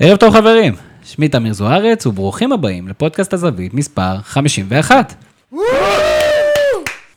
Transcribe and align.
ערב 0.00 0.16
טוב 0.16 0.34
חברים, 0.34 0.74
שמי 1.04 1.28
תמיר 1.28 1.52
זוארץ 1.52 2.06
וברוכים 2.06 2.52
הבאים 2.52 2.88
לפודקאסט 2.88 3.32
הזווית 3.32 3.74
מספר 3.74 4.16
51. 4.22 5.14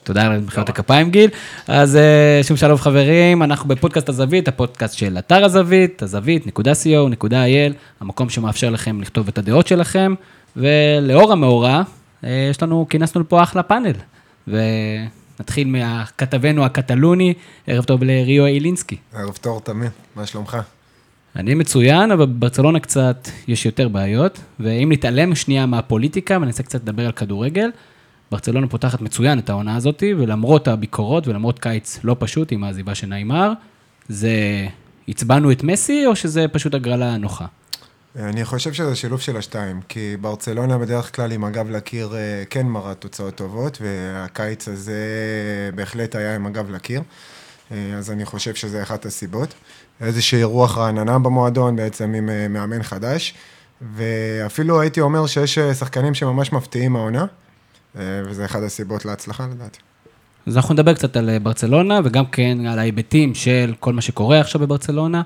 תודה 0.04 0.26
על 0.26 0.40
מחיאות 0.40 0.70
הכפיים 0.70 1.12
גיל. 1.12 1.30
אז 1.68 1.96
אה, 1.96 2.40
שוב 2.44 2.58
שלום 2.58 2.78
חברים, 2.78 3.44
אנחנו 3.44 3.70
בפודקאסט 3.70 4.10
הזווית, 4.10 4.48
הפודקאסט 4.48 4.98
של 4.98 5.18
אתר 5.18 5.46
הזווית, 5.46 6.04
הזווית.co.il, 6.04 7.74
המקום 8.02 8.30
שמאפשר 8.30 8.70
לכם 8.70 9.02
לכתוב 9.02 9.28
את 9.28 9.38
הדעות 9.38 9.68
שלכם, 9.68 10.16
ולאור 10.56 11.32
המאורע, 11.32 11.82
אה, 12.24 12.48
יש 12.52 12.64
לנו, 12.64 12.86
כינסנו 12.90 13.22
לפה 13.22 13.44
אחלה 13.44 13.64
פאנל. 13.64 13.94
ונתחיל 14.48 15.68
מכתבנו 15.68 16.66
הקטלוני, 16.66 17.34
ערב 17.68 17.84
טוב 17.84 18.04
לריו 18.04 18.46
אילינסקי. 18.46 18.98
ערב 19.14 19.38
טוב, 19.42 19.62
תמיר, 19.64 19.90
מה 20.16 20.26
שלומך? 20.26 20.58
אני 21.36 21.54
מצוין, 21.54 22.12
אבל 22.12 22.26
בברצלונה 22.26 22.80
קצת 22.80 23.28
יש 23.48 23.66
יותר 23.66 23.88
בעיות, 23.88 24.40
ואם 24.60 24.90
נתעלם 24.92 25.36
שנייה 25.36 25.66
מהפוליטיקה 25.66 26.38
וננסה 26.42 26.64
קצת 26.64 26.82
לדבר 26.82 27.06
על 27.06 27.12
כדורגל, 27.12 27.70
ברצלונה 28.32 28.68
פותחת 28.68 29.02
מצוין 29.02 29.40
את 29.40 29.50
העונה 29.50 29.76
הזאת, 29.76 30.04
ולמרות 30.18 30.68
הביקורות 30.68 31.28
ולמרות 31.28 31.60
קיץ 31.60 32.00
לא 32.04 32.16
פשוט 32.20 32.52
עם 32.52 32.64
העזיבה 32.64 32.96
של 32.96 33.08
נעימר, 33.08 33.54
זה 34.10 34.68
הצבענו 35.08 35.52
את 35.52 35.64
מסי, 35.64 36.06
או 36.06 36.16
שזה 36.16 36.46
פשוט 36.48 36.74
הגרלה 36.74 37.18
נוחה? 37.18 37.46
אני 38.16 38.46
חושב 38.46 38.74
שזה 38.74 38.96
שילוב 38.96 39.22
של 39.22 39.38
השתיים, 39.38 39.82
כי 39.90 40.18
ברצלונה 40.22 40.78
בדרך 40.78 41.16
כלל 41.16 41.32
עם 41.32 41.44
הגב 41.44 41.70
לקיר 41.70 42.16
אה, 42.16 42.44
כן 42.50 42.68
מראה 42.68 42.94
תוצאות 42.94 43.36
טובות, 43.36 43.78
והקיץ 43.82 44.68
הזה 44.68 45.02
בהחלט 45.76 46.16
היה 46.16 46.36
עם 46.36 46.46
הגב 46.46 46.72
לקיר, 46.72 47.02
אה, 47.72 47.94
אז 47.98 48.12
אני 48.12 48.26
חושב 48.26 48.56
שזה 48.56 48.84
אחת 48.84 49.06
הסיבות. 49.06 49.54
איזושהי 50.02 50.44
רוח 50.44 50.78
רעננה 50.78 51.20
במועדון, 51.20 51.76
בעצם 51.76 52.14
עם 52.14 52.30
אה, 52.30 52.48
מאמן 52.48 52.84
חדש, 52.84 53.34
ואפילו 53.96 54.82
הייתי 54.82 55.02
אומר 55.02 55.28
שיש 55.28 55.60
שחקנים 55.60 56.14
שממש 56.14 56.54
מפתיעים 56.54 56.96
העונה, 56.96 57.26
וזה 57.96 58.46
אחת 58.46 58.64
הסיבות 58.64 59.06
להצלחה 59.06 59.48
לדעתי. 59.52 59.80
אז 60.48 60.58
אנחנו 60.58 60.74
נדבר 60.74 60.94
קצת 60.94 61.18
על 61.18 61.40
ברצלונה, 61.40 62.00
וגם 62.04 62.26
כן 62.26 62.66
על 62.66 62.80
ההיבטים 62.80 63.36
של 63.36 63.74
כל 63.80 63.94
מה 63.94 64.02
שקורה 64.02 64.40
עכשיו 64.40 64.62
בברצלונה. 64.62 65.22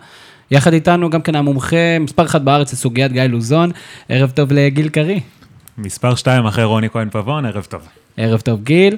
יחד 0.52 0.74
איתנו 0.74 1.10
גם 1.10 1.22
כן 1.22 1.36
המומחה, 1.36 2.00
מספר 2.00 2.26
אחת 2.26 2.42
בארץ 2.42 2.74
לסוגיית 2.74 3.12
גיא 3.12 3.24
לוזון, 3.24 3.72
ערב 4.10 4.32
טוב 4.32 4.52
לגיל 4.52 4.90
קרי. 4.90 5.20
מספר 5.78 6.16
שתיים 6.16 6.46
אחרי 6.46 6.64
רוני 6.64 6.90
כהן 6.90 7.10
פבון, 7.10 7.46
ערב 7.46 7.64
טוב. 7.70 7.82
ערב 8.18 8.42
טוב 8.42 8.64
גיל. 8.64 8.98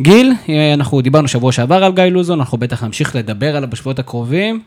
גיל, 0.00 0.32
אנחנו 0.74 1.00
דיברנו 1.00 1.28
שבוע 1.28 1.52
שעבר 1.52 1.84
על 1.84 1.92
גיא 1.92 2.04
לוזון, 2.04 2.38
אנחנו 2.40 2.58
בטח 2.58 2.84
נמשיך 2.84 3.16
לדבר 3.16 3.56
עליו 3.56 3.70
בשבועות 3.70 3.98
הקרובים. 3.98 4.62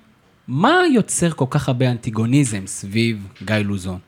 מה 0.47 0.81
יוצר 0.93 1.31
כל 1.31 1.45
כך 1.49 1.67
הרבה 1.67 1.91
אנטיגוניזם 1.91 2.67
סביב 2.67 3.27
גיא 3.45 3.55
לוזון? 3.55 3.99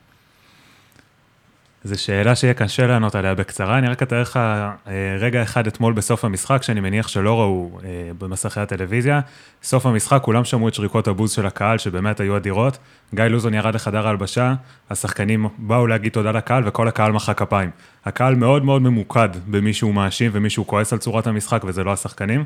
זו 1.84 2.02
שאלה 2.02 2.36
שיהיה 2.36 2.54
קשה 2.54 2.88
לענות 2.88 3.16
עליה 3.16 3.36
בקצרה, 3.36 3.78
אני 3.78 3.88
רק 3.88 4.04
אתאר 4.04 4.22
לך 4.22 4.38
אה, 4.38 5.18
רגע 5.20 5.44
אחד 5.44 5.68
אתמול 5.68 5.94
בסוף 5.94 6.26
המשחק, 6.26 6.64
שאני 6.64 6.80
מניח 6.80 7.08
שלא 7.08 7.40
ראו 7.40 7.80
אה, 7.84 8.12
במסכי 8.20 8.60
הטלוויזיה. 8.60 9.20
סוף 9.64 9.86
המשחק, 9.86 10.20
כולם 10.22 10.46
שמעו 10.46 10.68
את 10.68 10.74
שריקות 10.74 11.08
הבוז 11.08 11.32
של 11.32 11.46
הקהל, 11.46 11.78
שבאמת 11.78 12.20
היו 12.20 12.38
אדירות. 12.38 12.78
גיא 13.14 13.24
לוזון 13.24 13.54
ירד 13.54 13.76
לחדר 13.76 14.08
ההלבשה, 14.08 14.54
השחקנים 14.90 15.48
באו 15.58 15.88
להגיד 15.88 16.12
תודה 16.12 16.32
לקהל, 16.32 16.68
וכל 16.68 16.88
הקהל 16.88 17.12
מחא 17.12 17.34
כפיים. 17.34 17.70
הקהל 18.06 18.36
מאוד 18.36 18.64
מאוד 18.66 18.82
ממוקד 18.82 19.30
במי 19.48 19.74
שהוא 19.74 19.94
מאשים 19.94 20.32
ומי 20.34 20.50
שהוא 20.50 20.66
כועס 20.66 20.94
על 20.94 21.00
צורת 21.00 21.28
המשחק, 21.28 21.64
וזה 21.66 21.84
לא 21.84 21.94
השחקנים. 21.94 22.44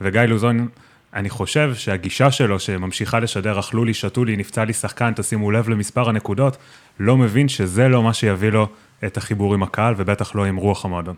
וגיא 0.00 0.20
לוזון, 0.20 0.68
אני 1.14 1.30
חושב 1.30 1.74
שהגישה 1.74 2.30
שלו, 2.30 2.60
שממשיכה 2.60 3.20
לשדר, 3.20 3.60
אכלו 3.60 3.84
לי, 3.84 3.94
שתו 3.94 4.24
לי, 4.24 4.36
נפצע 4.36 4.64
לי 4.64 4.72
שחקן, 4.72 5.12
תשימו 5.16 5.50
לב 5.50 5.68
למספר 5.68 6.08
הנקודות, 6.08 6.56
לא 7.00 7.16
מבין 7.16 7.48
שזה 7.48 7.88
לא 7.88 8.02
מה 8.02 8.14
שיביא 8.14 8.50
לו 8.50 8.68
את 9.04 9.16
החיבור 9.16 9.54
עם 9.54 9.62
הקהל, 9.62 9.94
ובטח 9.96 10.34
לא 10.34 10.44
עם 10.44 10.56
רוח 10.56 10.84
המועדון. 10.84 11.14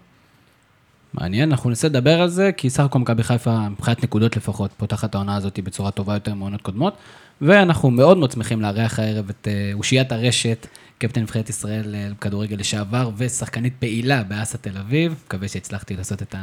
מעניין, 1.15 1.51
אנחנו 1.51 1.71
ננסה 1.71 1.89
לדבר 1.89 2.21
על 2.21 2.29
זה, 2.29 2.51
כי 2.57 2.71
סך 2.71 2.85
הכל 2.85 2.99
מכבי 2.99 3.23
חיפה, 3.23 3.69
מבחינת 3.69 4.05
נקודות 4.05 4.37
לפחות, 4.37 4.71
פותחת 4.77 5.15
העונה 5.15 5.37
הזאת 5.37 5.59
בצורה 5.61 5.91
טובה 5.91 6.15
יותר 6.15 6.35
מעונות 6.35 6.63
קודמות, 6.63 6.97
ואנחנו 7.41 7.91
מאוד 7.91 8.19
מאוד 8.19 8.31
שמחים 8.31 8.61
לארח 8.61 8.99
הערב 8.99 9.29
את 9.29 9.49
אה, 9.49 9.71
אושיית 9.75 10.13
הרשת, 10.13 10.67
קפטן 11.03 11.21
נבחרת 11.21 11.49
ישראל 11.49 11.83
לכדורגל 11.87 12.57
לשעבר, 12.57 13.11
ושחקנית 13.17 13.73
פעילה 13.79 14.23
באסה 14.23 14.59
תל 14.59 14.79
אביב, 14.79 15.15
מקווה 15.27 15.49
שהצלחתי 15.49 15.97
לעשות 15.97 16.23
את 16.23 16.35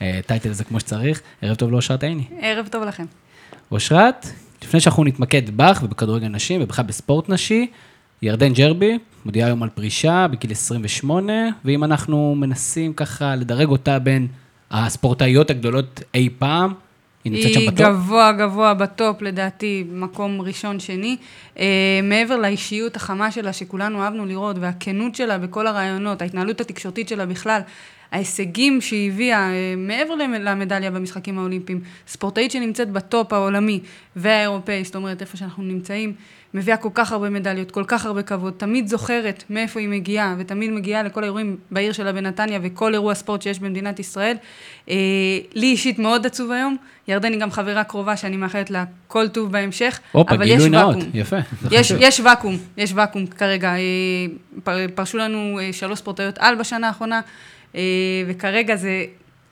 הטייטל 0.00 0.48
אה, 0.48 0.52
הזה 0.52 0.64
כמו 0.64 0.80
שצריך. 0.80 1.22
ערב 1.42 1.54
טוב 1.54 1.70
לאושרת 1.70 2.02
עיני. 2.02 2.24
ערב 2.40 2.68
טוב 2.70 2.84
לכם. 2.84 3.04
אושרת, 3.70 4.26
לפני 4.62 4.80
שאנחנו 4.80 5.04
נתמקד 5.04 5.56
בך 5.56 5.80
ובכדורגל 5.84 6.28
נשים 6.28 6.62
ובכלל 6.62 6.84
בספורט 6.84 7.28
נשי, 7.28 7.66
ירדן 8.22 8.52
ג'רבי, 8.52 8.98
מודיעה 9.24 9.48
היום 9.48 9.62
על 9.62 9.68
פרישה 9.68 10.26
בגיל 10.30 10.50
28, 10.50 11.32
ואם 11.64 11.84
אנחנו 11.84 12.34
מנסים 12.34 12.92
ככה 12.92 13.36
לדרג 13.36 13.68
אותה 13.68 13.98
בין 13.98 14.26
הספורטאיות 14.70 15.50
הגדולות 15.50 16.02
אי 16.14 16.28
פעם, 16.38 16.74
היא 17.24 17.32
נמצאת 17.32 17.52
שם 17.52 17.60
בטופ? 17.66 17.80
היא 17.80 17.86
גבוה, 17.86 18.32
גבוה 18.32 18.74
בטופ, 18.74 19.22
לדעתי, 19.22 19.84
מקום 19.92 20.40
ראשון-שני. 20.40 21.16
אה, 21.56 21.60
מעבר 22.02 22.36
לאישיות 22.36 22.96
החמה 22.96 23.30
שלה, 23.30 23.52
שכולנו 23.52 24.02
אהבנו 24.02 24.26
לראות, 24.26 24.56
והכנות 24.60 25.14
שלה 25.14 25.38
בכל 25.38 25.66
הרעיונות, 25.66 26.22
ההתנהלות 26.22 26.60
התקשורתית 26.60 27.08
שלה 27.08 27.26
בכלל, 27.26 27.60
ההישגים 28.12 28.80
שהיא 28.80 29.10
הביאה, 29.10 29.50
אה, 29.50 29.78
מעבר 29.78 30.14
למדליה 30.14 30.90
במשחקים 30.90 31.38
האולימפיים, 31.38 31.80
ספורטאית 32.08 32.50
שנמצאת 32.50 32.90
בטופ 32.90 33.32
העולמי 33.32 33.80
והאירופאי, 34.16 34.84
זאת 34.84 34.96
אומרת, 34.96 35.20
איפה 35.20 35.36
שאנחנו 35.36 35.62
נמצאים, 35.62 36.14
מביאה 36.54 36.76
כל 36.76 36.88
כך 36.94 37.12
הרבה 37.12 37.30
מדליות, 37.30 37.70
כל 37.70 37.84
כך 37.86 38.06
הרבה 38.06 38.22
כבוד, 38.22 38.52
תמיד 38.56 38.86
זוכרת 38.86 39.44
מאיפה 39.50 39.80
היא 39.80 39.88
מגיעה, 39.88 40.34
ותמיד 40.38 40.70
מגיעה 40.70 41.02
לכל 41.02 41.22
האירועים 41.22 41.56
בעיר 41.70 41.92
שלה 41.92 42.12
בנתניה, 42.12 42.58
וכל 42.62 42.94
אירוע 42.94 43.14
ספורט 43.14 43.42
שיש 43.42 43.58
במדינת 43.58 43.98
ישראל. 43.98 44.36
אה, 44.88 44.94
לי 45.54 45.66
אישית 45.66 45.98
מאוד 45.98 46.26
עצוב 46.26 46.50
היום, 46.50 46.76
ירדן 47.08 47.32
היא 47.32 47.40
גם 47.40 47.50
חברה 47.50 47.84
קרובה 47.84 48.16
שאני 48.16 48.36
מאחלת 48.36 48.70
לה 48.70 48.84
כל 49.08 49.28
טוב 49.28 49.52
בהמשך, 49.52 50.00
אופה, 50.14 50.34
אבל 50.34 50.48
יש 50.48 50.62
נאות, 50.62 50.96
ואקום. 50.96 51.10
יפה. 51.14 51.36
יש, 51.70 51.92
יש 52.00 52.20
ואקום, 52.20 52.56
יש 52.76 52.92
ואקום 52.94 53.26
כרגע. 53.26 53.74
אה, 54.66 54.86
פרשו 54.94 55.18
לנו 55.18 55.58
אה, 55.62 55.72
שלוש 55.72 55.98
ספורטאיות 55.98 56.38
על 56.38 56.54
בשנה 56.54 56.86
האחרונה, 56.86 57.16
אה, 57.16 57.22
וכרגע 58.28 58.76
זה 58.76 59.04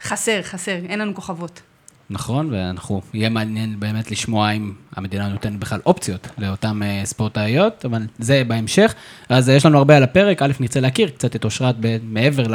חסר, 0.03 0.43
חסר, 0.43 0.77
אין 0.89 0.99
לנו 0.99 1.15
כוכבות. 1.15 1.63
נכון, 2.11 2.49
ואנחנו, 2.53 3.01
יהיה 3.15 3.29
מעניין 3.29 3.81
באמת 3.81 4.11
לשמוע 4.11 4.51
אם 4.51 4.73
המדינה 4.97 5.29
נותנת 5.29 5.59
בכלל 5.59 5.81
אופציות 5.87 6.29
לאותן 6.39 6.81
uh, 6.83 7.07
ספורטאיות, 7.07 7.85
אבל 7.85 8.03
זה 8.19 8.43
בהמשך. 8.47 8.95
אז 9.29 9.49
uh, 9.49 9.53
יש 9.53 9.67
לנו 9.67 9.79
הרבה 9.79 9.97
על 9.97 10.03
הפרק, 10.03 10.43
א', 10.43 10.53
נרצה 10.61 10.81
להכיר 10.81 11.09
קצת 11.09 11.37
את 11.37 11.45
אושרת 11.45 11.75
מעבר 12.03 12.47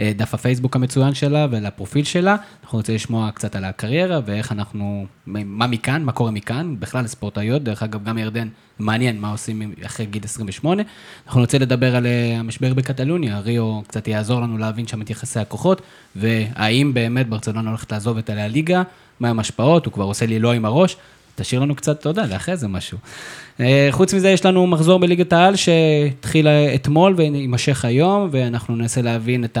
לדף 0.00 0.34
הפייסבוק 0.34 0.76
המצוין 0.76 1.14
שלה 1.14 1.46
ולפרופיל 1.50 2.04
שלה. 2.04 2.36
אנחנו 2.62 2.78
נרצה 2.78 2.94
לשמוע 2.94 3.30
קצת 3.30 3.56
על 3.56 3.64
הקריירה 3.64 4.20
ואיך 4.26 4.52
אנחנו, 4.52 5.06
מה 5.26 5.66
מכאן, 5.66 6.02
מה 6.02 6.12
קורה 6.12 6.30
מכאן, 6.30 6.76
בכלל 6.78 7.04
לספורטאיות, 7.04 7.62
דרך 7.62 7.82
אגב, 7.82 8.04
גם 8.04 8.18
ירדן, 8.18 8.48
מעניין 8.78 9.20
מה 9.20 9.30
עושים 9.30 9.72
אחרי 9.86 10.06
גיל 10.06 10.24
28. 10.24 10.82
אנחנו 11.26 11.40
נרצה 11.40 11.58
לדבר 11.58 11.96
על 11.96 12.06
uh, 12.06 12.40
המשבר 12.40 12.74
בקטלוניה, 12.74 13.38
ריו 13.38 13.80
קצת 13.86 14.08
יעזור 14.08 14.40
לנו 14.40 14.58
להבין 14.58 14.86
שם 14.86 15.02
את 15.02 15.10
יחסי 15.10 15.40
הכוחות, 15.40 15.82
והאם 16.16 16.94
באמת 16.94 17.28
ברצלונה 17.28 17.68
הולכת 17.68 17.92
לעזוב 17.92 18.18
את 18.18 18.30
הליגה, 18.30 18.82
מה 19.20 19.28
הם 19.28 19.38
השפעות, 19.38 19.86
הוא 19.86 19.92
כבר 19.92 20.04
עושה 20.04 20.26
לי 20.26 20.38
לא 20.38 20.52
עם 20.52 20.64
הראש. 20.64 20.96
תשאיר 21.34 21.60
לנו 21.60 21.74
קצת, 21.74 22.00
אתה 22.00 22.08
יודע, 22.08 22.26
לאחרי 22.26 22.56
זה 22.56 22.68
משהו. 22.68 22.98
אה, 23.60 23.88
חוץ 23.90 24.14
מזה, 24.14 24.28
יש 24.28 24.44
לנו 24.44 24.66
מחזור 24.66 24.98
בליגת 24.98 25.32
העל 25.32 25.56
שהתחיל 25.56 26.48
אתמול 26.48 27.14
ויימשך 27.16 27.84
היום, 27.84 28.28
ואנחנו 28.32 28.76
ננסה 28.76 29.02
להבין 29.02 29.44
את 29.44 29.58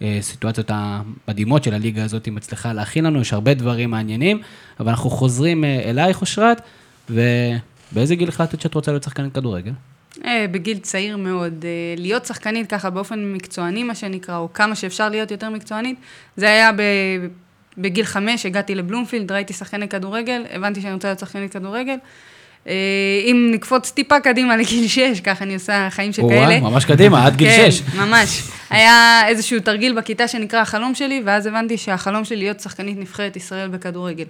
הסיטואציות 0.00 0.70
המדהימות 0.74 1.64
של 1.64 1.74
הליגה 1.74 2.04
הזאת, 2.04 2.28
אם 2.28 2.34
מצליחה 2.34 2.72
להכין 2.72 3.04
לנו, 3.04 3.20
יש 3.20 3.32
הרבה 3.32 3.54
דברים 3.54 3.90
מעניינים, 3.90 4.40
אבל 4.80 4.88
אנחנו 4.90 5.10
חוזרים 5.10 5.64
אה, 5.64 5.90
אלייך, 5.90 6.20
אושרת, 6.20 6.60
ובאיזה 7.10 8.14
גיל 8.14 8.28
החלטת 8.28 8.60
שאת 8.60 8.74
רוצה 8.74 8.92
להיות 8.92 9.02
שחקנית 9.02 9.34
כדורגל? 9.34 9.72
אה, 10.24 10.46
בגיל 10.50 10.78
צעיר 10.78 11.16
מאוד. 11.16 11.64
להיות 11.96 12.26
שחקנית 12.26 12.70
ככה 12.70 12.90
באופן 12.90 13.32
מקצועני, 13.32 13.82
מה 13.82 13.94
שנקרא, 13.94 14.36
או 14.36 14.52
כמה 14.54 14.74
שאפשר 14.74 15.08
להיות 15.08 15.30
יותר 15.30 15.50
מקצוענית, 15.50 15.96
זה 16.36 16.46
היה 16.46 16.70
בגיל 17.78 18.04
חמש 18.04 18.46
הגעתי 18.46 18.74
לבלומפילד, 18.74 19.32
ראיתי 19.32 19.52
שחקני 19.52 19.88
כדורגל, 19.88 20.44
הבנתי 20.50 20.80
שאני 20.80 20.94
רוצה 20.94 21.08
להיות 21.08 21.18
שחקנית 21.18 21.52
כדורגל. 21.52 21.96
אה, 22.66 22.72
אם 23.24 23.50
נקפוץ 23.54 23.90
טיפה 23.90 24.20
קדימה 24.20 24.56
לגיל 24.56 24.88
שש, 24.88 25.20
ככה 25.20 25.44
אני 25.44 25.54
עושה 25.54 25.88
חיים 25.90 26.12
שכאלה. 26.12 26.58
וואו, 26.58 26.70
ממש 26.70 26.84
קדימה, 26.84 27.26
עד 27.26 27.36
גיל 27.36 27.48
כן, 27.48 27.70
שש. 27.70 27.80
כן, 27.80 27.98
ממש. 27.98 28.42
היה 28.70 29.20
איזשהו 29.28 29.60
תרגיל 29.60 29.92
בכיתה 29.92 30.28
שנקרא 30.28 30.60
החלום 30.60 30.94
שלי, 30.94 31.22
ואז 31.24 31.46
הבנתי 31.46 31.76
שהחלום 31.76 32.24
שלי 32.24 32.36
להיות 32.36 32.60
שחקנית 32.60 32.98
נבחרת 32.98 33.36
ישראל 33.36 33.68
בכדורגל. 33.68 34.24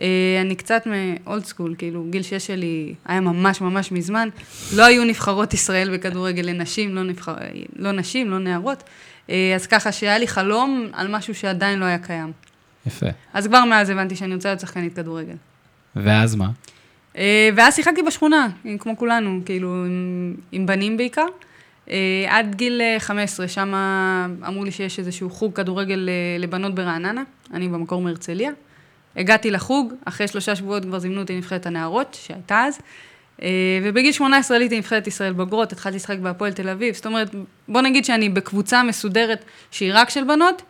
אה, 0.00 0.06
אני 0.40 0.54
קצת 0.54 0.86
מאולד 0.86 1.44
סקול, 1.44 1.74
כאילו, 1.78 2.04
גיל 2.10 2.22
שש 2.22 2.46
שלי 2.46 2.94
היה 3.06 3.20
ממש 3.20 3.60
ממש 3.60 3.92
מזמן. 3.92 4.28
לא 4.72 4.84
היו 4.84 5.04
נבחרות 5.04 5.54
ישראל 5.54 5.96
בכדורגל 5.96 6.42
לנשים, 6.42 6.94
לא, 6.94 7.02
נבחר, 7.02 7.34
לא 7.76 7.92
נשים, 7.92 8.30
לא 8.30 8.38
נערות. 8.38 8.82
אה, 9.30 9.52
אז 9.54 9.66
ככה 9.66 9.92
שהיה 9.92 10.18
לי 10.18 10.28
חלום 10.28 10.88
על 10.92 11.08
משהו 11.08 11.34
שעדיין 11.34 11.78
לא 11.78 11.84
היה 11.84 11.98
קיים. 11.98 12.32
יפה. 12.86 13.06
אז 13.32 13.46
כבר 13.46 13.64
מאז 13.64 13.90
הבנתי 13.90 14.16
שאני 14.16 14.34
רוצה 14.34 14.48
להיות 14.48 14.60
שחקנית 14.60 14.94
כדורגל. 14.94 15.36
ואז 15.96 16.34
מה? 16.34 16.50
אה, 17.16 17.50
ואז 17.56 17.74
שיחקתי 17.74 18.02
בשכונה, 18.02 18.48
כמו 18.78 18.96
כולנו, 18.96 19.40
כאילו, 19.44 19.84
עם, 19.84 20.34
עם 20.52 20.66
בנים 20.66 20.96
בעיקר. 20.96 21.26
אה, 21.90 22.26
עד 22.28 22.54
גיל 22.54 22.80
אה, 22.80 22.96
15, 23.00 23.48
שם 23.48 23.74
אמרו 24.46 24.64
לי 24.64 24.70
שיש 24.70 24.98
איזשהו 24.98 25.30
חוג 25.30 25.52
כדורגל 25.52 26.08
אה, 26.08 26.38
לבנות 26.38 26.74
ברעננה, 26.74 27.22
אני 27.54 27.68
במקור 27.68 28.02
מהרצליה. 28.02 28.50
הגעתי 29.16 29.50
לחוג, 29.50 29.92
אחרי 30.04 30.28
שלושה 30.28 30.56
שבועות 30.56 30.84
כבר 30.84 30.98
זימנו 30.98 31.20
אותי 31.20 31.32
לנבחרת 31.32 31.66
הנערות, 31.66 32.18
שהייתה 32.20 32.64
אז. 32.64 32.78
אה, 33.42 33.48
ובגיל 33.82 34.12
18 34.12 34.56
עליתי 34.56 34.74
לנבחרת 34.74 35.06
ישראל 35.06 35.32
בוגרות, 35.32 35.72
התחלתי 35.72 35.96
לשחק 35.96 36.18
בהפועל 36.18 36.52
תל 36.52 36.68
אביב. 36.68 36.94
זאת 36.94 37.06
אומרת, 37.06 37.30
בוא 37.68 37.80
נגיד 37.80 38.04
שאני 38.04 38.28
בקבוצה 38.28 38.82
מסודרת 38.82 39.44
שהיא 39.70 39.90
רק 39.94 40.10
של 40.10 40.24
בנות, 40.24 40.62
אה, 40.62 40.66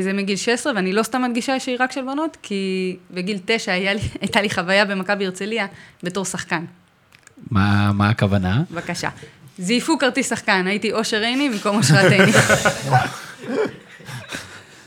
זה 0.00 0.12
מגיל 0.12 0.36
16, 0.36 0.72
ואני 0.76 0.92
לא 0.92 1.02
סתם 1.02 1.22
מדגישה 1.22 1.60
שהיא 1.60 1.76
רק 1.80 1.92
של 1.92 2.02
בנות, 2.02 2.36
כי 2.42 2.96
בגיל 3.10 3.38
9 3.44 3.72
היה 3.72 3.94
לי, 3.94 4.00
הייתה 4.20 4.40
לי 4.40 4.50
חוויה 4.50 4.84
במכבי 4.84 5.24
הרצליה 5.26 5.66
בתור 6.02 6.24
שחקן. 6.24 6.64
מה, 7.50 7.92
מה 7.92 8.08
הכוונה? 8.08 8.62
בבקשה. 8.70 9.08
זייפו 9.58 9.98
כרטיס 9.98 10.30
שחקן, 10.30 10.66
הייתי 10.66 10.92
אושר 10.92 11.20
עיני 11.20 11.48
במקום 11.48 11.76
אושרת 11.76 12.12
עיני. 12.12 12.32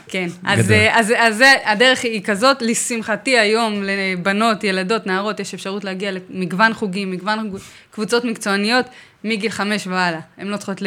כן, 0.07 0.28
אז, 0.44 0.66
גדול. 0.66 0.78
אז, 0.92 1.13
אז 1.18 1.38
זה, 1.38 1.54
הדרך 1.66 2.04
היא 2.04 2.24
כזאת, 2.24 2.62
לשמחתי 2.62 3.38
היום 3.38 3.83
לבנות, 3.83 4.63
ילדות, 4.63 5.07
נערות, 5.07 5.39
יש 5.39 5.54
אפשרות 5.54 5.83
להגיע 5.83 6.12
למגוון 6.12 6.74
חוגים, 6.74 7.12
מגוון 7.12 7.51
קבוצות 7.92 8.25
מקצועניות, 8.25 8.86
מגיל 9.24 9.51
חמש 9.51 9.88
והלאה. 9.88 10.19
הן 10.38 10.48
לא 10.48 10.57
צריכות 10.57 10.78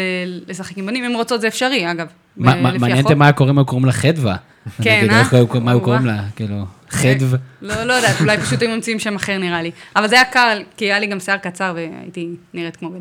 לשחק 0.47 0.79
עם 0.79 0.87
בנים, 0.87 1.05
אם 1.05 1.13
רוצות 1.13 1.41
זה 1.41 1.49
אפשרי, 1.49 1.91
אגב, 1.91 2.07
מה- 2.37 2.53
ב- 2.55 2.61
מה- 2.61 2.73
מעניין 2.73 2.93
החוק. 2.93 3.05
אותי 3.11 3.15
מה 3.53 3.65
קוראים, 3.65 3.85
לה 3.85 3.93
חדווה. 3.93 4.37
כן, 4.83 5.07
אה? 5.11 5.23
היו- 5.33 5.47
מה 5.61 5.71
היו 5.71 5.81
קוראים. 5.81 6.07
לה? 6.07 6.23
כאילו, 6.37 6.65
חדו. 6.91 7.27
לא, 7.63 7.85
לא 7.85 7.93
יודעת, 7.93 8.21
אולי 8.21 8.39
פשוט 8.39 8.63
היו 8.63 8.71
ממציאים 8.71 8.99
שם 8.99 9.17
אחר 9.17 9.39
נראה 9.39 9.63
לי. 9.63 9.71
אבל 9.97 10.09
זה 10.09 10.15
היה 10.15 10.25
קל, 10.25 10.63
כי 10.77 10.85
היה 10.85 10.99
לי 10.99 11.07
גם 11.07 11.21
שיער 11.21 11.37
קצר 11.37 11.73
והייתי 11.77 12.29
נראית 12.55 12.77
כמו 12.77 12.91
בן. 12.91 13.01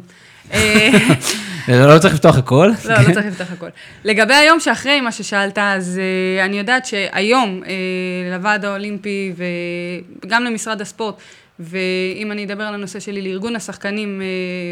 אה, 0.53 0.89
לא 1.93 1.99
צריך 1.99 2.13
לפתוח 2.13 2.37
הכל. 2.37 2.71
לא, 2.85 2.95
לא 3.07 3.13
צריך 3.13 3.25
לפתוח 3.25 3.51
הכל. 3.51 3.67
לגבי 4.03 4.33
היום 4.33 4.59
שאחרי 4.59 5.01
מה 5.01 5.11
ששאלת, 5.11 5.57
אז 5.57 5.99
uh, 6.41 6.45
אני 6.45 6.57
יודעת 6.57 6.85
שהיום 6.85 7.61
לוועד 8.31 8.65
האולימפי 8.65 9.33
וגם 10.25 10.43
למשרד 10.43 10.81
הספורט, 10.81 11.15
ואם 11.59 12.31
אני 12.31 12.45
אדבר 12.45 12.63
על 12.63 12.73
הנושא 12.73 12.99
שלי, 12.99 13.21
לארגון 13.21 13.55
השחקנים 13.55 14.21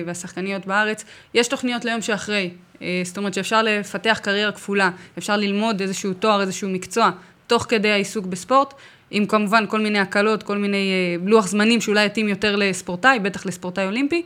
והשחקניות 0.05 0.65
בארץ, 0.65 1.05
יש 1.33 1.47
תוכניות 1.47 1.85
ליום 1.85 2.01
שאחרי. 2.01 2.49
Uh, 2.81 2.83
זאת 3.04 3.18
אומרת 3.18 3.33
שאפשר 3.33 3.62
לפתח 3.63 4.19
קריירה 4.24 4.51
כפולה, 4.51 4.89
אפשר 5.18 5.38
ללמוד 5.38 5.81
איזשהו 5.81 6.13
תואר, 6.13 6.42
איזשהו 6.42 6.69
מקצוע, 6.69 7.10
תוך 7.48 7.66
כדי 7.69 7.92
העיסוק 7.92 8.25
בספורט. 8.25 8.74
עם 9.13 9.25
כמובן 9.25 9.66
כל 9.68 9.80
מיני 9.80 10.00
הקלות, 10.00 10.44
כל 10.44 10.57
מיני 10.57 10.92
uh, 11.18 11.30
לוח 11.30 11.48
זמנים 11.48 11.81
שאולי 11.81 12.06
יתאים 12.06 12.28
יותר 12.28 12.56
לספורטאי, 12.56 13.19
בטח 13.19 13.45
לספורטאי 13.45 13.86
אולימפי, 13.86 14.24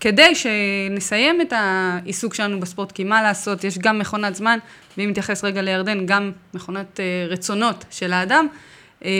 כדי 0.00 0.34
שנסיים 0.34 1.40
את 1.40 1.52
העיסוק 1.56 2.34
שלנו 2.34 2.60
בספורט, 2.60 2.92
כי 2.92 3.04
מה 3.04 3.22
לעשות, 3.22 3.64
יש 3.64 3.78
גם 3.78 3.98
מכונת 3.98 4.34
זמן, 4.34 4.58
ואם 4.98 5.10
נתייחס 5.10 5.44
רגע 5.44 5.62
לירדן, 5.62 6.06
גם 6.06 6.32
מכונת 6.54 7.00
אה, 7.00 7.26
רצונות 7.28 7.84
של 7.90 8.12
האדם, 8.12 8.46
אה, 9.04 9.10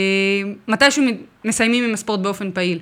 מתישהו 0.68 1.04
מסיימים 1.44 1.84
עם 1.84 1.94
הספורט 1.94 2.20
באופן 2.20 2.52
פעיל. 2.52 2.78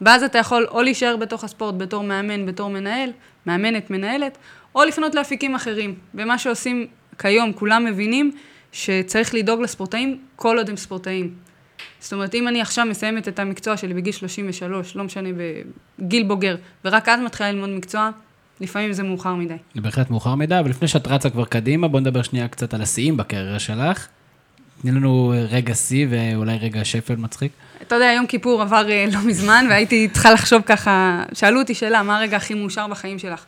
ואז 0.00 0.22
אתה 0.22 0.38
יכול 0.38 0.66
או 0.70 0.82
להישאר 0.82 1.16
בתוך 1.16 1.44
הספורט 1.44 1.74
בתור 1.78 2.02
מאמן, 2.02 2.46
בתור 2.46 2.70
מנהל, 2.70 3.10
מאמנת, 3.46 3.90
מנהלת, 3.90 4.38
או 4.78 4.84
לפנות 4.84 5.14
לאפיקים 5.14 5.54
אחרים. 5.54 5.94
ומה 6.14 6.38
שעושים 6.38 6.86
כיום, 7.18 7.52
כולם 7.52 7.84
מבינים 7.84 8.32
שצריך 8.72 9.34
לדאוג 9.34 9.60
לספורטאים 9.60 10.18
כל 10.36 10.58
עוד 10.58 10.70
הם 10.70 10.76
ספורטאים. 10.76 11.34
זאת 12.00 12.12
אומרת, 12.12 12.34
אם 12.34 12.48
אני 12.48 12.60
עכשיו 12.60 12.86
מסיימת 12.86 13.28
את 13.28 13.38
המקצוע 13.38 13.76
שלי 13.76 13.94
בגיל 13.94 14.12
33, 14.12 14.96
לא 14.96 15.04
משנה, 15.04 15.28
בגיל 15.98 16.22
בוגר, 16.22 16.56
ורק 16.84 17.08
אז 17.08 17.20
מתחילה 17.20 17.52
ללמוד 17.52 17.68
מקצוע, 17.70 18.10
לפעמים 18.60 18.92
זה 18.92 19.02
מאוחר 19.02 19.34
מדי. 19.34 19.54
זה 19.74 19.80
בהחלט 19.80 20.10
מאוחר 20.10 20.34
מדי, 20.34 20.58
אבל 20.58 20.70
לפני 20.70 20.88
שאת 20.88 21.06
רצה 21.06 21.30
כבר 21.30 21.44
קדימה, 21.44 21.88
בוא 21.88 22.00
נדבר 22.00 22.22
שנייה 22.22 22.48
קצת 22.48 22.74
על 22.74 22.82
השיאים 22.82 23.16
בקריירה 23.16 23.58
שלך. 23.58 24.06
תני 24.82 24.90
לנו 24.90 25.32
רגע 25.50 25.74
שיא 25.74 26.06
ואולי 26.10 26.58
רגע 26.58 26.84
שפל 26.84 27.16
מצחיק. 27.16 27.52
אתה 27.82 27.94
יודע, 27.94 28.12
יום 28.16 28.26
כיפור 28.26 28.62
עבר 28.62 28.90
אה, 28.90 29.06
לא 29.12 29.20
מזמן, 29.26 29.66
והייתי 29.68 30.08
צריכה 30.12 30.32
לחשוב 30.32 30.62
ככה, 30.66 31.24
שאלו 31.32 31.60
אותי 31.60 31.74
שאלה, 31.74 32.02
מה 32.02 32.18
הרגע 32.18 32.36
הכי 32.36 32.54
מאושר 32.54 32.86
בחיים 32.86 33.18
שלך? 33.18 33.44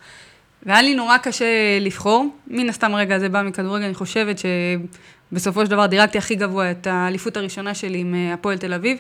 והיה 0.67 0.83
לי 0.83 0.95
נורא 0.95 1.19
קשה 1.19 1.79
לבחור, 1.81 2.37
מן 2.47 2.69
הסתם 2.69 2.95
הרגע 2.95 3.17
הזה 3.17 3.29
בא 3.29 3.43
מכדורגל, 3.43 3.85
אני 3.85 3.95
חושבת 3.95 4.37
שבסופו 4.39 5.65
של 5.65 5.71
דבר 5.71 5.87
דירגתי 5.87 6.19
הכי 6.19 6.35
גבוה 6.35 6.71
את 6.71 6.87
האליפות 6.87 7.37
הראשונה 7.37 7.75
שלי 7.75 7.99
עם 7.99 8.15
אה, 8.15 8.35
הפועל 8.35 8.59
תל 8.59 8.73
אביב. 8.73 8.99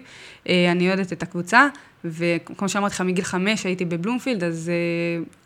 אה, 0.49 0.73
אני 0.73 0.89
אוהדת 0.89 1.13
את 1.13 1.23
הקבוצה, 1.23 1.69
וכמו 2.05 2.69
שאמרתי 2.69 2.95
לך, 2.95 3.01
מגיל 3.01 3.25
חמש 3.25 3.65
הייתי 3.65 3.85
בבלומפילד, 3.85 4.45
אז 4.45 4.71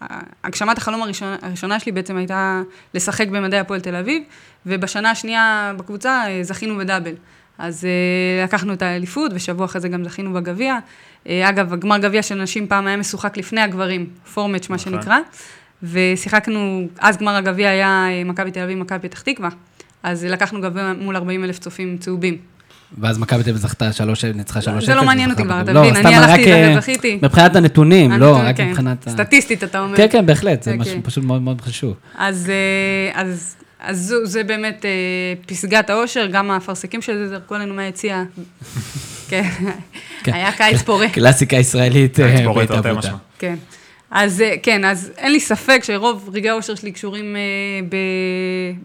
אה, 0.00 0.18
הגשמת 0.44 0.78
החלום 0.78 1.02
הראשונה, 1.02 1.36
הראשונה 1.42 1.80
שלי 1.80 1.92
בעצם 1.92 2.16
הייתה 2.16 2.62
לשחק 2.94 3.28
במדעי 3.28 3.60
הפועל 3.60 3.80
תל 3.80 3.96
אביב, 3.96 4.22
ובשנה 4.66 5.10
השנייה 5.10 5.72
בקבוצה 5.76 6.22
זכינו 6.42 6.76
בדאבל. 6.76 7.14
אז 7.58 7.84
uh, 7.84 8.44
לקחנו 8.44 8.72
את 8.72 8.82
האליפות, 8.82 9.32
ושבוע 9.34 9.64
אחרי 9.64 9.80
זה 9.80 9.88
גם 9.88 10.04
זכינו 10.04 10.32
בגביע. 10.32 10.78
Uh, 11.24 11.28
אגב, 11.42 11.72
הגמר 11.72 11.98
גביע 11.98 12.22
של 12.22 12.34
נשים 12.34 12.66
פעם 12.66 12.86
היה 12.86 12.96
משוחק 12.96 13.36
לפני 13.36 13.60
הגברים, 13.60 14.06
פורמץ' 14.34 14.68
מה 14.68 14.76
נכון. 14.76 14.92
שנקרא, 14.92 15.18
ושיחקנו, 15.90 16.88
אז 16.98 17.16
גמר 17.16 17.36
הגביע 17.36 17.68
היה 17.68 18.06
אה, 18.10 18.24
מכבי 18.24 18.50
תל 18.50 18.60
אביב, 18.60 18.78
מכבי 18.78 19.08
פתח 19.08 19.20
תקווה, 19.20 19.48
אז 20.02 20.24
לקחנו 20.24 20.60
גביע 20.60 20.92
מול 21.00 21.16
40 21.16 21.44
אלף 21.44 21.58
צופים 21.58 21.96
צהובים. 21.98 22.36
ואז 22.98 23.18
מכבי 23.18 23.42
תל 23.42 23.50
אביב 23.50 23.62
זכתה 23.62 23.92
שלוש, 23.92 24.24
ניצחה 24.24 24.60
שלוש 24.60 24.84
זה 24.84 24.94
לא 24.94 24.98
אפס, 24.98 25.06
מעניין 25.06 25.30
אותי 25.30 25.42
כבר. 25.42 25.60
אתה 25.60 25.72
מבין, 25.72 25.96
אני 25.96 26.14
הלכתי, 26.14 26.52
אה, 26.52 26.80
זכיתי. 26.80 27.18
מבחינת 27.22 27.56
הנתונים, 27.56 28.12
לא, 28.12 28.36
רק 28.36 28.56
כן. 28.56 28.68
מבחינת... 28.68 29.08
סטטיסטית, 29.08 29.64
אתה 29.64 29.80
אומר. 29.80 29.96
כן, 29.96 30.06
כן, 30.10 30.26
בהחלט, 30.26 30.62
זה 30.62 30.70
אוקיי. 30.70 30.82
משהו 30.82 31.00
פשוט 31.02 31.24
מאוד 31.24 31.42
מאוד 31.42 31.60
חשוב. 31.60 31.94
אז, 32.18 32.50
אה, 33.14 33.24
זה 34.24 34.44
באמת 34.44 34.84
אה, 34.84 34.90
פסגת 35.46 35.90
האושר, 35.90 36.26
גם 36.32 36.50
האפרסקים 36.50 37.02
של 37.02 37.16
זה 37.16 37.28
זרקו 37.28 37.54
עלינו 37.54 37.74
מהיציע. 37.74 38.22
כן, 39.28 39.48
כן. 40.24 40.32
היה 40.32 40.52
קיץ 40.52 40.82
פורה. 40.82 41.08
קלאסיקה 41.08 41.56
ישראלית 41.56 42.20
אה, 42.20 42.36
קיץ 42.36 42.46
פורה, 42.46 42.66
תרתי. 42.66 42.92
משמע. 42.92 43.16
כן. 43.38 43.54
אז 44.14 44.40
אה, 44.40 44.54
כן, 44.62 44.84
אז 44.84 45.12
אין 45.16 45.32
לי 45.32 45.40
ספק 45.40 45.80
שרוב 45.84 46.30
רגעי 46.32 46.50
האושר 46.50 46.74
שלי 46.74 46.92
קשורים 46.92 47.36
אה, 47.36 47.40
ב, 47.88 47.96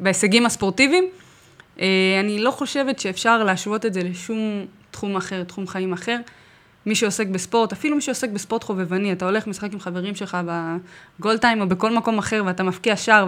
בהישגים 0.04 0.46
הספורטיביים. 0.46 1.10
אה, 1.80 1.86
אני 2.20 2.40
לא 2.40 2.52
חושבת 2.52 3.00
שאפשר 3.00 3.44
להשוות 3.44 3.86
את 3.86 3.94
זה 3.94 4.04
לשום 4.04 4.66
תחום 4.92 5.16
אחר, 5.16 5.44
תחום 5.44 5.68
חיים 5.68 5.94
אחר. 5.94 6.18
מי 6.86 6.96
שעוסק 6.96 7.28
בספורט, 7.28 7.72
אפילו 7.72 7.96
מי 7.96 8.02
שעוסק 8.02 8.30
בספורט 8.30 8.64
חובבני, 8.64 9.12
אתה 9.12 9.26
הולך 9.26 9.48
משחק 9.48 9.74
עם 9.74 9.80
חברים 9.80 10.16
שלך 10.16 10.38
בגולדטיים 11.20 11.62
או 11.62 11.68
בכל 11.68 11.96
מקום 11.96 12.18
אחר 12.18 12.44
ואתה 12.46 12.64
מפקיע 12.64 12.96
שער 12.96 13.28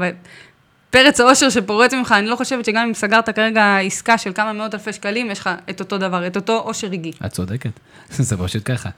ופרץ 0.90 1.20
האושר 1.20 1.50
שפורץ 1.50 1.94
ממך, 1.94 2.12
אני 2.18 2.28
לא 2.28 2.36
חושבת 2.36 2.66
שגם 2.66 2.88
אם 2.88 2.94
סגרת 2.94 3.30
כרגע 3.30 3.78
עסקה 3.78 4.18
של 4.18 4.34
כמה 4.34 4.54
מאות 4.54 4.74
אלפי 4.74 4.94
שקלים, 4.94 5.32
יש 5.32 5.40
לך 5.40 5.50
את 5.70 5.80
אותו 5.80 5.98
דבר, 5.98 6.28
את 6.28 6.36
אותו 6.36 6.60
אושר 6.60 6.88
רגעי. 6.88 7.12
את 7.26 7.32
צודקת, 7.32 7.80
זה 8.10 8.38
פשוט 8.38 8.62
ככה. 8.66 8.90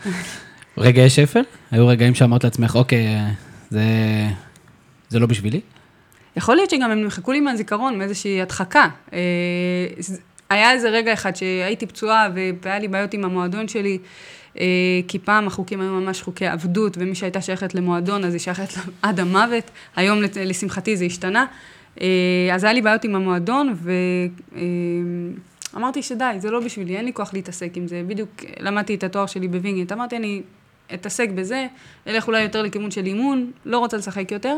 רגעי 0.77 1.09
שפל? 1.09 1.41
היו 1.71 1.87
רגעים 1.87 2.15
שאמרת 2.15 2.43
לעצמך, 2.43 2.75
אוקיי, 2.75 3.07
זה, 3.69 3.83
זה 5.09 5.19
לא 5.19 5.25
בשבילי? 5.27 5.61
יכול 6.35 6.55
להיות 6.55 6.69
שגם 6.69 6.91
הם 6.91 7.01
נמחקו 7.01 7.31
לי 7.31 7.39
מהזיכרון, 7.39 7.97
מאיזושהי 7.97 8.41
הדחקה. 8.41 8.87
אה, 9.13 9.19
היה 10.49 10.71
איזה 10.71 10.89
רגע 10.89 11.13
אחד 11.13 11.35
שהייתי 11.35 11.85
פצועה 11.85 12.27
והיה 12.61 12.79
לי 12.79 12.87
בעיות 12.87 13.13
עם 13.13 13.25
המועדון 13.25 13.67
שלי, 13.67 13.97
אה, 14.59 14.65
כי 15.07 15.19
פעם 15.19 15.47
החוקים 15.47 15.81
היו 15.81 15.91
ממש 15.91 16.21
חוקי 16.21 16.47
עבדות, 16.47 16.97
ומי 16.99 17.15
שהייתה 17.15 17.41
שייכת 17.41 17.75
למועדון, 17.75 18.23
אז 18.23 18.33
היא 18.33 18.39
שייכת 18.39 18.73
עד 19.01 19.19
המוות. 19.19 19.71
היום, 19.95 20.19
לשמחתי, 20.35 20.97
זה 20.97 21.05
השתנה. 21.05 21.45
אה, 22.01 22.07
אז 22.53 22.63
היה 22.63 22.73
לי 22.73 22.81
בעיות 22.81 23.03
עם 23.03 23.15
המועדון, 23.15 23.75
ואמרתי 25.73 26.03
שדי, 26.03 26.35
זה 26.37 26.51
לא 26.51 26.59
בשבילי, 26.59 26.97
אין 26.97 27.05
לי 27.05 27.13
כוח 27.13 27.33
להתעסק 27.33 27.77
עם 27.77 27.87
זה. 27.87 28.01
בדיוק 28.07 28.29
למדתי 28.59 28.95
את 28.95 29.03
התואר 29.03 29.25
שלי 29.25 29.47
בווינגייט, 29.47 29.91
אמרתי, 29.91 30.17
אני 30.17 30.41
אתעסק 30.93 31.29
בזה, 31.29 31.67
אלך 32.07 32.27
אולי 32.27 32.41
יותר 32.41 32.61
לכיוון 32.61 32.91
של 32.91 33.05
אימון, 33.05 33.51
לא 33.65 33.79
רוצה 33.79 33.97
לשחק 33.97 34.31
יותר. 34.31 34.57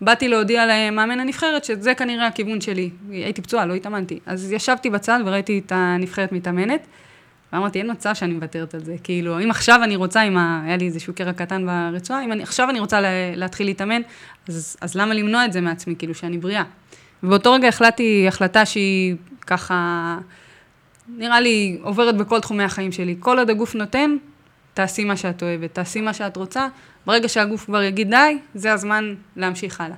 באתי 0.00 0.28
להודיע 0.28 0.66
למאמן 0.66 1.20
הנבחרת 1.20 1.64
שזה 1.64 1.94
כנראה 1.94 2.26
הכיוון 2.26 2.60
שלי. 2.60 2.90
הייתי 3.10 3.42
פצועה, 3.42 3.66
לא 3.66 3.74
התאמנתי. 3.74 4.18
אז 4.26 4.52
ישבתי 4.52 4.90
בצד 4.90 5.20
וראיתי 5.24 5.62
את 5.66 5.72
הנבחרת 5.74 6.32
מתאמנת, 6.32 6.86
ואמרתי, 7.52 7.78
אין 7.78 7.90
מצב 7.90 8.14
שאני 8.14 8.32
מוותרת 8.32 8.74
על 8.74 8.84
זה. 8.84 8.96
כאילו, 9.02 9.40
אם 9.40 9.50
עכשיו 9.50 9.80
אני 9.84 9.96
רוצה, 9.96 10.22
אם. 10.22 10.36
היה 10.38 10.76
לי 10.76 10.86
איזשהו 10.86 11.14
קרע 11.14 11.32
קטן 11.32 11.66
ברצועה, 11.66 12.24
אם 12.24 12.32
אני, 12.32 12.42
עכשיו 12.42 12.70
אני 12.70 12.80
רוצה 12.80 13.00
לה, 13.00 13.08
להתחיל 13.36 13.66
להתאמן, 13.66 14.02
אז, 14.48 14.76
אז 14.80 14.94
למה 14.94 15.14
למנוע 15.14 15.44
את 15.44 15.52
זה 15.52 15.60
מעצמי, 15.60 15.96
כאילו, 15.98 16.14
שאני 16.14 16.38
בריאה? 16.38 16.62
ובאותו 17.22 17.52
רגע 17.52 17.68
החלטתי 17.68 18.24
החלטה 18.28 18.66
שהיא 18.66 19.14
ככה, 19.46 20.18
נראה 21.08 21.40
לי, 21.40 21.78
עוברת 21.82 22.16
בכל 22.16 22.40
תחומי 22.40 22.64
החיים 22.64 22.92
שלי. 22.92 23.16
כל 23.20 23.38
עוד 23.38 23.50
הגוף 23.50 23.74
נותן, 23.74 24.16
תעשי 24.80 25.04
מה 25.04 25.16
שאת 25.16 25.42
אוהבת, 25.42 25.74
תעשי 25.74 26.00
מה 26.00 26.14
שאת 26.14 26.36
רוצה. 26.36 26.66
ברגע 27.06 27.28
שהגוף 27.28 27.64
כבר 27.64 27.82
יגיד 27.82 28.10
די, 28.10 28.38
זה 28.54 28.72
הזמן 28.72 29.14
להמשיך 29.36 29.80
הלאה. 29.80 29.96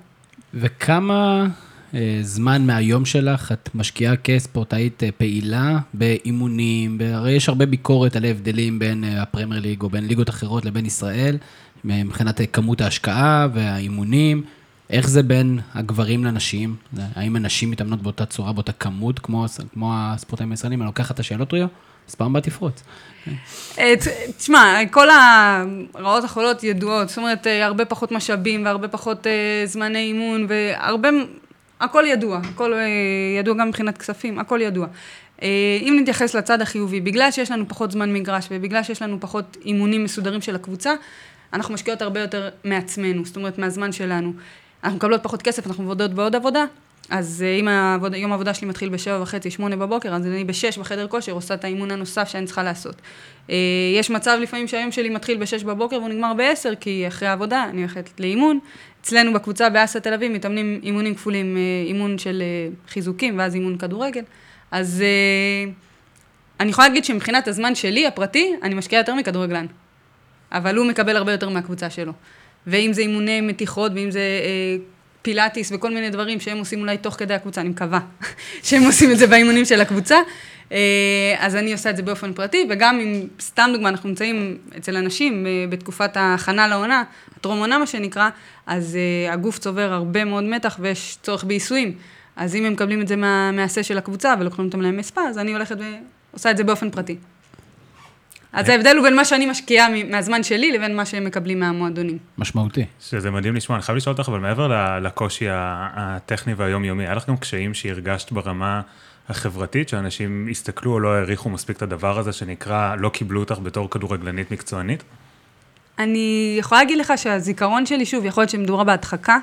וכמה 0.54 1.46
אה, 1.94 2.18
זמן 2.22 2.66
מהיום 2.66 3.04
שלך 3.04 3.52
את 3.52 3.68
משקיעה 3.74 4.16
כספורטאית 4.16 5.02
אה, 5.02 5.08
פעילה 5.12 5.78
באימונים, 5.94 6.98
הרי 7.14 7.32
יש 7.32 7.48
הרבה 7.48 7.66
ביקורת 7.66 8.16
על 8.16 8.24
ההבדלים 8.24 8.78
בין 8.78 9.04
אה, 9.04 9.22
הפרמייר 9.22 9.60
ליג 9.62 9.82
או 9.82 9.90
בין 9.90 10.06
ליגות 10.06 10.28
אחרות 10.28 10.64
לבין 10.64 10.86
ישראל, 10.86 11.36
מבחינת 11.84 12.40
כמות 12.52 12.80
ההשקעה 12.80 13.48
והאימונים. 13.54 14.42
איך 14.90 15.08
זה 15.08 15.22
בין 15.22 15.58
הגברים 15.74 16.24
לנשים? 16.24 16.76
האם 17.14 17.36
הנשים 17.36 17.70
מתאמנות 17.70 18.02
באותה 18.02 18.26
צורה, 18.26 18.52
באותה 18.52 18.72
כמות, 18.72 19.18
כמו, 19.18 19.46
כמו 19.72 19.92
הספורטאים 19.94 20.50
הישראלים? 20.50 20.82
אני 20.82 20.86
לוקח 20.86 21.10
את 21.10 21.20
השאלות, 21.20 21.52
ריו? 21.52 21.66
אז 22.12 22.16
פעם 22.16 22.30
הבאה 22.30 22.42
תפרוץ. 22.42 22.82
תשמע, 24.36 24.78
כל 24.90 25.08
הרעות 25.94 26.24
החולות 26.24 26.64
ידועות, 26.64 27.08
זאת 27.08 27.18
אומרת, 27.18 27.46
הרבה 27.62 27.84
פחות 27.84 28.12
משאבים 28.12 28.64
והרבה 28.64 28.88
פחות 28.88 29.26
זמני 29.66 29.98
אימון 29.98 30.46
והרבה 30.48 31.08
הכל 31.82 32.04
ידוע, 32.06 32.40
הכל 32.54 32.74
אה, 32.74 32.80
ידוע 33.38 33.54
גם 33.54 33.68
מבחינת 33.68 33.98
כספים, 33.98 34.38
הכל 34.38 34.60
ידוע. 34.60 34.86
אה, 35.42 35.48
אם 35.82 35.96
נתייחס 36.00 36.34
לצד 36.34 36.62
החיובי, 36.62 37.00
בגלל 37.00 37.30
שיש 37.30 37.50
לנו 37.50 37.68
פחות 37.68 37.90
זמן 37.90 38.12
מגרש 38.12 38.48
ובגלל 38.50 38.82
שיש 38.82 39.02
לנו 39.02 39.20
פחות 39.20 39.56
אימונים 39.64 40.04
מסודרים 40.04 40.40
של 40.40 40.54
הקבוצה, 40.54 40.94
אנחנו 41.52 41.74
משקיעות 41.74 42.02
הרבה 42.02 42.20
יותר 42.20 42.48
מעצמנו, 42.64 43.24
זאת 43.24 43.36
אומרת 43.36 43.58
מהזמן 43.58 43.92
שלנו. 43.92 44.32
אנחנו 44.84 44.96
מקבלות 44.96 45.22
פחות 45.22 45.42
כסף, 45.42 45.66
אנחנו 45.66 45.84
עובדות 45.84 46.14
בעוד 46.14 46.36
עבודה, 46.36 46.64
אז 47.10 47.44
אה, 47.46 47.54
אם 47.54 47.68
העבוד, 47.68 48.14
יום 48.14 48.32
העבודה 48.32 48.54
שלי 48.54 48.68
מתחיל 48.68 48.88
בשבע 48.88 49.22
וחצי, 49.22 49.50
שמונה 49.50 49.76
בבוקר, 49.76 50.14
אז 50.14 50.26
אני 50.26 50.44
בשש 50.44 50.78
בחדר 50.78 51.08
כושר 51.08 51.32
עושה 51.32 51.54
את 51.54 51.64
האימון 51.64 51.90
הנוסף 51.90 52.28
שאני 52.28 52.46
צריכה 52.46 52.62
לעשות. 52.62 52.94
יש 53.98 54.10
מצב 54.10 54.38
לפעמים 54.42 54.68
שהיום 54.68 54.92
שלי 54.92 55.08
מתחיל 55.08 55.38
בשש 55.38 55.64
בבוקר 55.64 55.96
והוא 55.96 56.08
נגמר 56.08 56.34
בעשר, 56.34 56.74
כי 56.74 57.08
אחרי 57.08 57.28
העבודה 57.28 57.64
אני 57.70 57.80
הולכת 57.80 58.20
לאימון, 58.20 58.58
אצלנו 59.00 59.32
בקבוצה 59.32 59.70
באסה 59.70 60.00
תל 60.00 60.14
אביב 60.14 60.32
מתאמנים 60.32 60.80
אימונים 60.82 61.14
כפולים, 61.14 61.56
אה, 61.56 61.62
אימון 61.86 62.18
של 62.18 62.42
אה, 62.42 62.68
חיזוקים 62.88 63.38
ואז 63.38 63.54
אימון 63.54 63.78
כדורגל. 63.78 64.22
אז 64.70 65.02
אה, 65.02 65.72
אני 66.60 66.70
יכולה 66.70 66.88
להגיד 66.88 67.04
שמבחינת 67.04 67.48
הזמן 67.48 67.74
שלי, 67.74 68.06
הפרטי, 68.06 68.52
אני 68.62 68.74
משקיעה 68.74 69.00
יותר 69.00 69.14
מכדורגלן. 69.14 69.66
אבל 70.52 70.76
הוא 70.76 70.86
מקבל 70.86 71.16
הרבה 71.16 71.32
יותר 71.32 71.48
מהקבוצה 71.48 71.90
שלו. 71.90 72.12
ואם 72.66 72.92
זה 72.92 73.00
אימוני 73.00 73.40
מתיחות, 73.40 73.92
ואם 73.94 74.10
זה 74.10 74.20
אה, 74.20 74.76
פילאטיס 75.22 75.72
וכל 75.74 75.90
מיני 75.90 76.10
דברים 76.10 76.40
שהם 76.40 76.58
עושים 76.58 76.80
אולי 76.80 76.98
תוך 76.98 77.14
כדי 77.14 77.34
הקבוצה, 77.34 77.60
אני 77.60 77.68
מקווה 77.68 78.00
שהם 78.66 78.82
עושים 78.82 79.10
את 79.10 79.18
זה 79.18 79.26
באימונים 79.26 79.64
של 79.64 79.80
הקבוצה, 79.80 80.16
אה, 80.72 81.34
אז 81.38 81.56
אני 81.56 81.72
עושה 81.72 81.90
את 81.90 81.96
זה 81.96 82.02
באופן 82.02 82.32
פרטי, 82.32 82.66
וגם 82.70 83.00
אם, 83.00 83.26
סתם 83.40 83.70
דוגמה, 83.72 83.88
אנחנו 83.88 84.08
נמצאים 84.08 84.58
אצל 84.76 84.96
אנשים 84.96 85.46
אה, 85.46 85.64
בתקופת 85.68 86.16
ההכנה 86.16 86.68
לעונה, 86.68 87.02
טרום 87.40 87.58
עונה 87.58 87.78
מה 87.78 87.86
שנקרא, 87.86 88.28
אז 88.66 88.98
uh, 89.28 89.32
הגוף 89.32 89.58
צובר 89.58 89.92
הרבה 89.92 90.24
מאוד 90.24 90.44
מתח 90.44 90.76
ויש 90.80 91.18
צורך 91.22 91.44
בעיסויים. 91.44 91.94
אז 92.36 92.54
אם 92.54 92.64
הם 92.64 92.72
מקבלים 92.72 93.00
את 93.00 93.08
זה 93.08 93.16
מה, 93.16 93.52
מהשה 93.52 93.82
של 93.82 93.98
הקבוצה 93.98 94.34
ולוקחים 94.40 94.64
אותם 94.64 94.80
להם 94.80 94.96
מספא, 94.96 95.20
אז 95.20 95.38
אני 95.38 95.52
הולכת 95.52 95.76
ועושה 96.32 96.50
את 96.50 96.56
זה 96.56 96.64
באופן 96.64 96.90
פרטי. 96.90 97.16
אז 98.52 98.68
ההבדל 98.68 98.96
הוא 98.96 99.04
בין 99.04 99.16
מה 99.16 99.24
שאני 99.24 99.46
משקיעה 99.46 99.86
מהזמן 100.10 100.42
שלי 100.42 100.72
לבין 100.72 100.96
מה 100.96 101.06
שהם 101.06 101.24
מקבלים 101.24 101.60
מהמועדונים. 101.60 102.18
משמעותי. 102.38 102.84
שזה 103.00 103.30
מדהים 103.30 103.54
לשמוע, 103.56 103.76
אני 103.76 103.82
חייב 103.82 103.96
לשאול 103.96 104.14
אותך, 104.18 104.28
אבל 104.28 104.38
מעבר 104.38 104.98
לקושי 105.00 105.46
הטכני 105.50 106.54
והיומיומי, 106.54 107.06
היה 107.06 107.14
לך 107.14 107.28
גם 107.28 107.36
קשיים 107.36 107.74
שהרגשת 107.74 108.32
ברמה 108.32 108.80
החברתית, 109.28 109.88
שאנשים 109.88 110.48
הסתכלו 110.50 110.92
או 110.92 111.00
לא 111.00 111.14
העריכו 111.14 111.50
מספיק 111.50 111.76
את 111.76 111.82
הדבר 111.82 112.18
הזה 112.18 112.32
שנקרא, 112.32 112.94
לא 112.96 113.08
קיבלו 113.08 113.40
אותך 113.40 113.58
בתור 113.62 113.90
כדורגלנית 113.90 114.50
מקצוענית? 114.50 115.04
אני 115.98 116.56
יכולה 116.58 116.80
להגיד 116.80 116.98
לך 116.98 117.12
שהזיכרון 117.16 117.86
שלי, 117.86 118.06
שוב, 118.06 118.24
יכול 118.24 118.42
להיות 118.42 118.50
שמדובר 118.50 118.84
בהדחקה, 118.84 119.38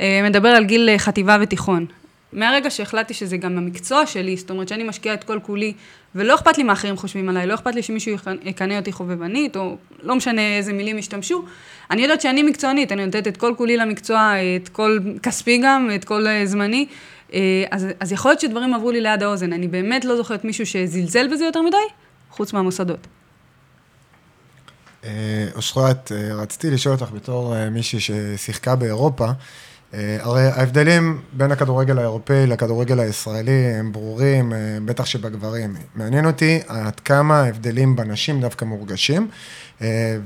אה, 0.00 0.20
מדבר 0.24 0.48
על 0.48 0.64
גיל 0.64 0.88
אה, 0.88 0.98
חטיבה 0.98 1.36
ותיכון. 1.40 1.86
מהרגע 2.32 2.70
שהחלטתי 2.70 3.14
שזה 3.14 3.36
גם 3.36 3.58
המקצוע 3.58 4.06
שלי, 4.06 4.36
זאת 4.36 4.50
אומרת 4.50 4.68
שאני 4.68 4.84
משקיעה 4.84 5.14
את 5.14 5.24
כל 5.24 5.38
כולי, 5.42 5.72
ולא 6.14 6.34
אכפת 6.34 6.58
לי 6.58 6.62
מה 6.62 6.72
אחרים 6.72 6.96
חושבים 6.96 7.28
עליי, 7.28 7.46
לא 7.46 7.54
אכפת 7.54 7.74
לי 7.74 7.82
שמישהו 7.82 8.16
יקנא 8.42 8.78
אותי 8.78 8.92
חובבנית, 8.92 9.56
או 9.56 9.76
לא 10.02 10.14
משנה 10.14 10.56
איזה 10.56 10.72
מילים 10.72 10.98
ישתמשו, 10.98 11.44
אני 11.90 12.02
יודעת 12.02 12.20
שאני 12.20 12.42
מקצוענית, 12.42 12.92
אני 12.92 13.06
נותנת 13.06 13.28
את 13.28 13.36
כל 13.36 13.54
כולי 13.56 13.76
למקצוע, 13.76 14.32
את 14.56 14.68
כל 14.68 14.98
כספי 15.22 15.60
גם, 15.62 15.90
את 15.94 16.04
כל 16.04 16.26
אה, 16.26 16.46
זמני, 16.46 16.86
אז, 17.70 17.86
אז 18.00 18.12
יכול 18.12 18.30
להיות 18.30 18.40
שדברים 18.40 18.74
עברו 18.74 18.90
לי 18.90 19.00
ליד 19.00 19.22
האוזן, 19.22 19.52
אני 19.52 19.68
באמת 19.68 20.04
לא 20.04 20.16
זוכרת 20.16 20.44
מישהו 20.44 20.66
שזלזל 20.66 21.32
בזה 21.32 21.44
יותר 21.44 21.62
מדי, 21.62 21.76
חוץ 22.30 22.52
מהמוסדות. 22.52 23.06
אה, 25.04 25.48
אושרת, 25.54 26.12
אה, 26.12 26.34
רציתי 26.34 26.70
לשאול 26.70 26.94
אותך 26.94 27.12
בתור 27.14 27.56
אה, 27.56 27.70
מישהי 27.70 28.00
ששיחקה 28.00 28.76
באירופה, 28.76 29.26
הרי 29.92 30.42
ההבדלים 30.42 31.18
בין 31.32 31.52
הכדורגל 31.52 31.98
האירופאי 31.98 32.46
לכדורגל 32.46 33.00
הישראלי 33.00 33.74
הם 33.78 33.92
ברורים, 33.92 34.52
בטח 34.84 35.06
שבגברים. 35.06 35.74
מעניין 35.94 36.26
אותי 36.26 36.60
עד 36.68 37.00
כמה 37.00 37.40
ההבדלים 37.40 37.96
בנשים 37.96 38.40
דווקא 38.40 38.64
מורגשים, 38.64 39.28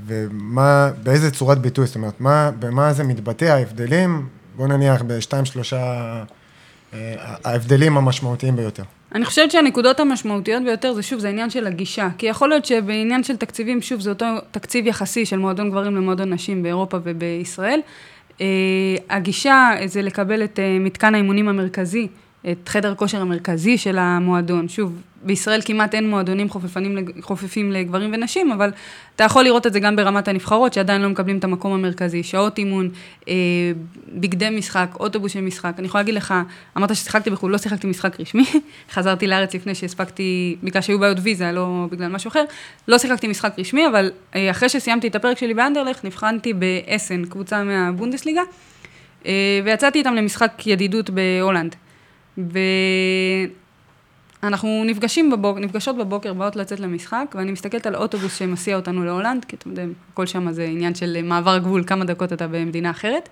ומה, 0.06 0.90
באיזה 1.02 1.30
צורת 1.30 1.58
ביטוי, 1.58 1.86
זאת 1.86 1.96
אומרת, 1.96 2.20
מה, 2.20 2.50
במה 2.58 2.92
זה 2.92 3.04
מתבטא 3.04 3.44
ההבדלים, 3.44 4.26
בוא 4.56 4.66
נניח 4.68 5.02
בשתיים, 5.02 5.44
שלושה, 5.44 6.22
ההבדלים 7.44 7.96
המשמעותיים 7.96 8.56
ביותר. 8.56 8.82
אני 9.14 9.24
חושבת 9.24 9.50
שהנקודות 9.50 10.00
המשמעותיות 10.00 10.62
ביותר 10.64 10.94
זה 10.94 11.02
שוב, 11.02 11.20
זה 11.20 11.26
העניין 11.26 11.50
של 11.50 11.66
הגישה. 11.66 12.08
כי 12.18 12.26
יכול 12.26 12.48
להיות 12.48 12.64
שבעניין 12.64 13.24
של 13.24 13.36
תקציבים, 13.36 13.82
שוב, 13.82 14.00
זה 14.00 14.10
אותו 14.10 14.26
תקציב 14.50 14.86
יחסי 14.86 15.26
של 15.26 15.36
מועדון 15.36 15.70
גברים 15.70 15.96
למועדון 15.96 16.32
נשים 16.32 16.62
באירופה 16.62 16.98
ובישראל. 17.02 17.80
Uh, 18.38 18.42
הגישה 19.10 19.70
זה 19.84 20.02
לקבל 20.02 20.44
את 20.44 20.58
uh, 20.58 20.84
מתקן 20.84 21.14
האימונים 21.14 21.48
המרכזי, 21.48 22.08
את 22.52 22.68
חדר 22.68 22.92
הכושר 22.92 23.20
המרכזי 23.20 23.78
של 23.78 23.98
המועדון. 23.98 24.68
שוב, 24.68 25.02
בישראל 25.22 25.60
כמעט 25.64 25.94
אין 25.94 26.10
מועדונים 26.10 26.48
חופפים 27.20 27.72
לגברים 27.72 28.10
ונשים, 28.14 28.52
אבל 28.52 28.70
אתה 29.16 29.24
יכול 29.24 29.44
לראות 29.44 29.66
את 29.66 29.72
זה 29.72 29.80
גם 29.80 29.96
ברמת 29.96 30.28
הנבחרות, 30.28 30.72
שעדיין 30.72 31.02
לא 31.02 31.08
מקבלים 31.08 31.38
את 31.38 31.44
המקום 31.44 31.72
המרכזי. 31.72 32.22
שעות 32.22 32.58
אימון, 32.58 32.90
אה, 33.28 33.34
בגדי 34.12 34.50
משחק, 34.50 34.88
אוטובוס 35.00 35.32
של 35.32 35.40
משחק. 35.40 35.72
אני 35.78 35.86
יכולה 35.86 36.02
להגיד 36.02 36.14
לך, 36.14 36.34
אמרת 36.76 36.96
ששיחקתי 36.96 37.30
בחו"ל, 37.30 37.52
לא 37.52 37.58
שיחקתי 37.58 37.86
משחק 37.86 38.20
רשמי, 38.20 38.44
חזרתי 38.94 39.26
לארץ 39.26 39.54
לפני 39.54 39.74
שהספקתי, 39.74 40.56
בגלל 40.62 40.82
שהיו 40.82 40.98
בעיות 40.98 41.18
ויזה, 41.22 41.52
לא 41.52 41.86
בגלל 41.90 42.08
משהו 42.08 42.28
אחר, 42.28 42.44
לא 42.88 42.98
שיחקתי 42.98 43.28
משחק 43.28 43.54
רשמי, 43.58 43.86
אבל 43.86 44.10
אה, 44.34 44.50
אחרי 44.50 44.68
שסיימתי 44.68 45.08
את 45.08 45.14
הפרק 45.14 45.38
שלי 45.38 45.54
באנדרלך, 45.54 46.04
נבחנתי 46.04 46.52
באסן, 46.52 47.24
קבוצה 47.24 47.64
מהבונדסליגה, 47.64 48.42
אה, 49.26 49.60
ויצאתי 49.64 49.98
איתם 49.98 50.14
למשחק 50.14 50.62
ידידות 50.66 51.10
בהולנד. 51.10 51.76
ו... 52.38 52.58
אנחנו 54.42 54.82
נפגשים 54.86 55.30
בבוקר, 55.30 55.60
נפגשות 55.60 55.96
בבוקר, 55.96 56.32
באות 56.32 56.56
לצאת 56.56 56.80
למשחק, 56.80 57.34
ואני 57.34 57.52
מסתכלת 57.52 57.86
על 57.86 57.96
אוטובוס 57.96 58.36
שמסיע 58.36 58.76
אותנו 58.76 59.04
להולנד, 59.04 59.44
כי 59.44 59.56
אתם 59.56 59.70
יודעים, 59.70 59.92
הכל 60.12 60.26
שם 60.26 60.52
זה 60.52 60.64
עניין 60.64 60.94
של 60.94 61.22
מעבר 61.22 61.58
גבול, 61.58 61.84
כמה 61.86 62.04
דקות 62.04 62.32
אתה 62.32 62.46
במדינה 62.46 62.90
אחרת. 62.90 63.28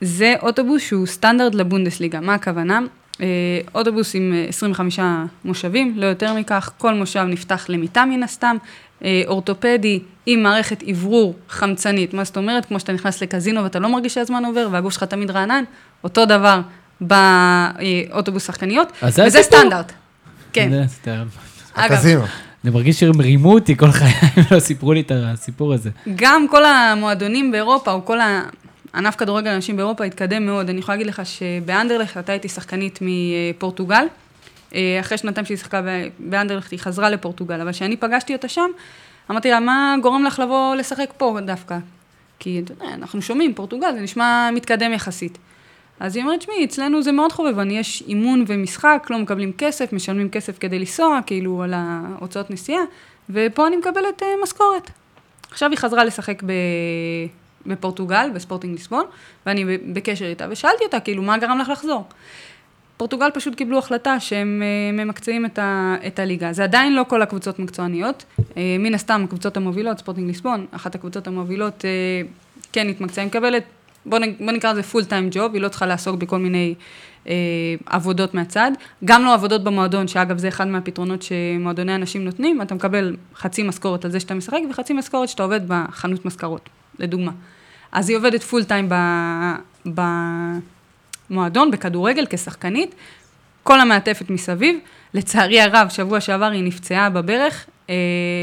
זה 0.00 0.34
אוטובוס 0.42 0.82
שהוא 0.82 1.06
סטנדרט 1.06 1.54
לבונדסליגה, 1.54 2.20
מה 2.20 2.34
הכוונה? 2.34 2.80
אה, 3.20 3.26
אוטובוס 3.74 4.14
עם 4.14 4.34
25 4.48 4.98
אה, 4.98 5.24
מושבים, 5.44 5.94
לא 5.96 6.06
יותר 6.06 6.34
מכך, 6.34 6.70
כל 6.78 6.94
מושב 6.94 7.24
נפתח 7.28 7.66
למיטה 7.68 8.04
מן 8.04 8.22
הסתם, 8.22 8.56
אה, 9.04 9.22
אורתופדי 9.26 10.00
עם 10.26 10.42
מערכת 10.42 10.82
אוורור 10.90 11.34
חמצנית, 11.48 12.14
מה 12.14 12.24
זאת 12.24 12.36
אומרת? 12.36 12.64
כמו 12.64 12.80
שאתה 12.80 12.92
נכנס 12.92 13.22
לקזינו 13.22 13.62
ואתה 13.62 13.78
לא 13.78 13.88
מרגיש 13.88 14.14
שהזמן 14.14 14.44
עובר 14.44 14.68
והגוף 14.70 14.92
שלך 14.92 15.04
תמיד 15.04 15.30
רענן, 15.30 15.64
אותו 16.04 16.24
דבר 16.24 16.60
באוטובוס 17.02 18.46
שחקניות, 18.46 18.92
וזה 19.02 19.42
סטנדרט. 19.42 19.92
כן. 20.52 20.84
הקזינו. 21.74 22.22
אני 22.64 22.72
מרגיש 22.72 23.00
שהם 23.00 23.20
רימו 23.20 23.54
אותי 23.54 23.76
כל 23.76 23.90
חיי, 23.90 24.08
הם 24.36 24.44
לא 24.50 24.60
סיפרו 24.60 24.92
לי 24.92 25.00
את 25.00 25.12
הסיפור 25.14 25.72
הזה. 25.72 25.90
גם 26.16 26.46
כל 26.50 26.64
המועדונים 26.64 27.52
באירופה, 27.52 27.92
או 27.92 28.04
כל 28.04 28.18
הענף 28.94 29.16
כדורגל 29.16 29.50
אנשים 29.50 29.76
באירופה 29.76 30.04
התקדם 30.04 30.46
מאוד. 30.46 30.68
אני 30.68 30.78
יכולה 30.78 30.96
להגיד 30.96 31.06
לך 31.06 31.22
שבאנדרלכט 31.26 32.16
אתה 32.16 32.32
הייתי 32.32 32.48
שחקנית 32.48 32.98
מפורטוגל. 33.00 34.04
אה, 34.74 34.98
אחרי 35.00 35.18
שנתיים 35.18 35.46
שהיא 35.46 35.56
שיחקה 35.56 35.82
באנדרלכט, 36.18 36.70
היא 36.70 36.80
חזרה 36.80 37.10
לפורטוגל, 37.10 37.60
אבל 37.60 37.72
כשאני 37.72 37.96
פגשתי 37.96 38.32
אותה 38.32 38.48
שם, 38.48 38.70
אמרתי 39.30 39.50
לה, 39.50 39.60
מה 39.60 39.94
גורם 40.02 40.24
לך 40.24 40.38
לבוא 40.38 40.74
לשחק 40.74 41.12
פה 41.16 41.38
דווקא? 41.46 41.78
כי 42.38 42.62
אתה 42.64 42.72
יודע, 42.72 42.94
אנחנו 42.94 43.22
שומעים, 43.22 43.54
פורטוגל, 43.54 43.92
זה 43.94 44.00
נשמע 44.00 44.50
מתקדם 44.54 44.92
יחסית. 44.92 45.38
אז 46.02 46.16
היא 46.16 46.24
אומרת, 46.24 46.38
תשמעי, 46.38 46.64
אצלנו 46.64 47.02
זה 47.02 47.12
מאוד 47.12 47.32
חובבני, 47.32 47.78
יש 47.78 48.02
אימון 48.08 48.44
ומשחק, 48.46 49.06
לא 49.10 49.18
מקבלים 49.18 49.52
כסף, 49.58 49.92
משלמים 49.92 50.28
כסף 50.28 50.58
כדי 50.58 50.78
לנסוע, 50.78 51.18
כאילו 51.26 51.62
על 51.62 51.74
ההוצאות 51.76 52.50
נסיעה, 52.50 52.82
ופה 53.30 53.66
אני 53.66 53.76
מקבלת 53.76 54.22
uh, 54.22 54.24
משכורת. 54.42 54.90
עכשיו 55.50 55.70
היא 55.70 55.78
חזרה 55.78 56.04
לשחק 56.04 56.42
ב... 56.46 56.52
בפורטוגל, 57.66 58.30
בספורטינג 58.34 58.72
ליסבון, 58.72 59.04
ואני 59.46 59.78
בקשר 59.78 60.26
איתה, 60.26 60.46
ושאלתי 60.50 60.84
אותה, 60.84 61.00
כאילו, 61.00 61.22
מה 61.22 61.38
גרם 61.38 61.58
לך 61.58 61.68
לחזור? 61.68 62.04
פורטוגל 62.96 63.30
פשוט 63.34 63.54
קיבלו 63.54 63.78
החלטה 63.78 64.20
שהם 64.20 64.62
אה, 64.62 65.00
ממקצעים 65.00 65.46
את, 65.46 65.58
ה, 65.58 65.96
את 66.06 66.18
הליגה. 66.18 66.52
זה 66.52 66.64
עדיין 66.64 66.94
לא 66.94 67.04
כל 67.08 67.22
הקבוצות 67.22 67.58
מקצועניות. 67.58 68.24
אה, 68.38 68.42
מן 68.78 68.94
הסתם, 68.94 69.22
הקבוצות 69.24 69.56
המובילות, 69.56 69.98
ספורטינג 69.98 70.26
ליסבון, 70.26 70.66
אחת 70.70 70.94
הקבוצות 70.94 71.26
המובילות, 71.26 71.84
כן 72.72 72.88
התמקצעה, 72.88 73.24
היא 73.24 73.28
מקבלת 73.28 73.64
בוא, 74.06 74.18
נ, 74.18 74.22
בוא 74.44 74.52
נקרא 74.52 74.72
לזה 74.72 74.82
full 74.82 75.04
time 75.04 75.28
job, 75.32 75.54
היא 75.54 75.62
לא 75.62 75.68
צריכה 75.68 75.86
לעסוק 75.86 76.16
בכל 76.16 76.38
מיני 76.38 76.74
אה, 77.28 77.34
עבודות 77.86 78.34
מהצד. 78.34 78.70
גם 79.04 79.24
לא 79.24 79.34
עבודות 79.34 79.64
במועדון, 79.64 80.08
שאגב 80.08 80.38
זה 80.38 80.48
אחד 80.48 80.68
מהפתרונות 80.68 81.22
שמועדוני 81.22 81.94
נשים 81.94 82.24
נותנים, 82.24 82.62
אתה 82.62 82.74
מקבל 82.74 83.16
חצי 83.34 83.62
משכורת 83.62 84.04
על 84.04 84.10
זה 84.10 84.20
שאתה 84.20 84.34
משחק 84.34 84.60
וחצי 84.70 84.92
משכורת 84.92 85.28
שאתה 85.28 85.42
עובד 85.42 85.60
בחנות 85.66 86.24
מזכרות, 86.24 86.68
לדוגמה. 86.98 87.32
אז 87.92 88.08
היא 88.08 88.16
עובדת 88.16 88.42
full 88.42 88.64
time 88.64 88.88
במועדון, 91.30 91.70
בכדורגל, 91.70 92.26
כשחקנית, 92.30 92.94
כל 93.62 93.80
המעטפת 93.80 94.30
מסביב. 94.30 94.78
לצערי 95.14 95.60
הרב, 95.60 95.88
שבוע 95.88 96.20
שעבר 96.20 96.50
היא 96.50 96.64
נפצעה 96.64 97.10
בברך, 97.10 97.66
אה, 97.90 97.94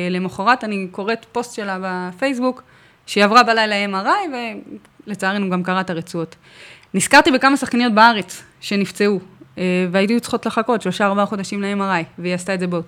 למחרת 0.10 0.64
אני 0.64 0.88
קוראת 0.92 1.26
פוסט 1.32 1.56
שלה 1.56 1.78
בפייסבוק, 1.82 2.64
שהיא 3.06 3.24
עברה 3.24 3.44
בלילה 3.44 3.86
MRI, 3.86 4.30
ולצערנו 5.10 5.50
גם 5.50 5.64
קראת 5.64 5.90
הרצועות. 5.90 6.36
נזכרתי 6.94 7.32
בכמה 7.32 7.58
שחקניות 7.58 7.94
בארץ 7.94 8.44
שנפצעו, 8.62 9.20
אה, 9.58 9.64
והייתי 9.92 10.20
צריכות 10.20 10.46
לחכות 10.46 10.82
שלושה 10.82 11.06
ארבעה 11.06 11.26
חודשים 11.26 11.62
ל-MRI, 11.62 12.04
והיא 12.18 12.34
עשתה 12.34 12.54
את 12.54 12.60
זה 12.60 12.68
באות, 12.68 12.86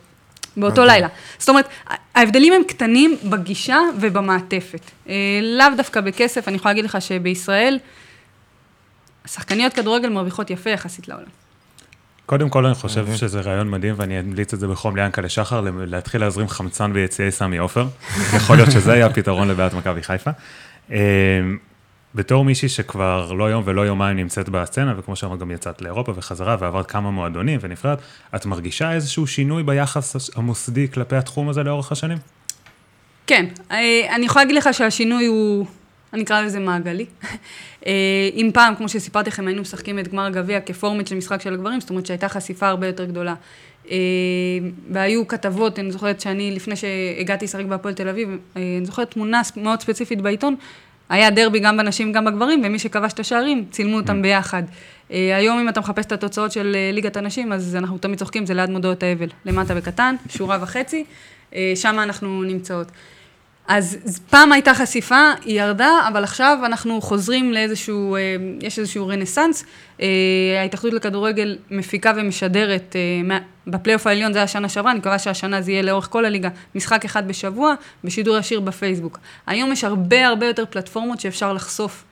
באותו 0.57 0.85
לילה. 0.85 1.07
זאת 1.37 1.49
אומרת, 1.49 1.67
ההבדלים 2.15 2.53
הם 2.53 2.61
קטנים 2.67 3.17
בגישה 3.29 3.77
ובמעטפת. 3.99 4.81
אה, 5.09 5.13
לאו 5.41 5.67
דווקא 5.77 6.01
בכסף, 6.01 6.47
אני 6.47 6.55
יכולה 6.55 6.71
להגיד 6.71 6.85
לך 6.85 7.01
שבישראל, 7.01 7.79
שחקניות 9.25 9.73
כדורגל 9.73 10.09
מרוויחות 10.09 10.49
יפה 10.49 10.69
יחסית 10.69 11.07
לעולם. 11.07 11.25
קודם 12.25 12.49
כל, 12.49 12.65
אני 12.65 12.75
חושב 12.75 13.05
שזה 13.15 13.41
רעיון 13.41 13.69
מדהים, 13.69 13.95
ואני 13.97 14.19
אמליץ 14.19 14.53
את 14.53 14.59
זה 14.59 14.67
בחום 14.67 14.95
ליענקלה 14.95 15.29
שחר, 15.29 15.61
להתחיל 15.77 16.21
להזרים 16.21 16.47
חמצן 16.47 16.93
ביציעי 16.93 17.31
סמי 17.31 17.57
עופר. 17.57 17.87
יכול 18.35 18.55
להיות 18.55 18.71
שזה 18.71 18.91
יהיה 18.91 19.05
הפתרון 19.05 19.47
לבעיית 19.47 19.73
מכבי 19.73 20.03
חיפה. 20.03 20.31
בתור 22.15 22.45
מישהי 22.45 22.69
שכבר 22.69 23.31
לא 23.31 23.49
יום 23.49 23.63
ולא 23.65 23.81
יומיים 23.81 24.17
נמצאת 24.17 24.49
בסצנה, 24.49 24.93
וכמו 24.97 25.15
שאמרת, 25.15 25.39
גם 25.39 25.51
יצאת 25.51 25.81
לאירופה 25.81 26.13
וחזרה 26.15 26.57
ועברת 26.59 26.85
כמה 26.85 27.11
מועדונים 27.11 27.59
ונבחרת, 27.61 27.99
את 28.35 28.45
מרגישה 28.45 28.91
איזשהו 28.91 29.27
שינוי 29.27 29.63
ביחס 29.63 30.37
המוסדי 30.37 30.87
כלפי 30.91 31.15
התחום 31.15 31.49
הזה 31.49 31.63
לאורך 31.63 31.91
השנים? 31.91 32.17
כן, 33.27 33.45
אה, 33.71 34.15
אני 34.15 34.25
יכולה 34.25 34.45
להגיד 34.45 34.57
לך 34.57 34.73
שהשינוי 34.73 35.25
הוא, 35.25 35.65
אני 36.13 36.23
אקרא 36.23 36.41
לזה 36.41 36.59
מעגלי. 36.59 37.05
אה, 37.85 37.91
אם 38.33 38.49
פעם, 38.53 38.75
כמו 38.75 38.89
שסיפרתי 38.89 39.29
לכם, 39.29 39.47
היינו 39.47 39.61
משחקים 39.61 39.99
את 39.99 40.07
גמר 40.07 40.25
הגביע 40.25 40.61
כפורמט 40.61 41.07
של 41.07 41.15
משחק 41.15 41.41
של 41.41 41.53
הגברים, 41.53 41.79
זאת 41.79 41.89
אומרת 41.89 42.05
שהייתה 42.05 42.29
חשיפה 42.29 42.67
הרבה 42.67 42.87
יותר 42.87 43.05
גדולה. 43.05 43.35
אה, 43.91 43.97
והיו 44.89 45.27
כתבות, 45.27 45.79
אני 45.79 45.91
זוכרת 45.91 46.21
שאני, 46.21 46.51
לפני 46.55 46.75
שהגעתי 46.75 47.45
לשחק 47.45 47.65
בהפועל 47.65 47.93
תל 47.93 48.09
אביב, 48.09 48.29
אני 48.55 48.85
זוכרת 48.85 49.11
תמונה 49.11 49.41
מאוד 49.57 49.81
ספציפית 49.81 50.21
בעיתון, 50.21 50.55
היה 51.11 51.29
דרבי 51.29 51.59
גם 51.59 51.77
בנשים, 51.77 52.11
גם 52.11 52.25
בגברים, 52.25 52.61
ומי 52.65 52.79
שכבש 52.79 53.13
את 53.13 53.19
השערים, 53.19 53.65
צילמו 53.71 53.97
אותם 53.97 54.19
mm. 54.19 54.21
ביחד. 54.21 54.63
אה, 55.11 55.37
היום, 55.37 55.59
אם 55.59 55.69
אתה 55.69 55.79
מחפש 55.79 56.05
את 56.05 56.11
התוצאות 56.11 56.51
של 56.51 56.75
אה, 56.75 56.91
ליגת 56.93 57.17
הנשים, 57.17 57.53
אז 57.53 57.75
אנחנו 57.75 57.97
תמיד 57.97 58.19
צוחקים, 58.19 58.45
זה 58.45 58.53
ליד 58.53 58.69
מודעות 58.69 59.03
האבל. 59.03 59.27
למטה 59.45 59.75
בקטן, 59.75 60.15
שורה 60.29 60.57
וחצי, 60.61 61.03
אה, 61.55 61.73
שם 61.75 61.99
אנחנו 61.99 62.43
נמצאות. 62.43 62.87
אז 63.67 64.19
פעם 64.29 64.51
הייתה 64.51 64.73
חשיפה, 64.73 65.31
היא 65.45 65.61
ירדה, 65.61 65.91
אבל 66.07 66.23
עכשיו 66.23 66.57
אנחנו 66.65 67.01
חוזרים 67.01 67.53
לאיזשהו, 67.53 68.17
יש 68.61 68.79
איזשהו 68.79 69.07
רנסאנס. 69.07 69.65
ההתאחדות 70.59 70.93
לכדורגל 70.93 71.57
מפיקה 71.71 72.13
ומשדרת, 72.15 72.95
בפלייאוף 73.67 74.07
העליון 74.07 74.33
זה 74.33 74.39
היה 74.39 74.47
שנה 74.47 74.69
שעברה, 74.69 74.91
אני 74.91 74.99
מקווה 74.99 75.19
שהשנה 75.19 75.61
זה 75.61 75.71
יהיה 75.71 75.81
לאורך 75.81 76.07
כל 76.11 76.25
הליגה, 76.25 76.49
משחק 76.75 77.05
אחד 77.05 77.27
בשבוע, 77.27 77.73
בשידור 78.03 78.37
ישיר 78.37 78.59
בפייסבוק. 78.59 79.19
היום 79.47 79.71
יש 79.71 79.83
הרבה 79.83 80.27
הרבה 80.27 80.45
יותר 80.45 80.65
פלטפורמות 80.65 81.19
שאפשר 81.19 81.53
לחשוף 81.53 82.03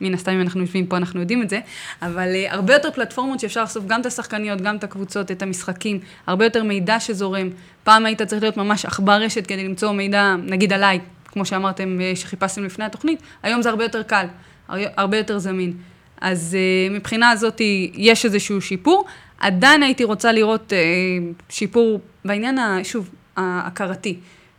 מן 0.00 0.14
הסתם 0.14 0.32
אם 0.32 0.40
אנחנו 0.40 0.60
יושבים 0.60 0.86
פה 0.86 0.96
אנחנו 0.96 1.20
יודעים 1.20 1.42
את 1.42 1.50
זה, 1.50 1.60
אבל 2.02 2.28
uh, 2.32 2.52
הרבה 2.52 2.72
יותר 2.72 2.90
פלטפורמות 2.90 3.40
שאפשר 3.40 3.62
לחשוף 3.62 3.84
גם 3.86 4.00
את 4.00 4.06
השחקניות, 4.06 4.60
גם 4.60 4.76
את 4.76 4.84
הקבוצות, 4.84 5.30
את 5.30 5.42
המשחקים, 5.42 5.98
הרבה 6.26 6.44
יותר 6.44 6.64
מידע 6.64 7.00
שזורם. 7.00 7.48
פעם 7.84 8.06
היית 8.06 8.22
צריך 8.22 8.42
להיות 8.42 8.56
ממש 8.56 8.84
עכבר 8.84 9.12
רשת 9.12 9.46
כדי 9.46 9.64
למצוא 9.64 9.92
מידע, 9.92 10.34
נגיד 10.46 10.72
עליי, 10.72 11.00
כמו 11.26 11.44
שאמרתם, 11.44 11.98
uh, 11.98 12.16
שחיפשתם 12.16 12.64
לפני 12.64 12.84
התוכנית, 12.84 13.22
היום 13.42 13.62
זה 13.62 13.68
הרבה 13.68 13.84
יותר 13.84 14.02
קל, 14.02 14.26
הרבה 14.68 15.16
יותר 15.16 15.38
זמין. 15.38 15.72
אז 16.20 16.56
uh, 16.56 16.92
מבחינה 16.94 17.30
הזאת 17.30 17.60
יש 17.94 18.24
איזשהו 18.24 18.60
שיפור. 18.60 19.04
עדיין 19.40 19.82
הייתי 19.82 20.04
רוצה 20.04 20.32
לראות 20.32 20.72
uh, 20.72 21.42
שיפור 21.48 22.00
בעניין, 22.24 22.58
ה, 22.58 22.78
שוב, 22.82 23.10
ההכרתי. 23.36 24.16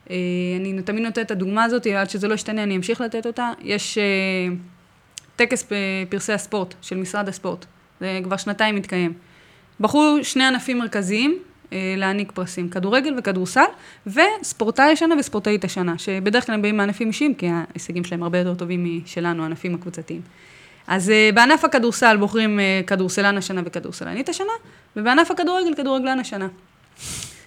Uh, 0.08 0.12
אני 0.60 0.82
תמיד 0.82 1.04
נותנת 1.04 1.26
את 1.26 1.32
הדוגמה 1.32 1.64
הזאת, 1.64 1.88
עד 1.88 2.10
שזה 2.10 2.28
לא 2.28 2.34
ישתנה 2.34 2.64
אני 2.64 2.76
אמשיך 2.76 3.02
לתת 3.02 3.26
אותה. 3.26 3.52
יש... 3.62 3.98
Uh, 3.98 4.02
טקס 5.42 5.68
בפרסי 5.72 6.34
הספורט 6.34 6.74
של 6.82 6.98
משרד 6.98 7.30
הספורט. 7.30 7.66
זה 8.00 8.20
כבר 8.24 8.38
שנתיים 8.38 8.76
מתקיים. 8.76 9.14
בחרו 9.80 10.18
שני 10.24 10.44
ענפים 10.44 10.80
מרכזיים 10.80 11.40
אה, 11.74 11.94
להעניק 11.98 12.32
פרסים, 12.32 12.70
כדורגל 12.70 13.16
וכדורסל, 13.18 13.66
וספורטאי 14.08 14.92
השנה 14.92 15.16
וספורטאית 15.20 15.64
השנה, 15.64 15.98
שבדרך 15.98 16.46
כלל 16.46 16.56
הם 16.56 16.62
באים 16.62 16.78
מענפים 16.78 17.08
אישיים, 17.08 17.34
כי 17.34 17.48
ההישגים 17.50 18.04
שלהם 18.04 18.24
הרבה 18.24 18.38
יותר 18.38 18.56
טובים 18.56 19.02
משלנו, 19.04 19.44
הענפים 19.44 19.76
הקבוצתיים. 19.76 20.22
אז 20.88 21.10
אה, 21.10 21.30
בענף 21.34 21.66
הכדורסל 21.66 22.18
בוחרים 22.18 22.60
אה, 22.60 22.82
כדורסלן 22.88 23.38
השנה 23.38 23.62
וכדורסלנית 23.66 24.30
השנה, 24.30 24.54
ובענף 24.96 25.32
הכדורגל 25.32 25.74
כדורגלן 25.74 26.20
השנה. 26.20 26.48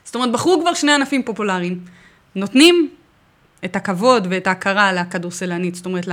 זאת 0.05 0.15
אומרת, 0.15 0.33
בחרו 0.33 0.61
כבר 0.61 0.75
שני 0.75 0.93
ענפים 0.93 1.23
פופולריים. 1.23 1.81
נותנים 2.35 2.91
את 3.65 3.77
הכבוד 3.77 4.27
ואת 4.31 4.47
ההכרה 4.47 4.93
לכדורסלנית, 4.93 5.75
זאת 5.75 5.87
אומרת, 5.87 6.09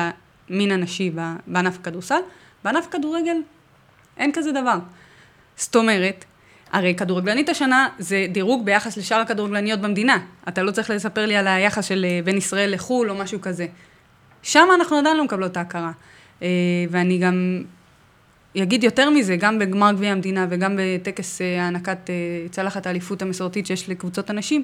המין 0.49 0.71
הנשי 0.71 1.11
בענף 1.47 1.77
הכדורסל, 1.79 2.19
בענף 2.63 2.87
הכדורגל 2.87 3.37
אין 4.17 4.31
כזה 4.31 4.51
דבר. 4.51 4.77
זאת 5.55 5.75
אומרת, 5.75 6.25
הרי 6.71 6.95
כדורגלנית 6.95 7.49
השנה 7.49 7.87
זה 7.99 8.25
דירוג 8.31 8.65
ביחס 8.65 8.97
לשאר 8.97 9.17
הכדורגלניות 9.17 9.81
במדינה. 9.81 10.17
אתה 10.47 10.63
לא 10.63 10.71
צריך 10.71 10.89
לספר 10.89 11.25
לי 11.25 11.35
על 11.35 11.47
היחס 11.47 11.85
של 11.85 12.05
אה, 12.05 12.19
בין 12.23 12.37
ישראל 12.37 12.73
לחו"ל 12.73 13.09
או 13.09 13.15
משהו 13.15 13.41
כזה. 13.41 13.65
שם 14.43 14.67
אנחנו 14.75 14.97
עדיין 14.97 15.17
לא 15.17 15.23
מקבלות 15.23 15.51
את 15.51 15.57
ההכרה. 15.57 15.91
אה, 16.41 16.47
ואני 16.89 17.17
גם 17.17 17.63
אגיד 18.57 18.83
יותר 18.83 19.09
מזה, 19.09 19.35
גם 19.35 19.59
בגמר 19.59 19.91
גביע 19.91 20.11
המדינה 20.11 20.47
וגם 20.49 20.79
בטקס 20.79 21.41
אה, 21.41 21.63
הענקת 21.63 22.09
צלחת 22.51 22.87
האליפות 22.87 23.21
המסורתית 23.21 23.65
שיש 23.65 23.89
לקבוצות 23.89 24.29
הנשים, 24.29 24.63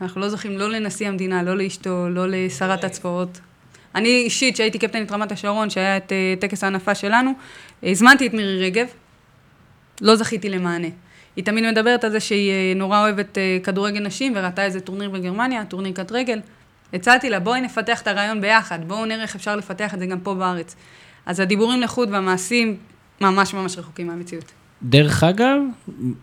אנחנו 0.00 0.20
לא 0.20 0.28
זוכים 0.28 0.58
לא 0.58 0.70
לנשיא 0.70 1.08
המדינה, 1.08 1.42
לא 1.42 1.56
לאשתו, 1.56 2.08
לא 2.08 2.26
לשרת 2.28 2.84
התרבות, 2.84 3.40
אני 3.94 4.08
אישית, 4.08 4.56
שהייתי 4.56 4.78
קפטנית 4.78 5.12
רמת 5.12 5.32
השרון, 5.32 5.70
שהיה 5.70 5.96
את 5.96 6.12
טקס 6.40 6.64
ההנפה 6.64 6.94
שלנו, 6.94 7.32
הזמנתי 7.82 8.26
את 8.26 8.34
מירי 8.34 8.66
רגב, 8.66 8.86
לא 10.00 10.16
זכיתי 10.16 10.48
למענה. 10.48 10.88
היא 11.36 11.44
תמיד 11.44 11.64
מדברת 11.70 12.04
על 12.04 12.10
זה 12.10 12.20
שהיא 12.20 12.76
נורא 12.76 13.00
אוהבת 13.00 13.38
כדורגל 13.62 14.00
נשים, 14.00 14.32
וראתה 14.36 14.64
איזה 14.64 14.80
טורניר 14.80 15.10
בגרמניה, 15.10 15.64
טורניר 15.64 15.92
קט 15.92 16.12
רגל. 16.12 16.40
הצעתי 16.92 17.30
לה, 17.30 17.40
בואי 17.40 17.60
נפתח 17.60 18.02
את 18.02 18.06
הרעיון 18.06 18.40
ביחד, 18.40 18.78
בואו 18.86 19.04
נראה 19.04 19.22
איך 19.22 19.34
אפשר 19.34 19.56
לפתח 19.56 19.94
את 19.94 19.98
זה 19.98 20.06
גם 20.06 20.20
פה 20.20 20.34
בארץ. 20.34 20.76
אז 21.26 21.40
הדיבורים 21.40 21.80
לחוד 21.80 22.08
והמעשים 22.10 22.76
ממש 23.20 23.54
ממש 23.54 23.78
רחוקים 23.78 24.06
מהמציאות. 24.06 24.52
דרך 24.82 25.24
אגב, 25.24 25.60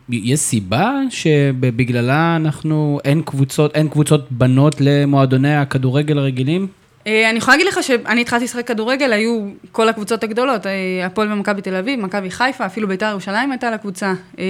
יש 0.09 0.39
סיבה 0.39 0.91
שבגללה 1.09 2.35
אנחנו, 2.35 2.99
אין 3.05 3.21
קבוצות, 3.21 3.75
אין 3.75 3.89
קבוצות 3.89 4.31
בנות 4.31 4.75
למועדוני 4.79 5.55
הכדורגל 5.55 6.17
הרגילים? 6.17 6.67
אה, 7.07 7.29
אני 7.29 7.37
יכולה 7.37 7.57
להגיד 7.57 7.73
לך 7.73 7.83
שאני 7.83 8.21
התחלתי 8.21 8.43
לשחק 8.43 8.67
כדורגל, 8.67 9.13
היו 9.13 9.47
כל 9.71 9.89
הקבוצות 9.89 10.23
הגדולות, 10.23 10.65
אה, 10.65 11.05
הפועל 11.05 11.33
ומכבי 11.33 11.61
תל 11.61 11.75
אביב, 11.75 11.99
מכבי 11.99 12.31
חיפה, 12.31 12.65
אפילו 12.65 12.87
בית"ר 12.87 13.05
ירושלים 13.05 13.51
הייתה 13.51 13.71
לקבוצה. 13.71 14.13
אה, 14.39 14.43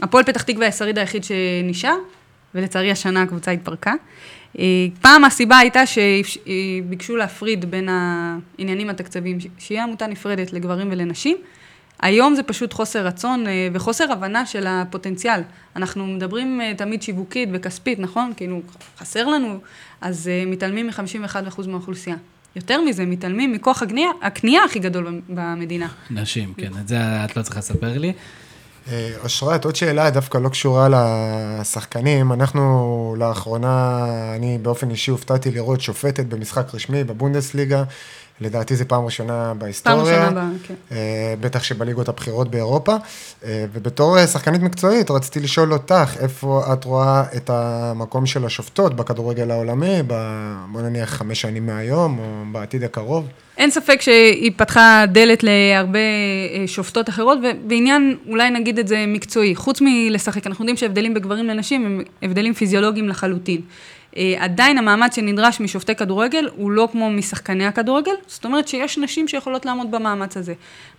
הפועל 0.00 0.24
פתח 0.24 0.42
תקווה 0.42 0.66
השריד 0.66 0.98
היחיד 0.98 1.24
שנשאר, 1.24 1.96
ולצערי 2.54 2.90
השנה 2.90 3.22
הקבוצה 3.22 3.50
התפרקה. 3.50 3.94
פעם 5.00 5.24
הסיבה 5.24 5.58
הייתה 5.58 5.82
שביקשו 5.86 7.16
להפריד 7.16 7.70
בין 7.70 7.88
העניינים 7.88 8.90
התקציביים, 8.90 9.38
שיהיה 9.58 9.84
עמותה 9.84 10.06
נפרדת 10.06 10.52
לגברים 10.52 10.88
ולנשים. 10.90 11.36
היום 12.00 12.34
זה 12.34 12.42
פשוט 12.42 12.72
חוסר 12.72 13.06
רצון 13.06 13.46
אה, 13.46 13.68
וחוסר 13.72 14.12
הבנה 14.12 14.46
של 14.46 14.66
הפוטנציאל. 14.66 15.40
אנחנו 15.76 16.06
מדברים 16.06 16.60
אה, 16.60 16.72
תמיד 16.76 17.02
שיווקית 17.02 17.48
וכספית, 17.52 17.98
נכון? 17.98 18.32
כאילו, 18.36 18.60
חסר 18.98 19.26
לנו, 19.26 19.58
אז 20.00 20.28
אה, 20.28 20.44
מתעלמים 20.46 20.86
מ-51% 20.86 21.68
מהאוכלוסייה. 21.68 22.16
יותר 22.56 22.80
מזה, 22.80 23.06
מתעלמים 23.06 23.52
מכוח 23.52 23.82
הקנייה 24.22 24.64
הכי 24.64 24.78
גדול 24.78 25.20
במדינה. 25.28 25.88
נשים, 26.10 26.54
כן, 26.56 26.70
את 26.80 26.88
זה 26.88 27.24
את 27.24 27.36
לא 27.36 27.42
צריכה 27.42 27.58
לספר 27.58 27.98
לי. 27.98 28.12
אושרת, 29.24 29.64
עוד 29.64 29.76
שאלה 29.76 30.10
דווקא 30.10 30.38
לא 30.38 30.48
קשורה 30.48 30.88
לשחקנים. 31.60 32.32
אנחנו 32.32 33.14
לאחרונה, 33.18 34.04
אני 34.36 34.58
באופן 34.62 34.90
אישי 34.90 35.10
הופתעתי 35.10 35.50
לראות 35.50 35.80
שופטת 35.80 36.26
במשחק 36.26 36.74
רשמי 36.74 37.04
בבונדסליגה, 37.04 37.84
לדעתי 38.40 38.76
זו 38.76 38.84
פעם 38.88 39.04
ראשונה 39.04 39.52
בהיסטוריה. 39.58 40.04
פעם 40.04 40.22
ראשונה, 40.22 40.50
כן. 40.66 40.74
אה, 40.92 41.34
בטח 41.40 41.62
שבליגות 41.62 42.08
הבכירות 42.08 42.50
באירופה. 42.50 42.96
אה, 43.44 43.64
ובתור 43.72 44.18
אה, 44.18 44.26
שחקנית 44.26 44.62
מקצועית, 44.62 45.10
רציתי 45.10 45.40
לשאול 45.40 45.72
אותך, 45.72 46.16
איפה 46.20 46.64
את 46.72 46.84
רואה 46.84 47.24
את 47.36 47.50
המקום 47.50 48.26
של 48.26 48.44
השופטות 48.44 48.94
בכדורגל 48.96 49.50
העולמי, 49.50 50.02
ב- 50.06 50.56
בוא 50.72 50.82
נניח 50.82 51.10
חמש 51.10 51.40
שנים 51.40 51.66
מהיום, 51.66 52.18
או 52.18 52.24
בעתיד 52.52 52.84
הקרוב? 52.84 53.28
אין 53.58 53.70
ספק 53.70 54.00
שהיא 54.00 54.52
פתחה 54.56 55.04
דלת 55.08 55.42
להרבה 55.42 55.98
שופטות 56.66 57.08
אחרות, 57.08 57.38
ובעניין, 57.38 58.16
אולי 58.28 58.50
נגיד 58.50 58.78
את 58.78 58.88
זה 58.88 59.04
מקצועי, 59.08 59.54
חוץ 59.54 59.80
מלשחק, 59.80 60.46
אנחנו 60.46 60.62
יודעים 60.62 60.76
שהבדלים 60.76 61.14
בגברים 61.14 61.46
לנשים 61.46 61.86
הם 61.86 62.02
הבדלים 62.22 62.54
פיזיולוגיים 62.54 63.08
לחלוטין. 63.08 63.60
אה, 64.16 64.34
עדיין 64.38 64.78
המעמד 64.78 65.12
שנדרש 65.12 65.60
משופטי 65.60 65.94
כדורגל 65.94 66.48
הוא 66.56 66.70
לא 66.70 66.88
כמו 66.92 67.10
משחקני 67.10 67.66
הכדורגל, 67.66 68.12
זאת 68.26 68.44
אומרת 68.44 68.68
שיש 68.68 68.98
נשים 68.98 69.28
שיכולות 69.28 69.66
לעמוד 69.66 69.90
במאמץ 69.90 70.36
הזה. 70.36 70.54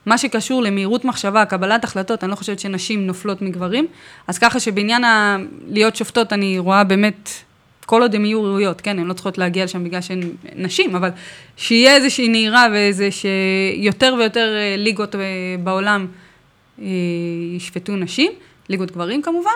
מה 0.06 0.18
שקשור 0.18 0.62
למהירות 0.62 1.06
מחשבה, 1.06 1.46
קבלת 1.46 1.84
החלטות, 1.84 2.24
אני 2.24 2.32
לא 2.32 2.36
חושבת 2.36 2.60
שנשים 2.60 3.08
נופלות 3.08 3.42
מגברים, 3.42 3.88
אז 4.28 4.38
ככה 4.38 4.60
שבעניין 4.60 5.04
ה... 5.04 5.38
להיות 5.68 5.96
שופטות 5.96 6.34
אני 6.34 6.60
רואה 6.60 6.84
באמת 6.84 7.30
כל 7.86 8.02
עוד 8.02 8.16
הן 8.16 8.26
יהיו 8.26 8.44
ראויות, 8.44 8.82
כן, 8.82 9.00
הן 9.00 9.06
לא 9.06 9.14
צריכות 9.14 9.38
להגיע 9.38 9.64
לשם 9.64 9.84
בגלל 9.84 10.02
שהן 10.02 10.20
נשים, 10.56 10.96
אבל 10.96 11.10
שיהיה 11.58 11.96
איזושהי 11.96 12.28
נהירה 12.28 12.68
ואיזה 12.74 13.10
שיותר 13.12 14.16
ויותר 14.20 14.56
אה, 14.56 14.76
ליגות 14.78 15.16
אה, 15.16 15.22
בעולם 15.64 16.08
ישפטו 17.56 17.96
נשים, 17.96 18.32
ליגות 18.70 18.92
גברים 18.92 19.22
כמובן, 19.22 19.52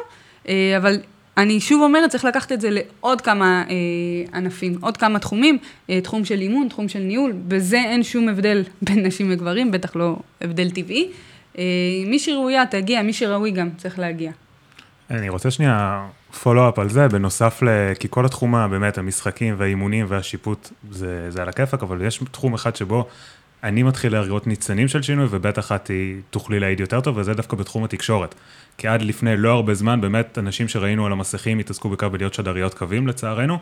אבל 0.78 0.97
אני 1.37 1.59
שוב 1.59 1.81
אומרת, 1.81 2.09
צריך 2.09 2.25
לקחת 2.25 2.51
את 2.51 2.61
זה 2.61 2.69
לעוד 2.71 3.21
כמה 3.21 3.63
אה, 3.69 4.37
ענפים, 4.37 4.77
עוד 4.81 4.97
כמה 4.97 5.19
תחומים, 5.19 5.57
אה, 5.89 6.01
תחום 6.01 6.25
של 6.25 6.41
אימון, 6.41 6.67
תחום 6.69 6.87
של 6.87 6.99
ניהול, 6.99 7.33
בזה 7.47 7.77
אין 7.77 8.03
שום 8.03 8.29
הבדל 8.29 8.63
בין 8.81 9.05
נשים 9.05 9.31
לגברים, 9.31 9.71
בטח 9.71 9.95
לא 9.95 10.15
הבדל 10.41 10.69
טבעי. 10.69 11.11
אה, 11.57 11.63
מי 12.05 12.19
שראויה 12.19 12.65
תגיע, 12.65 13.01
מי 13.01 13.13
שראוי 13.13 13.51
גם 13.51 13.69
צריך 13.77 13.99
להגיע. 13.99 14.31
אני 15.09 15.29
רוצה 15.29 15.51
שנייה 15.51 16.07
פולו-אפ 16.43 16.79
על 16.79 16.89
זה, 16.89 17.07
בנוסף 17.07 17.63
ל... 17.63 17.93
כי 17.99 18.07
כל 18.09 18.25
התחום, 18.25 18.69
באמת, 18.71 18.97
המשחקים 18.97 19.55
והאימונים 19.57 20.05
והשיפוט, 20.09 20.69
זה, 20.91 21.31
זה 21.31 21.41
על 21.41 21.49
הכיפאק, 21.49 21.83
אבל 21.83 22.01
יש 22.01 22.19
תחום 22.31 22.53
אחד 22.53 22.75
שבו 22.75 23.07
אני 23.63 23.83
מתחיל 23.83 24.17
לראות 24.17 24.47
ניצנים 24.47 24.87
של 24.87 25.01
שינוי, 25.01 25.27
ובטח 25.29 25.71
את 25.71 25.91
תוכלי 26.29 26.59
להעיד 26.59 26.79
יותר 26.79 27.01
טוב, 27.01 27.17
וזה 27.17 27.33
דווקא 27.33 27.57
בתחום 27.57 27.83
התקשורת. 27.83 28.35
כי 28.81 28.87
עד 28.87 29.01
לפני 29.01 29.37
לא 29.37 29.49
הרבה 29.49 29.73
זמן, 29.73 30.01
באמת, 30.01 30.37
אנשים 30.37 30.67
שראינו 30.67 31.05
על 31.05 31.11
המסכים 31.11 31.59
התעסקו 31.59 31.89
בעיקר 31.89 32.09
בלהיות 32.09 32.33
שדריות 32.33 32.73
קווים, 32.73 33.07
לצערנו, 33.07 33.57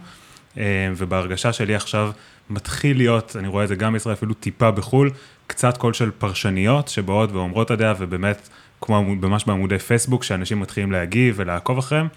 אה, 0.58 0.64
ובהרגשה 0.98 1.54
שלי 1.54 1.76
עכשיו 1.76 2.12
מתחיל 2.50 2.98
להיות, 2.98 3.36
אני 3.40 3.48
רואה 3.48 3.64
את 3.64 3.68
זה 3.68 3.76
גם 3.76 3.94
בישראל, 3.94 4.16
אפילו 4.16 4.34
טיפה 4.34 4.72
בחו"ל, 4.72 5.12
קצת 5.48 5.78
קול 5.78 5.94
של 5.94 6.12
פרשניות 6.12 6.88
שבאות 6.88 7.32
ואומרות 7.32 7.68
את 7.68 7.72
הדעה, 7.72 7.94
ובאמת, 8.00 8.50
כמו 8.82 9.04
ממש 9.04 9.46
בעמודי 9.46 9.80
פייסבוק, 9.80 10.24
שאנשים 10.24 10.60
מתחילים 10.60 10.92
להגיב 10.92 11.36
ולעקוב 11.38 11.78
אחריהם, 11.78 12.08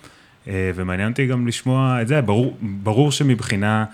אה, 0.49 0.71
ומעניין 0.75 1.11
אותי 1.11 1.27
גם 1.27 1.47
לשמוע 1.47 2.03
את 2.03 2.09
זה, 2.09 2.21
ברור, 2.21 2.57
ברור 2.61 3.13
שמבחינה, 3.13 3.85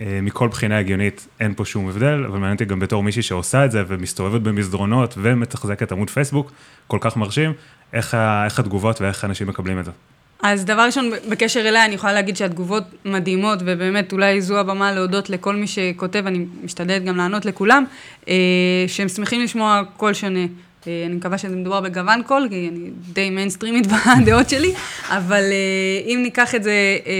אה, 0.00 0.18
מכל 0.22 0.48
בחינה 0.48 0.78
הגיונית 0.78 1.28
אין 1.40 1.54
פה 1.54 1.64
שום 1.64 1.88
הבדל, 1.88 2.24
אבל 2.24 2.38
מעניין 2.38 2.52
אותי 2.52 2.64
גם 2.64 2.80
בתור 2.80 3.02
מישהי 3.02 3.22
שעושה 3.22 3.64
את 3.64 3.70
זה 3.70 3.82
ומסתובבת 3.86 4.40
במסדרונות 4.40 5.14
ומתחזקת 5.18 5.92
עמוד 5.92 6.10
פייסבוק, 6.10 6.52
כל 6.86 6.98
כך 7.00 7.16
מרשים, 7.16 7.52
איך, 7.92 8.14
ה- 8.14 8.44
איך 8.44 8.58
התגובות 8.58 9.00
ואיך 9.00 9.24
אנשים 9.24 9.46
מקבלים 9.46 9.78
את 9.78 9.84
זה. 9.84 9.90
אז 10.42 10.64
דבר 10.64 10.82
ראשון, 10.82 11.10
בקשר 11.28 11.60
אליה, 11.60 11.84
אני 11.84 11.94
יכולה 11.94 12.12
להגיד 12.12 12.36
שהתגובות 12.36 12.82
מדהימות, 13.04 13.58
ובאמת 13.62 14.12
אולי 14.12 14.40
זו 14.40 14.58
הבמה 14.58 14.92
להודות 14.92 15.30
לכל 15.30 15.56
מי 15.56 15.66
שכותב, 15.66 16.22
אני 16.26 16.46
משתדלת 16.64 17.04
גם 17.04 17.16
לענות 17.16 17.44
לכולם, 17.44 17.84
אה, 18.28 18.34
שהם 18.88 19.08
שמחים 19.08 19.40
לשמוע 19.40 19.82
קול 19.96 20.14
שונה. 20.14 20.40
אה, 20.86 21.02
אני 21.06 21.14
מקווה 21.14 21.38
שזה 21.38 21.56
מדובר 21.56 21.80
בגוון 21.80 22.22
קול, 22.22 22.46
כי 22.50 22.68
אני 22.72 22.90
די 23.12 23.30
מיינסטרימית 23.30 23.86
בדעות 24.22 24.48
שלי, 24.48 24.74
אבל 25.08 25.42
אה, 25.42 25.52
אם 26.06 26.20
ניקח 26.22 26.54
את 26.54 26.62
זה, 26.62 26.72
אה, 27.06 27.12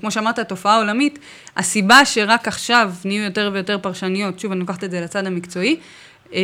כמו 0.00 0.10
שאמרת, 0.10 0.38
תופעה 0.40 0.76
עולמית, 0.76 1.18
הסיבה 1.56 2.04
שרק 2.04 2.48
עכשיו 2.48 2.92
נהיו 3.04 3.24
יותר 3.24 3.50
ויותר 3.52 3.78
פרשניות, 3.78 4.40
שוב, 4.40 4.52
אני 4.52 4.60
לוקחת 4.60 4.84
את 4.84 4.90
זה 4.90 5.00
לצד 5.00 5.26
המקצועי, 5.26 5.76
אה, 6.34 6.38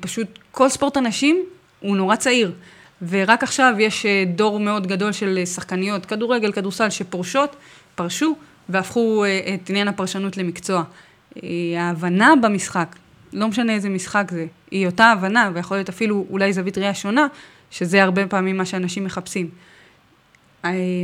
פשוט 0.00 0.26
כל 0.50 0.68
ספורט 0.68 0.96
הנשים 0.96 1.44
הוא 1.80 1.96
נורא 1.96 2.16
צעיר. 2.16 2.52
ורק 3.02 3.42
עכשיו 3.42 3.74
יש 3.78 4.06
אה, 4.06 4.24
דור 4.34 4.60
מאוד 4.60 4.86
גדול 4.86 5.12
של 5.12 5.38
אה, 5.38 5.46
שחקניות 5.46 6.06
כדורגל, 6.06 6.52
כדורסל, 6.52 6.90
שפורשות, 6.90 7.56
פרשו, 7.94 8.36
והפכו 8.68 9.24
אה, 9.24 9.54
את 9.54 9.70
עניין 9.70 9.88
הפרשנות 9.88 10.36
למקצוע. 10.36 10.82
ההבנה 11.78 12.34
במשחק, 12.42 12.96
לא 13.32 13.48
משנה 13.48 13.72
איזה 13.72 13.88
משחק 13.88 14.30
זה, 14.30 14.46
היא 14.70 14.86
אותה 14.86 15.04
הבנה, 15.04 15.50
ויכול 15.54 15.76
להיות 15.76 15.88
אפילו 15.88 16.26
אולי 16.30 16.52
זווית 16.52 16.78
ראייה 16.78 16.94
שונה, 16.94 17.26
שזה 17.70 18.02
הרבה 18.02 18.26
פעמים 18.26 18.56
מה 18.56 18.64
שאנשים 18.64 19.04
מחפשים. 19.04 19.48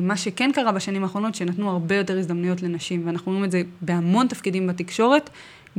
מה 0.02 0.16
שכן 0.16 0.50
קרה 0.54 0.72
בשנים 0.72 1.02
האחרונות, 1.02 1.34
שנתנו 1.34 1.70
הרבה 1.70 1.96
יותר 1.96 2.18
הזדמנויות 2.18 2.62
לנשים, 2.62 3.06
ואנחנו 3.06 3.32
רואים 3.32 3.44
את 3.44 3.50
זה 3.50 3.62
בהמון 3.80 4.28
תפקידים 4.28 4.66
בתקשורת, 4.66 5.30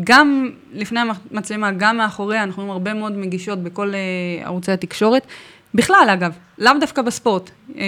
גם 0.03 0.49
לפני 0.73 0.99
המצלמה, 1.31 1.71
גם 1.71 1.97
מאחוריה, 1.97 2.43
אנחנו 2.43 2.61
רואים 2.61 2.71
הרבה 2.71 2.93
מאוד 2.93 3.17
מגישות 3.17 3.63
בכל 3.63 3.93
ערוצי 4.43 4.71
התקשורת. 4.71 5.27
בכלל, 5.73 6.07
אגב, 6.13 6.33
לאו 6.57 6.73
דווקא 6.79 7.01
בספורט. 7.01 7.49
אה, 7.77 7.83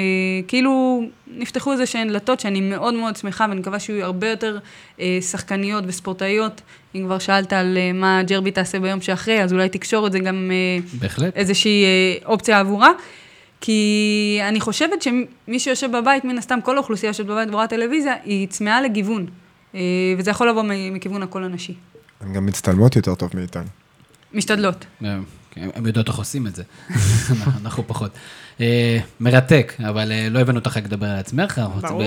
כאילו, 0.47 1.01
נפתחו 1.27 1.71
איזה 1.71 1.85
שהן 1.85 2.07
דלתות 2.07 2.39
שאני 2.39 2.61
מאוד 2.61 2.93
מאוד 2.93 3.15
שמחה, 3.15 3.45
ואני 3.49 3.59
מקווה 3.59 3.79
שיהיו 3.79 4.05
הרבה 4.05 4.29
יותר 4.29 4.59
אה, 4.99 5.17
שחקניות 5.21 5.83
וספורטאיות. 5.87 6.61
אם 6.95 7.03
כבר 7.05 7.19
שאלת 7.19 7.53
על 7.53 7.77
אה, 7.77 7.93
מה 7.93 8.23
ג'רבי 8.23 8.51
תעשה 8.51 8.79
ביום 8.79 9.01
שאחרי, 9.01 9.43
אז 9.43 9.53
אולי 9.53 9.69
תקשורת 9.69 10.11
זה 10.11 10.19
גם 10.19 10.51
אה, 10.51 10.87
בהחלט. 10.99 11.35
איזושהי 11.35 11.83
אה, 11.83 12.17
אופציה 12.25 12.59
עבורה. 12.59 12.89
כי 13.61 14.39
אני 14.49 14.59
חושבת 14.59 15.01
שמי 15.01 15.59
שיושב 15.59 15.97
בבית, 15.97 16.25
מן 16.25 16.37
הסתם 16.37 16.59
כל 16.63 16.75
האוכלוסייה 16.77 17.13
שיושבת 17.13 17.31
בבית 17.31 17.49
ורואה 17.49 17.67
טלוויזיה, 17.67 18.13
היא 18.23 18.47
צמאה 18.47 18.81
לגיוון. 18.81 19.25
אה, 19.75 19.79
וזה 20.17 20.31
יכול 20.31 20.49
לבוא 20.49 20.63
מכיוון 20.91 21.23
הקול 21.23 21.43
הנשי. 21.43 21.73
הן 22.21 22.33
גם 22.33 22.45
מצטלמות 22.45 22.95
יותר 22.95 23.15
טוב 23.15 23.29
מאיתנו. 23.33 23.67
משתדלות. 24.33 24.85
הם 25.01 25.23
הם 25.55 25.85
יודעות 25.85 26.07
איך 26.07 26.15
עושים 26.15 26.47
את 26.47 26.55
זה, 26.55 26.63
אנחנו 27.63 27.83
פחות. 27.87 28.11
אה, 28.61 28.99
מרתק, 29.19 29.73
אבל 29.89 30.11
אה, 30.11 30.27
לא 30.31 30.39
הבאנו 30.39 30.59
אותך 30.59 30.77
רק 30.77 30.85
לדבר 30.85 31.07
על 31.07 31.17
עצמך. 31.17 31.61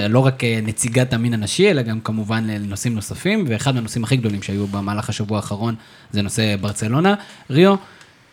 לא 0.09 0.19
רק 0.27 0.45
אה, 0.45 0.59
נציגת 0.63 1.13
המין 1.13 1.35
הנשי, 1.35 1.71
אלא 1.71 1.83
גם 1.83 2.01
כמובן 2.01 2.45
לנושאים 2.47 2.95
נוספים, 2.95 3.45
ואחד 3.49 3.75
מהנושאים 3.75 4.05
הכי 4.05 4.17
גדולים 4.17 4.43
שהיו 4.43 4.67
במהלך 4.67 5.09
השבוע 5.09 5.37
האחרון 5.39 5.75
זה 6.13 6.23
נושא 6.23 6.57
ברצלונה. 6.61 7.15
ריו, 7.51 7.75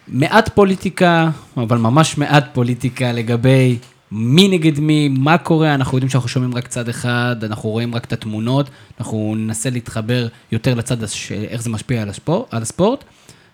מעט 0.08 0.50
פוליטיקה, 0.50 1.30
אבל 1.58 1.78
ממש 1.78 2.18
מעט 2.18 2.46
פוליטיקה 2.54 3.12
לגבי 3.12 3.78
מי 4.12 4.48
נגד 4.48 4.80
מי, 4.80 5.08
מה 5.08 5.38
קורה, 5.38 5.76
אנחנו 5.76 5.98
יודעים 5.98 6.10
שאנחנו 6.10 6.30
שומעים 6.30 6.56
רק 6.56 6.68
צד 6.68 6.90
אחד, 6.90 7.36
אנחנו 7.44 7.70
רואים 7.70 7.96
רק 7.96 8.06
את 8.06 8.14
התמונות, 8.14 8.70
אנחנו 9.00 9.36
ננסה 9.38 9.70
להתחבר 9.70 10.28
יותר 10.52 10.74
לצד, 10.74 11.04
הש- 11.04 11.32
איך 11.32 11.62
זה 11.62 11.70
משפיע 11.70 12.02
על 12.02 12.10
הספורט, 12.10 12.54
על 12.54 12.62
הספורט. 12.62 13.04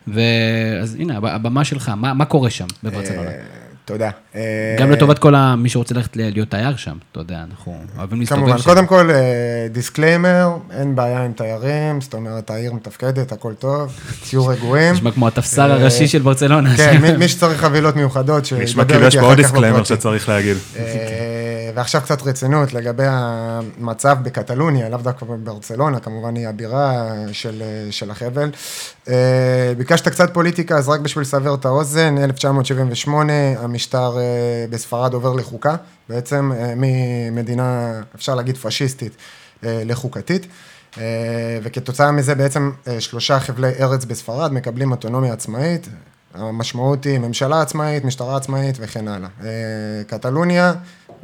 ואז 0.07 0.95
הנה, 0.99 1.17
הב- 1.17 1.25
הבמה 1.25 1.65
שלך, 1.65 1.91
מה, 1.97 2.13
מה 2.13 2.25
קורה 2.25 2.49
שם 2.49 2.65
בברצלונה? 2.83 3.29
אה, 3.29 3.35
תודה. 3.85 4.09
אה, 4.35 4.75
גם 4.79 4.91
לטובת 4.91 5.19
כל 5.19 5.33
מי 5.57 5.69
שרוצה 5.69 5.95
ללכת 5.95 6.15
להיות 6.15 6.49
תייר 6.49 6.75
שם, 6.75 6.97
אתה 7.11 7.19
יודע, 7.19 7.43
אנחנו 7.51 7.77
אוהבים 7.97 8.19
להסתובב 8.19 8.41
כמובן, 8.41 8.57
שם. 8.57 8.63
קודם 8.63 8.85
כל, 8.87 9.09
disclaimer, 9.71 10.49
אין 10.71 10.95
בעיה 10.95 11.25
עם 11.25 11.31
תיירים, 11.33 12.01
זאת 12.01 12.13
אומרת, 12.13 12.49
העיר 12.49 12.73
מתפקדת, 12.73 13.31
הכל 13.31 13.53
טוב, 13.53 13.93
תהיו 14.29 14.47
רגועים. 14.47 14.93
נשמע 14.93 15.11
כמו 15.11 15.27
הספסר 15.27 15.69
אה, 15.71 15.75
הראשי 15.75 16.07
של 16.07 16.19
ברצלונה. 16.21 16.77
כן, 16.77 16.97
מי- 17.01 17.17
מי 17.21 17.27
שצריך 17.27 17.61
חבילות 17.61 17.95
מיוחדות, 17.95 18.43
נשמע 18.43 18.65
שידבר 18.67 18.85
כאילו 18.87 19.07
יש 19.07 19.15
איתי 19.15 19.21
פה 19.25 19.29
עוד 19.29 19.39
אחר 19.39 19.47
כך 19.47 19.51
disclaimer. 19.53 19.83
שצריך 19.83 20.29
להגיד. 20.29 20.57
אה, 20.77 20.83
ועכשיו 21.75 22.01
קצת 22.01 22.21
רצינות 22.27 22.73
לגבי 22.73 23.03
המצב 23.07 24.17
בקטלוניה, 24.23 24.89
לאו 24.89 24.97
דווקא 24.97 25.25
בברצלונה, 25.25 25.99
כמובן 25.99 26.35
היא 26.35 26.47
הבירה 26.47 27.01
של, 27.31 27.61
של 27.91 28.11
החבל. 28.11 28.49
אה, 29.09 29.73
ביקשת 29.77 30.07
קצת 30.07 30.33
פוליטיקה, 30.33 30.77
אז 30.77 30.89
רק 30.89 30.99
בשביל 30.99 31.21
לסבר 31.21 31.53
את 31.55 31.65
האוזן, 31.65 32.17
1978, 32.17 33.33
המשטר 33.57 34.17
אה, 34.17 34.65
בספרד 34.69 35.13
עובר 35.13 35.33
לחוקה, 35.33 35.75
בעצם 36.09 36.51
אה, 36.51 36.73
ממדינה, 36.77 38.01
אפשר 38.15 38.35
להגיד 38.35 38.57
פשיסטית, 38.57 39.15
לחוקתית. 39.63 40.47
אה, 40.97 41.59
וכתוצאה 41.63 42.11
מזה 42.11 42.35
בעצם 42.35 42.71
שלושה 42.99 43.39
חבלי 43.39 43.71
ארץ 43.79 44.05
בספרד 44.05 44.53
מקבלים 44.53 44.91
אוטונומיה 44.91 45.33
עצמאית. 45.33 45.87
המשמעות 46.33 47.03
היא 47.03 47.19
ממשלה 47.19 47.61
עצמאית, 47.61 48.05
משטרה 48.05 48.37
עצמאית 48.37 48.75
וכן 48.79 49.07
הלאה. 49.07 49.29
אה, 49.43 49.47
קטלוניה, 50.07 50.73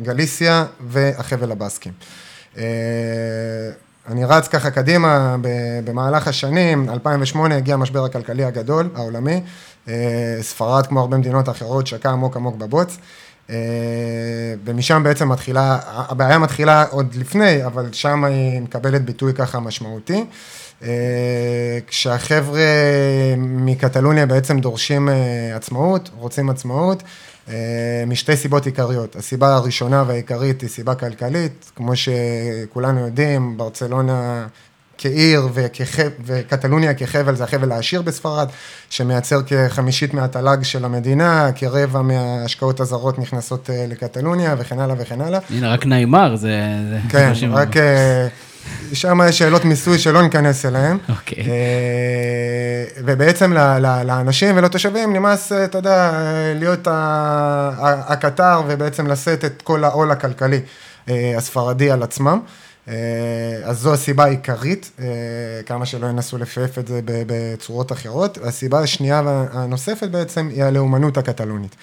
גליסיה 0.01 0.65
והחבל 0.87 1.51
הבסקים. 1.51 1.93
אה, 4.07 4.11
אני 4.11 4.25
רץ 4.25 4.47
ככה 4.47 4.71
קדימה, 4.71 5.35
במהלך 5.85 6.27
השנים, 6.27 6.89
2008 6.89 7.55
הגיע 7.55 7.73
המשבר 7.73 8.05
הכלכלי 8.05 8.43
הגדול, 8.43 8.89
העולמי. 8.95 9.41
אה, 9.87 10.37
ספרד, 10.41 10.87
כמו 10.87 10.99
הרבה 10.99 11.17
מדינות 11.17 11.49
אחרות, 11.49 11.87
שקע 11.87 12.09
עמוק 12.09 12.35
עמוק 12.35 12.55
בבוץ. 12.55 12.97
אה, 13.49 13.55
ומשם 14.65 15.01
בעצם 15.03 15.29
מתחילה, 15.29 15.79
הבעיה 15.85 16.39
מתחילה 16.39 16.83
עוד 16.83 17.15
לפני, 17.15 17.65
אבל 17.65 17.89
שם 17.91 18.23
היא 18.23 18.61
מקבלת 18.61 19.05
ביטוי 19.05 19.33
ככה 19.33 19.59
משמעותי. 19.59 20.25
כשהחבר'ה 21.87 22.61
מקטלוניה 23.37 24.25
בעצם 24.25 24.59
דורשים 24.59 25.09
עצמאות, 25.55 26.09
רוצים 26.17 26.49
עצמאות, 26.49 27.03
משתי 28.07 28.36
סיבות 28.36 28.65
עיקריות. 28.65 29.15
הסיבה 29.15 29.55
הראשונה 29.55 30.03
והעיקרית 30.07 30.62
היא 30.62 30.69
סיבה 30.69 30.95
כלכלית, 30.95 31.71
כמו 31.75 31.91
שכולנו 31.95 32.99
יודעים, 32.99 33.57
ברצלונה 33.57 34.47
כעיר 34.97 35.47
וקטלוניה 36.25 36.93
כחבל, 36.93 37.36
זה 37.36 37.43
החבל 37.43 37.71
העשיר 37.71 38.01
בספרד, 38.01 38.47
שמייצר 38.89 39.41
כחמישית 39.45 40.13
מהתל"ג 40.13 40.63
של 40.63 40.86
המדינה, 40.86 41.49
כרבע 41.55 42.01
מההשקעות 42.01 42.79
הזרות 42.79 43.19
נכנסות 43.19 43.69
אה, 43.69 43.86
לקטלוניה 43.88 44.55
וכן 44.57 44.79
הלאה 44.79 44.95
וכן 44.99 45.21
הלאה. 45.21 45.39
הנה, 45.49 45.73
רק 45.73 45.86
נעימר 45.86 46.36
זה... 46.36 46.62
כן, 47.10 47.31
רק... 47.51 47.75
אה, 48.89 48.95
שם 48.95 49.19
יש 49.30 49.38
שאלות 49.38 49.65
מיסוי 49.65 49.99
שלא 49.99 50.21
ניכנס 50.21 50.65
אליהן. 50.65 50.97
אוקיי. 51.10 51.43
אה, 51.43 52.84
ובעצם 53.06 53.53
לאנשים 54.06 54.58
ולתושבים 54.58 55.13
נמאס, 55.13 55.51
אתה 55.51 55.77
יודע, 55.77 56.12
להיות 56.56 56.88
הקטר 57.82 58.62
ובעצם 58.67 59.08
לשאת 59.08 59.45
את 59.45 59.62
כל 59.62 59.84
העול 59.84 60.12
הכלכלי 60.12 60.60
הספרדי 61.38 61.91
על 61.91 62.03
עצמם. 62.03 62.39
אה, 62.88 62.93
אז 63.63 63.80
זו 63.80 63.93
הסיבה 63.93 64.23
העיקרית, 64.23 64.91
אה, 65.00 65.06
כמה 65.65 65.86
שלא 65.86 66.08
ינסו 66.08 66.38
לפייף 66.38 66.78
את 66.78 66.88
זה 66.88 67.00
בצורות 67.06 67.91
אחרות. 67.91 68.38
הסיבה 68.43 68.80
השנייה 68.80 69.21
והנוספת 69.26 70.10
בעצם 70.10 70.50
היא 70.50 70.63
הלאומנות 70.63 71.17
הקטלונית. 71.17 71.76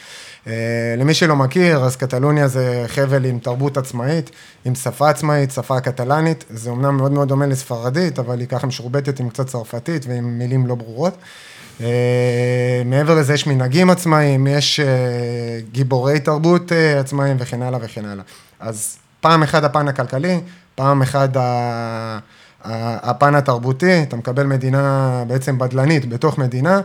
אה, 0.46 0.52
למי 0.98 1.14
שלא 1.14 1.36
מכיר, 1.36 1.84
אז 1.84 1.96
קטלוניה 1.96 2.48
זה 2.48 2.84
חבל 2.86 3.24
עם 3.24 3.38
תרבות 3.38 3.76
עצמאית, 3.76 4.30
עם 4.64 4.74
שפה 4.74 5.10
עצמאית, 5.10 5.50
שפה 5.50 5.80
קטלנית, 5.80 6.44
זה 6.50 6.70
אומנם 6.70 6.96
מאוד 6.96 7.12
מאוד 7.12 7.28
דומה 7.28 7.46
לספרדית, 7.46 8.18
אבל 8.18 8.40
היא 8.40 8.48
ככה 8.48 8.66
משורבטת 8.66 9.20
עם 9.20 9.28
קצת 9.28 9.46
צרפתית 9.46 10.06
ועם 10.06 10.38
מילים 10.38 10.66
לא 10.66 10.74
ברורות. 10.74 11.16
מעבר 12.84 13.14
לזה 13.14 13.34
יש 13.34 13.46
מנהגים 13.46 13.90
עצמאיים, 13.90 14.46
יש 14.46 14.80
גיבורי 15.72 16.20
תרבות 16.20 16.72
עצמאיים 17.00 17.36
וכן 17.40 17.62
הלאה 17.62 17.78
וכן 17.82 18.04
הלאה. 18.04 18.24
אז 18.60 18.96
פעם 19.20 19.42
אחת 19.42 19.64
הפן 19.64 19.88
הכלכלי, 19.88 20.40
פעם 20.74 21.02
אחת 21.02 21.30
הפן 22.64 23.34
התרבותי, 23.34 24.02
אתה 24.02 24.16
מקבל 24.16 24.46
מדינה 24.46 25.24
בעצם 25.26 25.58
בדלנית 25.58 26.08
בתוך 26.08 26.38
מדינה, 26.38 26.80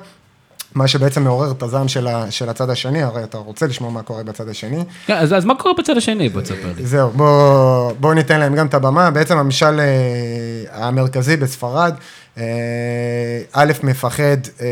מה 0.76 0.88
שבעצם 0.88 1.24
מעורר 1.24 1.52
את 1.52 1.64
הזעם 1.64 1.88
של, 1.88 2.08
של 2.30 2.50
הצד 2.50 2.70
השני, 2.70 3.04
הרי 3.04 3.24
אתה 3.24 3.38
רוצה 3.38 3.68
לשמוע 3.68 3.92
מה 3.92 4.02
קורה 4.02 4.24
בצד 4.24 4.50
השני. 4.50 4.84
כן, 5.06 5.18
אז, 5.18 5.34
אז 5.34 5.46
מה 5.46 5.56
קורה 5.56 5.74
בצד 5.78 5.98
השני? 5.98 6.30
בוא 6.30 6.42
תספר 6.42 6.72
לי. 6.78 6.86
זהו, 6.86 7.10
בוא, 7.10 7.92
בוא 8.00 8.14
ניתן 8.14 8.40
להם 8.40 8.56
גם 8.56 8.68
את 8.68 8.74
הבמה. 8.74 9.12
בעצם 9.12 9.38
המשל 9.38 9.80
אה, 9.80 10.86
המרכזי 10.88 11.38
בספרד, 11.38 11.94
א', 13.54 13.72
מפחד 13.84 14.38
אה, 14.62 14.68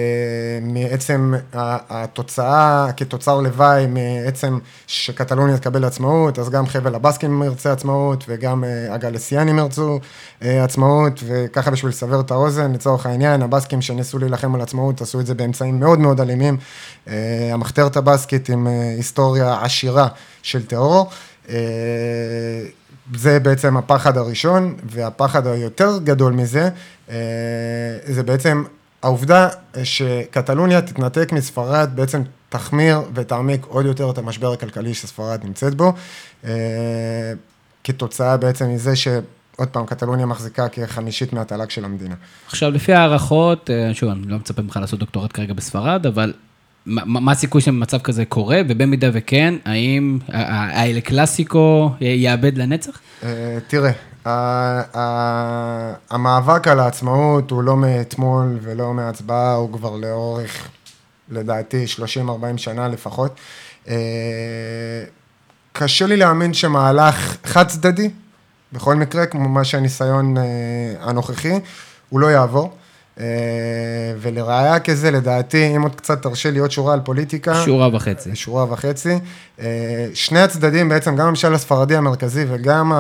מעצם 0.61 1.33
התוצאה 1.53 2.87
כתוצר 2.97 3.41
לוואי, 3.41 3.87
מעצם 3.87 4.59
שקטלוניה 4.87 5.57
תקבל 5.57 5.85
עצמאות, 5.85 6.39
אז 6.39 6.49
גם 6.49 6.67
חבל 6.67 6.95
הבסקים 6.95 7.43
ירצה 7.43 7.71
עצמאות, 7.71 8.23
וגם 8.27 8.63
הגלסיאנים 8.89 9.57
ירצו 9.57 9.99
עצמאות, 10.41 11.23
וככה 11.27 11.71
בשביל 11.71 11.89
לסבר 11.89 12.19
את 12.19 12.31
האוזן, 12.31 12.73
לצורך 12.73 13.05
העניין, 13.05 13.41
הבסקים 13.41 13.81
שניסו 13.81 14.19
להילחם 14.19 14.55
על 14.55 14.61
עצמאות 14.61 15.01
עשו 15.01 15.19
את 15.19 15.25
זה 15.25 15.33
באמצעים 15.33 15.79
מאוד 15.79 15.99
מאוד 15.99 16.21
אלימים. 16.21 16.57
המחתרת 17.53 17.97
הבסקית 17.97 18.49
עם 18.49 18.67
היסטוריה 18.67 19.59
עשירה 19.61 20.07
של 20.43 20.65
טרור. 20.65 21.09
זה 23.15 23.39
בעצם 23.39 23.77
הפחד 23.77 24.17
הראשון, 24.17 24.75
והפחד 24.83 25.47
היותר 25.47 25.97
גדול 26.03 26.33
מזה, 26.33 26.69
אה, 27.09 27.15
זה 28.05 28.23
בעצם 28.23 28.63
העובדה 29.03 29.49
שקטלוניה 29.83 30.81
תתנתק 30.81 31.31
מספרד, 31.31 31.89
בעצם 31.95 32.21
תחמיר 32.49 33.01
ותעמיק 33.13 33.65
עוד 33.65 33.85
יותר 33.85 34.09
את 34.09 34.17
המשבר 34.17 34.51
הכלכלי 34.51 34.93
שספרד 34.93 35.39
נמצאת 35.43 35.75
בו, 35.75 35.93
אה, 36.45 36.51
כתוצאה 37.83 38.37
בעצם 38.37 38.69
מזה 38.69 38.95
ש... 38.95 39.07
עוד 39.57 39.67
פעם, 39.67 39.85
קטלוניה 39.85 40.25
מחזיקה 40.25 40.69
כחמישית 40.69 41.33
מהתל"ג 41.33 41.69
של 41.69 41.85
המדינה. 41.85 42.15
עכשיו, 42.47 42.71
לפי 42.71 42.93
הערכות, 42.93 43.69
אה, 43.69 43.93
שוב, 43.93 44.09
אני 44.09 44.21
לא 44.27 44.37
מצפה 44.37 44.61
ממך 44.61 44.77
לעשות 44.81 44.99
דוקטורט 44.99 45.33
כרגע 45.33 45.53
בספרד, 45.53 46.05
אבל 46.05 46.33
מה 46.87 47.31
הסיכוי 47.31 47.61
שמצב 47.61 47.97
כזה 47.97 48.25
קורה, 48.25 48.61
ובמידה 48.67 49.09
וכן, 49.13 49.53
האם 49.65 50.19
האלה 50.27 51.01
קלאסיקו 51.01 51.91
יאבד 52.01 52.57
לנצח? 52.57 52.99
אה, 53.23 53.57
תראה, 53.67 53.91
המאבק 56.09 56.67
על 56.67 56.79
העצמאות 56.79 57.51
הוא 57.51 57.63
לא 57.63 57.77
מאתמול 57.77 58.57
ולא 58.61 58.93
מהצבעה, 58.93 59.53
הוא 59.53 59.73
כבר 59.73 59.95
לאורך, 59.95 60.67
לדעתי, 61.29 61.85
30-40 62.17 62.57
שנה 62.57 62.87
לפחות. 62.87 63.35
אה, 63.87 63.95
קשה 65.73 66.05
לי 66.05 66.17
להאמין 66.17 66.53
שמהלך 66.53 67.37
חד 67.45 67.67
צדדי, 67.67 68.09
בכל 68.73 68.95
מקרה, 68.95 69.25
כמו 69.25 69.49
מה 69.49 69.63
שהניסיון 69.63 70.37
אה, 70.37 70.43
הנוכחי, 70.99 71.59
הוא 72.09 72.19
לא 72.19 72.27
יעבור. 72.27 72.73
אה, 73.19 73.25
ולראיה 74.19 74.79
כזה, 74.79 75.11
לדעתי, 75.11 75.75
אם 75.75 75.81
עוד 75.81 75.95
קצת 75.95 76.21
תרשה 76.21 76.51
לי 76.51 76.59
עוד 76.59 76.71
שורה 76.71 76.93
על 76.93 76.99
פוליטיקה. 76.99 77.65
שורה 77.65 77.95
וחצי. 77.95 78.35
שורה 78.35 78.65
וחצי. 78.73 79.19
אה, 79.59 80.07
שני 80.13 80.39
הצדדים, 80.39 80.89
בעצם 80.89 81.15
גם 81.15 81.25
הממשל 81.25 81.53
הספרדי 81.53 81.95
המרכזי 81.95 82.45
וגם 82.49 82.93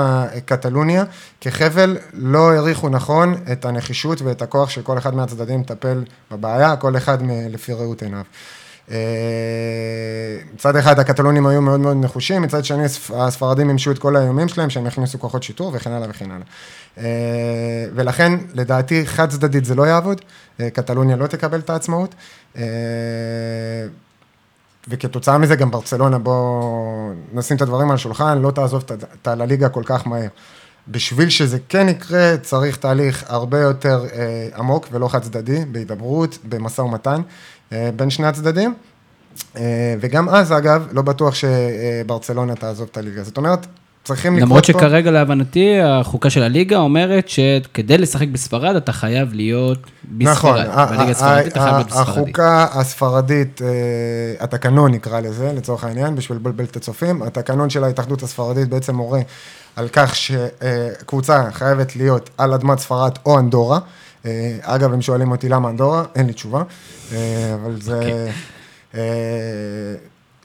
קטלוניה, 0.45 1.03
כחבל, 1.41 1.97
לא 2.13 2.51
העריכו 2.51 2.89
נכון 2.89 3.35
את 3.51 3.65
הנחישות 3.65 4.21
ואת 4.21 4.41
הכוח 4.41 4.69
של 4.69 4.81
כל 4.81 4.97
אחד 4.97 5.15
מהצדדים 5.15 5.59
לטפל 5.61 6.03
בבעיה, 6.31 6.75
כל 6.75 6.97
אחד 6.97 7.17
לפי 7.49 7.73
ראות 7.73 8.01
עיניו. 8.01 8.23
אה, 8.91 8.97
מצד 10.53 10.75
אחד 10.75 10.99
הקטלונים 10.99 11.47
היו 11.47 11.61
מאוד 11.61 11.79
מאוד 11.79 11.97
נחושים, 12.01 12.41
מצד 12.41 12.65
שני 12.65 12.83
הספרדים 13.13 13.67
מימשו 13.67 13.91
את 13.91 13.99
כל 13.99 14.15
האיומים 14.15 14.47
שלהם, 14.47 14.69
שהם 14.69 14.85
הכניסו 14.85 15.19
כוחות 15.19 15.43
שיטור 15.43 15.71
וכן 15.75 15.91
הלאה 15.91 16.09
וכן 16.09 16.31
הלאה. 16.31 16.45
אה, 16.97 17.03
ולכן, 17.95 18.33
לדעתי, 18.53 19.05
חד 19.05 19.29
צדדית 19.29 19.65
זה 19.65 19.75
לא 19.75 19.83
יעבוד, 19.83 20.21
אה, 20.59 20.69
קטלוניה 20.69 21.15
לא 21.15 21.27
תקבל 21.27 21.59
את 21.59 21.69
העצמאות, 21.69 22.15
וכתוצאה 24.87 25.37
מזה 25.37 25.55
גם 25.55 25.71
ברצלונה, 25.71 26.19
בואו 26.19 27.11
נשים 27.33 27.57
את 27.57 27.61
הדברים 27.61 27.89
על 27.89 27.95
השולחן, 27.95 28.41
לא 28.41 28.51
תעזוב 28.51 28.83
את 29.21 29.27
הליגה 29.27 29.69
כל 29.69 29.83
כך 29.85 30.07
מהר. 30.07 30.27
בשביל 30.87 31.29
שזה 31.29 31.57
כן 31.69 31.89
יקרה, 31.89 32.37
צריך 32.41 32.77
תהליך 32.77 33.23
הרבה 33.27 33.59
יותר 33.59 34.05
אה, 34.13 34.49
עמוק 34.55 34.87
ולא 34.91 35.07
חד 35.07 35.21
צדדי, 35.21 35.65
בהידברות, 35.71 36.37
במשא 36.43 36.81
ומתן 36.81 37.21
אה, 37.71 37.89
בין 37.95 38.09
שני 38.09 38.27
הצדדים. 38.27 38.73
אה, 39.57 39.95
וגם 39.99 40.29
אז, 40.29 40.51
אגב, 40.51 40.87
לא 40.91 41.01
בטוח 41.01 41.33
שברצלונה 41.35 42.55
תעזוב 42.55 42.87
את 42.91 42.97
הליגה. 42.97 43.23
זאת 43.23 43.37
אומרת, 43.37 43.67
צריכים 44.07 44.35
לקרות 44.35 44.49
פה... 44.49 44.53
למרות 44.53 44.65
שכרגע, 44.65 45.11
להבנתי, 45.11 45.79
החוקה 45.81 46.29
של 46.29 46.43
הליגה 46.43 46.77
אומרת 46.77 47.29
שכדי 47.29 47.97
לשחק 47.97 48.27
בספרד, 48.27 48.75
אתה 48.75 48.91
חייב 48.91 49.33
להיות 49.33 49.79
בספרד. 50.03 50.31
נכון, 50.31 50.57
בליגה 50.89 51.11
הספרדית 51.11 51.47
אתה 51.47 51.59
חייב 51.59 51.75
להיות 51.75 51.87
בספרדי. 51.87 52.11
החוקה 52.11 52.67
הספרדית, 52.71 53.61
אה, 53.61 53.67
התקנון 54.39 54.91
נקרא 54.91 55.19
לזה, 55.19 55.53
לצורך 55.53 55.83
העניין, 55.83 56.15
בשביל 56.15 56.37
לבלבל 56.37 56.63
את 56.63 56.75
הצופים, 56.75 57.21
התקנון 57.21 57.69
של 57.69 57.83
ההתאחדות 57.83 58.23
הספרדית 58.23 58.69
בעצם 58.69 58.95
מורה 58.95 59.21
על 59.75 59.87
כך 59.93 60.15
שקבוצה 60.15 61.51
חייבת 61.51 61.95
להיות 61.95 62.29
על 62.37 62.53
אדמת 62.53 62.79
ספרד 62.79 63.11
או 63.25 63.39
אנדורה. 63.39 63.79
אה, 64.25 64.57
אגב, 64.61 64.93
הם 64.93 65.01
שואלים 65.01 65.31
אותי 65.31 65.49
למה 65.49 65.69
אנדורה, 65.69 66.03
אין 66.15 66.27
לי 66.27 66.33
תשובה, 66.33 66.63
אה, 67.11 67.55
אבל 67.55 67.81
זה... 67.81 68.29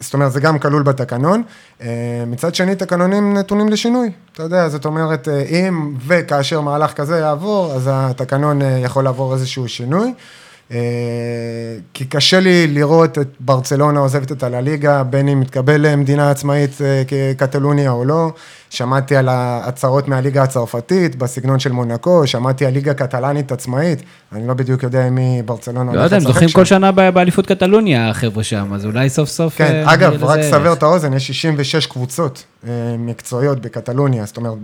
זאת 0.02 0.14
אומרת, 0.14 0.32
זה 0.32 0.40
גם 0.40 0.58
כלול 0.58 0.82
בתקנון. 0.82 1.42
מצד 2.26 2.54
שני, 2.54 2.74
תקנונים 2.74 3.34
נתונים 3.34 3.68
לשינוי. 3.68 4.10
אתה 4.32 4.42
יודע, 4.42 4.68
זאת 4.68 4.84
אומרת, 4.84 5.28
אם 5.28 5.94
וכאשר 6.06 6.60
מהלך 6.60 6.92
כזה 6.92 7.18
יעבור, 7.18 7.72
אז 7.72 7.90
התקנון 7.92 8.60
יכול 8.82 9.04
לעבור 9.04 9.34
איזשהו 9.34 9.68
שינוי. 9.68 10.12
אה, 10.72 10.78
כי 11.94 12.04
קשה 12.04 12.40
לי 12.40 12.66
לראות 12.66 13.18
את 13.18 13.28
ברצלונה 13.40 14.00
עוזבת 14.00 14.32
את 14.32 14.42
הליגה, 14.42 15.02
בין 15.02 15.28
אם 15.28 15.40
מתקבל 15.40 15.86
למדינה 15.86 16.30
עצמאית 16.30 16.70
אה, 16.80 17.02
כקטלוניה 17.08 17.90
או 17.90 18.04
לא. 18.04 18.32
שמעתי 18.72 19.16
על 19.16 19.28
ההצהרות 19.28 20.08
מהליגה 20.08 20.42
הצרפתית, 20.42 21.16
בסגנון 21.16 21.58
של 21.58 21.72
מונקו, 21.72 22.26
שמעתי 22.26 22.66
על 22.66 22.72
ליגה 22.72 22.94
קטלנית 22.94 23.52
עצמאית, 23.52 24.02
אני 24.32 24.48
לא 24.48 24.54
בדיוק 24.54 24.82
יודע 24.82 25.10
מי 25.10 25.42
ברצלונה 25.44 25.92
לא 25.92 26.00
יודע, 26.00 26.16
הם 26.16 26.22
זוכים 26.22 26.48
כל 26.48 26.64
שנה 26.64 26.92
באליפות 26.92 27.46
קטלוניה, 27.46 28.10
החבר'ה 28.10 28.44
שם, 28.44 28.72
אז 28.74 28.86
אולי 28.86 29.08
סוף 29.08 29.28
סוף... 29.28 29.56
כן, 29.56 29.84
אה, 29.86 29.94
אגב, 29.94 30.24
רק 30.24 30.40
סבר 30.42 30.72
את 30.72 30.82
האוזן, 30.82 31.12
יש 31.12 31.26
66 31.26 31.86
קבוצות 31.86 32.44
מקצועיות 32.98 33.60
בקטלוניה, 33.60 34.24
זאת 34.24 34.36
אומרת, 34.36 34.58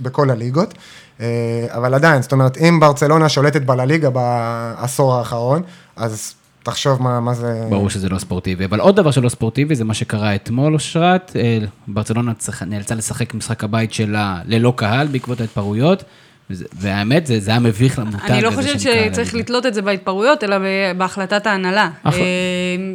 בכל 0.00 0.30
הליגות. 0.30 0.74
אה, 1.20 1.26
אבל 1.68 1.94
עדיין, 1.94 2.22
זאת 2.22 2.32
אומרת, 2.32 2.56
אם 2.56 2.80
ברצלונה 2.80 3.28
שולטת 3.28 3.62
בלליגה 3.62 4.10
בעשור 4.10 5.14
האחרון, 5.14 5.62
אז 5.96 6.34
תחשוב 6.70 7.02
מה, 7.02 7.20
מה 7.20 7.34
זה... 7.34 7.66
ברור 7.70 7.90
שזה 7.90 8.08
לא 8.08 8.18
ספורטיבי, 8.18 8.64
אבל 8.64 8.80
עוד 8.80 8.96
דבר 8.96 9.10
שלא 9.10 9.28
ספורטיבי 9.28 9.74
זה 9.74 9.84
מה 9.84 9.94
שקרה 9.94 10.34
אתמול, 10.34 10.74
אושרת. 10.74 11.32
אה, 11.36 11.58
ברצלונה 11.88 12.32
נאלצה 12.66 12.94
לשחק 12.94 13.34
משחק 13.34 13.64
הבית 13.64 13.92
שלה 13.92 14.38
ללא 14.46 14.72
קהל 14.76 15.06
בעקבות 15.06 15.40
ההתפרעויות, 15.40 16.04
והאמת, 16.50 17.26
זה 17.26 17.40
זה 17.40 17.50
היה 17.50 17.60
מביך 17.60 17.98
למותג 17.98 18.30
אני 18.30 18.42
לא 18.42 18.50
חושבת 18.50 18.80
שצריך. 18.80 19.34
לתלות 19.34 19.66
את 19.66 19.74
זה 19.74 19.82
בהתפרעויות, 19.82 20.44
אלא 20.44 20.56
בהחלטת 20.96 21.46
ההנהלה. 21.46 21.90
החל- 22.04 22.18
אה, 22.20 22.24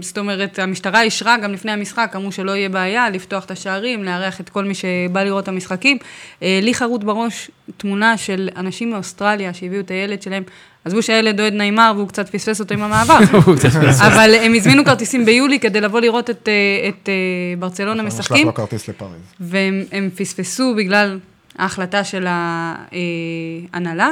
זאת 0.02 0.18
אומרת, 0.18 0.60
המשטרה 0.60 1.02
אישרה 1.02 1.38
גם 1.38 1.54
לפני 1.54 1.72
המשחק, 1.72 2.14
אמרו 2.16 2.32
שלא 2.32 2.52
יהיה 2.52 2.70
בעיה 2.70 3.10
לפתוח 3.10 3.46
את 3.46 3.52
השערים, 3.52 4.04
לארח 4.04 4.42
את 4.42 4.50
כל 4.50 4.64
מי 4.64 4.74
שבא 4.76 5.24
לראות 5.24 5.44
את 5.44 5.48
המשחקים. 5.48 5.98
אה, 6.44 6.60
לי 6.64 6.74
חרוט 6.74 7.04
בראש 7.04 7.52
תמונה 7.78 8.18
של 8.18 8.50
אנשים 8.58 8.90
מאוסטרליה 8.92 9.54
שהביאו 9.54 9.82
את 9.82 9.92
הילד 9.92 10.22
שלהם. 10.22 10.44
עזבו 10.86 11.02
שהילד 11.02 11.40
אוהד 11.40 11.54
נעימר 11.54 11.94
והוא 11.96 12.08
קצת 12.08 12.30
פספס 12.30 12.60
אותו 12.60 12.74
עם 12.74 12.82
המעבר. 12.82 13.18
אבל 14.08 14.36
הם 14.42 14.54
הזמינו 14.54 14.86
כרטיסים 14.86 15.26
ביולי 15.26 15.60
כדי 15.60 15.82
לבוא 15.82 16.00
לראות 16.00 16.30
את, 16.30 16.50
אה, 16.50 16.90
את 16.90 17.10
אה, 17.10 17.14
ברצלונה 17.60 18.04
נשלח 18.04 18.20
משחקים. 18.20 18.48
לו 18.48 18.54
כרטיס 18.54 18.88
לפריז. 18.88 19.12
והם 19.40 19.84
הם 19.92 20.10
פספסו 20.16 20.76
בגלל 20.76 21.20
ההחלטה 21.58 22.04
של 22.04 22.28
ההנהלה. 23.74 24.10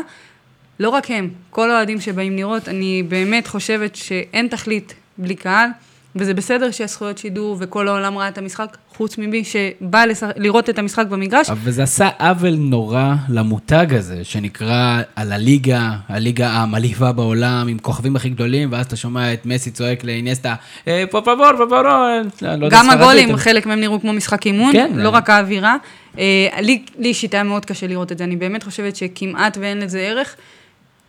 לא 0.79 0.89
רק 0.89 1.11
הם, 1.11 1.29
כל 1.49 1.71
האוהדים 1.71 2.01
שבאים 2.01 2.35
לראות, 2.35 2.69
אני 2.69 3.03
באמת 3.07 3.47
חושבת 3.47 3.95
שאין 3.95 4.47
תכלית 4.47 4.93
בלי 5.17 5.35
קהל, 5.35 5.69
וזה 6.15 6.33
בסדר 6.33 6.71
שיש 6.71 6.91
זכויות 6.91 7.17
שידור 7.17 7.57
וכל 7.59 7.87
העולם 7.87 8.17
ראה 8.17 8.27
את 8.27 8.37
המשחק, 8.37 8.77
חוץ 8.97 9.17
ממי 9.17 9.43
שבא 9.43 10.05
לש... 10.05 10.23
לראות 10.37 10.69
את 10.69 10.79
המשחק 10.79 11.05
במגרש. 11.07 11.49
אבל 11.49 11.71
זה 11.71 11.83
עשה 11.83 12.09
עוול 12.19 12.55
נורא 12.55 13.13
למותג 13.29 13.87
הזה, 13.93 14.23
שנקרא 14.23 15.01
על 15.15 15.31
הליגה, 15.31 15.91
הליגה 16.09 16.49
המלהיבה 16.49 17.11
בעולם, 17.11 17.67
עם 17.67 17.77
כוכבים 17.79 18.15
הכי 18.15 18.29
גדולים, 18.29 18.71
ואז 18.71 18.85
אתה 18.85 18.95
שומע 18.95 19.33
את 19.33 19.45
מסי 19.45 19.71
צועק 19.71 20.03
לאינסטה, 20.03 20.55
"אה, 20.87 21.03
פה 21.11 21.21
פבור, 21.21 21.51
פבור, 21.65 21.81
לא 21.81 22.21
יודע 22.65 22.67
גם 22.69 22.89
הגולים, 22.89 23.35
חלק 23.37 23.65
מהם 23.65 23.79
נראו 23.79 24.01
כמו 24.01 24.13
משחק 24.13 24.45
אימון, 24.45 24.71
כן, 24.73 24.91
לא 24.95 25.03
זה- 25.11 25.17
רק 25.17 25.29
האווירה. 25.29 25.75
אה, 26.19 26.23
לי 26.59 26.81
אישית 26.99 27.33
היה 27.33 27.43
מאוד 27.43 27.65
קשה 27.65 27.87
לראות 27.87 28.11
את 28.11 28.17
זה, 28.17 28.23
אני 28.23 28.35
באמת 28.35 28.63
חושבת 28.63 28.95
שכמעט 28.95 29.57
ואין 29.61 29.79
לזה 29.79 29.99
ערך. 29.99 30.35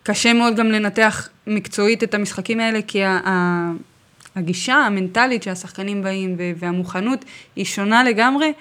קשה 0.02 0.32
מאוד 0.32 0.56
גם 0.56 0.66
לנתח 0.66 1.28
מקצועית 1.46 2.02
את 2.02 2.14
המשחקים 2.14 2.60
האלה, 2.60 2.78
כי 2.86 3.02
הגישה 4.36 4.74
המנטלית 4.74 5.42
שהשחקנים 5.42 6.02
באים 6.02 6.36
והמוכנות 6.58 7.24
היא 7.56 7.64
שונה 7.64 8.04
לגמרי. 8.04 8.52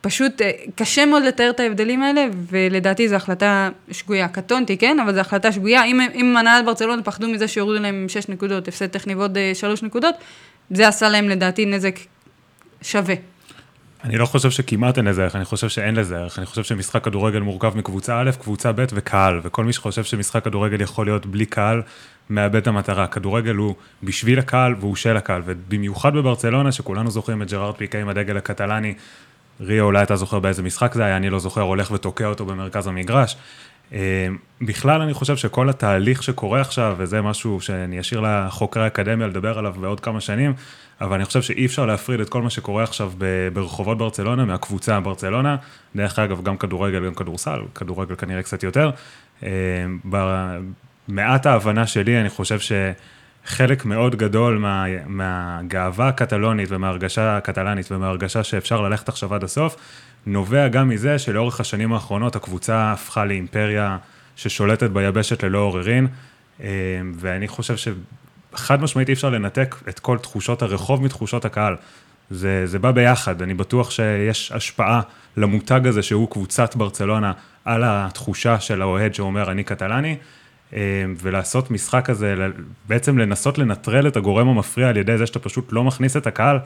פשוט 0.00 0.42
אה, 0.42 0.50
קשה 0.74 1.06
מאוד 1.06 1.22
לתאר 1.22 1.50
את 1.50 1.60
ההבדלים 1.60 2.02
האלה, 2.02 2.26
ולדעתי 2.50 3.08
זו 3.08 3.14
החלטה 3.14 3.70
שגויה. 3.90 4.28
קטונתי, 4.28 4.76
כן? 4.76 5.00
אבל 5.00 5.14
זו 5.14 5.20
החלטה 5.20 5.52
שגויה. 5.52 5.84
אם, 5.84 6.00
אם 6.14 6.36
הנהלת 6.36 6.64
ברצלונה 6.64 7.02
פחדו 7.02 7.28
מזה 7.28 7.48
שיורידו 7.48 7.82
להם 7.82 8.06
6 8.08 8.28
נקודות, 8.28 8.68
הפסד 8.68 8.86
טכני 8.86 9.14
ועוד 9.14 9.38
3 9.54 9.82
נקודות, 9.82 10.14
זה 10.70 10.88
עשה 10.88 11.08
להם 11.08 11.28
לדעתי 11.28 11.66
נזק 11.66 11.98
שווה. 12.82 13.14
אני 14.04 14.18
לא 14.18 14.26
חושב 14.26 14.50
שכמעט 14.50 14.98
אין 14.98 15.04
לזה 15.04 15.22
ערך, 15.22 15.36
אני 15.36 15.44
חושב 15.44 15.68
שאין 15.68 15.94
לזה 15.96 16.16
ערך. 16.16 16.38
אני 16.38 16.46
חושב 16.46 16.64
שמשחק 16.64 17.04
כדורגל 17.04 17.38
מורכב 17.38 17.76
מקבוצה 17.76 18.20
א', 18.20 18.30
קבוצה 18.40 18.72
ב' 18.72 18.84
וקהל, 18.92 19.40
וכל 19.42 19.64
מי 19.64 19.72
שחושב 19.72 20.04
שמשחק 20.04 20.44
כדורגל 20.44 20.80
יכול 20.80 21.06
להיות 21.06 21.26
בלי 21.26 21.46
קהל, 21.46 21.82
מאבד 22.30 22.56
את 22.56 22.66
המטרה. 22.66 23.06
כדורגל 23.06 23.54
הוא 23.54 23.74
בשביל 24.02 24.38
הקהל 24.38 24.74
והוא 24.80 24.96
של 24.96 25.16
הקהל, 25.16 25.42
ובמיוחד 25.44 26.14
בברצלונה, 26.14 26.72
שכולנו 26.72 27.10
זוכרים 27.10 27.42
את 27.42 27.50
ג'רארד 27.50 27.74
פיקה 27.74 27.98
עם 27.98 28.08
הדגל 28.08 28.36
הקטלני, 28.36 28.94
ריו, 29.60 29.84
אולי 29.84 30.02
אתה 30.02 30.16
זוכר 30.16 30.38
באיזה 30.38 30.62
משחק 30.62 30.94
זה 30.94 31.04
היה, 31.04 31.16
אני 31.16 31.30
לא 31.30 31.38
זוכר, 31.38 31.60
הולך 31.60 31.90
ותוקע 31.90 32.26
אותו 32.26 32.46
במרכז 32.46 32.86
המגרש. 32.86 33.36
אה, 33.92 34.28
בכלל, 34.60 35.02
אני 35.02 35.14
חושב 35.14 35.36
שכל 35.36 35.68
התהליך 35.68 36.22
שקורה 36.22 36.60
עכשיו, 36.60 36.94
וזה 36.98 37.22
משהו 37.22 37.60
שאני 37.60 38.00
אשאיר 38.00 38.20
לחוקרי 38.20 38.84
האקדמיה 38.84 39.26
לדבר 39.26 39.58
עליו 39.58 39.74
בעוד 39.80 40.00
כמה 40.00 40.20
שנים, 40.20 40.54
אבל 41.00 41.14
אני 41.14 41.24
חושב 41.24 41.42
שאי 41.42 41.66
אפשר 41.66 41.86
להפריד 41.86 42.20
את 42.20 42.28
כל 42.28 42.42
מה 42.42 42.50
שקורה 42.50 42.82
עכשיו 42.82 43.12
ברחובות 43.52 43.98
ברצלונה 43.98 44.44
מהקבוצה 44.44 45.00
ברצלונה. 45.00 45.56
דרך 45.96 46.18
אגב, 46.18 46.42
גם 46.42 46.56
כדורגל, 46.56 47.06
גם 47.06 47.14
כדורסל, 47.14 47.60
כדורגל 47.74 48.14
כנראה 48.14 48.42
קצת 48.42 48.62
יותר. 48.62 48.90
במעט 51.08 51.46
ההבנה 51.46 51.86
שלי, 51.86 52.20
אני 52.20 52.28
חושב 52.28 52.58
שחלק 53.44 53.84
מאוד 53.84 54.16
גדול 54.16 54.58
מה, 54.58 54.84
מהגאווה 55.06 56.08
הקטלונית 56.08 56.68
ומההרגשה 56.72 57.36
הקטלנית 57.36 57.92
ומההרגשה 57.92 58.44
שאפשר 58.44 58.80
ללכת 58.80 59.08
עכשיו 59.08 59.34
עד 59.34 59.44
הסוף, 59.44 59.76
נובע 60.26 60.68
גם 60.68 60.88
מזה 60.88 61.18
שלאורך 61.18 61.60
השנים 61.60 61.92
האחרונות 61.92 62.36
הקבוצה 62.36 62.92
הפכה 62.92 63.24
לאימפריה 63.24 63.96
ששולטת 64.36 64.90
ביבשת 64.90 65.42
ללא 65.42 65.58
עוררין, 65.58 66.06
אה, 66.62 66.66
ואני 67.14 67.48
חושב 67.48 67.74
שחד 67.76 68.82
משמעית 68.82 69.08
אי 69.08 69.14
אפשר 69.14 69.30
לנתק 69.30 69.76
את 69.88 69.98
כל 69.98 70.18
תחושות 70.18 70.62
הרחוב 70.62 71.02
מתחושות 71.02 71.44
הקהל. 71.44 71.76
זה, 72.30 72.66
זה 72.66 72.78
בא 72.78 72.90
ביחד, 72.90 73.42
אני 73.42 73.54
בטוח 73.54 73.90
שיש 73.90 74.52
השפעה 74.52 75.00
למותג 75.36 75.86
הזה 75.86 76.02
שהוא 76.02 76.30
קבוצת 76.30 76.76
ברצלונה 76.76 77.32
על 77.64 77.82
התחושה 77.86 78.60
של 78.60 78.82
האוהד 78.82 79.14
שאומר 79.14 79.50
אני 79.50 79.64
קטלני, 79.64 80.16
ולעשות 81.22 81.70
משחק 81.70 82.04
כזה, 82.04 82.34
בעצם 82.88 83.18
לנסות 83.18 83.58
לנטרל 83.58 84.08
את 84.08 84.16
הגורם 84.16 84.48
המפריע 84.48 84.88
על 84.88 84.96
ידי 84.96 85.18
זה 85.18 85.26
שאתה 85.26 85.38
פשוט 85.38 85.72
לא 85.72 85.84
מכניס 85.84 86.16
את 86.16 86.26
הקהל, 86.26 86.58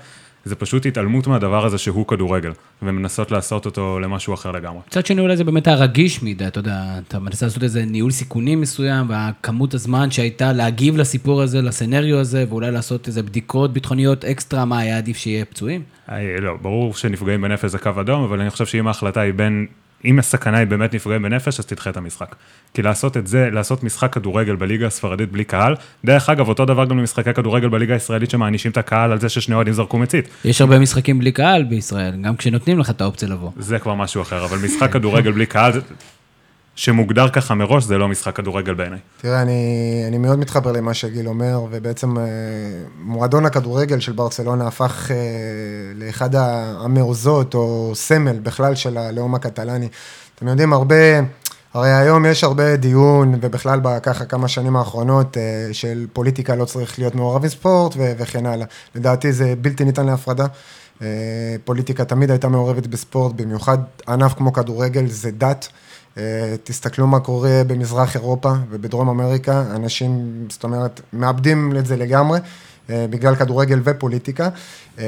זה 0.44 0.54
פשוט 0.54 0.86
התעלמות 0.86 1.26
מהדבר 1.26 1.66
הזה 1.66 1.78
שהוא 1.78 2.06
כדורגל, 2.06 2.52
ומנסות 2.82 3.30
לעשות 3.30 3.66
אותו 3.66 4.00
למשהו 4.00 4.34
אחר 4.34 4.52
לגמרי. 4.52 4.80
מצד 4.88 5.06
שני, 5.06 5.20
אולי 5.20 5.36
זה 5.36 5.44
באמת 5.44 5.66
היה 5.66 5.76
רגיש 5.76 6.22
מדי, 6.22 6.46
אתה 6.46 6.58
יודע, 6.58 6.98
אתה 7.08 7.18
מנסה 7.18 7.46
לעשות 7.46 7.62
איזה 7.62 7.84
ניהול 7.84 8.10
סיכונים 8.10 8.60
מסוים, 8.60 9.10
והכמות 9.10 9.74
הזמן 9.74 10.10
שהייתה 10.10 10.52
להגיב 10.52 10.96
לסיפור 10.96 11.42
הזה, 11.42 11.62
לסצנריו 11.62 12.18
הזה, 12.18 12.44
ואולי 12.48 12.70
לעשות 12.70 13.08
איזה 13.08 13.22
בדיקות 13.22 13.72
ביטחוניות 13.72 14.24
אקסטרה, 14.24 14.64
מה 14.64 14.78
היה 14.78 14.98
עדיף 14.98 15.16
שיהיה 15.16 15.44
פצועים? 15.44 15.82
אה, 16.08 16.40
לא, 16.40 16.56
ברור 16.62 16.94
שנפגעים 16.94 17.42
בנפש 17.42 17.70
זה 17.70 17.78
קו 17.78 17.90
אדום, 18.00 18.22
אבל 18.22 18.40
אני 18.40 18.50
חושב 18.50 18.66
שאם 18.66 18.86
ההחלטה 18.86 19.20
היא 19.20 19.34
בין, 19.34 19.66
אם 20.04 20.18
הסכנה 20.18 20.58
היא 20.58 20.66
באמת 20.66 20.94
נפגעים 20.94 21.22
בנפש, 21.22 21.58
אז 21.58 21.66
תדחה 21.66 21.90
את 21.90 21.96
המשחק. 21.96 22.34
כי 22.74 22.82
לעשות 22.82 23.16
את 23.16 23.26
זה, 23.26 23.48
לעשות 23.52 23.84
משחק 23.84 24.12
כדורגל 24.12 24.56
בליגה 24.56 24.86
הספרדית 24.86 25.32
בלי 25.32 25.44
קהל, 25.44 25.74
דרך 26.04 26.30
אגב, 26.30 26.48
אותו 26.48 26.64
דבר 26.64 26.84
גם 26.84 26.98
למשחקי 26.98 27.34
כדורגל 27.34 27.68
בליגה 27.68 27.94
הישראלית 27.94 28.30
שמענישים 28.30 28.70
את 28.70 28.76
הקהל 28.76 29.12
על 29.12 29.20
זה 29.20 29.28
ששני 29.28 29.54
אוהדים 29.54 29.74
זרקו 29.74 29.98
מצית. 29.98 30.28
יש 30.44 30.60
הרבה 30.60 30.78
משחקים 30.78 31.18
בלי 31.18 31.32
קהל 31.32 31.62
בישראל, 31.62 32.14
גם 32.22 32.36
כשנותנים 32.36 32.78
לך 32.78 32.90
את 32.90 33.00
האופציה 33.00 33.28
לבוא. 33.28 33.50
זה 33.58 33.78
כבר 33.78 33.94
משהו 33.94 34.22
אחר, 34.22 34.44
אבל 34.44 34.58
משחק 34.58 34.92
כדורגל 34.92 35.32
בלי 35.32 35.46
קהל, 35.46 35.72
שמוגדר 36.76 37.28
ככה 37.28 37.54
מראש, 37.54 37.84
זה 37.84 37.98
לא 37.98 38.08
משחק 38.08 38.36
כדורגל 38.36 38.74
בעיניי. 38.74 38.98
תראה, 39.20 39.42
אני, 39.42 40.04
אני 40.08 40.18
מאוד 40.18 40.38
מתחבר 40.38 40.72
למה 40.72 40.94
שגיל 40.94 41.28
אומר, 41.28 41.60
ובעצם 41.70 42.18
אה, 42.18 42.24
מועדון 43.00 43.46
הכדורגל 43.46 44.00
של 44.00 44.12
ברצלונה 44.12 44.66
הפך 44.66 45.10
אה, 45.10 45.16
לאחד 45.94 46.30
המעוזות 46.34 47.54
או 47.54 47.92
סמל 47.94 48.38
בכלל 48.38 48.74
של 48.74 48.98
הלאום 48.98 49.34
הקטלני. 49.34 49.88
אתם 50.34 50.48
יודעים, 50.48 50.72
הרבה, 50.72 50.96
הרי 51.74 51.92
היום 51.92 52.26
יש 52.26 52.44
הרבה 52.44 52.76
דיון, 52.76 53.34
ובכלל 53.40 53.80
בככה 53.82 54.24
כמה 54.24 54.48
שנים 54.48 54.76
האחרונות, 54.76 55.36
אה, 55.36 55.68
של 55.72 56.06
פוליטיקה 56.12 56.54
לא 56.54 56.64
צריך 56.64 56.98
להיות 56.98 57.14
מעורב 57.14 57.42
עם 57.42 57.48
ספורט 57.48 57.94
וכן 57.98 58.46
הלאה. 58.46 58.66
לדעתי 58.94 59.32
זה 59.32 59.54
בלתי 59.60 59.84
ניתן 59.84 60.06
להפרדה. 60.06 60.46
פוליטיקה 61.64 62.04
תמיד 62.04 62.30
הייתה 62.30 62.48
מעורבת 62.48 62.86
בספורט, 62.86 63.32
במיוחד 63.32 63.78
ענף 64.08 64.34
כמו 64.34 64.52
כדורגל 64.52 65.06
זה 65.06 65.30
דת. 65.30 65.68
אה, 66.18 66.54
תסתכלו 66.64 67.06
מה 67.06 67.20
קורה 67.20 67.62
במזרח 67.66 68.14
אירופה 68.14 68.52
ובדרום 68.70 69.08
אמריקה, 69.08 69.64
אנשים, 69.76 70.32
זאת 70.50 70.64
אומרת, 70.64 71.00
מאבדים 71.12 71.76
את 71.76 71.86
זה 71.86 71.96
לגמרי, 71.96 72.38
אה, 72.90 73.06
בגלל 73.10 73.34
כדורגל 73.34 73.80
ופוליטיקה. 73.84 74.48
אה, 74.98 75.04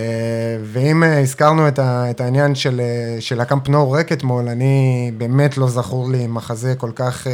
ואם 0.65 1.03
הזכרנו 1.03 1.69
את, 1.69 2.21
העניין 2.21 2.55
של, 2.55 2.81
של 3.21 3.41
הקאמפ 3.41 3.69
נו 3.69 3.91
ריק 3.91 4.13
אתמול, 4.13 4.49
אני 4.49 5.11
באמת 5.17 5.57
לא 5.57 5.69
זכור 5.69 6.11
לי 6.11 6.27
מחזה 6.27 6.75
כל 6.79 6.91
כך, 6.95 7.27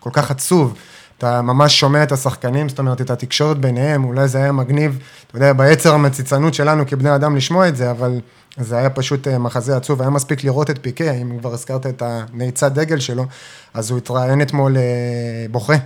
כל 0.00 0.10
כך 0.12 0.30
עצוב. 0.30 0.74
אתה 1.20 1.42
ממש 1.42 1.80
שומע 1.80 2.02
את 2.02 2.12
השחקנים, 2.12 2.68
זאת 2.68 2.78
אומרת, 2.78 3.00
את 3.00 3.10
התקשורת 3.10 3.58
ביניהם, 3.58 4.04
אולי 4.04 4.28
זה 4.28 4.38
היה 4.38 4.52
מגניב, 4.52 4.98
אתה 5.26 5.36
יודע, 5.36 5.52
ביצר 5.52 5.94
המציצנות 5.94 6.54
שלנו 6.54 6.86
כבני 6.86 7.14
אדם 7.14 7.36
לשמוע 7.36 7.68
את 7.68 7.76
זה, 7.76 7.90
אבל 7.90 8.20
זה 8.56 8.76
היה 8.76 8.90
פשוט 8.90 9.28
אה, 9.28 9.38
מחזה 9.38 9.76
עצוב, 9.76 10.00
היה 10.00 10.10
מספיק 10.10 10.44
לראות 10.44 10.70
את 10.70 10.78
פיקה, 10.82 11.12
אם 11.12 11.38
כבר 11.40 11.52
הזכרת 11.52 11.86
את 11.86 12.02
הנעיצת 12.06 12.72
דגל 12.72 12.98
שלו, 12.98 13.26
אז 13.74 13.90
הוא 13.90 13.98
התראיין 13.98 14.42
אתמול 14.42 14.76
אה, 14.76 14.82
בוכה. 15.50 15.76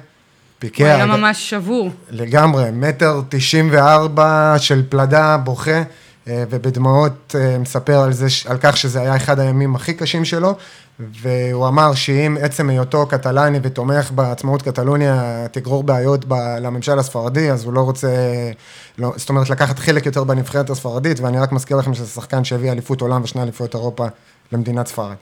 פיקה, 0.58 0.84
הוא 0.84 0.92
היה 0.92 1.06
ממש 1.06 1.50
שבור. 1.50 1.90
לגמרי, 2.10 2.70
מטר 2.72 3.20
תשעים 3.28 3.68
וארבע 3.72 4.54
של 4.58 4.82
פלדה 4.88 5.36
בוכה, 5.36 5.82
ובדמעות 6.26 7.34
אה, 7.38 7.58
מספר 7.58 7.98
על, 7.98 8.12
זה, 8.12 8.26
על 8.46 8.56
כך 8.60 8.76
שזה 8.76 9.00
היה 9.00 9.16
אחד 9.16 9.38
הימים 9.38 9.74
הכי 9.76 9.94
קשים 9.94 10.24
שלו, 10.24 10.54
והוא 11.00 11.68
אמר 11.68 11.94
שאם 11.94 12.36
עצם 12.40 12.70
היותו 12.70 13.06
קטלני 13.06 13.58
ותומך 13.62 14.10
בעצמאות 14.10 14.62
קטלוניה 14.62 15.46
תגרור 15.52 15.82
בעיות 15.82 16.24
ב, 16.28 16.34
לממשל 16.60 16.98
הספרדי, 16.98 17.50
אז 17.50 17.64
הוא 17.64 17.72
לא 17.72 17.80
רוצה, 17.80 18.08
לא, 18.98 19.12
זאת 19.16 19.28
אומרת, 19.28 19.50
לקחת 19.50 19.78
חלק 19.78 20.06
יותר 20.06 20.24
בנבחרת 20.24 20.70
הספרדית, 20.70 21.20
ואני 21.20 21.38
רק 21.38 21.52
מזכיר 21.52 21.76
לכם 21.76 21.94
שזה 21.94 22.06
שחקן 22.06 22.44
שהביא 22.44 22.72
אליפות 22.72 23.00
עולם 23.00 23.22
ושני 23.22 23.42
אליפויות 23.42 23.74
אירופה 23.74 24.06
למדינת 24.52 24.86
ספרד. 24.86 25.14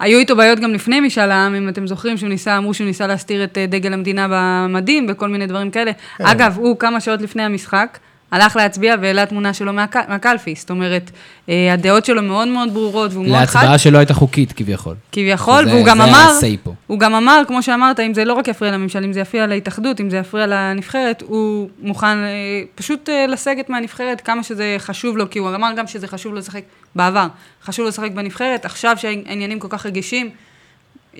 היו 0.00 0.18
איתו 0.18 0.36
בעיות 0.36 0.58
גם 0.60 0.70
לפני 0.70 1.00
משאל 1.00 1.30
העם, 1.30 1.54
אם 1.54 1.68
אתם 1.68 1.86
זוכרים, 1.86 2.16
שהוא 2.16 2.28
ניסה, 2.28 2.58
אמרו 2.58 2.74
שהוא 2.74 2.86
ניסה 2.86 3.06
להסתיר 3.06 3.44
את 3.44 3.58
אה, 3.58 3.66
דגל 3.66 3.92
המדינה 3.92 4.26
במדים 4.30 5.06
וכל 5.10 5.28
מיני 5.28 5.46
דברים 5.46 5.70
כאלה. 5.70 5.92
כן. 6.18 6.26
אגב, 6.26 6.56
הוא 6.58 6.78
כמה 6.78 7.00
שעות 7.00 7.20
לפני 7.20 7.42
המשחק, 7.42 7.98
הלך 8.32 8.56
להצביע 8.56 8.94
והעלה 9.02 9.26
תמונה 9.26 9.54
שלו 9.54 9.72
מהק- 9.72 10.08
מהקלפי. 10.08 10.54
זאת 10.58 10.70
אומרת, 10.70 11.10
אה, 11.48 11.72
הדעות 11.72 12.04
שלו 12.04 12.22
מאוד 12.22 12.48
מאוד 12.48 12.74
ברורות, 12.74 13.12
והוא 13.12 13.26
מאוד 13.26 13.44
חד. 13.46 13.58
להצבעה 13.60 13.78
שלא 13.78 13.98
הייתה 13.98 14.14
חוקית 14.14 14.52
כביכול. 14.52 14.94
כביכול, 15.12 15.64
זה- 15.64 15.70
והוא 15.74 15.86
גם 15.86 15.96
זה 15.98 16.04
אמר, 16.04 16.14
ה-say 16.18 16.56
פה. 16.62 16.74
הוא 16.86 16.98
גם 16.98 17.14
אמר, 17.14 17.42
כמו 17.48 17.62
שאמרת, 17.62 18.00
אם 18.00 18.14
זה 18.14 18.24
לא 18.24 18.32
רק 18.32 18.48
יפריע 18.48 18.72
לממשל, 18.72 19.04
אם 19.04 19.12
זה 19.12 19.20
יפריע 19.20 19.46
להתאחדות, 19.46 20.00
אם 20.00 20.10
זה 20.10 20.16
יפריע 20.16 20.46
לנבחרת, 20.46 21.22
הוא 21.26 21.68
מוכן 21.82 22.06
אה, 22.06 22.28
פשוט 22.74 23.08
אה, 23.08 23.26
לסגת 23.26 23.70
מהנבחרת 23.70 24.20
כמה 24.20 24.42
שזה 24.42 24.76
חשוב 24.78 25.16
לו, 25.16 25.30
כי 25.30 25.38
הוא 25.38 25.54
אמר 25.54 25.70
גם 25.76 25.86
שזה 25.86 26.06
חשוב 26.06 26.32
לו 26.32 26.38
לשחק 26.38 26.62
בעבר. 26.96 27.26
חשוב 27.64 27.82
לו 27.82 27.88
לשחק 27.88 28.10
בנבחרת, 28.10 28.64
עכשיו 28.64 28.96
שהעניינים 28.98 29.58
כל 29.58 29.68
כך 29.70 29.86
רגישים, 29.86 30.30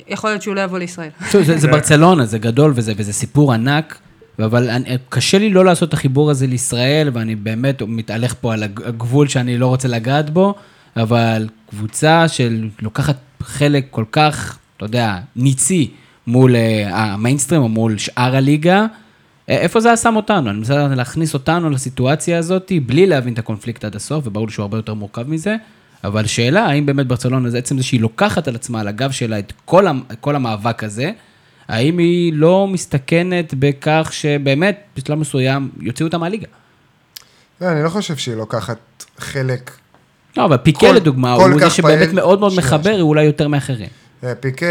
יכול 0.09 0.31
להיות 0.31 0.43
שהוא 0.43 0.55
לא 0.55 0.61
יבוא 0.61 0.79
לישראל. 0.79 1.09
זה, 1.31 1.59
זה 1.59 1.69
ברצלונה, 1.69 2.27
זה 2.27 2.39
גדול 2.39 2.73
וזה, 2.75 2.93
וזה 2.97 3.13
סיפור 3.13 3.53
ענק, 3.53 3.99
אבל 4.39 4.71
אני, 4.71 4.97
קשה 5.09 5.39
לי 5.39 5.51
לא 5.51 5.65
לעשות 5.65 5.89
את 5.89 5.95
החיבור 5.95 6.31
הזה 6.31 6.47
לישראל, 6.47 7.11
ואני 7.13 7.35
באמת 7.35 7.83
מתהלך 7.83 8.35
פה 8.41 8.53
על 8.53 8.63
הג- 8.63 8.83
הגבול 8.83 9.29
שאני 9.29 9.59
לא 9.59 9.67
רוצה 9.67 9.89
לגעת 9.89 10.31
בו, 10.31 10.55
אבל 10.97 11.49
קבוצה 11.71 12.25
שלוקחת 12.29 13.17
חלק 13.43 13.87
כל 13.91 14.05
כך, 14.13 14.59
אתה 14.77 14.85
יודע, 14.85 15.19
ניצי 15.37 15.91
מול 16.27 16.57
אה, 16.57 16.89
המיינסטרים 17.13 17.63
או 17.63 17.69
מול 17.69 17.99
שאר 17.99 18.37
הליגה, 18.37 18.87
אה, 19.49 19.59
איפה 19.59 19.81
זה 19.81 19.97
שם 19.97 20.17
אותנו? 20.17 20.51
אני 20.51 20.59
מנסה 20.59 20.89
להכניס 20.89 21.35
אותנו 21.35 21.71
לסיטואציה 21.71 22.39
הזאת 22.39 22.73
בלי 22.87 23.07
להבין 23.07 23.35
את 23.35 23.39
הקונפליקט 23.39 23.85
עד 23.85 23.97
הסוף, 23.97 24.27
וברור 24.27 24.49
שהוא 24.49 24.63
הרבה 24.63 24.79
יותר 24.79 24.95
מורכב 24.95 25.29
מזה. 25.29 25.57
אבל 26.05 26.27
שאלה, 26.27 26.67
האם 26.67 26.87
באמת 26.87 27.07
ברצלונה, 27.07 27.51
זה 27.51 27.59
עצם 27.59 27.77
זה 27.77 27.83
שהיא 27.83 28.01
לוקחת 28.01 28.49
על 28.49 28.55
עצמה, 28.55 28.81
על 28.81 28.89
הגב 28.89 29.11
שלה, 29.11 29.39
את 29.39 29.53
כל, 29.65 29.87
כל 30.21 30.37
המאבק 30.37 30.85
הזה, 30.85 31.11
האם 31.69 31.99
היא 31.99 32.33
לא 32.35 32.67
מסתכנת 32.69 33.55
בכך 33.59 34.09
שבאמת, 34.13 34.81
בשלב 34.97 35.19
מסוים, 35.19 35.71
יוציאו 35.81 36.07
אותה 36.07 36.19
מהליגה? 36.19 36.47
לא, 37.61 37.69
אני 37.69 37.83
לא 37.85 37.89
חושב 37.89 38.17
שהיא 38.17 38.35
לוקחת 38.37 38.79
חלק 39.19 39.71
לא, 40.37 40.45
אבל 40.45 40.57
פיקה 40.57 40.81
כל- 40.81 40.93
לדוגמה, 40.97 41.37
כל 41.37 41.53
הוא 41.53 41.61
זה 41.61 41.71
שבאמת 41.71 41.99
פעיל. 41.99 42.13
מאוד 42.15 42.41
מאוד 42.41 42.53
שנייה, 42.53 42.67
מחבר, 42.67 42.83
שנייה. 42.83 43.01
אולי 43.03 43.25
יותר 43.25 43.49
מאחרים. 43.49 43.89
אה, 44.25 44.35
פיקה 44.35 44.67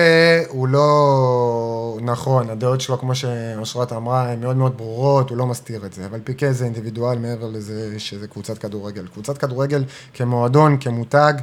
הוא 0.47 0.67
לא 0.67 1.97
נכון, 2.01 2.49
הדעות 2.49 2.81
שלו, 2.81 2.97
כמו 2.99 3.15
שאושרת 3.15 3.93
אמרה, 3.93 4.31
הן 4.31 4.41
מאוד 4.41 4.57
מאוד 4.57 4.77
ברורות, 4.77 5.29
הוא 5.29 5.37
לא 5.37 5.45
מסתיר 5.47 5.85
את 5.85 5.93
זה, 5.93 6.05
אבל 6.05 6.19
פיקה 6.23 6.51
זה 6.53 6.65
אינדיבידואל 6.65 7.17
מעבר 7.17 7.47
לזה 7.49 7.95
שזה 7.99 8.27
קבוצת 8.27 8.57
כדורגל. 8.57 9.07
קבוצת 9.13 9.37
כדורגל 9.37 9.83
כמועדון, 10.13 10.77
כמותג, 10.79 11.33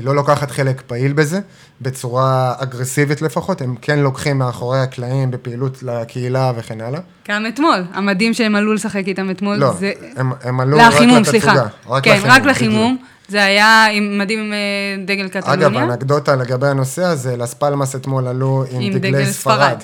היא 0.00 0.06
לא 0.06 0.14
לוקחת 0.14 0.50
חלק 0.50 0.82
פעיל 0.86 1.12
בזה, 1.12 1.40
בצורה 1.80 2.54
אגרסיבית 2.58 3.22
לפחות, 3.22 3.60
הם 3.60 3.74
כן 3.82 3.98
לוקחים 3.98 4.38
מאחורי 4.38 4.78
הקלעים 4.80 5.30
בפעילות 5.30 5.82
לקהילה 5.82 6.52
וכן 6.56 6.80
הלאה. 6.80 7.00
גם 7.28 7.46
אתמול, 7.46 7.84
המדים 7.92 8.34
שהם 8.34 8.54
עלו 8.54 8.74
לשחק 8.74 9.02
איתם 9.06 9.30
אתמול, 9.30 9.56
לא, 9.56 9.72
זה... 9.72 9.92
הם, 10.16 10.32
הם 10.42 10.60
עלו 10.60 10.78
רק 10.78 10.92
לחימום, 10.92 11.18
לתצוגה. 11.18 11.40
סליחה. 11.40 11.66
רק 11.88 12.04
כן, 12.04 12.10
לחימום, 12.10 12.30
רק 12.30 12.44
לחימום. 12.44 12.94
בדיוק. 12.94 13.08
זה 13.28 13.44
היה 13.44 13.86
עם 13.86 14.18
מדים 14.18 14.38
עם 14.38 14.52
אה, 14.52 15.04
דגל 15.06 15.28
קטלוניה. 15.28 15.66
אגב, 15.66 15.76
אנקדוטה 15.76 16.36
לגבי 16.36 16.66
הנושא 16.66 17.04
הזה, 17.04 17.36
לס 17.36 17.54
פלמאס 17.54 17.96
אתמול 17.96 18.26
עלו 18.26 18.64
עם, 18.70 18.80
עם 18.80 18.92
דגלי 18.92 19.12
דגל 19.12 19.24
ספרד. 19.24 19.76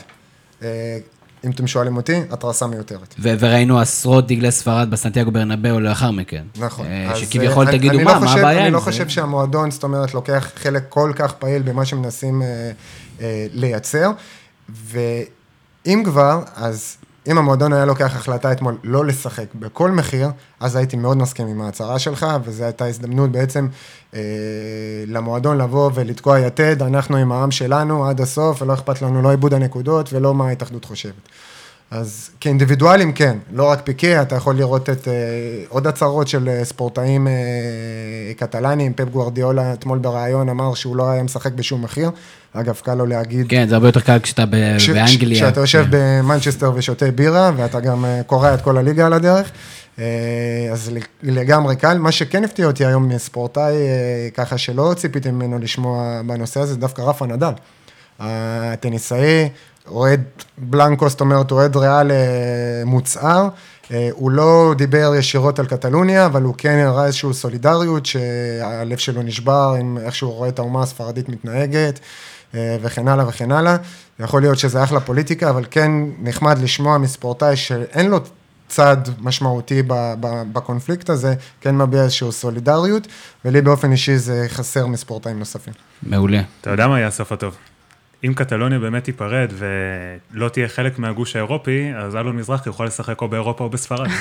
ספרד. 0.58 0.66
אם 1.46 1.50
אתם 1.50 1.66
שואלים 1.66 1.96
אותי, 1.96 2.20
התרסה 2.30 2.66
מיותרת. 2.66 3.14
וראינו 3.22 3.80
עשרות 3.80 4.26
דגלי 4.26 4.50
ספרד 4.50 4.90
בסנטיאגו 4.90 5.30
ברנבאו 5.30 5.80
לאחר 5.80 6.10
מכן. 6.10 6.44
נכון. 6.56 6.86
אה, 6.86 7.16
שכביכול 7.16 7.66
אה, 7.66 7.72
תגידו, 7.72 7.94
אני 7.94 8.04
מה, 8.04 8.14
לא 8.14 8.20
מה 8.20 8.32
הבעיה 8.32 8.50
עם 8.50 8.56
זה? 8.56 8.62
אני 8.64 8.72
לא 8.72 8.80
חושב 8.80 9.08
שהמועדון, 9.08 9.70
זאת 9.70 9.82
אומרת, 9.82 10.14
לוקח 10.14 10.50
חלק 10.56 10.82
כל 10.88 11.12
כך 11.16 11.32
פעיל 11.32 11.62
במה 11.62 11.84
שמנסים 11.84 12.42
אה, 12.42 13.46
לייצר, 13.52 14.10
ואם 14.68 16.02
כבר, 16.04 16.42
אז 16.56 16.96
אם 17.28 17.38
המועדון 17.38 17.72
היה 17.72 17.84
לוקח 17.84 18.16
החלטה 18.16 18.52
אתמול 18.52 18.78
לא 18.84 19.04
לשחק 19.04 19.54
בכל 19.54 19.90
מחיר, 19.90 20.28
אז 20.60 20.76
הייתי 20.76 20.96
מאוד 20.96 21.16
מסכים 21.16 21.46
עם 21.46 21.60
ההצהרה 21.60 21.98
שלך, 21.98 22.26
וזו 22.44 22.64
הייתה 22.64 22.84
הזדמנות 22.86 23.32
בעצם 23.32 23.68
אה, 24.14 24.20
למועדון 25.06 25.58
לבוא 25.58 25.90
ולתקוע 25.94 26.40
יתד, 26.40 26.82
אנחנו 26.82 27.16
עם 27.16 27.32
העם 27.32 27.50
שלנו 27.50 28.06
עד 28.06 28.20
הסוף, 28.20 28.62
ולא 28.62 28.74
אכפת 28.74 29.02
לנו 29.02 29.22
לא 29.22 29.30
איבוד 29.30 29.54
הנקודות 29.54 30.12
ולא 30.12 30.34
מה 30.34 30.48
ההתאחדות 30.48 30.84
חושבת. 30.84 31.28
אז 31.90 32.30
כאינדיבידואלים 32.40 33.12
כן, 33.12 33.38
לא 33.52 33.70
רק 33.70 33.80
פיקה, 33.84 34.22
אתה 34.22 34.36
יכול 34.36 34.56
לראות 34.56 34.90
את 34.90 35.08
אה, 35.08 35.12
עוד 35.68 35.86
הצהרות 35.86 36.28
של 36.28 36.48
אה, 36.48 36.64
ספורטאים 36.64 37.28
אה, 37.28 37.32
קטלנים, 38.36 38.92
פפ 38.96 39.04
גוארדיולה 39.08 39.72
אתמול 39.72 39.98
בריאיון 39.98 40.48
אמר 40.48 40.74
שהוא 40.74 40.96
לא 40.96 41.10
היה 41.10 41.22
משחק 41.22 41.52
בשום 41.52 41.82
מחיר, 41.82 42.10
אגב 42.52 42.74
קל 42.84 42.94
לו 42.94 43.06
להגיד, 43.06 43.46
כן, 43.48 43.68
זה 43.68 43.74
הרבה 43.74 43.88
יותר 43.88 44.00
קל 44.00 44.18
כשאתה 44.22 44.46
ב- 44.46 44.76
כש- 44.78 44.90
באנגליה. 44.90 45.42
כשאתה 45.42 45.60
יושב 45.60 45.82
כן. 45.84 45.88
במנצ'סטר 45.90 46.72
ושותה 46.74 47.10
בירה, 47.10 47.50
ואתה 47.56 47.80
גם 47.80 48.04
אה, 48.04 48.20
קורע 48.26 48.54
את 48.54 48.60
כל 48.60 48.78
הליגה 48.78 49.06
על 49.06 49.12
הדרך, 49.12 49.50
אה, 49.98 50.04
אז 50.72 50.90
לגמרי 51.22 51.76
קל. 51.76 51.98
מה 51.98 52.12
שכן 52.12 52.44
הפתיע 52.44 52.66
אותי 52.66 52.84
היום 52.86 53.08
מספורטאי, 53.08 53.72
אה, 53.74 54.28
ככה 54.34 54.58
שלא 54.58 54.94
ציפיתי 54.96 55.30
ממנו 55.30 55.58
לשמוע 55.58 56.22
בנושא 56.26 56.60
הזה, 56.60 56.76
דווקא 56.76 57.02
רפה 57.02 57.26
נדל. 57.26 57.52
הטניסאי, 58.18 59.48
אוהד 59.88 60.22
בלנקו, 60.58 61.08
זאת 61.08 61.20
אומרת, 61.20 61.50
אוהד 61.50 61.76
ריאל 61.76 62.10
אה, 62.10 62.16
מוצהר. 62.84 63.48
אה, 63.92 64.08
הוא 64.12 64.30
לא 64.30 64.74
דיבר 64.76 65.12
ישירות 65.18 65.58
על 65.58 65.66
קטלוניה, 65.66 66.26
אבל 66.26 66.42
הוא 66.42 66.54
כן 66.58 66.84
הראה 66.86 67.06
איזושהי 67.06 67.34
סולידריות, 67.34 68.06
שהלב 68.06 68.98
שלו 68.98 69.22
נשבר 69.22 69.74
עם 69.80 69.98
איך 69.98 70.14
שהוא 70.14 70.32
רואה 70.32 70.48
את 70.48 70.58
האומה 70.58 70.82
הספרדית 70.82 71.28
מתנהגת, 71.28 72.00
אה, 72.54 72.76
וכן 72.82 73.08
הלאה 73.08 73.28
וכן 73.28 73.52
הלאה. 73.52 73.76
יכול 74.20 74.40
להיות 74.40 74.58
שזה 74.58 74.84
אחלה 74.84 75.00
פוליטיקה, 75.00 75.50
אבל 75.50 75.64
כן 75.70 75.90
נחמד 76.22 76.58
לשמוע 76.58 76.98
מספורטאי 76.98 77.56
שאין 77.56 78.10
לו 78.10 78.20
צד 78.68 78.96
משמעותי 79.20 79.82
בקונפליקט 80.52 81.10
הזה, 81.10 81.34
כן 81.60 81.76
מביע 81.76 82.02
איזושהי 82.02 82.32
סולידריות, 82.32 83.06
ולי 83.44 83.60
באופן 83.60 83.92
אישי 83.92 84.18
זה 84.18 84.46
חסר 84.48 84.86
מספורטאים 84.86 85.38
נוספים. 85.38 85.74
מעולה. 86.02 86.40
אתה 86.60 86.70
יודע 86.70 86.88
מה 86.88 86.98
יהיה 86.98 87.08
הסוף 87.08 87.32
הטוב? 87.32 87.56
אם 88.26 88.34
קטלוניה 88.34 88.78
באמת 88.78 89.04
תיפרד 89.04 89.52
ולא 89.52 90.48
תהיה 90.48 90.68
חלק 90.68 90.98
מהגוש 90.98 91.36
האירופי, 91.36 91.90
אז 91.96 92.16
אלון 92.16 92.36
מזרחי 92.36 92.68
יוכל 92.68 92.84
לשחק 92.84 93.20
או 93.22 93.28
באירופה 93.28 93.64
או 93.64 93.70
בספרד. 93.70 94.08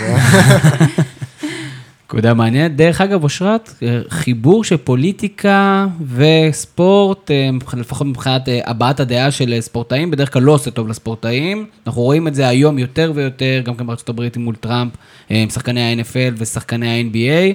נקודה 2.05 2.33
מעניינת. 2.33 2.75
דרך 2.75 3.01
אגב, 3.01 3.23
אושרת, 3.23 3.73
אה, 3.83 4.01
חיבור 4.09 4.63
של 4.63 4.77
פוליטיקה 4.77 5.87
וספורט, 6.15 7.31
אה, 7.31 7.49
לפחות 7.77 8.07
מבחינת 8.07 8.49
אה, 8.49 8.59
הבעת 8.65 8.99
הדעה 8.99 9.31
של 9.31 9.55
ספורטאים, 9.59 10.11
בדרך 10.11 10.33
כלל 10.33 10.41
לא 10.41 10.51
עושה 10.51 10.71
טוב 10.71 10.87
לספורטאים. 10.87 11.65
אנחנו 11.87 12.01
רואים 12.01 12.27
את 12.27 12.35
זה 12.35 12.47
היום 12.47 12.79
יותר 12.79 13.11
ויותר, 13.15 13.61
גם 13.65 13.75
כאן 13.75 13.87
בארצות 13.87 14.09
הברית 14.09 14.37
מול 14.37 14.55
טראמפ, 14.55 14.93
עם 15.29 15.49
שחקני 15.49 15.81
ה-NFL 15.81 16.33
ושחקני 16.37 16.87
ה-NBA. 16.87 17.53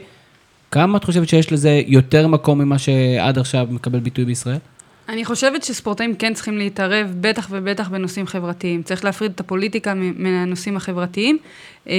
כמה 0.71 0.99
את 0.99 1.05
חושבת 1.05 1.29
שיש 1.29 1.53
לזה 1.53 1.83
יותר 1.87 2.27
מקום 2.27 2.59
ממה 2.59 2.79
שעד 2.79 3.39
עכשיו 3.39 3.67
מקבל 3.71 3.99
ביטוי 3.99 4.25
בישראל? 4.25 4.59
אני 5.11 5.25
חושבת 5.25 5.65
שספורטאים 5.65 6.15
כן 6.15 6.35
צריכים 6.35 6.59
להתערב, 6.59 7.15
בטח 7.21 7.49
ובטח 7.51 7.89
בנושאים 7.89 8.27
חברתיים. 8.27 8.83
צריך 8.83 9.05
להפריד 9.05 9.33
את 9.35 9.41
הפוליטיקה 9.41 9.95
מהנושאים 9.95 10.77
החברתיים. 10.77 11.39
אה, 11.89 11.95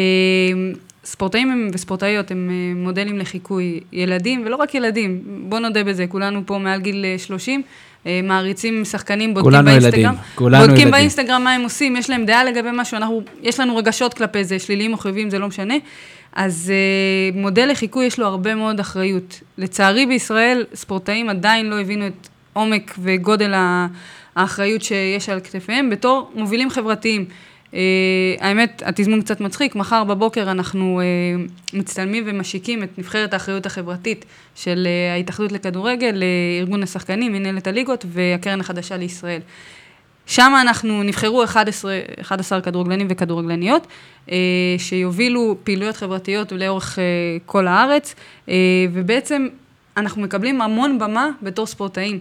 ספורטאים 1.06 1.52
הם, 1.52 1.68
וספורטאיות 1.74 2.32
הם 2.32 2.50
אה, 2.52 2.84
מודלים 2.84 3.18
לחיקוי. 3.18 3.80
ילדים, 3.92 4.44
ולא 4.46 4.56
רק 4.56 4.76
ילדים, 4.76 5.22
בוא 5.26 5.60
נודה 5.60 5.84
בזה, 5.84 6.06
כולנו 6.08 6.42
פה 6.46 6.58
מעל 6.58 6.82
גיל 6.82 7.06
אה, 7.06 7.16
30, 7.18 7.62
אה, 8.06 8.20
מעריצים 8.24 8.86
שחקנים, 8.86 9.34
בודקים 9.34 9.52
כולנו 9.52 9.66
באינסטגרם. 9.66 10.00
ילדים, 10.00 10.20
כולנו 10.36 10.60
בודקים 10.60 10.76
ילדים. 10.76 10.92
באינסטגרם 10.92 11.44
מה 11.44 11.54
הם 11.54 11.62
עושים, 11.62 11.96
יש 11.96 12.10
להם 12.10 12.26
דעה 12.26 12.44
לגבי 12.44 12.70
משהו, 12.74 12.98
אנחנו, 12.98 13.22
יש 13.42 13.60
לנו 13.60 13.78
רגשות 13.78 14.14
כלפי 14.14 14.44
זה, 14.44 14.60
שליליים 14.60 14.94
או 14.94 14.98
חיוביים, 14.98 15.30
זה 15.30 15.40
לא 15.40 15.48
משנה. 15.48 15.76
אז 16.34 16.74
מודל 17.34 17.72
לחיקוי 17.72 18.06
יש 18.06 18.20
לו 18.20 18.26
הרבה 18.26 18.56
מאוד 18.56 18.80
אחריות. 18.80 19.42
לצערי 19.58 20.06
בישראל, 20.06 20.66
ספורטאים 20.74 21.30
עדיין 21.30 21.70
לא 21.70 21.80
הבינו 21.80 22.08
את 22.08 22.28
עומק 22.54 22.96
וגודל 23.00 23.54
האחריות 24.36 24.82
שיש 24.82 25.30
על 25.30 25.40
כתפיהם 25.40 25.90
בתור 25.90 26.32
מובילים 26.36 26.70
חברתיים. 26.70 27.26
Uh, 27.72 27.74
האמת, 28.40 28.84
התזמון 28.86 29.22
קצת 29.22 29.42
מצחיק, 29.42 29.76
מחר 29.76 30.04
בבוקר 30.04 30.52
אנחנו 30.52 31.02
uh, 31.02 31.76
מצטלמים 31.78 32.24
ומשיקים 32.28 32.84
את 32.84 33.00
נבחרת 33.00 33.34
האחריות 33.34 33.66
החברתית 33.66 34.26
של 34.56 34.88
uh, 34.88 35.16
ההתאחדות 35.16 35.52
לכדורגל, 35.52 36.16
uh, 36.16 36.62
ארגון 36.62 36.84
השחקנים, 36.84 37.34
מנהלת 37.34 37.68
הליגות 37.68 38.06
והקרן 38.08 38.60
החדשה 38.60 38.98
לישראל. 38.98 39.42
שם 40.26 40.54
אנחנו, 40.62 41.04
נבחרו 41.04 41.44
11, 41.44 42.00
11 42.22 42.62
כדורגלנים 42.62 43.08
וכדורגלניות, 43.10 43.88
אה, 44.32 44.36
שיובילו 44.78 45.56
פעילויות 45.64 45.96
חברתיות 45.96 46.52
לאורך 46.52 47.00
אה, 47.00 47.04
כל 47.46 47.68
הארץ, 47.68 48.16
אה, 48.50 48.56
ובעצם 48.94 49.48
אנחנו 49.98 50.22
מקבלים 50.22 50.62
המון 50.62 51.00
במה 51.00 51.30
בתור 51.42 51.66
ספורטאים. 51.66 52.20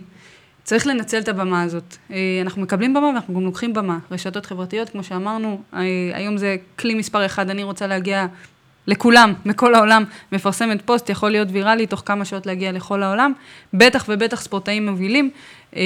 צריך 0.64 0.86
לנצל 0.86 1.18
את 1.18 1.28
הבמה 1.28 1.62
הזאת. 1.62 1.96
אה, 2.10 2.16
אנחנו 2.42 2.62
מקבלים 2.62 2.94
במה 2.94 3.06
ואנחנו 3.06 3.34
גם 3.34 3.44
לוקחים 3.44 3.74
במה. 3.74 3.98
רשתות 4.10 4.46
חברתיות, 4.46 4.88
כמו 4.88 5.04
שאמרנו, 5.04 5.60
אה, 5.74 5.80
היום 6.14 6.36
זה 6.36 6.56
כלי 6.78 6.94
מספר 6.94 7.26
אחד, 7.26 7.50
אני 7.50 7.62
רוצה 7.62 7.86
להגיע 7.86 8.26
לכולם, 8.86 9.34
מכל 9.44 9.74
העולם, 9.74 10.04
מפרסמת 10.32 10.82
פוסט, 10.82 11.10
יכול 11.10 11.30
להיות 11.30 11.48
ויראלי, 11.52 11.86
תוך 11.86 12.02
כמה 12.06 12.24
שעות 12.24 12.46
להגיע 12.46 12.72
לכל 12.72 13.02
העולם. 13.02 13.32
בטח 13.74 14.04
ובטח 14.08 14.40
ספורטאים 14.40 14.88
מובילים. 14.88 15.30
אה, 15.76 15.82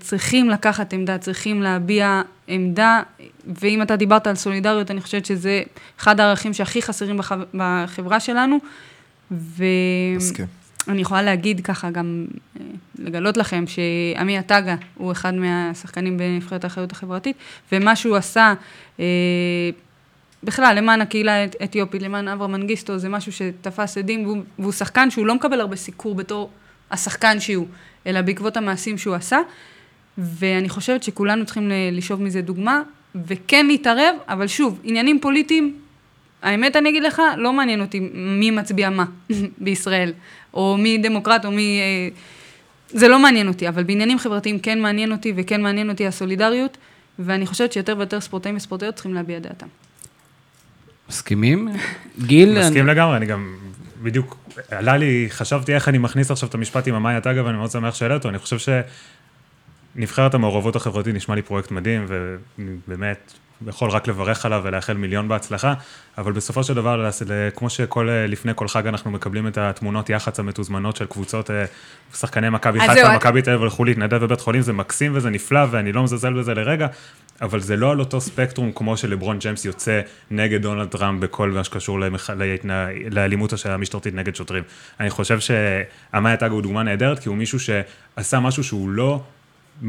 צריכים 0.00 0.50
לקחת 0.50 0.92
עמדה, 0.92 1.18
צריכים 1.18 1.62
להביע 1.62 2.22
עמדה, 2.46 3.02
ואם 3.60 3.82
אתה 3.82 3.96
דיברת 3.96 4.26
על 4.26 4.34
סולידריות, 4.34 4.90
אני 4.90 5.00
חושבת 5.00 5.26
שזה 5.26 5.62
אחד 6.00 6.20
הערכים 6.20 6.52
שהכי 6.52 6.82
חסרים 6.82 7.16
בח... 7.16 7.32
בחברה 7.54 8.20
שלנו. 8.20 8.58
ו... 9.32 9.64
מסכים. 10.16 10.61
אני 10.88 11.00
יכולה 11.00 11.22
להגיד 11.22 11.60
ככה, 11.60 11.90
גם 11.90 12.26
אה, 12.60 12.64
לגלות 12.98 13.36
לכם, 13.36 13.64
שעמי 13.66 14.38
עטאגה 14.38 14.76
הוא 14.94 15.12
אחד 15.12 15.34
מהשחקנים 15.34 16.18
בנבחרת 16.18 16.64
האחריות 16.64 16.92
החברתית, 16.92 17.36
ומה 17.72 17.96
שהוא 17.96 18.16
עשה, 18.16 18.54
אה, 19.00 19.04
בכלל, 20.44 20.74
למען 20.78 21.00
הקהילה 21.00 21.44
האתיופית, 21.60 22.02
למען 22.02 22.28
אברהם 22.28 22.52
מנגיסטו, 22.52 22.98
זה 22.98 23.08
משהו 23.08 23.32
שתפס 23.32 23.98
עדים, 23.98 24.26
והוא, 24.26 24.42
והוא 24.58 24.72
שחקן 24.72 25.10
שהוא 25.10 25.26
לא 25.26 25.34
מקבל 25.34 25.60
הרבה 25.60 25.76
סיקור 25.76 26.14
בתור 26.14 26.50
השחקן 26.90 27.40
שהוא, 27.40 27.66
אלא 28.06 28.20
בעקבות 28.20 28.56
המעשים 28.56 28.98
שהוא 28.98 29.14
עשה, 29.14 29.38
ואני 30.18 30.68
חושבת 30.68 31.02
שכולנו 31.02 31.44
צריכים 31.44 31.70
לשאוב 31.92 32.22
מזה 32.22 32.42
דוגמה, 32.42 32.82
וכן 33.14 33.66
להתערב, 33.66 34.14
אבל 34.28 34.46
שוב, 34.46 34.80
עניינים 34.84 35.20
פוליטיים, 35.20 35.76
האמת 36.42 36.76
אני 36.76 36.88
אגיד 36.88 37.02
לך, 37.02 37.22
לא 37.36 37.52
מעניין 37.52 37.80
אותי 37.80 38.00
מי 38.14 38.50
מצביע 38.50 38.90
מה 38.90 39.04
בישראל, 39.64 40.12
או 40.54 40.76
מי 40.78 40.98
דמוקרט 40.98 41.44
או 41.44 41.50
מי... 41.50 41.80
אה, 41.80 42.08
זה 42.88 43.08
לא 43.08 43.18
מעניין 43.18 43.48
אותי, 43.48 43.68
אבל 43.68 43.82
בעניינים 43.82 44.18
חברתיים 44.18 44.58
כן 44.58 44.80
מעניין 44.80 45.12
אותי, 45.12 45.32
וכן 45.36 45.62
מעניין 45.62 45.90
אותי 45.90 46.06
הסולידריות, 46.06 46.78
ואני 47.18 47.46
חושבת 47.46 47.72
שיותר 47.72 47.94
ויותר 47.98 48.20
ספורטאים 48.20 48.56
וספורטאיות 48.56 48.94
צריכים 48.94 49.14
להביע 49.14 49.38
דעתם. 49.38 49.66
מסכימים? 51.08 51.68
גיל? 52.18 52.58
מסכים. 52.58 52.86
לגמרי, 52.86 53.16
אני 53.16 53.26
גם 53.26 53.56
בדיוק, 54.02 54.36
עלה 54.70 54.96
לי, 54.96 55.26
חשבתי 55.30 55.74
איך 55.74 55.88
אני 55.88 55.98
מכניס 55.98 56.30
עכשיו 56.30 56.48
את 56.48 56.54
המשפט 56.54 56.88
עם 56.88 56.94
המאיה 56.94 57.20
טאגה, 57.20 57.44
ואני 57.44 57.56
מאוד 57.56 57.70
שמח 57.70 57.94
שהעלה 57.94 58.14
אותו, 58.14 58.28
אני 58.28 58.38
חושב 58.38 58.74
שנבחרת 59.96 60.34
המעורבות 60.34 60.76
החברתית 60.76 61.14
נשמע 61.14 61.34
לי 61.34 61.42
פרויקט 61.42 61.70
מדהים, 61.70 62.06
ובאמת, 62.08 63.32
יכול 63.68 63.90
רק 63.90 64.08
לברך 64.08 64.46
עליו 64.46 64.60
ולאחל 64.64 64.92
מיליון 64.92 65.28
בהצלחה, 65.28 65.74
אבל 66.18 66.32
בסופו 66.32 66.64
של 66.64 66.74
דבר, 66.74 67.10
כמו 67.56 67.70
שכל, 67.70 68.08
לפני 68.28 68.52
כל 68.54 68.68
חג 68.68 68.86
אנחנו 68.86 69.10
מקבלים 69.10 69.46
את 69.46 69.58
התמונות 69.58 70.10
יח"צ 70.10 70.38
המתוזמנות 70.38 70.96
של 70.96 71.06
קבוצות, 71.06 71.50
אה, 71.50 71.64
שחקני 72.14 72.50
מכבי 72.50 72.80
חיפה, 72.80 73.16
מכבי 73.16 73.42
תל 73.42 73.50
אביב 73.50 73.62
הלכו 73.62 73.84
להתנדב 73.84 74.16
בבית 74.16 74.40
חולים, 74.40 74.62
זה 74.62 74.72
מקסים 74.72 75.12
וזה 75.14 75.30
נפלא, 75.30 75.60
ואני 75.70 75.92
לא 75.92 76.02
מזלזל 76.02 76.32
בזה 76.32 76.54
לרגע, 76.54 76.86
אבל 77.42 77.60
זה 77.60 77.76
לא 77.76 77.90
על 77.90 78.00
אותו 78.00 78.20
ספקטרום 78.20 78.72
כמו 78.72 78.96
שלברון 78.96 79.38
ג'יימס 79.38 79.64
יוצא 79.64 80.00
נגד 80.30 80.62
דונלד 80.62 80.88
טראמפ 80.88 81.20
בכל 81.20 81.50
מה 81.50 81.64
שקשור 81.64 82.00
למח... 82.00 82.30
להתנה... 82.30 82.86
לאלימות 83.10 83.52
המשטרתית 83.64 84.14
נגד 84.14 84.34
שוטרים. 84.34 84.62
אני 85.00 85.10
חושב 85.10 85.38
שעמאי 85.40 86.36
טאגו 86.36 86.54
הוא 86.54 86.62
דוגמה 86.62 86.82
נהדרת, 86.82 87.18
כי 87.18 87.28
הוא 87.28 87.36
מישהו 87.36 87.58
שעשה 87.60 88.40
משהו 88.40 88.64
שהוא 88.64 88.90
לא 88.90 89.20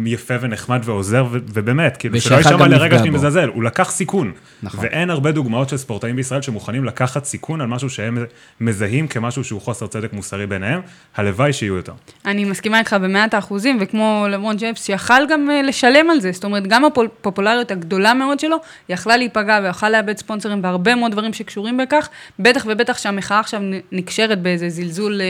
יפה 0.06 0.34
ונחמד 0.42 0.82
ועוזר, 0.84 1.26
ו- 1.32 1.38
ובאמת, 1.54 1.98
כאילו, 1.98 2.22
שלא 2.22 2.36
יישמע 2.36 2.68
לרגע 2.68 2.98
שאני 2.98 3.10
מזלזל, 3.10 3.48
הוא 3.48 3.64
לקח 3.64 3.92
סיכון. 3.92 4.32
נכון. 4.64 4.80
ואין 4.84 5.10
הרבה 5.10 5.32
דוגמאות 5.32 5.70
של 5.70 5.78
ספורטאים 5.78 6.16
בישראל 6.16 6.42
שמוכנים 6.42 6.86
לקחת 6.86 7.26
סיכון 7.26 7.62
על 7.62 7.68
משהו 7.68 7.90
שהם 7.90 8.18
מזהים 8.62 9.08
כמשהו 9.08 9.44
שהוא 9.44 9.62
חוסר 9.62 9.88
צדק 9.88 10.14
מוסרי 10.14 10.48
ביניהם, 10.48 10.82
הלוואי 11.16 11.54
שיהיו 11.54 11.76
יותר. 11.76 11.94
אני 12.26 12.46
מסכימה 12.46 12.80
איתך 12.80 12.96
במאת 13.02 13.34
האחוזים, 13.34 13.78
וכמו 13.82 14.26
לברון 14.30 14.58
ג'יימס, 14.58 14.86
שיכל 14.86 15.28
גם 15.30 15.50
אה, 15.50 15.62
לשלם 15.62 16.10
על 16.10 16.20
זה, 16.20 16.32
זאת 16.32 16.44
אומרת, 16.44 16.68
גם 16.68 16.86
הפופולריות 16.86 17.72
הגדולה 17.72 18.14
מאוד 18.14 18.40
שלו, 18.40 18.58
יכלה 18.90 19.18
להיפגע 19.18 19.60
ויכלה 19.64 19.90
לאבד 19.90 20.18
ספונסרים 20.18 20.62
בהרבה 20.62 20.96
מאוד 20.96 21.12
דברים 21.12 21.34
שקשורים 21.34 21.78
בכך, 21.78 22.10
בטח 22.40 22.66
ובטח 22.70 22.98
שהמחאה 22.98 23.40
עכשיו 23.40 23.62
נקשרת 23.92 24.42
באיזה 24.42 24.70
זלזול 24.70 25.22
אה, 25.22 25.26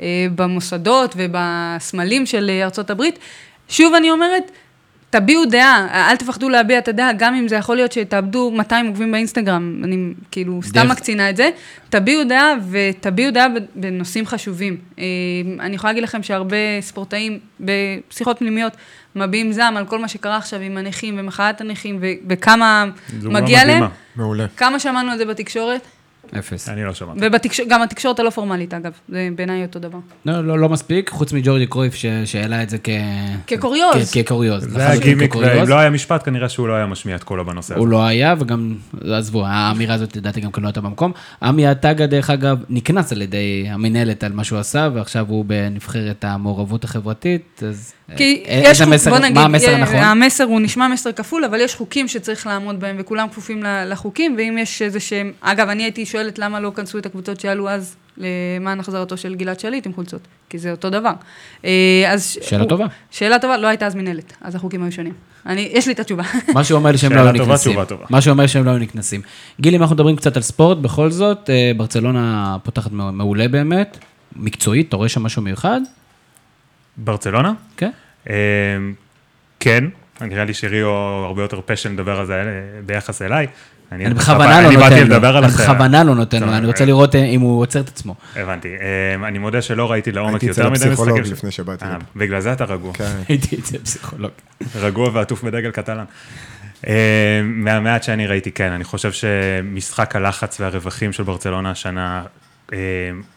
אה, 0.00 0.26
במוסדות 0.34 1.14
ובסמלים 1.18 2.26
של 2.26 2.50
ארצות 2.62 2.90
הברית. 2.90 3.18
שוב 3.72 3.94
אני 3.94 4.10
אומרת, 4.10 4.50
תביעו 5.10 5.44
דעה, 5.44 6.10
אל 6.10 6.16
תפחדו 6.16 6.48
להביע 6.48 6.78
את 6.78 6.88
הדעה, 6.88 7.12
גם 7.12 7.34
אם 7.34 7.48
זה 7.48 7.56
יכול 7.56 7.76
להיות 7.76 7.92
שתאבדו 7.92 8.50
200 8.50 8.86
עוקבים 8.86 9.12
באינסטגרם, 9.12 9.80
אני 9.84 10.12
כאילו 10.30 10.60
סתם 10.62 10.80
דרך. 10.80 10.90
מקצינה 10.90 11.30
את 11.30 11.36
זה, 11.36 11.50
תביעו 11.88 12.24
דעה 12.24 12.54
ותביעו 12.70 13.30
דעה 13.30 13.46
בנושאים 13.74 14.26
חשובים. 14.26 14.76
אה, 14.98 15.04
אני 15.60 15.74
יכולה 15.74 15.92
להגיד 15.92 16.02
לכם 16.02 16.22
שהרבה 16.22 16.56
ספורטאים 16.80 17.38
בשיחות 17.60 18.38
פנימיות 18.38 18.72
מביעים 19.16 19.52
זעם 19.52 19.76
על 19.76 19.86
כל 19.86 19.98
מה 19.98 20.08
שקרה 20.08 20.36
עכשיו 20.36 20.60
עם 20.60 20.76
הנכים 20.76 21.14
ומחאת 21.18 21.60
הנכים 21.60 21.98
וכמה 22.28 22.84
מגיע 23.22 23.64
להם. 23.64 23.84
מעולה. 24.16 24.46
כמה 24.56 24.80
שמענו 24.80 25.10
על 25.10 25.18
זה 25.18 25.24
בתקשורת? 25.24 25.86
אפס. 26.38 26.68
אני 26.68 26.84
לא 26.84 26.94
שמעתי. 26.94 27.20
וגם 27.66 27.82
התקשורת 27.82 28.20
הלא 28.20 28.30
פורמלית, 28.30 28.74
אגב, 28.74 28.92
זה 29.08 29.28
בעיניי 29.36 29.62
אותו 29.62 29.78
דבר. 29.78 29.98
לא, 30.26 30.44
לא, 30.44 30.58
לא 30.58 30.68
מספיק, 30.68 31.10
חוץ 31.10 31.32
מג'ורדי 31.32 31.66
קרויף 31.66 31.94
שהעלה 32.24 32.62
את 32.62 32.70
זה 32.70 32.78
כ... 32.84 32.88
כקוריוז. 33.46 34.12
כקוריוז. 34.12 34.64
זה 34.64 34.88
היה 34.88 35.00
גימיק, 35.00 35.34
ואם 35.34 35.68
לא 35.68 35.78
היה 35.78 35.90
משפט, 35.90 36.24
כנראה 36.24 36.48
שהוא 36.48 36.68
לא 36.68 36.74
היה 36.74 36.86
משמיע 36.86 37.16
את 37.16 37.24
קולו 37.24 37.44
בנושא 37.44 37.74
הזה. 37.74 37.80
הוא 37.80 37.88
לא 37.88 38.06
היה, 38.06 38.34
וגם, 38.38 38.74
עזבו, 39.10 39.46
האמירה 39.46 39.94
הזאת, 39.94 40.16
לדעתי, 40.16 40.40
גם 40.40 40.52
כן 40.52 40.62
לא 40.62 40.66
הייתה 40.66 40.80
במקום. 40.80 41.12
עמי 41.42 41.66
עטגה, 41.66 42.06
דרך 42.06 42.30
אגב, 42.30 42.58
נקנס 42.68 43.12
על 43.12 43.22
ידי 43.22 43.66
המינהלת 43.68 44.24
על 44.24 44.32
מה 44.32 44.44
שהוא 44.44 44.58
עשה, 44.58 44.88
ועכשיו 44.94 45.26
הוא 45.28 45.44
בנבחרת 45.44 46.24
המעורבות 46.24 46.84
החברתית, 46.84 47.62
אז... 47.68 47.92
כי 48.16 48.44
אה, 48.48 48.62
יש, 48.64 48.80
המסר, 48.80 49.10
בוא 49.10 49.18
נגיד, 49.18 49.34
מה 49.34 49.44
המסר 49.44 49.74
הנכון? 49.74 49.96
המסר 49.96 50.44
הוא 50.44 50.60
נשמע 50.60 50.88
מסר 50.88 51.12
כפול, 51.12 51.44
אבל 51.44 51.60
יש 51.60 51.74
חוקים 51.74 52.08
שצריך 52.08 52.46
לעמוד 52.46 52.80
בהם, 52.80 52.96
וכולם 52.98 53.28
כפופים 53.28 53.62
לחוקים, 53.86 54.34
ואם 54.38 54.58
יש 54.60 54.82
איזה 54.82 55.00
שהם... 55.00 55.32
אגב, 55.40 55.68
אני 55.68 55.82
הייתי 55.82 56.06
שואלת 56.06 56.38
למה 56.38 56.60
לא 56.60 56.72
כנסו 56.76 56.98
את 56.98 57.06
הקבוצות 57.06 57.40
שעלו 57.40 57.68
אז 57.68 57.96
למען 58.18 58.80
החזרתו 58.80 59.16
של 59.16 59.34
גלעד 59.34 59.60
שליט 59.60 59.86
עם 59.86 59.92
חולצות, 59.92 60.20
כי 60.50 60.58
זה 60.58 60.70
אותו 60.70 60.90
דבר. 60.90 61.12
אה, 61.64 62.04
אז... 62.08 62.38
שאלה 62.42 62.62
הוא, 62.62 62.68
טובה. 62.68 62.86
שאלה 63.10 63.38
טובה, 63.38 63.56
לא 63.56 63.66
הייתה 63.66 63.86
אז 63.86 63.94
מנהלת, 63.94 64.32
אז 64.40 64.54
החוקים 64.54 64.82
היו 64.82 64.92
שונים. 64.92 65.12
אני, 65.46 65.68
יש 65.72 65.86
לי 65.86 65.92
את 65.92 66.00
התשובה. 66.00 66.22
מה 66.54 66.64
שאומר 66.64 66.90
לי 66.90 66.98
שהם 66.98 67.12
לא 67.12 67.20
היו 67.20 67.32
נקנסים. 67.32 67.78
מה 68.10 68.20
שאומר 68.20 68.46
שהם 68.46 68.64
לא 68.64 68.70
היו 68.70 68.78
נקנסים. 68.78 69.22
גילי, 69.60 69.76
אם 69.76 69.82
אנחנו 69.82 69.94
מדברים 69.94 70.16
קצת 70.16 70.36
על 70.36 70.42
ספורט, 70.42 70.78
בכל 70.78 71.10
זאת, 71.10 71.50
אה, 71.50 71.72
ברצלונה 71.76 72.56
פותחת 72.62 72.90
מעולה 72.92 73.48
באמת, 73.48 73.98
מקצועית, 74.36 74.88
אתה 74.88 74.96
רואה 74.96 75.08
שם 75.08 75.22
משהו 75.22 75.42
מיוחד? 75.42 75.80
ברצלונה? 76.96 77.52
כן. 77.76 77.90
כן, 79.60 79.84
נראה 80.20 80.44
לי 80.44 80.54
שריו 80.54 80.88
הרבה 81.24 81.42
יותר 81.42 81.60
פשן 81.66 81.92
לדבר 81.92 82.20
על 82.20 82.26
זה 82.26 82.34
אה, 82.34 82.42
ביחס 82.86 83.22
אליי. 83.22 83.46
אני 83.92 84.14
בכוונה 84.14 84.62
לא 84.62 84.70
נותן 84.72 85.08
לו, 85.08 85.16
אני 85.26 85.46
בכוונה 85.46 86.04
לא 86.04 86.14
נותן 86.14 86.42
לו, 86.42 86.52
אני 86.52 86.66
רוצה 86.66 86.84
לראות 86.84 87.14
אה, 87.14 87.24
אם 87.24 87.40
הוא 87.40 87.60
עוצר 87.60 87.80
את 87.80 87.88
עצמו. 87.88 88.14
הבנתי, 88.36 88.68
אמ, 88.68 89.24
אני 89.24 89.38
מעט 89.38 89.62
שלא 89.62 89.90
ראיתי 89.90 90.12
לעומק 90.12 90.42
יותר 90.42 90.70
מדי 90.70 90.72
משחקים. 90.72 90.88
הייתי 90.88 91.02
אצל 91.02 91.02
הפסיכולוג 91.02 91.32
לפני 91.32 91.50
שבאתי. 91.50 91.84
אה, 91.84 91.96
בגלל 92.16 92.40
זה 92.40 92.52
אתה 92.52 92.64
רגוע. 92.64 92.92
כן. 92.92 93.04
הייתי 93.28 93.56
אצל 93.56 93.78
פסיכולוג. 93.78 94.30
רגוע 94.76 95.10
ועטוף 95.12 95.44
בדגל 95.44 95.70
קטלן. 95.70 96.04
אמ, 96.86 96.92
מהמעט 97.46 98.02
שאני 98.02 98.26
ראיתי, 98.26 98.50
כן, 98.50 98.72
אני 98.72 98.84
חושב 98.84 99.12
שמשחק 99.12 100.16
הלחץ 100.16 100.60
והרווחים 100.60 101.12
של 101.12 101.22
ברצלונה 101.22 101.70
השנה 101.70 102.22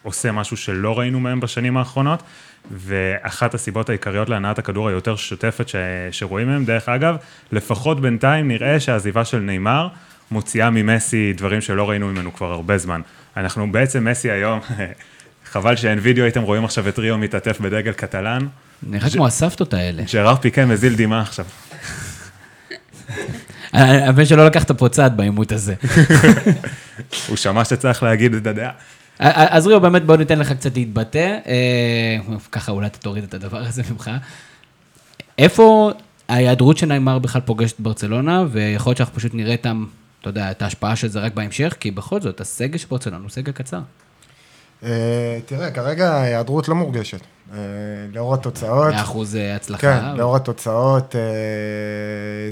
עושה 0.04 0.32
משהו 0.32 0.58
שלא 0.58 1.00
ראינו 1.00 1.20
מהם 1.20 1.40
בשנים 1.40 1.78
האחרונות. 1.78 2.24
ואחת 2.72 3.54
הסיבות 3.54 3.90
העיקריות 3.90 4.30
להנעת 4.30 4.60
הכדור 4.60 4.90
היותר 4.90 5.16
שוטפת 5.16 5.68
ש... 5.68 5.76
שרואים 6.12 6.48
מהם, 6.48 6.66
דרך 6.66 6.90
אגב, 6.90 7.16
לפחות 7.52 8.02
בינתיים 8.02 8.48
נראה 8.48 8.80
שהעזיבה 8.80 9.26
של 9.26 9.40
נאמר 9.40 9.88
מוציאה 10.32 10.70
ממסי 10.70 11.34
דברים 11.34 11.62
שלא 11.62 11.90
ראינו 11.90 12.08
ממנו 12.08 12.34
כבר 12.34 12.52
הרבה 12.52 12.78
זמן. 12.78 13.02
אנחנו 13.38 13.72
בעצם, 13.72 14.08
מסי 14.08 14.32
היום, 14.32 14.60
חבל 15.52 15.76
שאין 15.76 16.00
וידאו, 16.02 16.24
הייתם 16.24 16.42
רואים 16.42 16.66
עכשיו 16.66 16.90
את 16.90 17.00
ריו 17.00 17.18
מתעטף 17.18 17.60
בדגל 17.60 17.92
קטלן. 17.92 18.48
נראה 18.84 19.10
כמו 19.10 19.28
הסבתות 19.28 19.74
האלה. 19.74 20.04
ג'ראר 20.14 20.36
פיקה 20.36 20.66
מזיל 20.66 20.96
דמעה 20.96 21.22
עכשיו. 21.22 21.46
הבן 23.74 24.26
שלא 24.26 24.46
לקח 24.46 24.64
את 24.64 24.70
הפוצעת 24.70 25.16
בעימות 25.16 25.52
הזה. 25.52 25.74
הוא 27.28 27.38
שמע 27.38 27.66
שצריך 27.66 28.04
להגיד 28.04 28.34
את 28.34 28.48
הדעה. 28.48 28.72
אז 29.20 29.68
ריו, 29.68 29.82
באמת 29.82 30.06
בוא 30.06 30.18
ניתן 30.18 30.40
לך 30.40 30.52
קצת 30.52 30.76
להתבטא, 30.76 31.38
אה, 31.48 32.36
ככה 32.52 32.72
אולי 32.72 32.88
אתה 32.88 32.98
תוריד 32.98 33.24
את 33.24 33.34
הדבר 33.34 33.58
הזה 33.58 33.82
ממך. 33.92 34.12
איפה 35.38 35.92
ההיעדרות 36.30 36.78
של 36.78 36.86
נעימר 36.86 37.20
בכלל 37.20 37.42
פוגשת 37.42 37.80
ברצלונה, 37.80 38.44
ויכול 38.52 38.90
להיות 38.90 38.98
שאנחנו 38.98 39.16
פשוט 39.16 39.34
נראה 39.34 39.52
איתם, 39.52 39.86
אתה 40.22 40.30
יודע, 40.30 40.52
את 40.52 40.62
ההשפעה 40.62 40.96
של 40.96 41.08
זה 41.08 41.20
רק 41.20 41.34
בהמשך, 41.34 41.76
כי 41.80 41.92
בכל 41.92 42.22
זאת, 42.22 42.42
הסגל 42.42 42.78
של 42.78 42.88
ברצלונה 42.90 43.24
הוא 43.24 43.30
סגל 43.30 43.52
קצר. 43.52 43.80
אה, 44.84 45.40
תראה, 45.46 45.72
כרגע 45.72 46.14
ההיעדרות 46.14 46.68
לא 46.68 46.76
מורגשת. 46.76 47.20
אה, 47.54 47.58
לאור 48.14 48.34
התוצאות... 48.34 48.94
100% 48.94 48.98
הצלחה. 49.56 49.82
כן, 49.82 50.16
לאור 50.18 50.36
התוצאות 50.36 51.16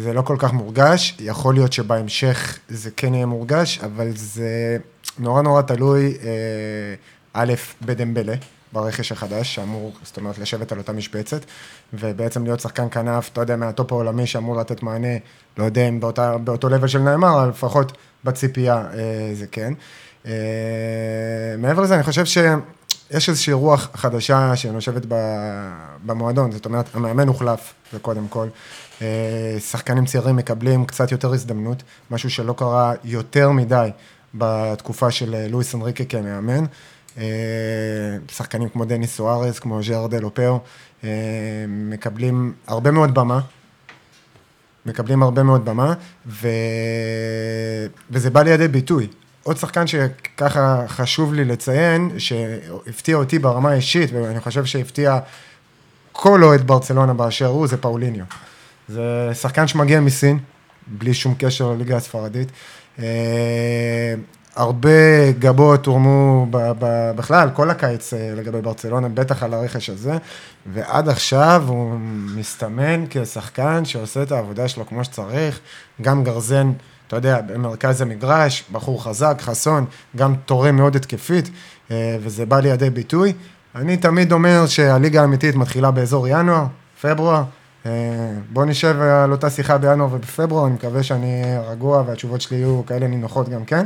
זה 0.03 0.14
לא 0.14 0.22
כל 0.22 0.36
כך 0.39 0.53
מורגש. 0.53 1.18
יכול 1.20 1.53
להיות 1.53 1.74
שבהמשך 1.74 2.59
זה 2.70 2.89
כן 2.97 3.14
יהיה 3.14 3.26
מורגש, 3.26 3.80
אבל 3.84 4.11
זה... 4.16 4.78
נורא 5.20 5.41
נורא 5.41 5.61
תלוי, 5.61 6.18
אה, 6.24 6.95
א', 7.34 7.53
בדמבלה, 7.82 8.36
ברכש 8.72 9.11
החדש, 9.11 9.55
שאמור, 9.55 9.93
זאת 10.03 10.18
אומרת, 10.18 10.38
לשבת 10.38 10.72
על 10.72 10.78
אותה 10.78 10.91
משבצת, 10.91 11.41
ובעצם 11.93 12.43
להיות 12.43 12.59
שחקן 12.59 12.88
כנף, 12.91 13.30
אתה 13.34 13.41
יודע, 13.41 13.55
מהטופ 13.55 13.91
העולמי 13.91 14.28
שאמור 14.28 14.57
לתת 14.57 14.84
מענה, 14.84 15.18
לא 15.57 15.64
יודע 15.64 15.88
אם 15.88 15.99
באותה, 15.99 16.38
באותו 16.38 16.70
לבל 16.70 16.88
של 16.88 16.99
נאמר, 16.99 17.39
אבל 17.39 17.49
לפחות 17.49 17.97
בציפייה 18.24 18.76
אה, 18.76 19.32
זה 19.34 19.47
כן. 19.47 19.74
אה, 20.26 20.32
מעבר 21.57 21.82
לזה, 21.82 21.95
אני 21.95 22.03
חושב 22.03 22.26
ש... 22.26 22.38
יש 23.11 23.30
איזושהי 23.30 23.53
רוח 23.53 23.89
חדשה 23.93 24.55
שנושבת 24.55 25.05
במועדון, 26.05 26.51
זאת 26.51 26.66
אומרת, 26.66 26.86
המאמן 26.95 27.28
הוחלף, 27.28 27.74
זה 27.91 27.99
קודם 27.99 28.28
כל. 28.28 28.47
אה, 29.01 29.57
שחקנים 29.59 30.05
צעירים 30.05 30.36
מקבלים 30.36 30.86
קצת 30.86 31.11
יותר 31.11 31.34
הזדמנות, 31.34 31.84
משהו 32.11 32.30
שלא 32.30 32.53
קרה 32.57 32.93
יותר 33.03 33.51
מדי 33.51 33.89
בתקופה 34.34 35.12
של 35.12 35.36
אה, 35.36 35.48
לואיס 35.48 35.76
אנריקה 35.76 36.06
כמאמן. 36.06 36.66
אה, 37.18 37.24
שחקנים 38.32 38.70
כמו 38.70 38.86
דניס 38.86 39.16
סוארז, 39.16 39.60
כמו 39.60 39.84
ז'רדל 39.84 40.24
אופאו, 40.24 40.60
מקבלים 41.68 42.54
הרבה 42.68 42.92
מאוד 42.92 43.14
במה. 43.14 43.40
מקבלים 44.86 45.24
הרבה 45.24 45.44
מאוד 45.44 45.66
במה, 45.66 45.94
ו... 46.28 46.48
וזה 48.12 48.30
בא 48.30 48.42
לידי 48.42 48.68
ביטוי. 48.68 49.08
עוד 49.44 49.58
שחקן 49.58 49.88
שככה 49.88 50.84
חשוב 50.88 51.34
לי 51.34 51.46
לציין, 51.46 52.10
שהפתיע 52.18 53.16
אותי 53.16 53.40
ברמה 53.40 53.72
האישית, 53.72 54.12
ואני 54.14 54.40
חושב 54.40 54.66
שהפתיע 54.66 55.20
כל 56.12 56.44
אוהד 56.44 56.68
ברצלונה 56.68 57.14
באשר 57.14 57.46
הוא, 57.46 57.68
זה 57.68 57.78
פאוליניו. 57.78 58.26
זה 58.88 59.30
שחקן 59.34 59.68
שמגיע 59.68 60.00
מסין, 60.00 60.40
בלי 60.88 61.14
שום 61.14 61.36
קשר 61.38 61.72
לליגה 61.72 61.98
הספרדית. 61.98 62.50
אה, 63.00 64.14
הרבה 64.56 65.32
גבות 65.39 65.86
הורמו 65.86 66.48
בכלל, 67.16 67.50
כל 67.54 67.70
הקיץ 67.70 68.14
אה, 68.14 68.34
לגבי 68.36 68.62
ברצלונה, 68.62 69.10
בטח 69.10 69.44
על 69.44 69.54
הרכש 69.54 69.89
הזה, 69.89 70.18
ועד 70.74 71.10
עכשיו 71.10 71.64
הוא 71.68 72.00
מסתמן 72.36 73.06
כשחקן 73.10 73.86
שעושה 73.86 74.24
את 74.24 74.32
העבודה 74.32 74.68
שלו 74.68 74.86
כמו 74.86 75.04
שצריך, 75.04 75.60
גם 76.02 76.24
גרזן, 76.24 76.72
אתה 77.08 77.16
יודע, 77.16 77.41
במרכז 77.41 78.02
המגרש, 78.02 78.64
בחור 78.72 79.04
חזק, 79.04 79.38
חסון, 79.41 79.86
גם 80.16 80.36
תורם 80.46 80.76
מאוד 80.76 80.96
התקפית, 80.96 81.50
אה, 81.91 82.18
וזה 82.22 82.46
בא 82.46 82.60
לידי 82.60 82.89
ביטוי. 82.89 83.34
אני 83.76 83.98
תמיד 83.98 84.32
אומר 84.32 84.68
שהליגה 84.68 85.22
האמיתית 85.22 85.56
מתחילה 85.56 85.91
באזור 85.91 86.28
ינואר, 86.28 86.66
פברואר, 87.02 87.44
בוא 88.50 88.66
נשב 88.66 89.02
על 89.02 89.32
אותה 89.32 89.50
שיחה 89.50 89.78
בינואר 89.78 90.14
ובפברואר, 90.14 90.66
אני 90.66 90.74
מקווה 90.74 91.04
שאני 91.04 91.44
רגוע 91.68 92.04
והתשובות 92.08 92.42
שלי 92.42 92.58
יהיו 92.58 92.82
כאלה 92.86 93.08
נינוחות 93.08 93.50
גם 93.50 93.66
כן. 93.66 93.86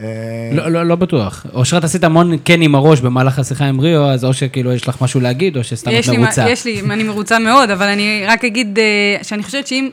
אה, 0.00 0.06
לא, 0.52 0.68
לא, 0.68 0.82
לא 0.82 0.96
בטוח. 0.96 1.46
אושרת 1.54 1.84
עשית 1.84 2.04
המון 2.04 2.36
כן 2.44 2.62
עם 2.62 2.74
הראש 2.74 3.00
במהלך 3.00 3.38
השיחה 3.38 3.64
עם 3.64 3.80
ריו, 3.80 4.04
אז 4.04 4.24
או 4.24 4.34
שכאילו 4.34 4.72
יש 4.72 4.88
לך 4.88 5.02
משהו 5.02 5.20
להגיד, 5.20 5.56
או 5.56 5.64
שסתם 5.64 5.90
את 5.90 6.18
מרוצה. 6.18 6.50
יש 6.50 6.64
לי, 6.64 6.80
אני 6.80 7.02
מרוצה 7.02 7.38
מאוד, 7.38 7.70
אבל 7.70 7.86
אני 7.86 8.24
רק 8.26 8.44
אגיד 8.44 8.78
אה, 8.78 9.24
שאני 9.24 9.42
חושבת 9.42 9.66
שאם 9.66 9.90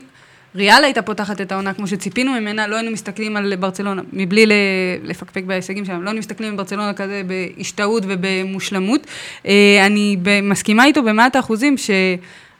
ריאל 0.56 0.84
הייתה 0.84 1.02
פותחת 1.02 1.40
את 1.40 1.52
העונה 1.52 1.74
כמו 1.74 1.86
שציפינו 1.86 2.32
ממנה, 2.32 2.66
לא 2.66 2.76
היינו 2.76 2.90
מסתכלים 2.90 3.36
על 3.36 3.56
ברצלונה, 3.56 4.02
מבלי 4.12 4.46
לפקפק 5.02 5.42
בהישגים 5.44 5.84
שלנו, 5.84 6.02
לא 6.02 6.08
היינו 6.08 6.18
מסתכלים 6.18 6.50
על 6.50 6.56
ברצלונה 6.56 6.92
כזה 6.92 7.22
בהשתאות 7.26 8.02
ובמושלמות. 8.06 9.06
אני 9.86 10.16
מסכימה 10.42 10.84
איתו 10.84 11.02
במאת 11.02 11.36
האחוזים 11.36 11.78
ש... 11.78 11.90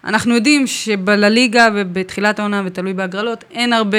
אנחנו 0.04 0.34
יודעים 0.34 0.66
שבלליגה 0.66 1.68
ובתחילת 1.74 2.38
העונה 2.38 2.62
ותלוי 2.64 2.92
בהגרלות, 2.92 3.44
אין 3.50 3.72
הרבה, 3.72 3.98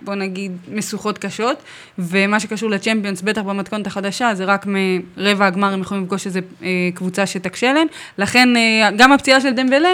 בוא 0.00 0.14
נגיד, 0.14 0.52
משוכות 0.72 1.18
קשות, 1.18 1.62
ומה 1.98 2.40
שקשור 2.40 2.70
לצ'מפיונס, 2.70 3.22
בטח 3.22 3.42
במתכונת 3.42 3.86
החדשה, 3.86 4.34
זה 4.34 4.44
רק 4.44 4.66
מרבע 4.66 5.46
הגמר 5.46 5.72
הם 5.72 5.80
יכולים 5.80 6.02
לפגוש 6.02 6.26
איזה 6.26 6.40
אה, 6.62 6.68
קבוצה 6.94 7.26
שתקשה 7.26 7.72
להם, 7.72 7.86
לכן 8.18 8.56
אה, 8.56 8.90
גם 8.96 9.12
הפציעה 9.12 9.40
של 9.40 9.50
דמבלה 9.50 9.92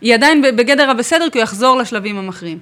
היא 0.00 0.14
עדיין 0.14 0.42
בגדר 0.56 0.90
הבסדר, 0.90 1.30
כי 1.32 1.38
הוא 1.38 1.42
יחזור 1.42 1.76
לשלבים 1.76 2.18
המכריעים. 2.18 2.58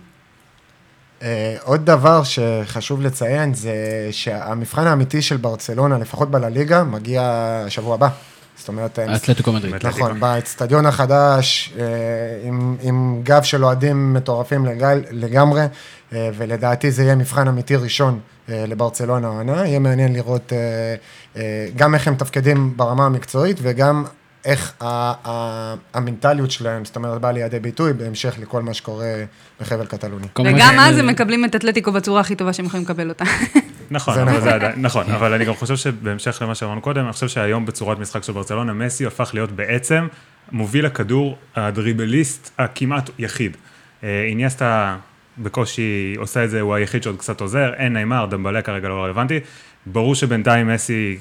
אה, 1.23 1.57
עוד 1.62 1.87
דבר 1.87 2.23
שחשוב 2.25 3.03
לציין 3.03 3.55
זה 3.55 3.75
שהמבחן 4.11 4.87
האמיתי 4.87 5.23
של 5.23 5.37
ברצלונה, 5.37 5.99
לפחות 5.99 6.31
בלליגה, 6.31 6.85
מגיע 6.85 7.64
שבוע 7.68 7.95
הבא. 7.95 8.09
זאת 8.63 8.69
אומרת... 8.69 8.99
אתלטיקו 8.99 9.53
מדריד. 9.53 9.87
נכון, 9.87 10.21
באצטדיון 10.21 10.87
החדש, 10.87 11.73
אה, 11.79 11.85
עם, 12.43 12.77
עם 12.83 13.21
גב 13.23 13.43
של 13.43 13.65
אוהדים 13.65 14.15
מטורפים 14.15 14.67
לגל, 14.67 15.03
לגמרי, 15.11 15.63
אה, 16.13 16.31
ולדעתי 16.37 16.91
זה 16.91 17.03
יהיה 17.03 17.15
מבחן 17.15 17.49
אמיתי 17.49 17.77
ראשון 17.77 18.21
אה, 18.49 18.65
לברצלונה 18.69 19.27
העונה. 19.27 19.67
יהיה 19.67 19.79
מעניין 19.79 20.13
לראות 20.13 20.53
גם 21.77 21.95
איך 21.95 22.09
הם 22.09 22.15
מתפקדים 22.15 22.77
ברמה 22.77 23.07
המקצועית, 23.07 23.57
וגם 23.63 24.05
איך 24.45 24.74
המנטליות 25.95 26.51
שלהם, 26.51 26.84
זאת 26.84 26.97
אומרת, 26.97 27.20
באה 27.20 27.32
לידי 27.32 27.61
ביטוי 27.61 27.93
בהמשך 27.93 28.34
לכל 28.40 28.62
מה 28.62 28.74
שקורה 28.74 29.24
בחבל 29.61 29.86
קטלוני. 29.86 30.26
וגם 30.38 30.74
אז 30.78 30.99
הם 30.99 31.07
מקבלים 31.07 31.45
את 31.45 31.57
אתלטיקו 31.57 31.93
בצורה 31.93 32.20
הכי 32.20 32.36
טובה 32.36 32.53
שהם 32.53 32.66
יכולים 32.66 32.84
לקבל 32.84 33.09
אותה. 33.09 33.24
נכון, 33.90 34.18
אבל 34.18 34.40
זה 34.40 34.55
עדיין, 34.55 34.72
נכון, 34.76 35.11
אבל 35.11 35.32
אני 35.32 35.45
גם 35.45 35.55
חושב 35.55 35.76
שבהמשך 35.76 36.38
למה 36.43 36.55
שאמרנו 36.55 36.80
קודם, 36.80 37.05
אני 37.05 37.12
חושב 37.12 37.28
שהיום 37.28 37.66
בצורת 37.66 37.99
משחק 37.99 38.22
של 38.22 38.32
ברצלונה, 38.32 38.72
מסי 38.72 39.07
הפך 39.07 39.30
להיות 39.34 39.53
בעצם 39.53 40.07
מוביל 40.53 40.86
הכדור, 40.86 41.36
הדריבליסט 41.57 42.51
הכמעט 42.59 43.11
יחיד. 43.18 43.57
אה, 44.05 44.24
איניאסטה 44.28 44.97
בקושי 45.38 46.14
עושה 46.18 46.45
את 46.45 46.51
זה, 46.51 46.61
הוא 46.61 46.74
היחיד 46.74 47.03
שעוד 47.03 47.16
קצת 47.16 47.40
עוזר, 47.40 47.74
אין 47.74 47.93
נעימר, 47.93 48.26
דמבלה 48.26 48.62
כרגע 48.62 48.88
לא 48.88 49.05
רלוונטי. 49.05 49.40
ברור 49.86 50.14
שבינתיים 50.14 50.68
מסי 50.68 51.18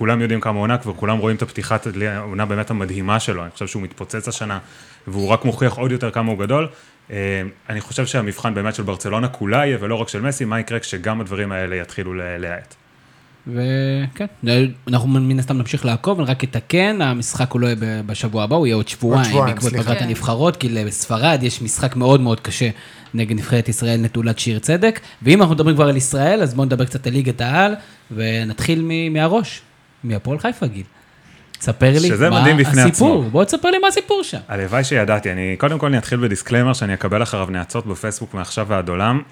כולם 0.00 0.20
יודעים 0.20 0.40
כמה 0.40 0.58
עונה 0.58 0.78
כבר, 0.78 0.92
כולם 0.92 1.18
רואים 1.18 1.36
את 1.36 1.42
הפתיחת 1.42 1.86
העונה 2.06 2.46
באמת 2.46 2.70
המדהימה 2.70 3.20
שלו, 3.20 3.42
אני 3.42 3.50
חושב 3.50 3.66
שהוא 3.66 3.82
מתפוצץ 3.82 4.28
השנה, 4.28 4.58
והוא 5.06 5.28
רק 5.28 5.44
מוכיח 5.44 5.78
עוד 5.78 5.92
יותר 5.92 6.10
כמה 6.10 6.30
הוא 6.30 6.38
גדול. 6.38 6.68
אה, 7.10 7.42
אני 7.68 7.80
חושב 7.80 8.06
שהמבחן 8.06 8.54
באמת 8.54 8.74
של 8.74 8.82
ברצלונה 8.82 9.28
כולה 9.28 9.66
יהיה, 9.66 9.78
ולא 9.80 9.94
רק 9.94 10.08
של 10.08 10.20
מסי, 10.20 10.44
מה 10.44 10.60
יקרה 10.60 10.78
כשגם 10.78 11.20
הדברים 11.20 11.52
האלה 11.52 11.76
יתחילו 11.76 12.14
להאט. 12.14 12.74
וכן, 13.46 14.26
אנחנו 14.88 15.08
מן 15.08 15.38
הסתם 15.38 15.58
נמשיך 15.58 15.84
לעקוב, 15.84 16.20
אני 16.20 16.30
רק 16.30 16.44
אתקן, 16.44 17.02
המשחק 17.02 17.52
הוא 17.52 17.60
לא 17.60 17.66
יהיה 17.66 17.76
בשבוע 18.06 18.44
הבא, 18.44 18.56
הוא 18.56 18.66
יהיה 18.66 18.76
עוד 18.76 18.88
שבועיים, 18.88 19.36
בעקבות 19.46 19.72
פגרת 19.72 20.02
הנבחרות, 20.02 20.56
כי 20.56 20.68
לספרד 20.68 21.38
יש 21.42 21.62
משחק 21.62 21.96
מאוד 21.96 22.20
מאוד 22.20 22.40
קשה 22.40 22.68
נגד 23.14 23.36
נבחרת 23.36 23.68
ישראל 23.68 24.00
נטולת 24.00 24.38
שיר 24.38 24.58
צדק, 24.58 25.00
ואם 25.22 25.40
אנחנו 25.40 25.54
מדברים 25.54 25.76
כבר 25.76 25.88
על 25.88 25.96
ישראל, 25.96 26.42
אז 26.42 26.54
בואו 26.54 26.66
נדבר 26.66 26.84
קצת 26.84 27.06
על 27.06 27.12
ליגת 27.12 27.40
העל, 27.40 27.74
ונתחיל 28.10 28.90
מהראש. 29.10 29.62
מהפועל 30.04 30.38
חיפה, 30.38 30.66
גיל. 30.66 30.84
תספר 31.58 31.92
לי 32.00 32.10
מה 32.30 32.82
הסיפור, 32.82 33.22
בוא 33.22 33.44
תספר 33.44 33.70
לי 33.70 33.78
מה 33.78 33.88
הסיפור 33.88 34.22
שם. 34.22 34.38
הלוואי 34.48 34.84
שידעתי, 34.84 35.32
אני 35.32 35.56
קודם 35.58 35.78
כל 35.78 35.86
אני 35.86 35.98
אתחיל 35.98 36.18
ב 36.20 36.25
disclaimer 36.25 36.72
שאני 36.72 36.94
אקבל 36.94 37.22
אחריו 37.22 37.46
נאצות 37.50 37.86
בפייסבוק 37.86 38.34
מעכשיו 38.34 38.66
ועד 38.68 38.88
עולם. 38.88 39.22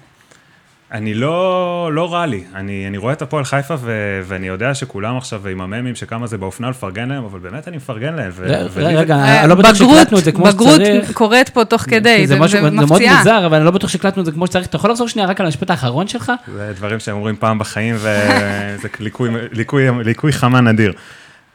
אני 0.91 1.13
לא, 1.13 1.89
לא 1.93 2.13
רע 2.13 2.25
לי, 2.25 2.43
אני, 2.55 2.87
אני 2.87 2.97
רואה 2.97 3.13
את 3.13 3.21
הפועל 3.21 3.43
חיפה 3.43 3.75
ו, 3.79 3.91
ואני 4.25 4.47
יודע 4.47 4.73
שכולם 4.73 5.17
עכשיו 5.17 5.47
עם 5.47 5.61
הממים 5.61 5.95
שכמה 5.95 6.27
זה 6.27 6.37
באופנה 6.37 6.69
לפרגן 6.69 7.09
להם, 7.09 7.23
אבל 7.23 7.39
באמת 7.39 7.67
אני 7.67 7.77
מפרגן 7.77 8.13
להם. 8.15 8.31
רגע, 8.75 9.41
אני 9.41 9.49
לא 9.49 9.55
בטוח 9.55 9.73
שהקלטנו 9.73 10.19
את 10.19 10.23
זה 10.23 10.31
כמו 10.31 10.51
שצריך. 10.51 10.69
בגרות 10.69 11.13
קורית 11.13 11.49
פה 11.49 11.65
תוך 11.65 11.81
כדי, 11.81 12.27
זה 12.27 12.39
מפציעה. 12.39 12.61
זה 12.61 12.71
מאוד 12.71 13.01
מוזר, 13.17 13.45
אבל 13.45 13.57
אני 13.57 13.65
לא 13.65 13.71
בטוח 13.71 13.89
שהקלטנו 13.89 14.21
את 14.21 14.25
זה 14.25 14.31
כמו 14.31 14.47
שצריך. 14.47 14.67
אתה 14.67 14.75
יכול 14.75 14.91
לחזור 14.91 15.07
שנייה 15.07 15.27
רק 15.27 15.39
על 15.39 15.45
המשפט 15.45 15.69
האחרון 15.69 16.07
שלך? 16.07 16.31
זה 16.53 16.73
דברים 16.75 16.99
שהם 16.99 17.15
אומרים 17.15 17.35
פעם 17.35 17.59
בחיים, 17.59 17.95
וזה 17.95 18.87
ליקוי, 18.99 19.29
ליקוי, 19.51 20.03
ליקוי 20.03 20.31
חמה 20.31 20.61
נדיר. 20.61 20.93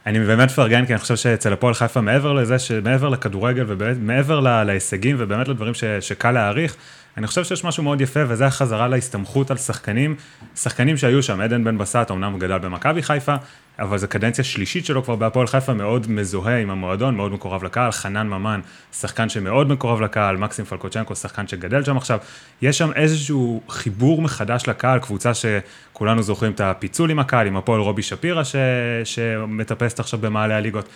אני 0.05 0.19
באמת 0.19 0.49
מפרגן, 0.49 0.85
כי 0.85 0.93
אני 0.93 0.99
חושב 0.99 1.15
שאצל 1.15 1.53
הפועל 1.53 1.73
חיפה, 1.73 2.01
מעבר 2.01 2.33
לזה, 2.33 2.55
מעבר 2.83 3.09
לכדורגל 3.09 3.65
ומעבר 3.67 4.63
להישגים 4.63 5.15
ובאמת 5.19 5.47
לדברים 5.47 5.73
ש, 5.73 5.83
שקל 5.99 6.31
להעריך, 6.31 6.75
אני 7.17 7.27
חושב 7.27 7.43
שיש 7.43 7.63
משהו 7.63 7.83
מאוד 7.83 8.01
יפה, 8.01 8.19
וזה 8.27 8.45
החזרה 8.45 8.87
להסתמכות 8.87 9.51
על 9.51 9.57
שחקנים, 9.57 10.15
שחקנים 10.55 10.97
שהיו 10.97 11.23
שם, 11.23 11.41
עדן 11.41 11.63
בן 11.63 11.77
בסט, 11.77 12.11
אמנם 12.11 12.31
הוא 12.31 12.39
גדל 12.39 12.57
במכבי 12.57 13.03
חיפה, 13.03 13.35
אבל 13.79 13.97
זו 13.97 14.07
קדנציה 14.07 14.43
שלישית 14.43 14.85
שלו 14.85 15.03
כבר 15.03 15.15
בהפועל 15.15 15.47
חיפה, 15.47 15.73
מאוד 15.73 16.11
מזוהה 16.11 16.57
עם 16.57 16.69
המועדון, 16.69 17.15
מאוד 17.15 17.31
מקורב 17.31 17.63
לקהל, 17.63 17.91
חנן 17.91 18.27
ממן, 18.27 18.59
שחקן 18.93 19.29
שמאוד 19.29 19.69
מקורב 19.69 20.01
לקהל, 20.01 20.37
מקסים 20.37 20.65
פלקוצ'נקו, 20.65 21.15
שחקן 21.15 21.47
שגדל 21.47 21.83
שם 21.83 21.97
עכשיו, 21.97 22.19
יש 22.61 22.77
שם 22.77 22.91
איזשהו 22.95 23.61
חיבור 23.69 24.21
מחדש 24.21 24.63
לקהל, 24.67 24.99
קבוצה 24.99 25.31
שכולנו 25.33 26.23
זוכרים 26.23 26.51
את 26.51 26.61
הפיצול 26.61 27.11
עם 27.11 27.19
הקהל, 27.19 27.47
עם 27.47 27.57
הפועל 27.57 27.81
רובי 27.81 28.01
שפירא, 28.01 28.43
ש... 28.43 28.55
שמטפסת 29.03 29.99
עכשיו 29.99 30.19
במעלה 30.19 30.57
הליגות. 30.57 30.89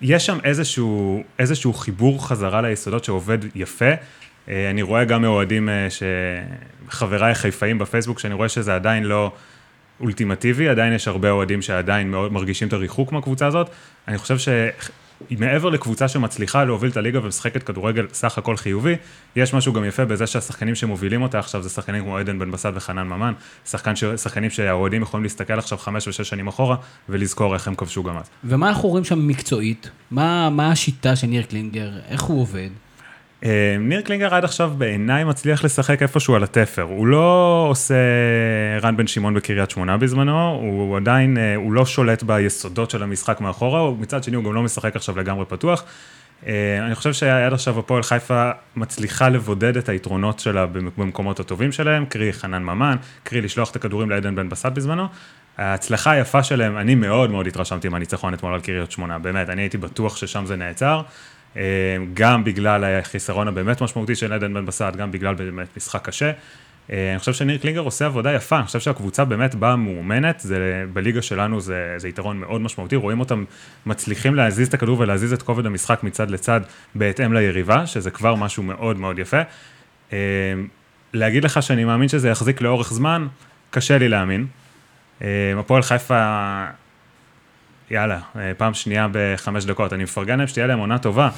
יש 0.00 0.26
שם 0.26 0.38
איזשהו, 0.44 1.22
איזשהו 1.38 1.72
חיבור 1.72 2.28
חזרה 2.28 2.62
ליסודות 2.62 3.04
שעובד 3.04 3.38
יפה, 3.54 3.90
אני 4.48 4.82
רואה 4.82 5.04
גם 5.04 5.22
מאוהדים, 5.22 5.68
אה, 5.68 5.88
חבריי 6.88 7.32
החיפאים 7.32 7.78
בפייסבוק, 7.78 8.18
שאני 8.18 8.34
רואה 8.34 8.48
שזה 8.48 8.74
עדיין 8.74 9.04
לא 9.04 9.32
אולטימטיבי, 10.00 10.68
עדיין 10.68 10.92
יש 10.92 11.08
הרבה 11.08 11.30
אוהדים 11.30 11.62
שעדיין 11.62 12.10
מרגישים 12.10 12.68
את 12.68 12.72
הריחוק 12.72 13.12
מהקבוצה 13.12 13.46
הזאת. 13.46 13.70
אני 14.08 14.18
חושב 14.18 14.52
שמעבר 15.30 15.68
לקבוצה 15.70 16.08
שמצליחה 16.08 16.64
להוביל 16.64 16.90
את 16.90 16.96
הליגה 16.96 17.20
ומשחקת 17.22 17.62
כדורגל 17.62 18.06
סך 18.12 18.38
הכל 18.38 18.56
חיובי, 18.56 18.94
יש 19.36 19.54
משהו 19.54 19.72
גם 19.72 19.84
יפה 19.84 20.04
בזה 20.04 20.26
שהשחקנים 20.26 20.74
שמובילים 20.74 21.22
אותה 21.22 21.38
עכשיו 21.38 21.62
זה 21.62 21.68
שחקנים 21.68 22.02
כמו 22.02 22.18
עדן 22.18 22.38
בן 22.38 22.50
בסט 22.50 22.70
וחנן 22.74 23.06
ממן, 23.06 23.32
שחקן 23.66 23.96
ש... 23.96 24.04
שחקנים 24.04 24.50
שהאוהדים 24.50 25.02
יכולים 25.02 25.24
להסתכל 25.24 25.58
עכשיו 25.58 25.78
חמש 25.78 26.08
ושש 26.08 26.28
שנים 26.28 26.46
אחורה 26.48 26.76
ולזכור 27.08 27.54
איך 27.54 27.68
הם 27.68 27.74
כבשו 27.74 28.02
גם 28.02 28.16
אז. 28.16 28.30
ומה 28.44 28.68
אנחנו 28.68 28.88
רואים 28.88 29.04
שם 29.04 29.28
מקצועית? 29.28 29.90
מה, 30.10 30.50
מה 30.50 30.70
השיטה 30.70 31.16
של 31.16 31.26
ניר 31.26 31.42
קלינגר? 31.42 31.90
איך 32.08 32.22
הוא 32.22 32.40
עובד? 32.40 32.70
אה, 33.44 33.76
ניר 33.80 34.00
קלינגר 34.00 34.34
עד 34.34 34.44
עכשיו 34.44 34.72
בעיניי 34.78 35.24
מצליח 35.24 35.64
לשחק 35.64 36.02
איפשהו 36.02 36.34
על 36.34 36.44
התפר. 36.44 36.82
הוא 36.82 37.06
לא 37.06 37.66
עושה 37.70 37.94
רן 38.82 38.96
בן 38.96 39.06
שמעון 39.06 39.34
בקריית 39.34 39.70
שמונה 39.70 39.96
בזמנו, 39.96 40.58
הוא 40.62 40.96
עדיין, 40.96 41.38
אה, 41.38 41.54
הוא 41.54 41.72
לא 41.72 41.86
שולט 41.86 42.22
ביסודות 42.22 42.90
של 42.90 43.02
המשחק 43.02 43.40
מאחורה, 43.40 43.90
מצד 43.90 44.24
שני 44.24 44.36
הוא 44.36 44.44
גם 44.44 44.54
לא 44.54 44.62
משחק 44.62 44.96
עכשיו 44.96 45.18
לגמרי 45.18 45.44
פתוח. 45.44 45.84
אה, 46.46 46.86
אני 46.86 46.94
חושב 46.94 47.12
שעד 47.12 47.52
עכשיו 47.52 47.78
הפועל 47.78 48.02
חיפה 48.02 48.50
מצליחה 48.76 49.28
לבודד 49.28 49.76
את 49.76 49.88
היתרונות 49.88 50.38
שלה 50.38 50.66
במקומות 50.66 51.40
הטובים 51.40 51.72
שלהם, 51.72 52.06
קרי 52.06 52.32
חנן 52.32 52.62
ממן, 52.62 52.96
קרי 53.22 53.40
לשלוח 53.40 53.70
את 53.70 53.76
הכדורים 53.76 54.10
לעדן 54.10 54.34
בן 54.34 54.48
בסט 54.48 54.66
בזמנו. 54.66 55.06
ההצלחה 55.58 56.10
היפה 56.10 56.42
שלהם, 56.42 56.76
אני 56.76 56.94
מאוד 56.94 57.30
מאוד 57.30 57.46
התרשמתי 57.46 57.88
מהניצחון 57.88 58.34
אתמול 58.34 58.54
על 58.54 58.60
קריית 58.60 58.90
שמונה, 58.90 59.18
באמת, 59.18 59.48
אני 59.48 59.62
הייתי 59.62 59.78
בטוח 59.78 60.16
ששם 60.16 60.46
זה 60.46 60.56
נעצר. 60.56 61.02
אה, 61.56 61.62
גם 62.14 62.44
בגלל 62.44 62.84
החיסרון 62.84 63.48
הבאמת 63.48 63.80
משמעותי 63.80 64.14
של 64.14 64.32
עדן 64.32 64.54
בן 64.54 64.66
בסט, 64.66 64.96
גם 64.96 65.12
בגלל 65.12 65.34
באמת 65.34 65.76
משחק 65.76 66.04
קשה. 66.04 66.32
אה, 66.92 67.10
אני 67.10 67.18
חושב 67.18 67.32
שניר 67.32 67.58
קלינגר 67.58 67.80
עושה 67.80 68.06
עבודה 68.06 68.32
יפה, 68.32 68.56
אני 68.56 68.66
חושב 68.66 68.80
שהקבוצה 68.80 69.24
באמת 69.24 69.54
באה 69.54 69.76
מאומנת, 69.76 70.46
בליגה 70.92 71.22
שלנו 71.22 71.60
זה, 71.60 71.94
זה 71.96 72.08
יתרון 72.08 72.38
מאוד 72.38 72.60
משמעותי, 72.60 72.96
רואים 72.96 73.20
אותם 73.20 73.44
מצליחים 73.86 74.34
להזיז 74.34 74.68
את 74.68 74.74
הכדור 74.74 75.00
ולהזיז 75.00 75.32
את 75.32 75.42
כובד 75.42 75.66
המשחק 75.66 76.02
מצד 76.02 76.30
לצד 76.30 76.60
בהתאם 76.94 77.32
ליריבה, 77.32 77.86
שזה 77.86 78.10
כבר 78.10 78.34
משהו 78.34 78.62
מאוד 78.62 78.98
מאוד 78.98 79.18
יפה. 79.18 79.40
אה, 80.12 80.18
להגיד 81.12 81.44
לך 81.44 81.62
שאני 81.62 81.84
מאמין 81.84 82.08
שזה 82.08 82.28
יחזיק 82.28 82.60
לאורך 82.60 82.92
זמן, 82.92 83.26
קשה 83.70 83.98
לי 83.98 84.08
להאמין. 84.08 84.46
הפועל 85.58 85.82
חיפה 85.82 86.64
יאללה, 87.90 88.18
אה, 88.36 88.52
פעם 88.56 88.74
שנייה 88.74 89.06
בחמש 89.12 89.64
דקות. 89.64 89.92
אני 89.92 90.04
מפרגן 90.04 90.38
להם 90.38 90.48
שתהיה 90.48 90.66
להם 90.66 90.78
עונה 90.78 90.98
טובה. 90.98 91.28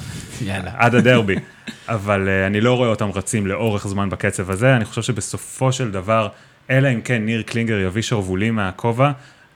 יאללה. 0.41 0.71
עד 0.75 0.95
הדרבי. 0.95 1.35
אבל 1.87 2.27
uh, 2.27 2.47
אני 2.47 2.61
לא 2.61 2.73
רואה 2.73 2.89
אותם 2.89 3.09
רצים 3.15 3.47
לאורך 3.47 3.87
זמן 3.87 4.09
בקצב 4.09 4.51
הזה. 4.51 4.75
אני 4.75 4.85
חושב 4.85 5.01
שבסופו 5.01 5.71
של 5.71 5.91
דבר, 5.91 6.27
אלא 6.69 6.93
אם 6.93 7.01
כן 7.01 7.25
ניר 7.25 7.41
קלינגר 7.41 7.79
יביא 7.79 8.01
שרוולים 8.01 8.55
מהכובע, 8.55 9.11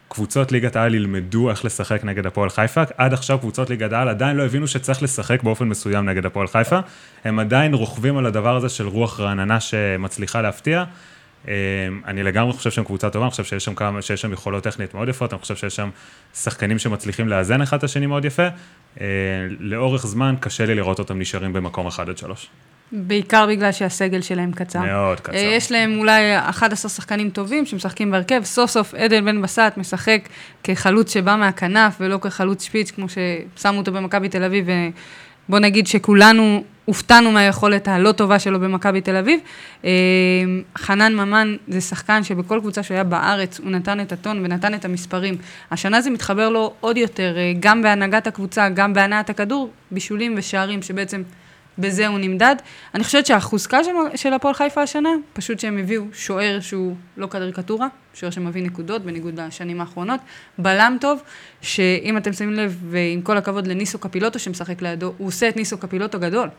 קבוצות 0.08 0.52
ליגת 0.52 0.76
העל 0.76 0.96
ילמדו 0.96 1.50
איך 1.50 1.66
לשחק 1.66 2.04
נגד 2.04 2.26
הפועל 2.26 2.50
חיפה. 2.50 2.82
עד 2.98 3.14
עכשיו 3.14 3.40
קבוצות 3.40 3.70
ליגת 3.70 3.94
העל 3.94 4.10
עדיין 4.10 4.38
לא 4.38 4.46
הבינו 4.46 4.68
שצריך 4.68 5.04
לשחק 5.04 5.44
באופן 5.44 5.68
מסוים 5.68 6.10
נגד 6.10 6.26
הפועל 6.26 6.48
חיפה. 6.48 6.80
הם 7.24 7.40
עדיין 7.40 7.74
רוכבים 7.74 8.18
על 8.18 8.26
הדבר 8.26 8.56
הזה 8.56 8.70
של 8.70 8.88
רוח 8.88 9.20
רעננה 9.20 9.60
שמצליחה 9.60 10.42
להפתיע. 10.42 10.84
אמ, 11.48 11.52
אני 12.08 12.24
לגמרי 12.24 12.54
חושב 12.54 12.72
שהם 12.72 12.84
קבוצה 12.84 13.10
טובה, 13.10 13.26
אני 13.26 13.32
חושב 13.32 13.44
שיש 13.44 13.66
שם, 13.66 13.76
כמה, 13.76 14.02
שיש 14.02 14.22
שם 14.22 14.34
יכולות 14.34 14.64
טכנית 14.64 14.94
מאוד 14.94 15.10
יפות, 15.10 15.34
אני 15.34 15.42
חושב 15.42 15.56
שיש 15.56 15.76
שם 15.76 15.90
שחקנים 16.34 16.80
שמצליחים 16.80 17.28
לאזן 17.30 17.62
אחד 17.62 17.78
את 17.78 17.84
השני 17.84 18.06
מאוד 18.06 18.26
יפה. 18.26 18.48
אמ, 19.00 19.06
לאורך 19.60 20.08
זמן 20.08 20.36
קשה 20.40 20.66
לי 20.66 20.76
לראות 20.76 21.00
אותם 21.00 21.20
נשארים 21.20 21.54
במקום 21.54 21.88
1 21.88 22.10
עד 22.10 22.18
3. 22.18 22.48
בעיקר 22.92 23.46
בגלל 23.50 23.72
שהסגל 23.72 24.22
שלהם 24.22 24.52
קצר. 24.52 24.80
מאוד 24.80 25.20
קצר. 25.20 25.36
אה, 25.36 25.40
יש 25.40 25.72
להם 25.72 26.00
אולי 26.00 26.38
11 26.38 26.90
שחקנים 26.90 27.30
טובים 27.30 27.66
שמשחקים 27.66 28.12
בהרכב, 28.12 28.44
סוף 28.44 28.72
סוף 28.72 28.94
עדן 28.94 29.26
בן 29.26 29.42
בסט 29.42 29.78
משחק 29.78 30.30
כחלוץ 30.64 31.14
שבא 31.14 31.36
מהכנף 31.36 31.98
ולא 32.00 32.18
כחלוץ 32.18 32.64
שפיץ, 32.64 32.92
כמו 32.92 33.06
ששמו 33.10 33.78
אותו 33.78 33.92
במכבי 33.92 34.30
תל 34.30 34.44
אביב, 34.44 34.66
ובוא 35.50 35.60
נגיד 35.60 35.88
שכולנו 35.88 36.64
הופתענו 36.86 37.32
מהיכולת 37.32 37.88
הלא 37.88 38.12
טובה 38.12 38.40
שלו 38.40 38.60
במכבי 38.60 39.02
תל 39.02 39.16
אביב. 39.16 39.40
אה, 39.86 39.90
חנן 40.78 41.16
ממן 41.16 41.56
זה 41.68 41.82
שחקן 41.82 42.24
שבכל 42.24 42.60
קבוצה 42.60 42.84
שהוא 42.84 42.96
היה 42.96 43.04
בארץ, 43.04 43.60
הוא 43.60 43.72
נתן 43.72 44.00
את 44.00 44.12
הטון 44.12 44.46
ונתן 44.46 44.74
את 44.74 44.86
המספרים. 44.86 45.38
השנה 45.72 46.02
זה 46.02 46.10
מתחבר 46.10 46.50
לו 46.50 46.74
עוד 46.80 46.98
יותר, 46.98 47.38
אה, 47.38 47.54
גם 47.60 47.82
בהנהגת 47.82 48.28
הקבוצה, 48.28 48.70
גם 48.70 48.94
בהנעת 48.94 49.30
הכדור, 49.30 49.70
בישולים 49.92 50.34
ושערים 50.38 50.82
שבעצם... 50.82 51.22
בזה 51.78 52.08
הוא 52.08 52.20
נמדד. 52.20 52.56
אני 52.96 53.04
חושבת 53.04 53.26
שהחוזקה 53.26 53.84
של, 53.84 53.92
של 54.16 54.34
הפועל 54.34 54.54
חיפה 54.54 54.82
השנה, 54.82 55.10
פשוט 55.34 55.60
שהם 55.60 55.78
הביאו 55.78 56.04
שוער 56.14 56.60
שהוא 56.60 56.96
לא 57.18 57.28
קריקטורה, 57.28 57.88
שוער 58.14 58.32
שמביא 58.32 58.64
נקודות, 58.64 59.02
בניגוד 59.02 59.40
לשנים 59.40 59.82
האחרונות, 59.82 60.20
בלם 60.58 60.98
טוב, 61.02 61.22
שאם 61.62 62.18
אתם 62.18 62.34
שמים 62.34 62.54
לב, 62.54 62.78
ועם 62.90 63.22
כל 63.22 63.38
הכבוד 63.38 63.68
לניסו 63.68 64.00
קפילוטו 64.00 64.40
שמשחק 64.40 64.82
לידו, 64.82 65.14
הוא 65.18 65.28
עושה 65.28 65.50
את 65.50 65.56
ניסו 65.56 65.78
קפילוטו 65.78 66.20
גדול. 66.20 66.50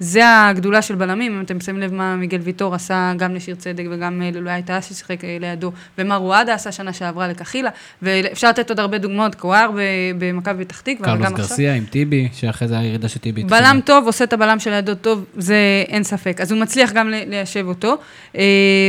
זה 0.00 0.22
הגדולה 0.48 0.82
של 0.82 0.94
בלמים, 0.94 1.32
אם 1.32 1.40
אתם 1.40 1.60
שמים 1.60 1.80
לב 1.80 1.94
מה 1.94 2.16
מיגל 2.16 2.40
ויטור 2.40 2.74
עשה 2.74 3.12
גם 3.16 3.34
לשיר 3.34 3.54
צדק 3.54 3.84
וגם 3.90 4.22
לולאי 4.34 4.52
הייתה 4.52 4.82
ששיחק 4.82 5.24
לידו, 5.40 5.72
ומה 5.98 6.16
רואדה 6.16 6.54
עשה 6.54 6.72
שנה 6.72 6.92
שעברה 6.92 7.28
לקחילה, 7.28 7.70
ואפשר 8.02 8.48
לתת 8.48 8.70
עוד 8.70 8.80
הרבה 8.80 8.98
דוגמאות, 8.98 9.34
קוואר 9.34 9.70
במכבי 10.18 10.64
פתח 10.64 10.80
תקווה, 10.80 11.16
קרלוס 11.16 11.32
גרסיה 11.32 11.74
עם 11.74 11.84
טיבי, 11.84 12.28
שאחרי 12.32 12.68
זה 12.68 12.78
הירידה 12.78 13.08
של 13.08 13.18
טיבי. 13.18 13.44
בלם 13.44 13.80
טוב, 13.84 14.06
עושה 14.06 14.24
את 14.24 14.32
הבלם 14.32 14.58
של 14.58 14.70
לידו 14.70 14.94
טוב, 14.94 15.24
זה 15.36 15.56
אין 15.88 16.04
ספק. 16.04 16.40
אז 16.40 16.52
הוא 16.52 16.60
מצליח 16.60 16.92
גם 16.92 17.08
ליישב 17.08 17.66
אותו, 17.68 17.96
אה, 18.36 18.42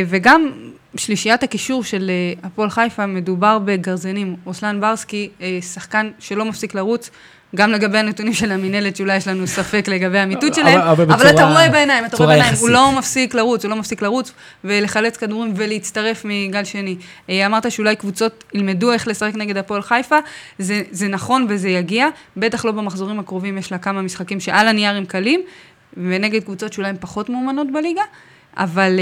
וגם 0.08 0.52
שלישיית 0.96 1.44
הקישור 1.44 1.84
של 1.84 2.10
אה, 2.10 2.48
הפועל 2.48 2.70
חיפה, 2.70 3.06
מדובר 3.06 3.60
בגרזנים. 3.60 4.36
רוסלן 4.46 4.82
ברסקי, 4.82 5.30
אה, 5.42 5.60
שחקן 5.74 6.10
שלא 6.20 6.46
מפסיק 6.46 6.76
לרוץ. 6.76 7.10
גם 7.56 7.72
לגבי 7.72 7.98
הנתונים 7.98 8.34
של 8.34 8.52
המינהלת, 8.52 8.96
שאולי 8.96 9.18
יש 9.18 9.28
לנו 9.28 9.48
ספק 9.48 9.88
לגבי 9.88 10.18
האמיתות 10.18 10.54
שלהם, 10.54 10.80
אבל, 10.80 11.04
אבל, 11.04 11.14
אבל 11.14 11.30
אתה 11.30 11.46
רואה 11.46 11.70
בעיניים, 11.70 12.06
אתה 12.06 12.18
רואה 12.18 12.28
בעיניים, 12.28 12.54
הוא 12.60 12.70
לא 12.70 12.92
מפסיק 12.92 13.34
לרוץ, 13.34 13.66
הוא 13.66 13.70
לא 13.70 13.76
מפסיק 13.76 14.02
לרוץ 14.02 14.32
ולחלץ 14.64 15.18
כדורים 15.18 15.54
ולהצטרף 15.56 16.26
מגל 16.26 16.64
שני. 16.64 16.96
אה, 17.30 17.46
אמרת 17.46 17.72
שאולי 17.72 17.96
קבוצות 17.96 18.44
ילמדו 18.54 18.92
איך 18.92 19.08
לשחק 19.08 19.36
נגד 19.36 19.58
הפועל 19.58 19.82
חיפה, 19.82 20.18
זה, 20.60 20.82
זה 20.92 21.08
נכון 21.08 21.46
וזה 21.50 21.70
יגיע, 21.70 22.08
בטח 22.38 22.66
לא 22.66 22.72
במחזורים 22.72 23.20
הקרובים, 23.20 23.58
יש 23.58 23.72
לה 23.72 23.78
כמה 23.78 24.02
משחקים 24.02 24.40
שעל 24.40 24.68
הנייר 24.68 24.96
הם 24.96 25.06
קלים, 25.06 25.42
ונגד 25.98 26.44
קבוצות 26.44 26.74
שאולי 26.74 26.90
הן 26.90 26.98
פחות 27.00 27.30
מאומנות 27.30 27.72
בליגה. 27.72 28.04
אבל 28.60 29.00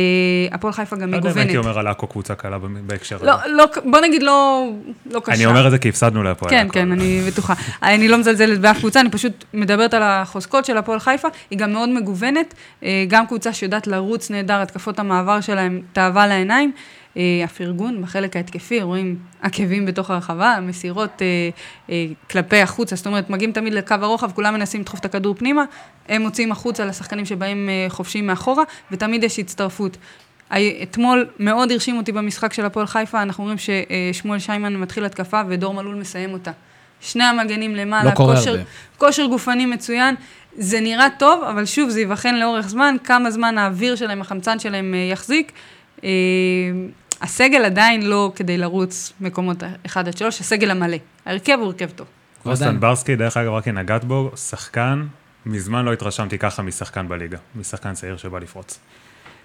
uh, 0.51 0.55
הפועל 0.55 0.74
חיפה 0.74 0.95
גם 0.95 1.12
מגוונת. 1.12 1.24
לא 1.24 1.30
יודע 1.30 1.41
אם 1.41 1.47
הייתי 1.47 1.58
אומר 1.58 1.80
על 1.80 1.88
עכו 1.88 2.08
קבוצה 2.08 2.36
קלה 2.36 2.58
בהקשר 2.88 3.18
לא, 3.22 3.32
הזה. 3.32 3.47
לא, 3.47 3.66
בוא 3.86 3.99
נגיד 3.99 4.24
לא, 4.24 4.70
לא 5.12 5.20
קשה. 5.20 5.36
אני 5.36 5.45
אומר 5.45 5.66
את 5.66 5.72
זה 5.72 5.78
כי 5.78 5.89
הפסדנו 5.89 6.24
להפועל. 6.24 6.51
כן, 6.51 6.68
כן, 6.72 6.91
אני 6.91 7.22
בטוחה. 7.28 7.53
אני 7.84 8.08
לא 8.08 8.18
מזלזלת 8.18 8.60
באף 8.60 8.78
קבוצה, 8.78 9.01
אני 9.01 9.10
פשוט 9.10 9.45
מדברת 9.53 9.93
על 9.93 10.03
החוזקות 10.03 10.66
של 10.66 10.78
הפועל 10.78 10.99
חיפה, 10.99 11.28
היא 11.49 11.60
גם 11.60 11.74
מאוד 11.74 11.89
מגוונת, 11.89 12.53
אה, 12.84 13.05
גם 13.08 13.28
קבוצה 13.28 13.53
שיודעת 13.53 13.88
לרוץ 13.88 14.32
נהדר, 14.32 14.62
התקפות 14.62 14.99
המעבר 14.99 15.41
שלהם 15.41 15.82
תאווה 15.93 16.28
לעיניים. 16.28 16.72
אה, 17.18 17.43
הפרגון 17.43 18.01
בחלק 18.01 18.36
ההתקפי, 18.36 18.82
רואים 18.82 19.18
עקבים 19.41 19.86
בתוך 19.86 20.11
הרחבה, 20.11 20.57
מסירות 20.61 21.22
אה, 21.22 21.49
אה, 21.89 22.05
כלפי 22.30 22.57
החוצה, 22.57 22.95
זאת 22.95 23.07
אומרת, 23.07 23.30
מגיעים 23.30 23.51
תמיד 23.51 23.74
לקו 23.74 23.95
הרוחב, 24.01 24.32
כולם 24.32 24.53
מנסים 24.53 24.82
לדחוף 24.82 24.99
את 24.99 25.05
הכדור 25.05 25.36
פנימה, 25.36 25.63
הם 26.09 26.22
מוציאים 26.22 26.51
החוצה 26.51 26.86
לשחקנים 26.86 27.26
שבאים 27.26 27.70
חופשיים 27.89 28.28
מאחורה, 28.28 28.63
ותמיד 28.91 29.24
יש 29.24 29.39
הצטרפות. 29.39 29.97
אתמול 30.84 31.28
מאוד 31.39 31.72
הרשים 31.72 31.97
אותי 31.97 32.11
במשחק 32.11 32.53
של 32.53 32.65
הפועל 32.65 32.86
חיפה, 32.86 33.22
אנחנו 33.22 33.43
רואים 33.43 33.57
ששמואל 33.57 34.39
שיימן 34.39 34.76
מתחיל 34.76 35.05
התקפה 35.05 35.41
ודור 35.47 35.74
מלול 35.74 35.95
מסיים 35.95 36.34
אותה. 36.34 36.51
שני 37.01 37.24
המגנים 37.24 37.76
למעלה, 37.76 38.09
לא 38.09 38.15
כושר, 38.15 38.55
כושר 38.97 39.26
גופני 39.26 39.65
מצוין. 39.65 40.15
זה 40.57 40.80
נראה 40.80 41.07
טוב, 41.20 41.43
אבל 41.43 41.65
שוב, 41.65 41.89
זה 41.89 41.99
ייבחן 41.99 42.36
לאורך 42.36 42.70
זמן, 42.70 42.95
כמה 43.03 43.32
זמן 43.32 43.57
האוויר 43.57 43.95
שלהם, 43.95 44.22
החמצן 44.22 44.59
שלהם 44.59 44.93
יחזיק. 45.11 45.51
הסגל 47.22 47.65
עדיין 47.65 48.05
לא 48.05 48.32
כדי 48.36 48.57
לרוץ 48.57 49.13
מקומות 49.22 49.63
1 49.86 50.07
עד 50.07 50.18
3, 50.18 50.41
הסגל 50.41 50.72
המלא. 50.72 50.97
ההרכב 51.26 51.57
הוא 51.59 51.65
הרכב 51.65 51.89
טוב. 51.89 52.07
רוסטן 52.45 52.80
ברסקי, 52.80 53.15
דרך 53.15 53.38
אגב, 53.38 53.51
רק 53.51 53.68
נגעת 53.68 54.05
בו, 54.05 54.32
שחקן, 54.36 55.05
מזמן 55.45 55.86
לא 55.86 55.93
התרשמתי 55.93 56.38
ככה 56.38 56.61
משחקן 56.61 57.07
בליגה, 57.07 57.38
משחקן 57.55 57.93
צעיר 57.93 58.18
שבא 58.18 58.39
לפרוץ. 58.39 58.80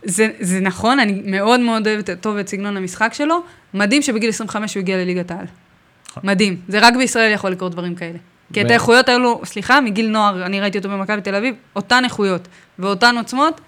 זה, 0.04 0.28
זה 0.40 0.60
נכון, 0.60 1.00
אני 1.00 1.22
מאוד 1.24 1.60
מאוד 1.60 1.88
אוהבת 1.88 2.10
טוב 2.20 2.36
את 2.36 2.48
סגנון 2.48 2.76
המשחק 2.76 3.14
שלו. 3.14 3.42
מדהים 3.74 4.02
שבגיל 4.02 4.28
25 4.28 4.74
הוא 4.74 4.80
הגיע 4.80 4.96
לליגת 4.96 5.30
העל. 5.30 5.46
נכון. 6.10 6.22
מדהים. 6.26 6.60
זה 6.68 6.78
רק 6.78 6.94
בישראל 6.96 7.32
יכול 7.32 7.50
לקרות 7.50 7.72
דברים 7.72 7.94
כאלה. 7.94 8.18
כי 8.52 8.62
את 8.62 8.70
האיכויות 8.70 9.08
האלו, 9.08 9.40
סליחה, 9.44 9.80
מגיל 9.80 10.08
נוער, 10.08 10.46
אני 10.46 10.60
ראיתי 10.60 10.78
אותו 10.78 10.88
במכבי 10.88 11.20
תל 11.22 11.34
אביב, 11.34 11.54
אותן 11.76 12.04
איכויות 12.04 12.48
ואותן 12.78 13.14
עוצמות, 13.18 13.60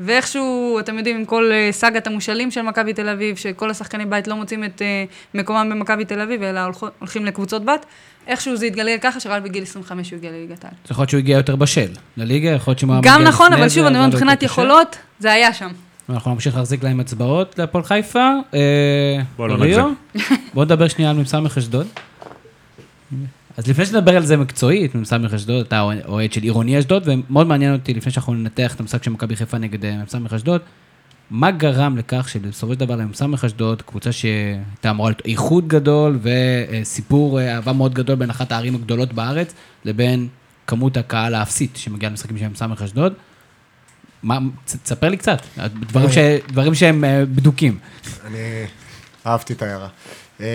ואיכשהו, 0.00 0.78
אתם 0.80 0.98
יודעים, 0.98 1.16
עם 1.16 1.24
כל 1.24 1.50
אה, 1.52 1.68
סאגת 1.72 2.06
המושאלים 2.06 2.50
של 2.50 2.62
מכבי 2.62 2.92
תל 2.92 3.08
אביב, 3.08 3.36
שכל 3.36 3.70
השחקני 3.70 4.04
בית 4.04 4.28
לא 4.28 4.36
מוצאים 4.36 4.64
את 4.64 4.82
אה, 4.82 5.04
מקומם 5.34 5.70
במכבי 5.70 6.04
תל 6.04 6.20
אביב, 6.20 6.42
אלא 6.42 6.60
הולכים 6.98 7.24
לקבוצות 7.26 7.64
בת, 7.64 7.86
איכשהו 8.26 8.56
זה 8.56 8.66
התגלגל 8.66 8.98
ככה, 9.00 9.20
שרק 9.20 9.42
בגיל 9.42 9.62
25 9.62 10.10
הוא 10.10 10.16
הגיע 10.16 10.30
לליגת 10.30 10.64
העל. 10.64 10.74
יכול 10.90 11.02
להיות 11.02 11.10
שהוא 11.10 11.18
הגיע 11.18 11.36
יותר 11.36 11.56
בשל 11.56 11.90
לליגה, 12.16 12.50
יכול 12.50 12.70
להיות 12.70 12.78
שהוא 12.78 12.94
גם 13.02 13.22
נכון, 13.22 13.52
אבל 13.52 13.68
שוב, 13.68 13.86
אני 13.86 13.98
אומר, 13.98 14.06
מבחינת 14.08 14.42
יכולות, 14.42 14.96
זה 15.18 15.32
היה 15.32 15.52
שם. 15.52 15.70
אנחנו 16.08 16.34
נמשיך 16.34 16.56
להחזיק 16.56 16.84
להם 16.84 17.00
אצבעות 17.00 17.58
להפועל 17.58 17.84
חיפה. 17.84 18.30
אה, 18.54 19.20
בוא 19.36 19.48
לא 19.48 19.58
נגזים. 19.58 19.94
נדבר 20.54 20.88
שנייה 20.88 21.10
על 21.10 21.16
מ"ס 21.16 21.34
אשדוד. 21.58 21.86
אז 23.56 23.68
לפני 23.68 23.86
שנדבר 23.86 24.16
על 24.16 24.26
זה 24.26 24.36
מקצועית, 24.36 24.94
מ"ס 24.94 25.12
אשדוד, 25.34 25.66
אתה 25.66 25.80
אוהד 26.06 26.32
של 26.32 26.42
עירוני 26.42 26.78
אשדוד, 26.78 27.02
ומאוד 27.06 27.46
מעניין 27.46 27.72
אותי, 27.72 27.94
לפני 27.94 28.12
שאנחנו 28.12 28.34
ננתח 28.34 28.74
את 28.74 28.80
המשחק 28.80 29.02
של 29.02 29.10
מכבי 29.10 29.36
חיפה 29.36 29.58
נגד 29.58 29.84
אה, 29.84 29.96
מ"ס 29.96 30.32
אשדוד, 30.32 30.60
מה 31.30 31.50
גרם 31.50 31.96
לכך 31.96 32.28
שבסופו 32.28 32.72
של 32.72 32.80
דבר 32.80 32.96
למ"ס 32.96 33.22
אשדוד, 33.44 33.82
קבוצה 33.82 34.12
שהייתה 34.12 34.90
אמורה 34.90 35.10
להיות 35.10 35.22
איחוד 35.24 35.68
גדול 35.68 36.18
וסיפור 36.22 37.40
אה, 37.40 37.54
אהבה 37.54 37.72
מאוד 37.72 37.94
גדול 37.94 38.16
בין 38.16 38.30
אחת 38.30 38.52
הערים 38.52 38.74
הגדולות 38.74 39.12
בארץ, 39.12 39.54
לבין 39.84 40.28
כמות 40.66 40.96
הקהל 40.96 41.34
האפסית 41.34 41.76
שמגיעה 41.76 42.10
למשחקים 42.10 42.38
של 42.38 42.48
מ"ס 42.48 42.80
אשדוד, 42.84 43.12
מה, 44.22 44.38
תספר 44.64 45.08
לי 45.08 45.16
קצת, 45.16 45.42
דברים, 45.80 46.12
ש, 46.12 46.18
דברים 46.48 46.74
שהם 46.74 47.04
אה, 47.04 47.24
בדוקים. 47.26 47.78
אני 48.26 48.38
אהבתי 49.26 49.52
את 49.52 49.62
ההערה. 49.62 49.88
אה, 50.40 50.46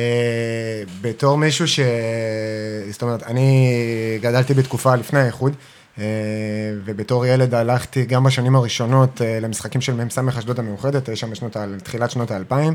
בתור 1.02 1.38
מישהו 1.38 1.68
ש... 1.68 1.80
זאת 2.92 3.02
אומרת, 3.02 3.24
אני 3.24 3.72
גדלתי 4.22 4.54
בתקופה 4.54 4.96
לפני 4.96 5.20
האיחוד, 5.20 5.54
אה, 6.00 6.04
ובתור 6.86 7.26
ילד 7.26 7.54
הלכתי 7.54 8.06
גם 8.06 8.24
בשנים 8.24 8.56
הראשונות 8.56 9.22
אה, 9.22 9.40
למשחקים 9.40 9.82
של 9.82 9.94
מ"ס 10.06 10.18
אשדוד 10.38 10.60
המאוחדת, 10.60 11.16
שם 11.18 11.32
בשנות, 11.32 11.56
ה- 11.56 11.66
תחילת 11.84 12.12
שנות 12.12 12.32
האלפיים. 12.32 12.74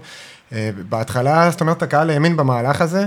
בהתחלה, 0.89 1.51
זאת 1.51 1.61
אומרת, 1.61 1.83
הקהל 1.83 2.11
האמין 2.11 2.37
במהלך 2.37 2.81
הזה, 2.81 3.07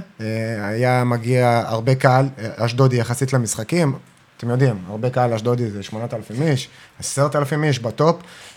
היה 0.60 1.04
מגיע 1.04 1.64
הרבה 1.66 1.95
קהל 1.95 2.26
אשדודי 2.58 2.95
יחסית 2.98 3.34
למשחקים. 3.34 3.93
אתם 4.38 4.50
יודעים, 4.50 4.76
הרבה 4.89 5.10
קהל 5.10 5.34
אשדודי 5.34 5.70
זה 5.70 5.84
8,000 5.84 6.41
איש, 6.41 6.70
10,000 7.00 7.64
איש 7.64 7.80
בטופ. 7.80 8.16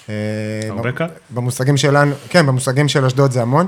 אה, 0.09 0.14
הרבה 0.68 0.93
קהל? 0.93 1.09
במושגים 1.34 1.76
שלנו, 1.76 2.12
כן, 2.28 2.47
במושגים 2.47 2.88
של 2.88 3.05
אשדוד 3.05 3.32
זה 3.32 3.43
המון. 3.43 3.66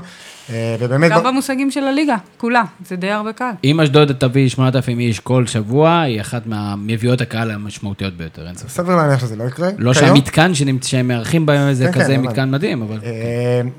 אה, 0.49 0.75
ובאמת, 0.79 1.11
גם 1.11 1.23
ב- 1.23 1.27
במושגים 1.27 1.71
של 1.71 1.83
הליגה, 1.83 2.15
כולה, 2.37 2.63
זה 2.87 2.95
די 2.95 3.09
הרבה 3.11 3.33
קהל. 3.33 3.53
אם 3.63 3.79
אשדוד 3.81 4.11
תביא 4.11 4.49
8,000 4.49 4.99
איש 4.99 5.19
כל 5.19 5.47
שבוע, 5.47 5.99
היא 6.01 6.21
אחת 6.21 6.45
מהמביאות 6.47 7.21
הקהל 7.21 7.51
המשמעותיות 7.51 8.13
ביותר, 8.17 8.47
אין 8.47 8.55
ספק. 8.55 8.69
סביר 8.69 8.95
להניח 8.95 9.19
שזה 9.21 9.35
לא 9.35 9.43
יקרה. 9.43 9.69
לא 9.77 9.93
כיום. 9.93 10.07
שהמתקן 10.07 10.51
שנמצ- 10.53 10.87
שהם 10.87 11.07
מארחים 11.07 11.45
בהם 11.45 11.73
זה 11.73 11.85
כן, 11.85 11.91
כן, 11.91 11.99
כזה 12.03 12.15
אבל- 12.15 12.21
מתקן 12.27 12.51
מדהים, 12.51 12.81
אבל... 12.81 12.99
אה, 13.03 13.11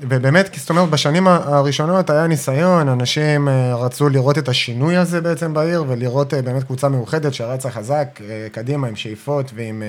ובאמת, 0.01 0.49
כי 0.49 0.59
זאת 0.59 0.69
אומרת, 0.69 0.89
בשנים 0.89 1.27
הראשונות 1.27 2.09
היה 2.09 2.27
ניסיון, 2.27 2.89
אנשים 2.89 3.49
רצו 3.75 4.09
לראות 4.09 4.37
את 4.37 4.49
השינוי 4.49 4.95
הזה 4.97 5.21
בעצם 5.21 5.53
בעיר, 5.53 5.83
ולראות 5.87 6.33
באמת 6.33 6.63
קבוצה 6.63 6.89
מאוחדת 6.89 7.33
שרצה 7.33 7.71
חזק 7.71 8.19
קדימה 8.51 8.87
עם 8.87 8.95
שאיפות 8.95 9.51
ועם, 9.55 9.83
אה, 9.83 9.87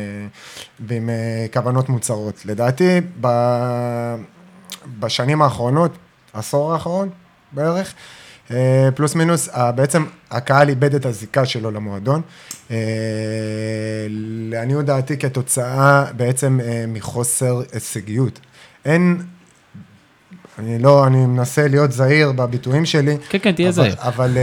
ועם 0.97 1.11
אה, 1.11 1.47
כוונות 1.53 1.89
מוצהרות. 1.89 2.47
לדעתי, 2.47 3.01
ב- 3.21 4.15
בשנים 5.01 5.43
האחרונות, 5.43 5.91
עשור 6.33 6.73
האחרון 6.73 7.09
בערך, 7.53 7.95
אה, 8.51 8.89
פלוס 8.95 9.15
מינוס, 9.15 9.49
בעצם 9.75 10.05
הקהל 10.31 10.69
איבד 10.69 10.95
את 10.95 11.07
הזיקה 11.07 11.45
שלו 11.47 11.71
למועדון. 11.71 12.23
אה, 12.71 12.77
לעניות 14.51 14.85
דעתי 14.85 15.17
כתוצאה 15.17 16.05
בעצם 16.13 16.61
מחוסר 16.89 17.63
הישגיות. 17.73 18.41
אין, 18.85 19.23
אני 20.59 20.79
לא, 20.79 21.07
אני 21.07 21.27
מנסה 21.27 21.69
להיות 21.69 21.93
זהיר 21.93 22.33
בביטויים 22.33 22.85
שלי. 22.85 23.17
כן, 23.29 23.39
כן, 23.43 23.53
תהיה 23.53 23.73
זהיר. 23.73 23.95
אבל 23.99 24.37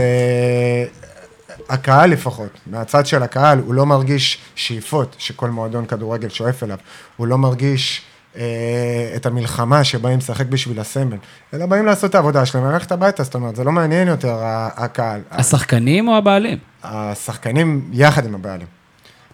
הקהל 1.68 2.10
לפחות, 2.10 2.50
מהצד 2.66 3.06
של 3.06 3.22
הקהל, 3.22 3.58
הוא 3.58 3.74
לא 3.74 3.86
מרגיש 3.86 4.38
שאיפות 4.54 5.16
שכל 5.18 5.50
מועדון 5.50 5.86
כדורגל 5.86 6.28
שואף 6.28 6.62
אליו. 6.62 6.78
הוא 7.16 7.26
לא 7.26 7.38
מרגיש 7.38 8.02
אה, 8.36 9.12
את 9.16 9.26
המלחמה 9.26 9.84
שבאים 9.84 10.18
לשחק 10.18 10.46
בשביל 10.46 10.80
הסמל, 10.80 11.16
אלא 11.54 11.66
באים 11.66 11.86
לעשות 11.86 12.10
את 12.10 12.14
העבודה 12.14 12.46
שלהם 12.46 12.64
וללכת 12.64 12.92
הביתה, 12.92 13.22
זאת 13.22 13.34
אומרת, 13.34 13.56
זה 13.56 13.64
לא 13.64 13.72
מעניין 13.72 14.08
יותר 14.08 14.38
הקהל. 14.76 15.20
השחקנים 15.30 16.08
או 16.08 16.16
הבעלים? 16.16 16.58
השחקנים 16.82 17.90
יחד 17.92 18.26
עם 18.26 18.34
הבעלים. 18.34 18.66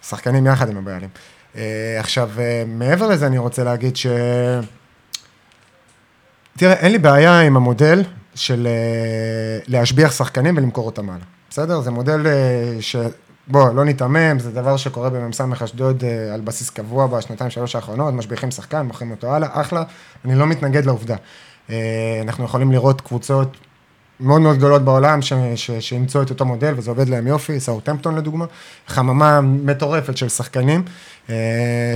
השחקנים 0.04 0.46
יחד 0.46 0.70
עם 0.70 0.76
הבעלים. 0.76 1.08
אה, 1.56 1.96
עכשיו, 1.98 2.30
אה, 2.38 2.64
מעבר 2.66 3.08
לזה 3.08 3.26
אני 3.26 3.38
רוצה 3.38 3.64
להגיד 3.64 3.96
ש... 3.96 4.06
תראה, 6.56 6.72
אין 6.72 6.92
לי 6.92 6.98
בעיה 6.98 7.40
עם 7.40 7.56
המודל 7.56 8.02
של 8.34 8.66
אה, 8.66 9.58
להשביח 9.66 10.12
שחקנים 10.12 10.56
ולמכור 10.56 10.86
אותם 10.86 11.10
הלאה. 11.10 11.24
בסדר? 11.50 11.80
זה 11.80 11.90
מודל 11.90 12.26
אה, 12.26 12.76
ש... 12.80 12.96
בוא, 13.48 13.72
לא 13.72 13.84
ניתמם, 13.84 14.38
זה 14.38 14.50
דבר 14.50 14.76
שקורה 14.76 15.10
במ"ס 15.10 15.40
אשדוד 15.64 16.04
אה, 16.04 16.34
על 16.34 16.40
בסיס 16.40 16.70
קבוע 16.70 17.06
בשנתיים, 17.06 17.50
שלוש 17.50 17.76
האחרונות, 17.76 18.14
משביחים 18.14 18.50
שחקן, 18.50 18.86
מוכרים 18.86 19.10
אותו 19.10 19.34
הלאה, 19.34 19.48
אחלה, 19.52 19.82
אני 20.24 20.34
לא 20.34 20.46
מתנגד 20.46 20.86
לעובדה. 20.86 21.16
אה, 21.70 22.20
אנחנו 22.22 22.44
יכולים 22.44 22.72
לראות 22.72 23.00
קבוצות 23.00 23.56
מאוד 24.20 24.40
מאוד 24.40 24.56
גדולות 24.56 24.82
בעולם 24.82 25.22
שאימצו 25.80 26.22
את 26.22 26.30
אותו 26.30 26.44
מודל 26.44 26.74
וזה 26.76 26.90
עובד 26.90 27.08
להם 27.08 27.26
יופי, 27.26 27.60
סאוטהמפטון 27.60 28.14
לדוגמה, 28.14 28.44
חממה 28.86 29.40
מטורפת 29.40 30.16
של 30.16 30.28
שחקנים, 30.28 30.82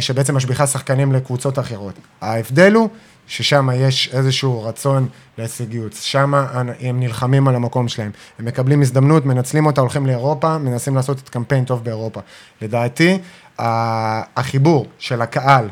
שבעצם 0.01 0.37
משביחה 0.37 0.67
שחקנים 0.67 1.13
לקבוצות 1.13 1.59
אחרות. 1.59 1.95
ההבדל 2.21 2.73
הוא 2.73 2.89
ששם 3.27 3.69
יש 3.75 4.11
איזשהו 4.13 4.63
רצון 4.63 5.09
להישגיות, 5.39 5.93
שם 5.93 6.35
הם 6.81 7.01
נלחמים 7.01 7.49
על 7.49 7.55
המקום 7.55 7.89
שלהם, 7.89 8.11
הם 8.39 8.45
מקבלים 8.45 8.83
הזדמנות, 8.83 9.27
מנצלים 9.27 9.67
אותה, 9.67 9.81
הולכים 9.81 10.07
לאירופה, 10.07 10.59
מנסים 10.59 10.97
לעשות 10.97 11.19
את 11.19 11.29
קמפיין 11.29 11.65
טוב 11.65 11.85
באירופה. 11.85 12.21
לדעתי, 12.63 13.19
החיבור 13.59 14.87
של 14.99 15.23
הקהל 15.23 15.69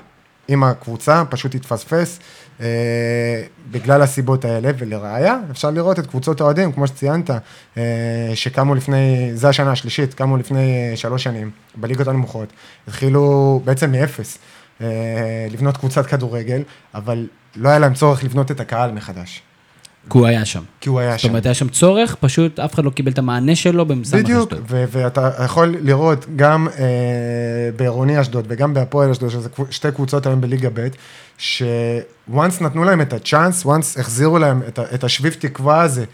עם 0.49 0.65
הקבוצה 0.65 1.23
פשוט 1.31 1.55
התפספס 1.55 2.19
אה, 2.61 3.43
בגלל 3.71 4.03
הסיבות 4.03 4.45
האלה, 4.45 4.71
ולראיה, 4.79 5.39
אפשר 5.51 5.71
לראות 5.71 5.99
את 5.99 6.07
קבוצות 6.07 6.41
האוהדים, 6.41 6.73
כמו 6.73 6.87
שציינת, 6.87 7.31
אה, 7.77 8.31
שקמו 8.35 8.75
לפני, 8.75 9.31
זה 9.35 9.49
השנה 9.49 9.73
השלישית, 9.73 10.15
קמו 10.15 10.37
לפני 10.37 10.91
אה, 10.91 10.97
שלוש 10.97 11.23
שנים, 11.23 11.51
בליגות 11.75 12.09
הנמוכות, 12.09 12.49
התחילו 12.89 13.61
בעצם 13.65 13.93
מאפס 13.93 14.39
לבנות 15.51 15.77
קבוצת 15.77 16.07
כדורגל, 16.07 16.63
אבל 16.95 17.27
לא 17.57 17.69
היה 17.69 17.79
להם 17.79 17.95
צורך 17.95 18.25
לבנות 18.25 18.51
את 18.51 18.61
הקהל 18.61 18.93
מחדש, 18.93 19.43
כי 20.11 20.19
הוא 20.19 20.27
היה 20.27 20.45
שם. 20.45 20.63
כי 20.81 20.89
הוא 20.89 21.01
היה 21.01 21.11
זאת 21.13 21.21
שם. 21.21 21.29
אומרת, 21.29 21.47
היה 21.47 21.55
שם 21.55 21.69
צורך, 21.69 22.17
פשוט 22.21 22.59
אף 22.61 22.75
אחד 22.75 22.85
לא 22.85 22.91
קיבל 22.91 23.13
את 23.13 23.19
המענה 23.19 23.55
שלו 23.57 23.87
במסמך 23.87 24.21
בדיוק, 24.21 24.53
אשדוד. 24.53 24.65
ו- 24.71 24.85
ואתה 24.89 25.31
יכול 25.45 25.77
לראות 25.81 26.27
גם 26.37 26.69
אה, 26.79 26.85
בעירוני 27.77 28.21
אשדוד 28.21 28.45
וגם 28.49 28.75
בהפועל 28.75 29.11
אשדוד, 29.11 29.31
שזה 29.31 29.49
שתי 29.71 29.93
קבוצות 29.93 30.27
היום 30.27 30.41
בליגה 30.41 30.69
ב', 30.75 30.89
ש-once 31.39 32.35
נתנו 32.65 32.85
להם 32.85 33.01
את 33.01 33.13
הצ'אנס, 33.13 33.67
once 33.67 34.01
החזירו 34.01 34.39
להם 34.39 34.63
את, 34.69 34.79
ה- 34.79 34.95
את 34.95 35.05
השביב 35.05 35.37
תקווה 35.39 35.81
הזה, 35.83 36.05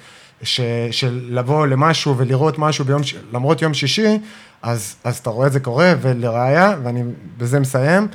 ש- 0.42 0.60
של 0.90 1.20
לבוא 1.30 1.66
למשהו 1.66 2.16
ולראות 2.16 2.58
משהו 2.58 2.84
ביום, 2.84 3.02
ש- 3.02 3.14
למרות 3.32 3.62
יום 3.62 3.74
שישי, 3.74 4.18
אז, 4.62 4.96
אז 5.04 5.16
אתה 5.16 5.30
רואה 5.30 5.46
את 5.46 5.52
זה 5.52 5.60
קורה, 5.60 5.92
ולראיה, 6.00 6.76
ואני 6.82 7.02
בזה 7.38 7.60
מסיים, 7.60 8.08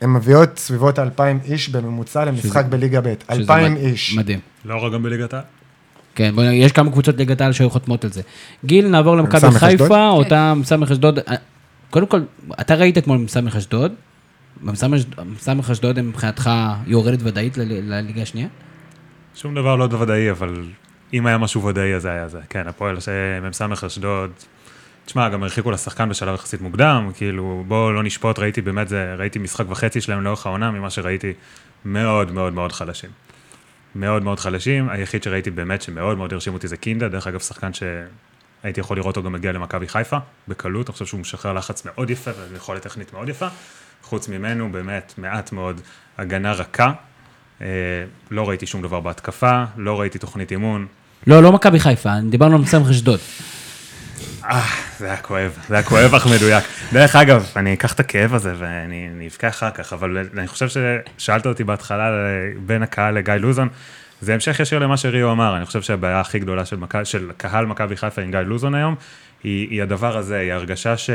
הן 0.00 0.10
מביאות 0.12 0.58
סביבות 0.58 0.98
האלפיים 0.98 1.38
איש 1.44 1.68
בממוצע 1.68 2.24
למשחק 2.24 2.48
שזה- 2.50 2.62
בליגה 2.62 3.00
ב', 3.00 3.04
שזה 3.04 3.14
אלפיים 3.40 3.72
מד- 3.74 3.78
איש. 3.80 4.14
מדהים. 4.16 4.40
לא 4.64 4.74
רע 4.74 4.88
גם 4.90 5.02
בליגת 5.02 5.34
העל. 5.34 5.42
כן, 6.14 6.34
יש 6.52 6.72
כמה 6.72 6.90
קבוצות 6.90 7.16
ליגת 7.16 7.40
העל 7.40 7.52
שהיו 7.52 7.70
חותמות 7.70 8.04
על 8.04 8.10
זה. 8.12 8.22
גיל, 8.64 8.88
נעבור 8.88 9.16
למכבי? 9.16 9.58
חיפה, 9.58 10.08
אותה 10.08 10.54
סמך 10.64 10.90
אשדוד. 10.90 11.18
אה, 11.18 11.34
קודם 11.90 12.06
כל, 12.06 12.20
אתה 12.60 12.74
ראית 12.74 12.98
אתמול 12.98 13.28
סמך 13.28 13.56
אשדוד. 13.56 13.92
סמך 15.38 15.70
אשדוד 15.70 15.98
הם 15.98 16.08
מבחינתך 16.08 16.50
יורדת 16.86 17.18
ודאית 17.22 17.58
ל- 17.58 17.62
לליגה 17.94 18.22
השנייה? 18.22 18.48
שום 19.34 19.54
דבר 19.54 19.76
לא 19.76 19.88
ודאי, 20.00 20.30
אבל 20.30 20.64
אם 21.14 21.26
היה 21.26 21.38
משהו 21.38 21.64
ודאי, 21.64 21.94
אז 21.94 22.04
היה 22.04 22.28
זה. 22.28 22.38
כן, 22.50 22.66
הפועל 22.68 22.96
מ"ס 23.50 23.84
אשדוד. 23.84 24.30
תשמע, 25.06 25.28
גם 25.28 25.42
הרחיקו 25.42 25.70
לשחקן 25.70 26.08
בשלב 26.08 26.34
יחסית 26.34 26.60
מוקדם, 26.60 27.10
כאילו, 27.14 27.64
בואו 27.68 27.92
לא 27.92 28.02
נשפוט, 28.02 28.38
ראיתי 28.38 28.60
באמת, 28.60 28.88
זה, 28.88 29.14
ראיתי 29.18 29.38
משחק 29.38 29.64
וחצי 29.68 30.00
שלהם 30.00 30.22
לאורך 30.22 30.46
העונה, 30.46 30.70
ממה 30.70 30.90
שראיתי, 30.90 31.32
מאוד 31.84 32.32
מאוד 32.32 32.52
מאוד 32.52 32.72
חלשים. 32.72 33.10
מאוד 33.94 34.22
מאוד 34.22 34.40
חלשים, 34.40 34.88
היחיד 34.88 35.22
שראיתי 35.22 35.50
באמת 35.50 35.82
שמאוד 35.82 36.18
מאוד 36.18 36.32
הרשים 36.32 36.54
אותי 36.54 36.68
זה 36.68 36.76
קינדה, 36.76 37.08
דרך 37.08 37.26
אגב, 37.26 37.40
שחקן 37.40 37.70
שהייתי 37.72 38.80
יכול 38.80 38.96
לראות 38.96 39.16
אותו 39.16 39.26
גם 39.26 39.32
מגיע 39.32 39.52
למכבי 39.52 39.88
חיפה, 39.88 40.16
בקלות, 40.48 40.88
אני 40.88 40.92
חושב 40.92 41.06
שהוא 41.06 41.20
משחרר 41.20 41.52
לחץ 41.52 41.84
מאוד 41.84 42.10
יפה 42.10 42.30
ויכולת 42.52 42.82
טכנית 42.82 43.12
מאוד 43.12 43.28
יפה. 43.28 43.46
חוץ 44.02 44.28
ממנו, 44.28 44.72
באמת, 44.72 45.14
מעט 45.18 45.52
מאוד 45.52 45.80
הגנה 46.18 46.52
רכה. 46.52 46.92
אה, 47.60 47.66
לא 48.30 48.48
ראיתי 48.48 48.66
שום 48.66 48.82
דבר 48.82 49.00
בהתקפה, 49.00 49.64
לא 49.76 50.00
ראיתי 50.00 50.18
תוכנית 50.18 50.50
אימון. 50.50 50.86
לא, 51.26 51.42
לא 51.42 51.52
מכבי 51.52 51.80
חיפה, 51.80 52.10
דיברנו 52.30 52.56
על 52.56 52.64
סמך 52.64 52.90
אשדוד. 52.90 53.20
אה, 54.50 54.62
זה 54.98 55.06
היה 55.06 55.16
כואב, 55.16 55.58
זה 55.68 55.74
היה 55.74 55.82
כואב 55.82 56.14
אך 56.14 56.26
מדויק. 56.26 56.64
דרך 56.92 57.16
אגב, 57.16 57.52
אני 57.56 57.74
אקח 57.74 57.92
את 57.92 58.00
הכאב 58.00 58.34
הזה 58.34 58.54
ואני 58.58 59.08
אני 59.16 59.28
אבכה 59.28 59.48
אחר 59.48 59.70
כך, 59.70 59.92
אבל 59.92 60.26
אני 60.36 60.46
חושב 60.46 60.66
ששאלת 60.68 61.46
אותי 61.46 61.64
בהתחלה 61.64 62.10
בין 62.66 62.82
הקהל 62.82 63.14
לגיא 63.14 63.34
לוזון, 63.34 63.68
זה 64.20 64.34
המשך 64.34 64.60
ישיר 64.60 64.78
למה 64.78 64.96
שריו 64.96 65.32
אמר, 65.32 65.56
אני 65.56 65.66
חושב 65.66 65.82
שהבעיה 65.82 66.20
הכי 66.20 66.38
גדולה 66.38 66.64
של, 66.64 66.76
מכ... 66.76 66.96
של 67.04 67.30
קהל 67.36 67.66
מכבי 67.66 67.96
חיפה 67.96 68.22
עם 68.22 68.30
גיא 68.30 68.40
לוזון 68.40 68.74
היום, 68.74 68.94
היא, 69.44 69.68
היא 69.70 69.82
הדבר 69.82 70.16
הזה, 70.16 70.38
היא 70.38 70.52
הרגשה 70.52 70.96
ש, 70.96 71.10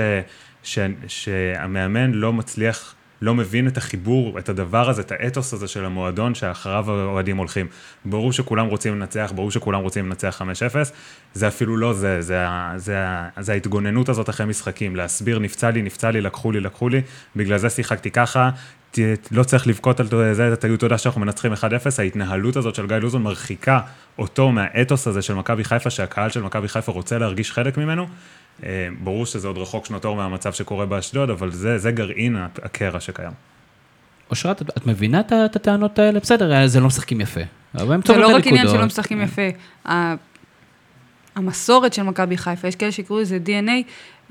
ש, 0.64 0.80
שהמאמן 1.08 2.12
לא 2.12 2.34
מצליח, 2.34 2.96
לא 3.22 3.36
מבין 3.36 3.68
את 3.68 3.78
החיבור, 3.78 4.40
את 4.40 4.50
הדבר 4.50 4.90
הזה, 4.90 5.02
את 5.02 5.12
האתוס 5.12 5.54
הזה 5.54 5.68
של 5.68 5.86
המועדון 5.86 6.36
שאחריו 6.36 6.92
האוהדים 6.92 7.38
הולכים. 7.38 7.68
ברור 8.06 8.34
שכולם 8.34 8.66
רוצים 8.68 8.96
לנצח, 9.00 9.32
ברור 9.36 9.52
שכולם 9.52 9.82
רוצים 9.82 10.06
לנצח 10.06 10.42
5-0, 10.42 10.76
זה 11.34 11.48
אפילו 11.48 11.78
לא 11.78 11.94
זה, 11.94 12.22
זה, 12.22 12.46
זה, 12.76 13.08
ה- 13.08 13.30
זה 13.40 13.52
ההתגוננות 13.52 14.10
הזאת 14.10 14.30
אחרי 14.30 14.46
משחקים, 14.46 14.96
להסביר, 14.96 15.40
נפצע 15.40 15.72
לי, 15.72 15.82
נפצע 15.82 16.12
לי, 16.12 16.22
לקחו 16.22 16.52
לי, 16.52 16.60
לקחו 16.60 16.90
לי, 16.90 17.02
בגלל 17.36 17.58
זה 17.58 17.70
שיחקתי 17.70 18.12
ככה, 18.12 18.50
לא 19.32 19.44
צריך 19.44 19.68
לבכות 19.68 20.00
על 20.00 20.08
זה, 20.34 20.56
תגידו 20.56 20.78
תודה 20.78 20.98
שאנחנו 20.98 21.22
מנצחים 21.22 21.54
1-0, 21.54 21.58
ההתנהלות 21.98 22.56
הזאת 22.56 22.76
של 22.76 22.88
גיא 22.88 22.98
לוזון 22.98 23.24
מרחיקה 23.24 23.80
אותו 24.20 24.52
מהאתוס 24.52 25.08
הזה 25.08 25.22
של 25.22 25.34
מכבי 25.34 25.64
חיפה, 25.64 25.90
שהקהל 25.90 26.30
של 26.30 26.42
מכבי 26.42 26.68
חיפה 26.68 26.92
רוצה 26.92 27.18
להרגיש 27.18 27.52
חלק 27.52 27.78
ממנו. 27.78 28.08
אה, 28.64 28.88
ברור 29.00 29.26
שזה 29.26 29.48
עוד 29.48 29.58
רחוק 29.58 29.86
שנות 29.86 30.06
אור 30.06 30.16
מהמצב 30.16 30.54
שקורה 30.54 30.86
באשדוד, 30.86 31.30
אבל 31.30 31.52
זה, 31.52 31.78
זה 31.78 31.92
גרעין 31.92 32.36
הקרע 32.64 33.00
שקיים. 33.00 33.32
אושרת, 34.30 34.62
את, 34.62 34.70
את 34.78 34.88
מבינה 34.88 35.20
את 35.20 35.34
את 35.46 35.56
הטענות 35.56 36.00
האלה? 36.00 36.20
בסדר, 36.20 36.68
זה 36.68 36.80
לא 36.80 36.88
משחקים 36.88 37.22
יפה. 37.22 37.42
אבל 37.76 37.94
הם 37.94 38.02
זה 38.08 38.18
לא 38.18 38.36
רק 38.36 38.48
עניין. 38.48 38.68
שלא 38.68 38.86
משחקים 38.86 39.22
יפה. 39.22 39.42
ה- 39.88 40.16
המסורת 41.36 41.94
של 41.94 42.04
מכבי 42.04 42.38
חיפה, 42.38 42.68
יש 42.68 42.76
כאלה 42.76 42.92
שיקראו 42.92 43.20
לזה 43.20 43.38
DNA, 43.46 43.72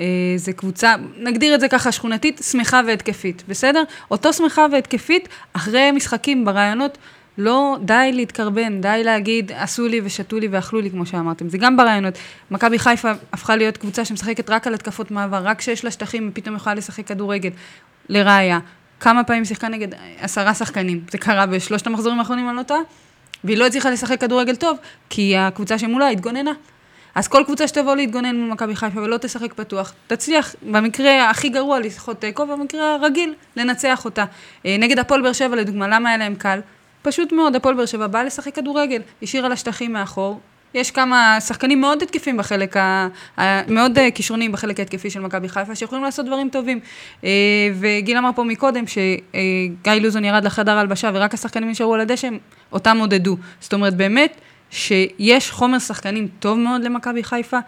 אה, 0.01 0.05
זה 0.37 0.53
קבוצה, 0.53 0.95
נגדיר 1.19 1.55
את 1.55 1.61
זה 1.61 1.69
ככה 1.69 1.93
שכונתית, 1.93 2.41
שמחה 2.51 2.81
והתקפית, 2.87 3.43
בסדר? 3.49 3.83
אותו 4.11 4.33
שמחה 4.33 4.67
והתקפית, 4.73 5.29
אחרי 5.53 5.91
משחקים 5.91 6.45
ברעיונות, 6.45 6.99
לא 7.39 7.77
די 7.83 8.11
להתקרבן, 8.13 8.81
די 8.81 9.01
להגיד, 9.05 9.53
עשו 9.55 9.89
לי 9.89 10.01
ושתו 10.05 10.39
לי 10.39 10.49
ואכלו 10.51 10.81
לי, 10.81 10.91
כמו 10.91 11.07
שאמרתם. 11.07 11.49
זה 11.49 11.59
גם 11.59 11.77
ברעיונות. 11.77 12.15
מכבי 12.51 12.79
חיפה 12.79 13.13
הפכה 13.33 13.57
להיות 13.57 13.77
קבוצה 13.77 14.05
שמשחקת 14.05 14.51
רק 14.51 14.67
על 14.67 14.75
התקפות 14.75 15.11
מעבר, 15.11 15.41
רק 15.45 15.59
כשיש 15.59 15.85
לה 15.85 15.91
שטחים, 15.91 16.23
היא 16.23 16.31
פתאום 16.35 16.57
יכולה 16.57 16.75
לשחק 16.75 17.07
כדורגל. 17.07 17.51
לראיה, 18.09 18.59
כמה 19.01 19.25
פעמים 19.25 19.45
שיחקה 19.45 19.69
נגד 19.69 19.89
עשרה 20.21 20.55
שחקנים. 20.55 21.01
זה 21.11 21.19
קרה 21.19 21.47
בשלושת 21.47 21.87
המחזורים 21.87 22.19
האחרונים, 22.19 22.49
אני 22.49 22.57
לא 22.57 22.63
טועה. 22.63 22.81
והיא 23.45 23.59
לא 23.59 23.67
הצליחה 23.67 23.91
לשחק 23.91 24.21
כדורגל 24.21 24.57
טוב, 24.57 24.79
כי 25.11 25.37
הקבוצה 25.37 25.79
שמולה 25.79 26.09
התגוננה. 26.09 26.53
אז 27.15 27.29
כל 27.29 27.43
קבוצה 27.47 27.69
שתבוא 27.69 27.97
להתגונן 27.97 28.37
מול 28.37 28.51
מכבי 28.51 28.77
חיפה 28.77 29.01
ולא 29.01 29.17
תשחק 29.17 29.55
פתוח, 29.55 29.93
תצליח, 30.07 30.55
במקרה 30.63 31.31
הכי 31.31 31.49
גרוע 31.49 31.81
לסחוט 31.81 32.21
תיקו, 32.21 32.47
במקרה 32.47 32.95
הרגיל, 32.95 33.35
לנצח 33.57 34.05
אותה. 34.05 34.25
אה, 34.67 34.77
נגד 34.79 34.99
הפועל 34.99 35.23
באר 35.23 35.33
שבע, 35.33 35.57
לדוגמה, 35.57 35.89
למה 35.89 36.09
היה 36.09 36.19
להם 36.19 36.35
קל? 36.35 36.61
פשוט 37.03 37.33
מאוד, 37.33 37.57
הפועל 37.57 37.75
באר 37.75 37.87
שבע 37.87 38.07
באה 38.07 38.25
לשחק 38.25 38.55
כדורגל, 38.55 39.03
השאירה 39.23 39.49
לה 39.49 39.57
שטחים 39.57 39.93
מאחור. 39.93 40.41
יש 40.75 40.91
כמה 40.91 41.41
שחקנים 41.41 41.81
מאוד 41.81 42.03
התקפים 42.03 42.37
בחלק, 42.37 42.77
ה... 42.77 43.09
מאוד 43.69 43.99
אה, 43.99 44.11
כישרוניים 44.11 44.53
בחלק 44.53 44.79
ההתקפי 44.79 45.11
של 45.11 45.21
מכבי 45.21 45.49
חיפה, 45.49 45.75
שיכולים 45.75 46.05
לעשות 46.05 46.27
דברים 46.27 46.49
טובים. 46.49 46.81
אה, 47.25 47.31
וגיל 47.81 48.17
אמר 48.17 48.31
פה 48.35 48.45
מקודם 48.45 48.85
שגיא 48.87 49.93
לוזון 49.93 50.25
ירד 50.25 50.45
לחדר 50.45 50.79
הלבשה 50.79 51.11
ורק 51.15 51.35
השחקנים 51.35 51.71
נשארו 51.71 51.95
על 51.95 52.01
הדשא, 52.01 52.29
אותם 52.73 52.97
עודדו. 53.01 53.37
זאת 53.61 53.73
אומרת, 53.73 53.97
באמת, 53.97 54.41
שיש 54.71 55.51
חומר 55.51 55.79
שחקנים 55.79 56.29
טוב 56.39 56.59
מאוד 56.59 56.83
למכבי 56.83 57.25
חיפה. 57.25 57.59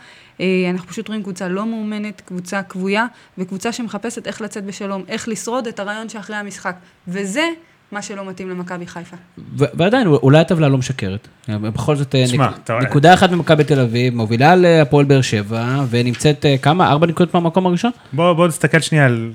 אה, 0.40 0.46
אנחנו 0.70 0.88
פשוט 0.88 1.08
רואים 1.08 1.22
קבוצה 1.22 1.48
לא 1.48 1.66
מאומנת, 1.66 2.20
קבוצה 2.20 2.62
כבויה, 2.62 3.06
וקבוצה 3.38 3.72
שמחפשת 3.72 4.26
איך 4.26 4.40
לצאת 4.40 4.64
בשלום, 4.64 5.04
איך 5.08 5.28
לשרוד 5.28 5.66
את 5.66 5.80
הרעיון 5.80 6.08
שאחרי 6.08 6.36
המשחק. 6.36 6.76
וזה 7.08 7.48
מה 7.92 8.02
שלא 8.02 8.24
מתאים 8.28 8.50
למכבי 8.50 8.86
חיפה. 8.86 9.16
ועדיין, 9.56 10.06
אולי 10.06 10.38
הטבלה 10.38 10.68
לא 10.68 10.78
משקרת. 10.78 11.28
בכל 11.48 11.96
זאת, 11.96 12.14
אה, 12.14 12.26
שמע, 12.26 12.48
נק- 12.48 12.70
נקודה 12.82 13.14
אחת 13.14 13.30
ממכבי 13.30 13.64
תל 13.64 13.80
אביב, 13.80 14.14
מובילה 14.14 14.56
להפועל 14.56 15.04
באר 15.04 15.20
שבע, 15.20 15.84
ונמצאת 15.90 16.46
אה, 16.46 16.58
כמה? 16.58 16.88
ארבע 16.90 17.06
נקודות 17.06 17.34
מהמקום 17.34 17.66
הראשון? 17.66 17.90
בוא, 18.12 18.32
בוא 18.32 18.48
נסתכל 18.48 18.80
שנייה 18.80 19.06
על 19.06 19.30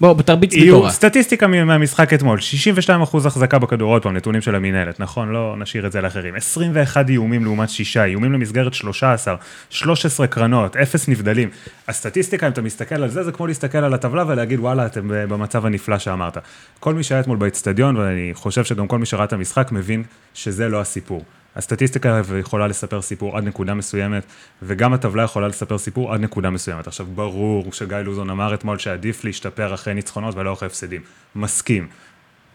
בוא, 0.00 0.22
תרביץ 0.22 0.54
בתורה. 0.54 0.90
סטטיסטיקה 0.90 1.46
מהמשחק 1.46 2.14
אתמול, 2.14 2.40
62 2.40 3.02
אחוז 3.02 3.26
החזקה 3.26 3.58
בכדור, 3.58 3.92
עוד 3.92 4.02
פעם, 4.02 4.16
נתונים 4.16 4.40
של 4.40 4.54
המינהלת, 4.54 5.00
נכון? 5.00 5.28
לא 5.28 5.54
נשאיר 5.58 5.86
את 5.86 5.92
זה 5.92 6.00
לאחרים. 6.00 6.34
21 6.34 7.08
איומים 7.08 7.44
לעומת 7.44 7.70
6, 7.70 7.96
איומים 7.96 8.32
למסגרת 8.32 8.74
13, 8.74 9.36
13 9.70 10.26
קרנות, 10.26 10.76
0 10.76 11.08
נבדלים. 11.08 11.48
הסטטיסטיקה, 11.88 12.46
אם 12.46 12.52
אתה 12.52 12.62
מסתכל 12.62 12.94
על 12.94 13.08
זה, 13.08 13.22
זה 13.22 13.32
כמו 13.32 13.46
להסתכל 13.46 13.78
על 13.78 13.94
הטבלה 13.94 14.24
ולהגיד, 14.26 14.60
וואלה, 14.60 14.86
אתם 14.86 15.08
במצב 15.08 15.66
הנפלא 15.66 15.98
שאמרת. 15.98 16.38
כל 16.80 16.94
מי 16.94 17.02
שהיה 17.02 17.20
אתמול 17.20 17.36
באצטדיון, 17.36 17.96
ואני 17.96 18.30
חושב 18.34 18.64
שגם 18.64 18.86
כל 18.86 18.98
מי 18.98 19.06
שראה 19.06 19.24
את 19.24 19.32
המשחק, 19.32 19.72
מבין 19.72 20.02
שזה 20.34 20.68
לא 20.68 20.80
הסיפור. 20.80 21.24
הסטטיסטיקה 21.56 22.20
יכולה 22.40 22.66
לספר 22.66 23.02
סיפור 23.02 23.36
עד 23.36 23.44
נקודה 23.44 23.74
מסוימת, 23.74 24.22
וגם 24.62 24.92
הטבלה 24.92 25.22
יכולה 25.22 25.48
לספר 25.48 25.78
סיפור 25.78 26.14
עד 26.14 26.20
נקודה 26.20 26.50
מסוימת. 26.50 26.86
עכשיו, 26.86 27.06
ברור 27.06 27.72
שגיא 27.72 27.96
לוזון 27.96 28.30
אמר 28.30 28.54
אתמול 28.54 28.78
שעדיף 28.78 29.24
להשתפר 29.24 29.74
אחרי 29.74 29.94
ניצחונות 29.94 30.34
ולא 30.36 30.52
אחרי 30.52 30.66
הפסדים. 30.66 31.00
מסכים. 31.36 31.88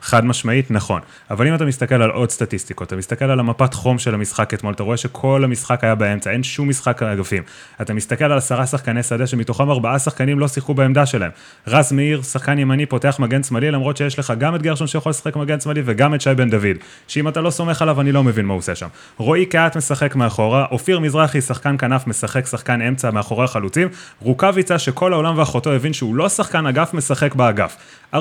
חד 0.01 0.25
משמעית, 0.25 0.71
נכון. 0.71 1.01
אבל 1.31 1.47
אם 1.47 1.55
אתה 1.55 1.65
מסתכל 1.65 2.01
על 2.01 2.09
עוד 2.09 2.29
סטטיסטיקות, 2.29 2.87
אתה 2.87 2.95
מסתכל 2.95 3.25
על 3.25 3.39
המפת 3.39 3.73
חום 3.73 3.99
של 3.99 4.13
המשחק 4.13 4.53
אתמול, 4.53 4.73
אתה 4.73 4.83
רואה 4.83 4.97
שכל 4.97 5.41
המשחק 5.43 5.83
היה 5.83 5.95
באמצע, 5.95 6.31
אין 6.31 6.43
שום 6.43 6.69
משחק 6.69 7.03
אגפים. 7.03 7.43
אתה 7.81 7.93
מסתכל 7.93 8.25
על 8.25 8.37
עשרה 8.37 8.65
שחקני 8.65 9.03
שדה, 9.03 9.27
שמתוכם 9.27 9.69
ארבעה 9.69 9.99
שחקנים 9.99 10.39
לא 10.39 10.47
שיחקו 10.47 10.73
בעמדה 10.73 11.05
שלהם. 11.05 11.31
רז 11.67 11.91
מאיר, 11.91 12.21
שחקן 12.21 12.59
ימני, 12.59 12.85
פותח 12.85 13.15
מגן 13.19 13.43
שמאלי, 13.43 13.71
למרות 13.71 13.97
שיש 13.97 14.19
לך 14.19 14.33
גם 14.37 14.55
את 14.55 14.61
גרשון 14.61 14.87
שיכול 14.87 15.09
לשחק 15.09 15.35
מגן 15.35 15.59
שמאלי 15.59 15.81
וגם 15.85 16.15
את 16.15 16.21
שי 16.21 16.33
בן 16.33 16.49
דוד. 16.49 16.77
שאם 17.07 17.27
אתה 17.27 17.41
לא 17.41 17.49
סומך 17.49 17.81
עליו, 17.81 18.01
אני 18.01 18.11
לא 18.11 18.23
מבין 18.23 18.45
מה 18.45 18.53
הוא 18.53 18.59
עושה 18.59 18.75
שם. 18.75 18.87
רועי 19.17 19.45
קהת 19.45 19.77
משחק 19.77 20.15
מאחורה, 20.15 20.65
אופיר 20.71 20.99
מזרחי, 20.99 21.41
שחקן 21.41 21.77
כנף, 21.77 22.07
משחק 22.07 22.47
שחקן 22.47 22.81
אמצע 22.81 23.11
מאחורי 23.11 23.43
החלוצים, 23.45 23.87
רוקאביצה, 24.21 24.79
שכל 24.79 25.13
העולם 25.13 25.37
ואחותו 25.37 25.71
הבין 25.71 25.93
שהוא 25.93 26.15
לא 26.15 26.29
שחקן 26.29 26.65
אגף, 26.65 26.93
משחק 26.93 27.35
באגף. 27.35 27.75
40% 28.13 28.17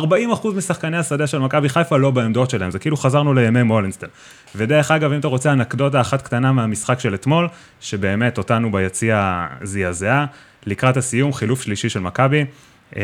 משחקני 0.57 0.97
השדה 0.97 1.27
של 1.27 1.39
מכבי 1.39 1.69
חיפה 1.69 1.97
לא 1.97 2.11
בעמדות 2.11 2.51
שלהם, 2.51 2.71
זה 2.71 2.79
כאילו 2.79 2.97
חזרנו 2.97 3.35
לימי 3.35 3.63
מולנסטר. 3.63 4.07
ודרך 4.57 4.91
אגב, 4.91 5.13
אם 5.13 5.19
אתה 5.19 5.29
רוצה 5.29 5.53
אנקדוטה 5.53 6.01
אחת 6.01 6.23
קטנה 6.23 6.53
מהמשחק 6.53 7.01
של 7.01 7.15
אתמול, 7.15 7.49
שבאמת 7.81 8.39
אותנו 8.39 8.73
ביציע 8.73 9.47
זעזעה, 9.63 10.27
לקראת 10.67 10.97
הסיום, 10.97 11.33
חילוף 11.33 11.63
שלישי 11.63 11.89
של 11.89 12.01
מכבי, 12.01 12.45
אה, 12.97 13.03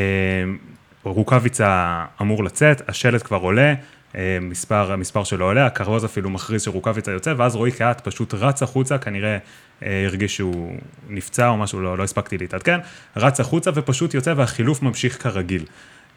רוקאביצה 1.05 2.05
אמור 2.20 2.45
לצאת, 2.45 2.89
השלט 2.89 3.22
כבר 3.22 3.39
עולה, 3.39 3.74
אה, 4.16 4.39
מספר, 4.41 4.93
המספר 4.93 5.24
שלו 5.24 5.45
עולה, 5.45 5.66
הכרוז 5.66 6.05
אפילו 6.05 6.31
מכריז 6.31 6.62
שרוקאביצה 6.62 7.11
יוצא, 7.11 7.35
ואז 7.37 7.57
רועי 7.57 7.72
קהת 7.72 8.01
פשוט 8.01 8.35
רץ 8.35 8.62
החוצה, 8.62 8.99
כנראה 8.99 9.39
אה, 9.83 10.05
הרגיש 10.07 10.37
שהוא 10.37 10.78
נפצע 11.09 11.49
או 11.49 11.57
משהו, 11.57 11.81
לא, 11.81 11.99
לא 11.99 12.03
הספקתי 12.03 12.39
להתעדכן, 12.39 12.78
רץ 13.16 13.41
החוצה 13.41 13.70
ופשוט 13.74 14.14
יוצא 14.14 14.35
והחילוף 14.37 14.83
ממשיך 14.83 15.22
כרגיל. 15.22 15.64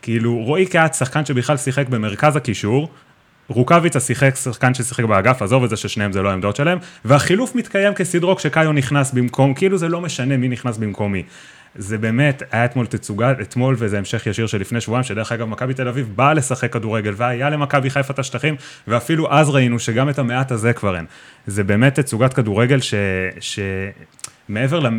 כאילו, 0.04 0.38
רועי 0.38 0.66
קהת, 0.66 0.94
שחקן 0.94 1.26
שבכלל 1.26 1.58
שיחק 1.58 1.90
במרכז 1.90 2.36
הקישור, 2.36 2.90
רוקאביצה 3.48 4.00
שיחק 4.00 4.36
שחקן 4.36 4.74
ששיחק 4.74 5.04
באגף, 5.04 5.42
עזוב 5.42 5.64
את 5.64 5.70
זה 5.70 5.76
ששניהם 5.78 6.12
זה 6.12 6.22
לא 6.22 6.30
העמדות 6.30 6.56
שלהם, 6.56 6.78
והחילוף 7.06 7.56
מתקיים 7.56 7.94
כסדרו 7.94 8.36
כשקאיו 8.36 8.72
נכנס 8.72 9.12
במקום, 9.12 9.54
כאילו 9.54 9.78
זה 9.78 9.88
לא 9.88 10.02
משנה 10.02 10.38
מי 10.38 10.48
נכנס 10.48 10.78
במקום 10.78 11.12
מי. 11.12 11.24
זה 11.76 11.98
באמת, 11.98 12.44
היה 12.52 12.66
אתמול 12.66 12.86
תצוגה, 12.86 13.32
אתמול 13.32 13.76
וזה 13.78 13.98
המשך 13.98 14.28
ישיר 14.28 14.48
של 14.48 14.62
לפני 14.62 14.82
שבועיים, 14.82 15.04
שדרך 15.04 15.32
אגב 15.32 15.48
מכבי 15.48 15.74
תל 15.74 15.88
אביב 15.88 16.12
באה 16.16 16.34
לשחק 16.34 16.74
כדורגל, 16.74 17.14
והיה 17.18 17.50
למכבי 17.50 17.90
חיפה 17.90 18.14
את 18.14 18.20
השטחים, 18.20 18.56
ואפילו 18.88 19.32
אז 19.32 19.50
ראינו 19.50 19.80
שגם 19.80 20.10
את 20.10 20.20
המעט 20.20 20.52
הזה 20.52 20.74
כבר 20.74 20.96
אין. 20.96 21.06
זה 21.48 21.64
באמת 21.64 22.00
תצוגת 22.00 22.34
כדורגל 22.34 22.80
ש... 22.80 22.94
ש... 23.40 23.60
מעבר, 24.50 24.80
ל... 24.80 24.90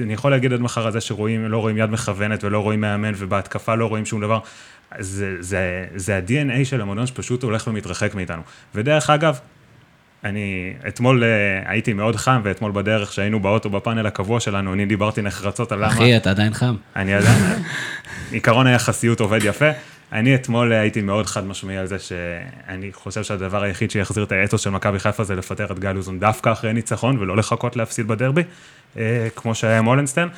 אני 0.00 0.12
יכול 0.12 0.30
להגיד 0.30 0.52
עד 0.52 0.60
מחר 0.60 0.86
על 0.86 0.92
זה 0.92 1.00
שרואים, 1.00 1.46
לא 1.46 1.58
רואים 1.58 1.76
יד 1.76 1.90
מכוונת 1.90 2.44
ולא 2.44 2.58
רואים 2.58 2.80
מאמן, 2.80 3.12
ובהתקפה 3.16 3.74
לא 3.74 3.86
רואים 3.86 4.06
שום 4.06 4.20
דבר. 4.20 4.38
זה, 4.98 5.36
זה, 5.40 5.86
זה 5.94 6.16
ה-DNA 6.16 6.64
של 6.64 6.80
המועדון 6.80 7.06
שפשוט 7.06 7.42
הולך 7.42 7.66
ומתרחק 7.66 8.14
מאיתנו. 8.14 8.42
ודרך 8.74 9.10
אגב, 9.10 9.38
אני 10.24 10.72
אתמול 10.88 11.24
אה, 11.24 11.28
הייתי 11.70 11.92
מאוד 11.92 12.16
חם, 12.16 12.40
ואתמול 12.44 12.72
בדרך 12.72 13.12
שהיינו 13.12 13.40
באוטו 13.40 13.70
בפאנל 13.70 14.06
הקבוע 14.06 14.40
שלנו, 14.40 14.72
אני 14.72 14.86
דיברתי 14.86 15.22
נחרצות 15.22 15.72
על 15.72 15.78
למה... 15.78 15.88
אחי, 15.88 16.16
אתה 16.16 16.30
עדיין 16.30 16.54
חם. 16.54 16.76
אני 16.96 17.14
עדיין, 17.14 17.42
עיקרון 18.30 18.66
היחסיות 18.66 19.20
עובד 19.20 19.44
יפה. 19.44 19.68
אני 20.12 20.34
אתמול 20.34 20.72
הייתי 20.72 21.02
מאוד 21.02 21.26
חד 21.26 21.46
משמעי 21.46 21.76
על 21.76 21.86
זה 21.86 21.98
שאני 21.98 22.92
חושב 22.92 23.22
שהדבר 23.22 23.62
היחיד 23.62 23.90
שיחזיר 23.90 24.24
את 24.24 24.32
האתוס 24.32 24.60
של 24.60 24.70
מכבי 24.70 24.98
חיפה 24.98 25.24
זה 25.24 25.34
לפטר 25.34 25.72
את 25.72 25.78
גיא 25.78 25.90
לוזון 25.90 26.20
דווקא 26.20 26.52
אחרי 26.52 26.72
ניצחון 26.72 27.18
ולא 27.18 27.36
לחכות 27.36 27.76
להפסיד 27.76 28.08
בדרבי, 28.08 28.40
אה, 28.40 28.46
כמו 29.36 29.54
שהיה 29.54 29.78
עם 29.78 29.84
הולנסטיין. 29.84 30.28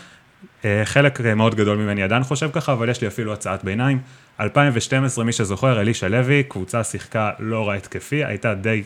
אה, 0.64 0.82
חלק 0.84 1.20
מאוד 1.20 1.54
גדול 1.54 1.78
ממני 1.78 2.02
עדיין 2.02 2.22
חושב 2.22 2.50
ככה, 2.52 2.72
אבל 2.72 2.88
יש 2.88 3.00
לי 3.00 3.08
אפילו 3.08 3.32
הצעת 3.32 3.64
ביניים. 3.64 3.98
2012, 4.40 5.24
מי 5.24 5.32
שזוכר, 5.32 5.80
אלישע 5.80 6.08
לוי, 6.08 6.42
קבוצה 6.42 6.84
שיחקה 6.84 7.30
לא 7.38 7.68
רע 7.68 7.74
התקפי, 7.74 8.24
הייתה 8.24 8.54
די 8.54 8.82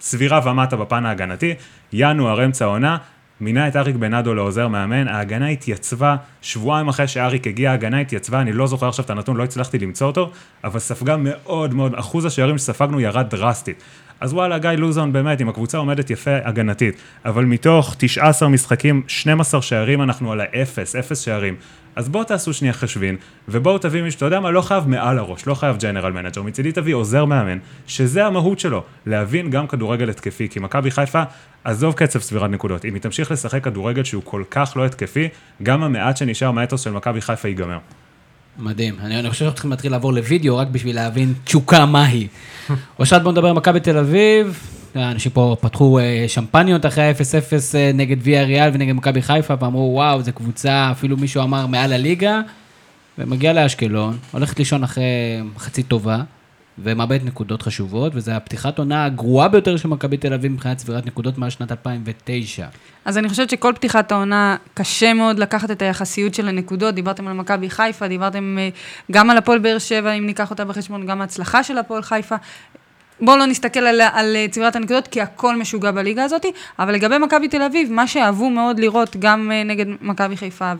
סבירה 0.00 0.40
ומטה 0.44 0.76
בפן 0.76 1.06
ההגנתי, 1.06 1.54
ינואר, 1.92 2.44
אמצע 2.44 2.64
העונה, 2.64 2.98
מינה 3.40 3.68
את 3.68 3.76
אריק 3.76 3.96
בנאדו 3.96 4.34
לעוזר 4.34 4.68
מאמן, 4.68 5.08
ההגנה 5.08 5.48
התייצבה, 5.48 6.16
שבועיים 6.42 6.88
אחרי 6.88 7.08
שאריק 7.08 7.46
הגיע, 7.46 7.70
ההגנה 7.70 8.00
התייצבה, 8.00 8.40
אני 8.40 8.52
לא 8.52 8.66
זוכר 8.66 8.88
עכשיו 8.88 9.04
את 9.04 9.10
הנתון, 9.10 9.36
לא 9.36 9.44
הצלחתי 9.44 9.78
למצוא 9.78 10.06
אותו, 10.06 10.32
אבל 10.64 10.78
ספגה 10.78 11.16
מאוד 11.16 11.74
מאוד, 11.74 11.94
אחוז 11.94 12.24
השערים 12.24 12.58
שספגנו 12.58 13.00
ירד 13.00 13.30
דרסטית. 13.30 13.82
אז 14.20 14.32
וואלה, 14.32 14.58
גיא 14.58 14.70
לוזון 14.70 15.12
באמת, 15.12 15.40
אם 15.40 15.48
הקבוצה 15.48 15.78
עומדת 15.78 16.10
יפה 16.10 16.36
הגנתית, 16.44 17.00
אבל 17.24 17.44
מתוך 17.44 17.94
19 17.98 18.48
משחקים, 18.48 19.02
12 19.06 19.62
שערים 19.62 20.02
אנחנו 20.02 20.32
על 20.32 20.40
האפס, 20.40 20.96
אפס 20.96 21.20
שערים. 21.20 21.56
אז 21.96 22.08
בואו 22.08 22.24
תעשו 22.24 22.52
שנייה 22.52 22.72
חשבון, 22.72 23.16
ובואו 23.48 23.78
תביא 23.78 24.02
מישהו, 24.02 24.16
אתה 24.16 24.26
יודע 24.26 24.40
מה, 24.40 24.50
לא 24.50 24.60
חייב 24.60 24.88
מעל 24.88 25.18
הראש, 25.18 25.46
לא 25.46 25.54
חייב 25.54 25.76
general 25.76 26.12
manager, 26.12 26.42
מצידי 26.42 26.72
תביא 26.72 26.94
עוזר 26.94 27.24
מאמן, 27.24 27.58
שזה 27.86 28.26
המהות 28.26 28.58
שלו, 28.58 28.82
להבין 29.06 29.50
גם 29.50 29.66
כדורגל 29.66 30.10
התקפי, 30.10 30.48
כי 30.48 30.60
מכבי 30.60 30.90
חיפה, 30.90 31.22
עזוב 31.64 31.94
קצב 31.94 32.18
סבירת 32.18 32.50
נקודות, 32.50 32.84
אם 32.84 32.94
היא 32.94 33.02
תמשיך 33.02 33.30
לשחק 33.30 33.64
כדורגל 33.64 34.04
שהוא 34.04 34.22
כל 34.24 34.42
כך 34.50 34.72
לא 34.76 34.86
התקפי, 34.86 35.28
גם 35.62 35.82
המעט 35.82 36.16
שנשאר 36.16 36.50
מהאתוס 36.50 36.80
של 36.80 36.90
מכבי 36.90 37.20
חיפה 37.20 37.48
ייגמר. 37.48 37.78
מדהים. 38.58 38.94
אני, 39.00 39.18
אני 39.18 39.30
חושב 39.30 39.38
שאנחנו 39.38 39.54
צריכים 39.54 39.70
להתחיל 39.70 39.92
לעבור 39.92 40.12
לוידאו 40.12 40.56
רק 40.56 40.68
בשביל 40.68 40.96
להבין 40.96 41.34
תשוקה 41.44 41.86
מהי. 41.86 42.26
אושרת, 42.98 43.22
בוא 43.22 43.32
נדבר 43.32 43.48
על 43.48 43.54
מכבי 43.54 43.80
תל 43.80 43.98
אביב. 43.98 44.60
אנשים 44.96 45.32
פה 45.32 45.56
פתחו 45.60 45.98
אה, 45.98 46.24
שמפניות 46.28 46.86
אחרי 46.86 47.04
ה-0-0 47.04 47.74
אה, 47.74 47.90
נגד 47.94 48.16
ויה 48.20 48.42
ריאל 48.42 48.70
ונגד 48.72 48.92
מכבי 48.92 49.22
חיפה, 49.22 49.54
ואמרו, 49.60 49.92
וואו, 49.94 50.22
זו 50.22 50.32
קבוצה, 50.32 50.88
אפילו 50.90 51.16
מישהו 51.16 51.42
אמר 51.42 51.66
מעל 51.66 51.92
הליגה. 51.92 52.40
ומגיע 53.18 53.52
לאשקלון, 53.52 54.18
הולכת 54.32 54.58
לישון 54.58 54.84
אחרי 54.84 55.04
מחצית 55.54 55.88
טובה, 55.88 56.22
ומאבדת 56.78 57.24
נקודות 57.24 57.62
חשובות, 57.62 58.12
וזו 58.14 58.32
הפתיחת 58.32 58.78
עונה 58.78 59.04
הגרועה 59.04 59.48
ביותר 59.48 59.76
של 59.76 59.88
מכבי 59.88 60.16
תל 60.16 60.32
אביב 60.32 60.52
מבחינת 60.52 60.76
צבירת 60.76 61.06
נקודות 61.06 61.38
מאז 61.38 61.52
שנת 61.52 61.70
2009. 61.70 62.66
אז 63.04 63.18
אני 63.18 63.28
חושבת 63.28 63.50
שכל 63.50 63.72
פתיחת 63.74 64.12
העונה, 64.12 64.56
קשה 64.74 65.14
מאוד 65.14 65.38
לקחת 65.38 65.70
את 65.70 65.82
היחסיות 65.82 66.34
של 66.34 66.48
הנקודות. 66.48 66.94
דיברתם 66.94 67.28
על 67.28 67.32
מכבי 67.32 67.70
חיפה, 67.70 68.08
דיברתם 68.08 68.56
אה, 68.58 68.68
גם 69.12 69.30
על 69.30 69.36
הפועל 69.36 69.58
באר 69.58 69.78
שבע, 69.78 70.12
אם 70.12 70.26
ניקח 70.26 70.50
אותה 70.50 70.64
בחשבון, 70.64 71.06
גם 71.06 71.20
ההצלחה 71.20 71.62
של 71.62 71.78
הפועל 71.78 72.02
חיפה. 72.02 72.36
בואו 73.20 73.36
לא 73.36 73.46
נסתכל 73.46 73.80
על, 73.80 74.00
על 74.00 74.36
אה, 74.36 74.46
צבירת 74.50 74.76
הנקודות, 74.76 75.08
כי 75.08 75.20
הכל 75.20 75.56
משוגע 75.56 75.90
בליגה 75.90 76.24
הזאת, 76.24 76.46
אבל 76.78 76.94
לגבי 76.94 77.18
מכבי 77.18 77.48
תל 77.48 77.62
אביב, 77.62 77.92
מה 77.92 78.06
שאהבו 78.06 78.50
מאוד 78.50 78.80
לראות 78.80 79.16
גם 79.18 79.52
אה, 79.52 79.62
נגד 79.62 79.86
מכבי 80.00 80.36
חיפה, 80.36 80.72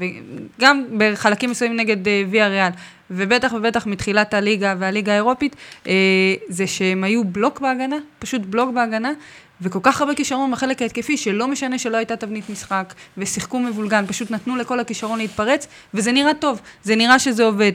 וגם 0.58 0.84
בחלקים 0.98 1.50
מסוימים 1.50 1.76
נגד 1.76 1.96
ויה 2.30 2.48
ריאל, 2.48 2.70
ובטח 3.10 3.52
ובטח 3.52 3.86
מתחילת 3.86 4.34
הליגה 4.34 4.74
והליגה 4.78 5.12
האירופית, 5.12 5.56
זה 6.48 6.66
שהם 6.66 7.04
היו 7.04 7.24
בלוק 7.24 7.60
בהגנה, 7.60 7.96
פשוט 8.18 8.42
בלוק 8.42 8.70
בהגנה, 8.74 9.12
וכל 9.60 9.78
כך 9.82 10.00
הרבה 10.00 10.14
כישרון 10.14 10.50
בחלק 10.50 10.82
ההתקפי, 10.82 11.16
שלא 11.16 11.48
משנה 11.48 11.78
שלא 11.78 11.96
הייתה 11.96 12.16
תבנית 12.16 12.50
משחק, 12.50 12.94
ושיחקו 13.18 13.60
מבולגן, 13.60 14.06
פשוט 14.06 14.30
נתנו 14.30 14.56
לכל 14.56 14.80
הכישרון 14.80 15.18
להתפרץ, 15.18 15.66
וזה 15.94 16.12
נראה 16.12 16.34
טוב, 16.34 16.60
זה 16.82 16.96
נראה 16.96 17.18
שזה 17.18 17.44
עובד. 17.44 17.72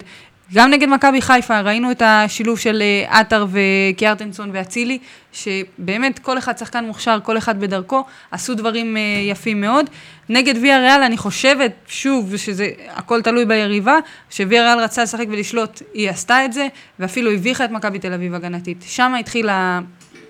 גם 0.53 0.71
נגד 0.71 0.89
מכבי 0.89 1.21
חיפה 1.21 1.59
ראינו 1.59 1.91
את 1.91 2.01
השילוב 2.05 2.59
של 2.59 2.81
אה, 2.81 3.19
עטר 3.19 3.45
וקיארטנסון 3.51 4.49
ואצילי, 4.53 4.99
שבאמת 5.33 6.19
כל 6.19 6.37
אחד 6.37 6.57
שחקן 6.57 6.85
מוכשר, 6.85 7.19
כל 7.23 7.37
אחד 7.37 7.59
בדרכו, 7.59 8.03
עשו 8.31 8.53
דברים 8.53 8.97
אה, 8.97 9.01
יפים 9.23 9.61
מאוד. 9.61 9.89
נגד 10.29 10.53
ויה 10.61 10.79
ריאל 10.79 11.03
אני 11.03 11.17
חושבת, 11.17 11.71
שוב, 11.87 12.37
שזה 12.37 12.69
הכל 12.89 13.21
תלוי 13.21 13.45
ביריבה, 13.45 13.97
שוויה 14.29 14.63
ריאל 14.63 14.83
רצה 14.83 15.03
לשחק 15.03 15.25
ולשלוט, 15.29 15.81
היא 15.93 16.09
עשתה 16.09 16.45
את 16.45 16.53
זה, 16.53 16.67
ואפילו 16.99 17.31
הביכה 17.31 17.65
את 17.65 17.71
מכבי 17.71 17.99
תל 17.99 18.13
אביב 18.13 18.33
הגנתית. 18.33 18.83
שם 18.87 19.13
התחילה 19.19 19.79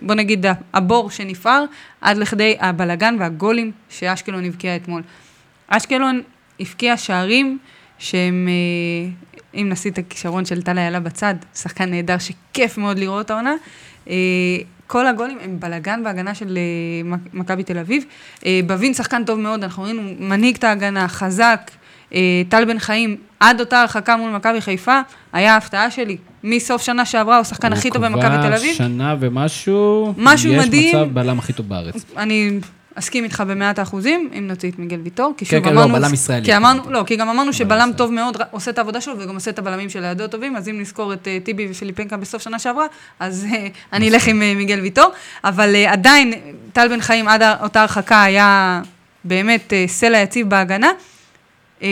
בוא 0.02 0.16
נגיד, 0.16 0.46
הבור 0.74 1.10
שנפער, 1.10 1.66
עד 2.02 2.18
לכדי 2.18 2.58
הבלגן 2.60 3.16
והגולים 3.20 3.72
שאשקלון 3.90 4.46
הבקיעה 4.46 4.76
אתמול. 4.76 5.02
אשקלון 5.68 6.22
הבקיעה 6.60 6.98
שערים 6.98 7.58
שהם, 8.00 8.48
אה, 8.48 9.10
אם 9.56 9.68
נשים 9.70 9.92
את 9.92 9.98
הכישרון 9.98 10.46
של 10.46 10.62
טל 10.62 10.78
איילה 10.78 11.00
בצד, 11.00 11.36
שחקן 11.56 11.90
נהדר 11.90 12.18
שכיף 12.18 12.78
מאוד 12.78 13.00
לראות 13.00 13.32
העונה. 13.32 13.54
אה, 14.10 14.16
כל 14.88 15.08
הגולים 15.08 15.38
הם 15.44 15.60
בלגן 15.60 16.04
בהגנה 16.04 16.36
של 16.36 16.58
אה, 16.58 17.18
מכבי 17.34 17.64
תל 17.64 17.78
אביב. 17.78 18.06
בבין 18.46 18.94
שחקן 18.94 19.24
טוב 19.26 19.40
מאוד, 19.40 19.64
אנחנו 19.64 19.84
ראינו, 19.84 20.02
מנהיג 20.20 20.56
את 20.56 20.64
ההגנה, 20.64 21.08
חזק. 21.08 21.72
טל 22.50 22.66
בן 22.66 22.80
חיים, 22.80 23.18
עד 23.40 23.60
אותה 23.60 23.82
הרחקה 23.82 24.18
מול 24.18 24.32
מכבי 24.32 24.62
חיפה, 24.62 25.02
היה 25.34 25.54
ההפתעה 25.54 25.92
שלי. 25.92 26.18
מסוף 26.44 26.82
שנה 26.82 27.06
שעברה, 27.06 27.36
הוא 27.36 27.42
השחקן 27.42 27.74
הכי 27.74 27.90
טוב 27.90 28.06
במכבי 28.06 28.38
תל 28.42 28.54
אביב. 28.54 28.70
הוא 28.70 28.76
כבר 28.76 28.86
שנה 28.86 29.16
ומשהו, 29.20 30.14
משהו 30.18 30.52
יש 30.52 30.66
מדהים. 30.68 30.96
מצב 30.96 31.14
בלם 31.14 31.40
הכי 31.40 31.54
טוב 31.54 31.70
בארץ. 31.70 32.06
אני 32.18 32.60
אסכים 32.96 33.24
איתך 33.24 33.44
במאת 33.48 33.80
האחוזים, 33.80 34.30
אם 34.38 34.48
נוציא 34.48 34.72
את 34.72 34.80
מיגל 34.80 35.00
ויטור. 35.04 35.34
כי 35.38 35.46
כן, 35.46 35.58
שוב 35.58 35.66
כן, 35.66 35.72
אמרנו, 35.78 35.94
לא, 35.94 36.00
בלם 36.00 36.14
ישראלי. 36.14 36.46
כי 36.46 36.58
אמרנו, 36.58 36.92
לא, 36.92 37.04
כי 37.08 37.16
גם 37.16 37.30
אמרנו 37.30 37.54
שבלם. 37.54 37.92
טוב 37.98 38.12
מאוד 38.12 38.38
עושה 38.52 38.72
את 38.72 38.78
העבודה 38.78 39.02
שלו, 39.02 39.14
וגם 39.20 39.36
עושה 39.36 39.52
את 39.52 39.60
הבלמים 39.60 39.90
שלידו 39.90 40.28
טובים, 40.28 40.56
אז 40.56 40.70
אם 40.70 40.80
נזכור 40.80 41.14
את 41.14 41.28
uh, 41.28 41.46
טיבי 41.46 41.68
ופיליפנקה 41.72 42.18
בסוף 42.18 42.42
שנה 42.42 42.60
שעברה, 42.60 42.86
אז 43.20 43.48
uh, 43.50 43.56
אני 43.94 44.10
אלך 44.10 44.28
עם 44.28 44.42
uh, 44.42 44.58
מיגל 44.58 44.80
ויטור. 44.80 45.12
אבל 45.44 45.76
uh, 45.76 45.92
עדיין, 45.92 46.34
טל 46.74 46.88
בן 46.88 47.02
חיים 47.02 47.28
עד 47.28 47.42
אותה 47.62 47.82
הרחקה 47.82 48.24
היה 48.24 48.82
באמת 49.24 49.74
uh, 49.74 49.90
סלע 49.90 50.18
יציב 50.18 50.50
בהגנה. 50.50 50.92
Uh, 51.80 51.84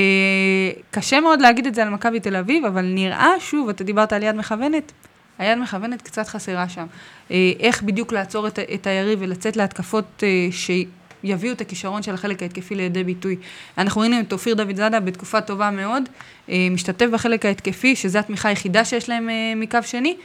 קשה 0.92 1.20
מאוד 1.20 1.42
להגיד 1.42 1.68
את 1.68 1.76
זה 1.76 1.82
על 1.82 1.90
מכבי 1.90 2.20
תל 2.20 2.36
אביב, 2.36 2.66
אבל 2.66 2.86
נראה, 2.86 3.32
שוב, 3.40 3.70
אתה 3.70 3.84
דיברת 3.84 4.14
על 4.14 4.24
יד 4.24 4.36
מכוונת, 4.36 4.92
היד 5.40 5.58
מכוונת 5.58 6.02
קצת 6.02 6.28
חסרה 6.28 6.70
שם. 6.70 6.86
אה, 7.32 7.52
איך 7.60 7.84
בדיוק 7.84 8.12
לעצור 8.14 8.48
את, 8.48 8.60
את 8.60 8.88
היריב 8.88 9.20
ולצאת 9.22 9.58
להתקפות 9.58 10.24
אה, 10.24 10.48
שיביאו 10.52 11.54
את 11.54 11.62
הכישרון 11.62 12.04
של 12.04 12.14
החלק 12.14 12.42
ההתקפי 12.44 12.76
לידי 12.76 13.04
ביטוי. 13.04 13.36
אנחנו 13.78 14.02
ראינו 14.02 14.20
את 14.20 14.34
אופיר 14.34 14.56
דוד 14.56 14.76
זאדה 14.76 15.00
בתקופה 15.00 15.42
טובה 15.42 15.72
מאוד, 15.72 16.04
אה, 16.50 16.68
משתתף 16.72 17.06
בחלק 17.06 17.46
ההתקפי, 17.46 17.96
שזו 17.96 18.20
התמיכה 18.20 18.50
היחידה 18.50 18.86
שיש 18.86 19.10
להם 19.10 19.30
מקו 19.56 19.80
שני, 19.84 20.18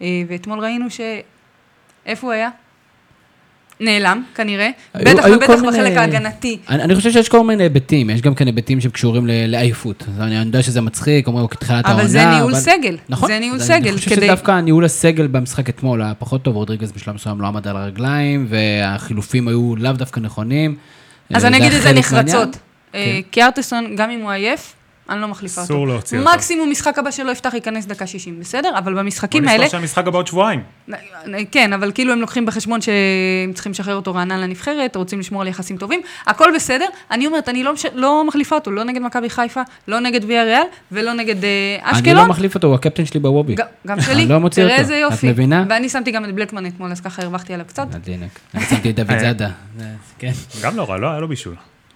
ואתמול 0.00 0.58
ראינו 0.58 0.90
ש... 0.90 1.00
איפה 2.06 2.26
הוא 2.26 2.32
היה? 2.32 2.50
נעלם, 3.80 4.22
כנראה. 4.34 4.68
היו- 4.94 5.04
בטח 5.14 5.24
היו 5.24 5.34
ובטח 5.34 5.46
בחלק 5.68 5.82
מיני- 5.84 5.96
ההגנתי. 5.98 6.58
אני, 6.68 6.82
אני 6.82 6.94
חושב 6.94 7.10
שיש 7.10 7.28
כל 7.28 7.44
מיני 7.44 7.62
היבטים, 7.62 8.10
יש 8.10 8.20
גם 8.20 8.34
כן 8.34 8.46
היבטים 8.46 8.80
שקשורים 8.80 9.26
ל- 9.26 9.46
לעייפות. 9.46 10.04
אני, 10.20 10.34
יודע 10.34 10.62
שזה 10.62 10.80
מצחיק, 10.80 11.26
אומרים 11.26 11.46
כתחילת 11.46 11.84
העונה. 11.86 12.00
אבל 12.02 12.10
זה 12.10 12.26
ניהול 12.26 12.54
סגל. 12.54 12.96
נכון. 13.08 13.28
זה 13.28 13.38
ניהול 13.38 13.58
סגל. 13.58 13.74
אני 13.88 13.92
חושב 13.92 14.10
כדי- 14.10 14.26
שדווקא 14.26 14.60
ניהול 14.60 14.84
הסגל 14.84 15.26
במשחק 15.26 15.68
אתמול 15.68 16.02
היה 16.02 16.14
פחות 16.14 16.42
טוב, 16.42 16.54
רודריגז 16.56 16.92
בשלב 16.92 17.14
מסוים 17.14 17.40
לא 17.40 17.46
עמד 17.46 17.68
על 17.68 17.76
הרגליים, 17.76 18.46
והחילופים 18.48 19.48
היו 19.48 19.74
לאו 19.76 19.92
דווקא 19.92 20.20
נכונים. 20.20 20.76
אז 21.34 21.44
אה, 21.44 21.48
אני 21.48 21.56
אגיד 21.56 21.72
את 21.72 21.82
זה. 21.82 21.92
נחרצות. 21.92 22.56
אה, 22.94 23.20
קיארטסון, 23.30 23.96
גם 23.96 24.10
אם 24.10 24.20
הוא 24.20 24.30
עייף, 24.30 24.72
אני 25.10 25.20
לא 25.20 25.28
מחליפה 25.28 25.60
אותו. 25.60 25.72
אסור 25.74 25.86
להוציא 25.88 26.18
אותו. 26.18 26.30
מקסימום 26.34 26.70
משחק 26.70 26.98
הבא 26.98 27.10
שלא 27.10 27.30
יפתח 27.30 27.54
ייכנס 27.54 27.86
דקה 27.86 28.06
60, 28.06 28.40
בסדר? 28.40 28.78
אבל 28.78 28.92
בוא 28.94 29.02
במשחקים 29.02 29.42
נזכור 29.42 29.58
האלה... 29.58 29.68
שהמשחק 29.70 30.06
הבא 30.06 30.18
עוד 30.18 30.26
שבועיים. 30.26 30.62
כן, 31.50 31.72
אבל 31.72 31.92
כאילו 31.92 32.12
הם 32.12 32.20
לוקחים 32.20 32.46
בחשבון 32.46 32.80
שהם 32.80 33.52
צריכים 33.54 33.72
לשחרר 33.72 33.96
אותו 33.96 34.14
רענן 34.14 34.40
לנבחרת, 34.40 34.96
רוצים 34.96 35.20
לשמור 35.20 35.42
על 35.42 35.48
יחסים 35.48 35.76
טובים, 35.76 36.00
הכל 36.26 36.52
בסדר. 36.54 36.86
אני 37.10 37.26
אומרת, 37.26 37.48
אני 37.48 37.62
לא, 37.64 37.72
מש... 37.72 37.86
לא 37.94 38.24
מחליפה 38.24 38.54
אותו, 38.54 38.70
לא 38.70 38.84
נגד 38.84 39.02
מכבי 39.02 39.30
חיפה, 39.30 39.60
לא 39.88 40.00
נגד 40.00 40.20
ויה 40.24 40.44
ריאל, 40.44 40.62
ולא 40.92 41.12
נגד 41.12 41.44
אה, 41.44 41.50
אני 41.84 41.92
אשקלון. 41.92 42.16
לא 42.16 42.26
מחליף 42.26 42.54
אותו, 42.54 42.66
הוא 42.66 42.74
הקפטן 42.74 43.06
שלי 43.06 43.20
בוובי. 43.20 43.54
ג- 43.54 43.60
גם 43.86 44.00
שלי, 44.00 44.14
אני 44.14 44.26
לא 44.26 44.38
מוציא 44.40 44.62
תראה 44.62 44.74
אותו. 44.74 44.82
איזה 44.82 44.94
את 44.94 45.00
יופי. 45.12 45.28
מבינה? 45.28 45.64
ואני 45.68 45.88
שמתי 45.88 46.10
גם 46.10 46.24
את 46.24 46.34
בלקמן 46.34 46.66
אתמול, 46.66 46.92
אז 46.92 47.00
ככה 47.00 47.22
הרווחתי 47.22 47.54
עליו 47.54 47.66
קצת. 47.66 47.86
אני 48.54 48.64
שמתי 48.70 48.90
את 48.90 48.96
דוד 48.96 49.10
אה. 49.10 49.18
זאדה. 49.18 49.48
כן. 50.18 50.32
גם 50.62 50.76
לא 50.76 50.82
רע, 50.90 50.98
לא 50.98 51.10
היה 51.10 51.20
לו 51.20 51.28
בישול. 51.28 51.54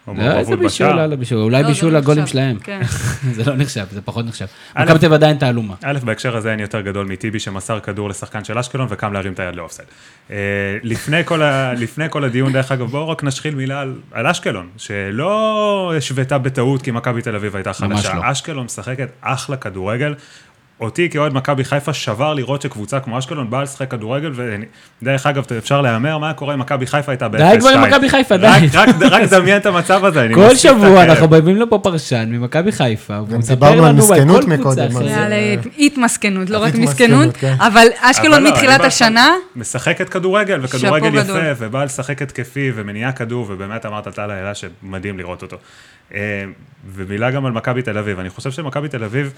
לא, 0.08 0.32
איזה 0.38 0.56
בישול. 0.56 0.86
לא, 0.92 1.06
לא 1.06 1.16
בישול. 1.16 1.38
אולי 1.38 1.62
לא, 1.62 1.68
בישול 1.68 1.92
לא 1.92 1.98
לגולים 1.98 2.22
נחשב. 2.22 2.32
שלהם. 2.32 2.58
כן. 2.58 2.80
זה 3.36 3.50
לא 3.50 3.56
נחשב, 3.56 3.84
זה 3.90 4.00
פחות 4.02 4.26
נחשב. 4.26 4.44
א', 4.74 4.82
מכבי 4.84 4.98
תל 4.98 5.04
אביב 5.06 5.12
עדיין 5.12 5.36
תעלומה. 5.36 5.74
א', 5.84 5.98
בהקשר 6.04 6.36
הזה 6.36 6.50
אין 6.50 6.60
יותר 6.60 6.80
גדול 6.80 7.06
מטיבי 7.06 7.38
שמסר 7.40 7.80
כדור 7.80 8.08
לשחקן 8.08 8.44
של 8.44 8.58
אשקלון 8.58 8.86
וקם 8.90 9.12
להרים 9.12 9.32
את 9.32 9.40
היד 9.40 9.56
לאופסייד. 9.56 9.88
אה, 10.30 10.36
לפני 10.82 11.24
כל 11.24 11.42
ה- 11.42 11.72
לפני 11.82 12.04
כל 12.10 12.24
הדיון, 12.24 12.52
דרך 12.52 12.72
אגב, 12.72 12.86
בואו 12.86 13.08
רק 13.08 13.24
נשחיל 13.24 13.54
מילה 13.54 13.80
על, 13.80 13.94
אשקלון, 14.12 14.68
שלא 14.76 15.92
השוותה 15.96 16.38
בטעות 16.38 16.82
כי 16.82 16.90
מכבי 16.90 17.22
תל 17.22 17.34
אביב 17.36 17.56
הייתה. 17.56 17.70
לא. 17.80 17.96
אשקלון 18.22 18.64
משחקת 18.64 19.08
אחלה 19.20 19.56
כדורגל. 19.56 20.14
אותי 20.80 21.08
כאוהד 21.10 21.32
מכבי 21.32 21.64
חיפה 21.64 21.92
שבר 21.92 22.34
לראות 22.34 22.62
שקבוצה 22.62 23.00
כמו 23.00 23.18
אשקלון 23.18 23.50
באה 23.50 23.62
לשחק 23.62 23.90
כדורגל, 23.90 24.32
ודרך 25.02 25.26
אגב, 25.26 25.44
אפשר 25.58 25.80
להמר 25.80 26.18
מה 26.18 26.32
קורה 26.34 26.54
אם 26.54 26.58
מכבי 26.58 26.86
חיפה 26.86 27.12
הייתה 27.12 27.28
ב-0-2. 27.28 27.38
די 27.38 27.60
כבר 27.60 27.68
עם 27.68 27.82
מכבי 27.82 28.08
חיפה, 28.08 28.36
די. 28.36 28.46
רק- 28.46 28.62
רק- 28.74 28.94
רק 29.12 29.22
דמיין 29.30 29.56
את 29.56 29.66
המצב 29.66 30.04
הזה, 30.04 30.24
אני 30.24 30.34
כל 30.34 30.56
שבוע. 30.56 31.02
אנחנו 31.04 31.28
מביאים 31.28 31.56
לפה 31.60 31.78
פרשן 31.82 32.28
ממכבי 32.32 32.72
חיפה, 32.72 33.20
והוא 33.28 33.38
מספר 33.38 33.66
על 33.66 33.78
לנו 33.78 33.98
מסכנות 33.98 34.44
כל 34.44 34.50
קבוצה 34.56 34.60
מקודם, 34.60 34.86
אז 34.86 34.96
אחרת. 34.96 35.08
זה- 35.08 35.24
על 35.24 35.32
אה, 35.32 35.54
התמסכנות, 35.78 36.50
לא 36.50 36.58
רק 36.58 36.74
מסכנות, 36.74 37.36
כן. 37.36 37.54
אבל 37.60 37.86
אשקלון 38.00 38.42
לא, 38.44 38.50
מתחילת 38.50 38.80
השנה, 38.80 39.30
משחקת 39.56 40.08
כדורגל, 40.08 40.60
וכדורגל. 40.62 41.06
יפה, 41.20 41.32
ובא 41.58 41.84
לשחק 41.84 42.22
התקפי, 42.22 42.72
ומניעה 42.74 43.12
כדור, 43.12 43.46
ובאמת 43.48 43.86
אמרת 43.86 44.08
טל 44.08 44.30
איילה 44.30 44.52
שמדהים 44.54 45.18
לראות 45.18 45.42
אותו. 45.42 45.56
אה, 46.14 46.44
ומילה 46.94 47.30
גם 47.30 47.46
על 47.46 47.52
מכבי 47.52 47.82
תל 47.82 47.98
אביב, 47.98 48.18
אני 48.18 48.30
חושב 48.30 48.50
שמכבי 48.50 48.88
תל 48.88 49.04
אביב, 49.04 49.32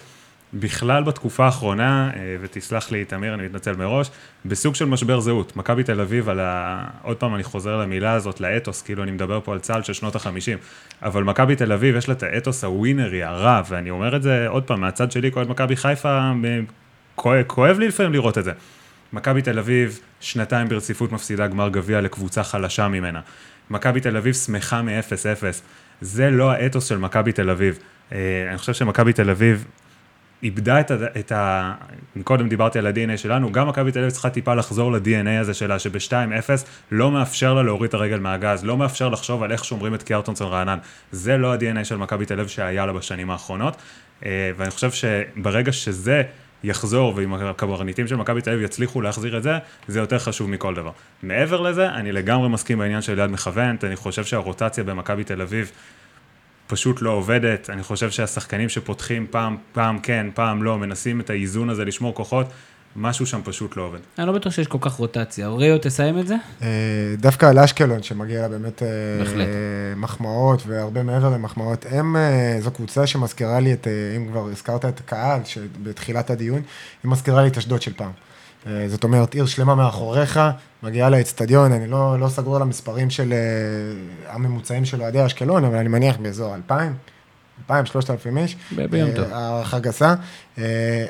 בכלל 0.55 1.03
בתקופה 1.03 1.44
האחרונה, 1.44 2.11
אה, 2.16 2.36
ותסלח 2.40 2.90
לי 2.90 3.05
תמיר, 3.05 3.34
אני 3.34 3.42
מתנצל 3.42 3.76
מראש, 3.76 4.11
בסוג 4.44 4.74
של 4.74 4.84
משבר 4.84 5.20
זהות. 5.20 5.57
מכבי 5.57 5.82
תל 5.82 6.01
אביב 6.01 6.28
על 6.28 6.40
ה... 6.40 6.84
עוד 7.03 7.16
פעם 7.16 7.34
אני 7.34 7.42
חוזר 7.42 7.76
למילה 7.76 8.12
הזאת, 8.12 8.40
לאתוס, 8.40 8.82
כאילו 8.82 9.03
אני 9.03 9.11
מדבר 9.11 9.40
פה 9.44 9.53
על 9.53 9.59
צה"ל 9.59 9.82
של 9.82 9.92
שנות 9.92 10.16
החמישים, 10.16 10.59
אבל 11.03 11.24
מכבי 11.24 11.57
תל 11.57 11.72
אביב 11.72 11.97
יש 11.97 12.09
לה 12.09 12.14
את 12.14 12.22
האתוס 12.22 12.64
הווינרי, 12.64 13.22
הרע, 13.22 13.62
ואני 13.68 13.90
אומר 13.90 14.16
את 14.16 14.22
זה 14.22 14.49
עוד 14.49 14.62
פעם, 14.62 14.80
מהצד 14.80 15.12
שלי, 15.12 15.32
כואב 15.32 15.49
מכבי 15.49 15.76
חיפה, 15.76 16.18
אה, 16.44 16.61
כואב, 17.14 17.42
כואב 17.47 17.78
לי 17.78 17.88
לפעמים 17.88 18.12
לראות 18.12 18.38
את 18.38 18.44
זה. 18.44 18.53
מכבי 19.12 19.42
תל 19.42 19.59
אביב, 19.59 20.01
שנתיים 20.20 20.68
ברציפות 20.68 21.12
מפסידה 21.12 21.47
גמר 21.47 21.68
גביע 21.68 22.01
לקבוצה 22.01 22.44
חלשה 22.44 22.88
ממנה. 22.88 23.20
מכבי 23.70 24.01
תל 24.01 24.16
אביב 24.16 24.34
שמחה 24.34 24.82
מ-0-0. 24.82 25.44
זה 26.01 26.31
לא 26.31 26.51
האתוס 26.51 26.89
של 26.89 26.98
מכבי 26.98 27.32
תל 27.32 27.51
אביב. 27.51 27.78
אה, 28.12 28.47
אני 28.48 28.59
חושב 28.59 28.73
שמכבי 28.73 29.12
תל 29.12 29.31
אביב 29.31 29.64
איבדה 30.43 30.81
את 30.81 30.91
ה... 30.91 30.95
את 31.19 31.33
ה... 31.33 31.73
קודם 32.25 32.49
דיברתי 32.49 32.79
על 32.79 32.87
ה-DNA 32.87 33.17
שלנו, 33.17 33.53
גם 33.53 33.69
מכבי 33.69 33.93
תל 33.93 33.99
אביב 33.99 34.11
צריכה 34.11 34.31
טיפה 34.31 34.55
לחזור 34.55 34.93
ל-DNA 34.93 35.41
הזה 35.41 35.55
שלה, 35.55 35.79
שב-2-0 35.79 36.13
לא 36.91 37.11
מאפשר 37.11 37.55
לה 37.55 37.63
להוריד 37.63 37.89
את 37.89 37.95
הרגל 37.95 38.19
מהגז, 38.19 38.65
לא 38.65 38.77
מאפשר 38.77 39.09
לחשוב 39.09 39.43
על 39.43 39.53
איך 39.53 39.65
שומרים 39.65 39.95
את 39.95 40.03
קיארטונסון 40.03 40.49
רענן. 40.49 40.79
זה 41.13 41.37
לא 41.37 41.53
ה-DNA 41.53 41.85
של 41.85 41.97
מכבי 41.97 42.27
תל 42.27 42.35
אביב 42.35 42.49
שהיה 42.49 42.87
לה 42.87 42.93
בשנים 42.93 43.31
האחרונות, 43.31 43.77
אה, 44.25 44.51
ואני 44.57 44.71
חושב 44.71 44.91
שברגע 44.91 45.73
שזה 45.73 46.23
יחזור, 46.65 47.13
ואם 47.17 47.35
הקברניטים 47.35 48.07
של 48.09 48.17
מכבי 48.17 48.41
תל 48.41 48.51
אביב 48.51 48.63
יצליחו 48.63 49.01
להחזיר 49.01 49.37
את 49.37 49.43
זה, 49.43 49.59
זה 49.89 49.99
יותר 49.99 50.19
חשוב 50.19 50.51
מכל 50.51 50.75
דבר. 50.75 50.91
מעבר 51.23 51.61
לזה, 51.61 51.89
אני 51.89 52.13
לגמרי 52.13 52.49
מסכים 52.49 52.79
בעניין 52.79 53.03
של 53.03 53.19
יד 53.19 53.31
מכוונת, 53.31 53.85
אני 53.85 53.97
חושב 53.97 54.25
שהרוטציה 54.25 54.85
במכבי 54.85 55.25
תל 55.25 55.43
אביב 55.43 55.71
פשוט 56.66 57.02
לא 57.02 57.10
עובדת. 57.10 57.70
אני 57.70 57.82
חושב 57.82 58.10
שהשחקנים 58.10 58.68
שפותחים 58.68 59.26
פעם, 59.30 59.56
פעם 59.72 59.98
כן, 59.98 60.26
פעם 60.34 60.62
לא, 60.62 60.78
מנסים 60.78 61.20
את 61.20 61.30
האיזון 61.30 61.70
הזה 61.70 61.84
לשמור 61.84 62.14
כוחות, 62.14 62.47
משהו 62.97 63.26
שם 63.26 63.40
פשוט 63.44 63.76
לא 63.76 63.82
עובד. 63.82 63.98
אני 64.18 64.26
לא 64.26 64.32
בטוח 64.32 64.52
שיש 64.52 64.66
כל 64.66 64.78
כך 64.80 64.93
רוטציה. 64.93 65.47
אוריו, 65.47 65.78
תסיים 65.78 66.18
את 66.18 66.26
זה? 66.26 66.34
אה, 66.62 66.68
דווקא 67.18 67.47
על 67.47 67.59
אשקלון, 67.59 68.02
שמגיע 68.02 68.40
לה 68.43 68.48
באמת 68.48 68.82
אה. 68.82 68.88
מחמאות, 69.97 70.62
והרבה 70.66 71.02
מעבר 71.02 71.30
למחמאות, 71.30 71.86
הם, 71.90 72.16
אה, 72.16 72.56
זו 72.60 72.70
קבוצה 72.70 73.06
שמזכירה 73.06 73.60
לי 73.60 73.72
את, 73.72 73.86
אם 74.16 74.28
כבר 74.30 74.48
הזכרת 74.52 74.84
את 74.84 75.01
הקהל, 75.01 75.40
שבתחילת 75.44 76.30
הדיון, 76.30 76.62
היא 77.02 77.10
מזכירה 77.10 77.43
לי 77.43 77.48
את 77.48 77.56
אשדוד 77.56 77.82
של 77.82 77.93
פעם. 77.93 78.12
אה, 78.66 78.88
זאת 78.88 79.05
אומרת, 79.05 79.34
עיר 79.34 79.47
שלמה 79.47 79.74
מאחוריך, 79.74 80.40
מגיעה 80.82 81.10
לאצטדיון, 81.10 81.72
אני 81.72 81.86
לא, 81.86 82.20
לא 82.20 82.28
סגור 82.28 82.56
על 82.56 82.62
המספרים 82.62 83.10
של 83.10 83.32
אה, 83.32 84.32
הממוצעים 84.34 84.84
של 84.84 85.02
אוהדי 85.02 85.26
אשקלון, 85.26 85.64
אבל 85.64 85.76
אני 85.76 85.88
מניח 85.88 86.16
באזור 86.16 86.55
2,000. 86.55 86.94
2,000, 87.64 87.86
3,000 87.86 88.38
איש, 88.38 88.56
אה, 88.78 88.84
טוב. 89.16 89.24
הערכה 89.32 89.78
גסה, 89.78 90.14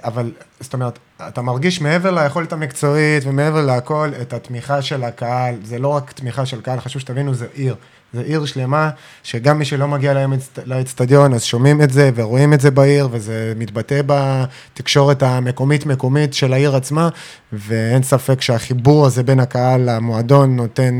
אבל 0.04 0.30
זאת 0.60 0.74
אומרת, 0.74 0.98
אתה 1.28 1.42
מרגיש 1.42 1.80
מעבר 1.80 2.10
ליכולת 2.10 2.52
המקצועית 2.52 3.24
ומעבר 3.26 3.66
להכל 3.66 4.10
את 4.22 4.32
התמיכה 4.32 4.82
של 4.82 5.04
הקהל, 5.04 5.54
זה 5.62 5.78
לא 5.78 5.88
רק 5.88 6.12
תמיכה 6.12 6.46
של 6.46 6.60
קהל, 6.60 6.80
חשוב 6.80 7.02
שתבינו, 7.02 7.34
זה 7.34 7.46
עיר. 7.52 7.76
זה 8.12 8.20
עיר 8.20 8.44
שלמה, 8.44 8.90
שגם 9.22 9.58
מי 9.58 9.64
שלא 9.64 9.88
מגיע 9.88 10.14
לאצט- 10.14 10.58
לאצטדיון, 10.66 11.34
אז 11.34 11.42
שומעים 11.44 11.82
את 11.82 11.90
זה 11.90 12.10
ורואים 12.14 12.52
את 12.52 12.60
זה 12.60 12.70
בעיר, 12.70 13.08
וזה 13.12 13.52
מתבטא 13.56 14.00
בתקשורת 14.06 15.22
המקומית-מקומית 15.22 16.34
של 16.34 16.52
העיר 16.52 16.76
עצמה, 16.76 17.08
ואין 17.52 18.02
ספק 18.02 18.40
שהחיבור 18.40 19.06
הזה 19.06 19.22
בין 19.22 19.40
הקהל 19.40 19.80
למועדון 19.90 20.56
נותן 20.56 20.94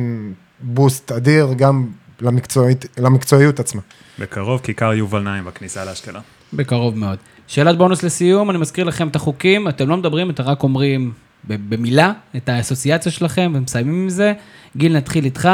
בוסט 0.61 1.13
אדיר 1.13 1.49
גם 1.57 1.87
למקצועית, 2.21 2.87
למקצועיות 2.99 3.61
עצמה. 3.61 3.81
בקרוב, 4.19 4.61
כיכר 4.61 4.93
יובל 4.93 5.21
נעים 5.23 5.45
בכניסה 5.45 5.85
לאשקלון. 5.85 6.23
בקרוב 6.53 6.99
מאוד. 6.99 7.19
שאלת 7.47 7.79
בונוס 7.79 8.03
לסיום, 8.03 8.51
אני 8.51 8.59
מזכיר 8.59 8.85
לכם 8.85 9.09
את 9.09 9.17
החוקים, 9.17 9.69
אתם 9.69 9.89
לא 9.89 9.97
מדברים, 9.97 10.31
אתם 10.31 10.43
רק 10.43 10.63
אומרים 10.63 11.13
ב- 11.49 11.75
במילה 11.75 12.13
את 12.37 12.49
האסוציאציה 12.49 13.13
שלכם 13.13 13.53
ומסיימים 13.55 14.03
עם 14.03 14.09
זה. 14.09 14.33
גיל, 14.77 14.97
נתחיל 14.97 15.25
איתך. 15.25 15.49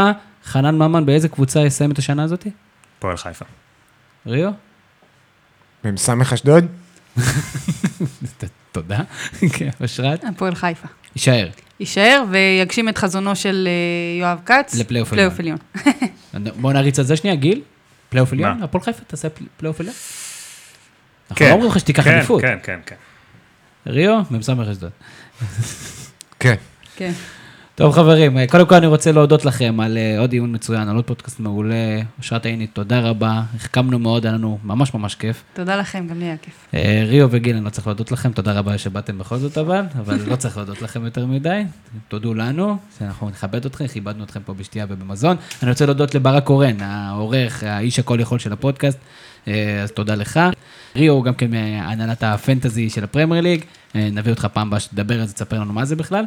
חנן 0.44 0.74
ממן, 0.74 1.06
באיזה 1.06 1.28
קבוצה 1.28 1.60
יסיים 1.60 1.90
את 1.90 1.98
השנה 1.98 2.22
הזאת? 2.22 2.46
פועל 2.98 3.16
חיפה. 3.16 3.44
ריו? 4.26 4.50
מ"ס 5.84 6.08
אשדוד? 6.34 6.66
תודה. 8.72 8.98
כן, 9.52 9.70
אושרת? 9.80 10.24
הפועל 10.24 10.54
חיפה. 10.54 10.88
יישאר. 11.16 11.48
יישאר 11.80 12.24
ויגשים 12.30 12.88
את 12.88 12.98
חזונו 12.98 13.36
של 13.36 13.68
אה, 13.70 14.20
יואב 14.20 14.38
כץ. 14.46 14.74
לפלייאוף 14.74 15.08
פלייאוף 15.10 15.38
עליון. 15.40 15.58
בוא 16.60 16.72
נריץ 16.72 16.98
על 16.98 17.04
זה 17.04 17.16
שנייה, 17.16 17.36
גיל. 17.36 17.62
פלייאוף 18.08 18.32
עליון? 18.32 18.58
מה? 18.58 18.64
הפועל 18.64 18.84
חיפה 18.84 19.04
תעשה 19.04 19.28
פל- 19.30 19.44
פלייאוף 19.56 19.80
עליון? 19.80 19.94
אנחנו 21.30 21.46
לא 21.46 21.50
אומרים 21.52 21.70
לך 21.70 21.80
שתיקח 21.80 22.04
כן, 22.04 22.10
אליפות. 22.14 22.40
כן, 22.40 22.58
כן, 22.62 22.80
כן. 22.86 22.96
ריו, 23.86 24.22
מ"ס 24.30 24.48
אשדוד. 24.48 24.90
כן. 26.40 26.54
כן. 26.96 27.12
טוב 27.82 27.94
חברים, 27.94 28.38
אה, 28.38 28.46
קודם 28.46 28.66
כל 28.66 28.74
אני 28.74 28.86
רוצה 28.86 29.12
להודות 29.12 29.44
לכם 29.44 29.80
על 29.80 29.98
אה, 29.98 30.18
עוד 30.18 30.30
דיון 30.30 30.54
מצוין, 30.54 30.88
על 30.88 30.96
עוד 30.96 31.04
פודקאסט 31.04 31.40
מעולה. 31.40 32.00
אושרת 32.18 32.46
עיני, 32.46 32.66
תודה 32.66 33.00
רבה, 33.00 33.42
החכמנו 33.56 33.98
מאוד, 33.98 34.26
היה 34.26 34.34
לנו 34.34 34.58
ממש 34.64 34.94
ממש 34.94 35.14
כיף. 35.14 35.42
תודה 35.52 35.76
לכם, 35.76 36.06
גם 36.06 36.18
לי 36.18 36.24
היה 36.24 36.36
כיף. 36.36 36.54
אה, 36.74 37.04
ריו 37.06 37.28
וגיל, 37.30 37.56
אני 37.56 37.64
לא 37.64 37.70
צריך 37.70 37.86
להודות 37.86 38.12
לכם, 38.12 38.32
תודה 38.32 38.52
רבה 38.52 38.78
שבאתם 38.78 39.18
בכל 39.18 39.36
זאת 39.36 39.58
אבל, 39.58 39.82
אבל 39.98 40.18
לא 40.26 40.36
צריך 40.36 40.56
להודות 40.56 40.82
לכם 40.82 41.04
יותר 41.04 41.26
מדי. 41.26 41.62
תודו 42.08 42.34
לנו, 42.34 42.76
שאנחנו 42.98 43.30
נכבד 43.30 43.66
אתכם, 43.66 43.86
כיבדנו 43.86 44.24
אתכם 44.24 44.40
פה 44.44 44.54
בשתייה 44.54 44.86
ובמזון. 44.88 45.36
אני 45.62 45.70
רוצה 45.70 45.86
להודות 45.86 46.14
לברק 46.14 46.44
קורן, 46.44 46.80
העורך, 46.80 47.62
האיש 47.62 47.98
הכל 47.98 48.20
יכול 48.20 48.38
של 48.38 48.52
הפודקאסט, 48.52 48.98
אז 49.46 49.90
תודה 49.94 50.14
לך. 50.14 50.40
ריו 50.96 51.12
הוא 51.12 51.24
גם 51.24 51.34
כן 51.34 51.50
מהנהלת 51.50 52.22
הפנטזי 52.22 52.90
של 52.90 53.04
הפרמייר 53.04 53.42
ליג, 53.42 53.64
נביא 53.94 54.32
אותך 54.32 54.46
פעם 54.52 54.66
הבאה 54.66 54.80
שתדבר 54.80 55.20
על 55.20 55.26
זה, 55.26 55.34
תספר 55.34 55.60
לנו 55.60 55.72
מה 55.72 55.84
זה 55.84 55.96
בכלל. 55.96 56.24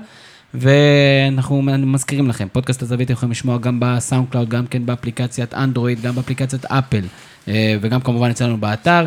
ואנחנו 0.53 1.61
מזכירים 1.61 2.27
לכם, 2.27 2.47
פודקאסט 2.51 2.81
הזווית 2.81 3.09
יכולים 3.09 3.31
לשמוע 3.31 3.57
גם 3.57 3.79
ב 3.79 4.29
SoundCloud, 4.29 4.49
גם 4.49 4.67
כן 4.67 4.85
באפליקציית 4.85 5.53
אנדרואיד, 5.53 6.01
גם 6.01 6.15
באפליקציית 6.15 6.65
אפל, 6.65 7.01
אה, 7.47 7.75
וגם 7.81 8.01
כמובן 8.01 8.29
אצלנו 8.29 8.57
באתר. 8.57 9.05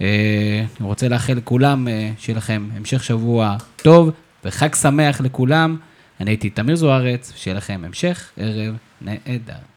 אה, 0.00 0.64
אני 0.80 0.88
רוצה 0.88 1.08
לאחל 1.08 1.32
לכולם, 1.32 1.88
אה, 1.88 2.10
שיהיה 2.18 2.36
לכם 2.36 2.68
המשך 2.76 3.04
שבוע 3.04 3.56
טוב 3.76 4.10
וחג 4.44 4.74
שמח 4.74 5.20
לכולם. 5.20 5.76
אני 6.20 6.30
הייתי 6.30 6.50
תמיר 6.50 6.76
זוארץ, 6.76 7.32
שיהיה 7.36 7.56
לכם 7.56 7.82
המשך 7.84 8.30
ערב 8.36 8.76
נהדר. 9.00 9.69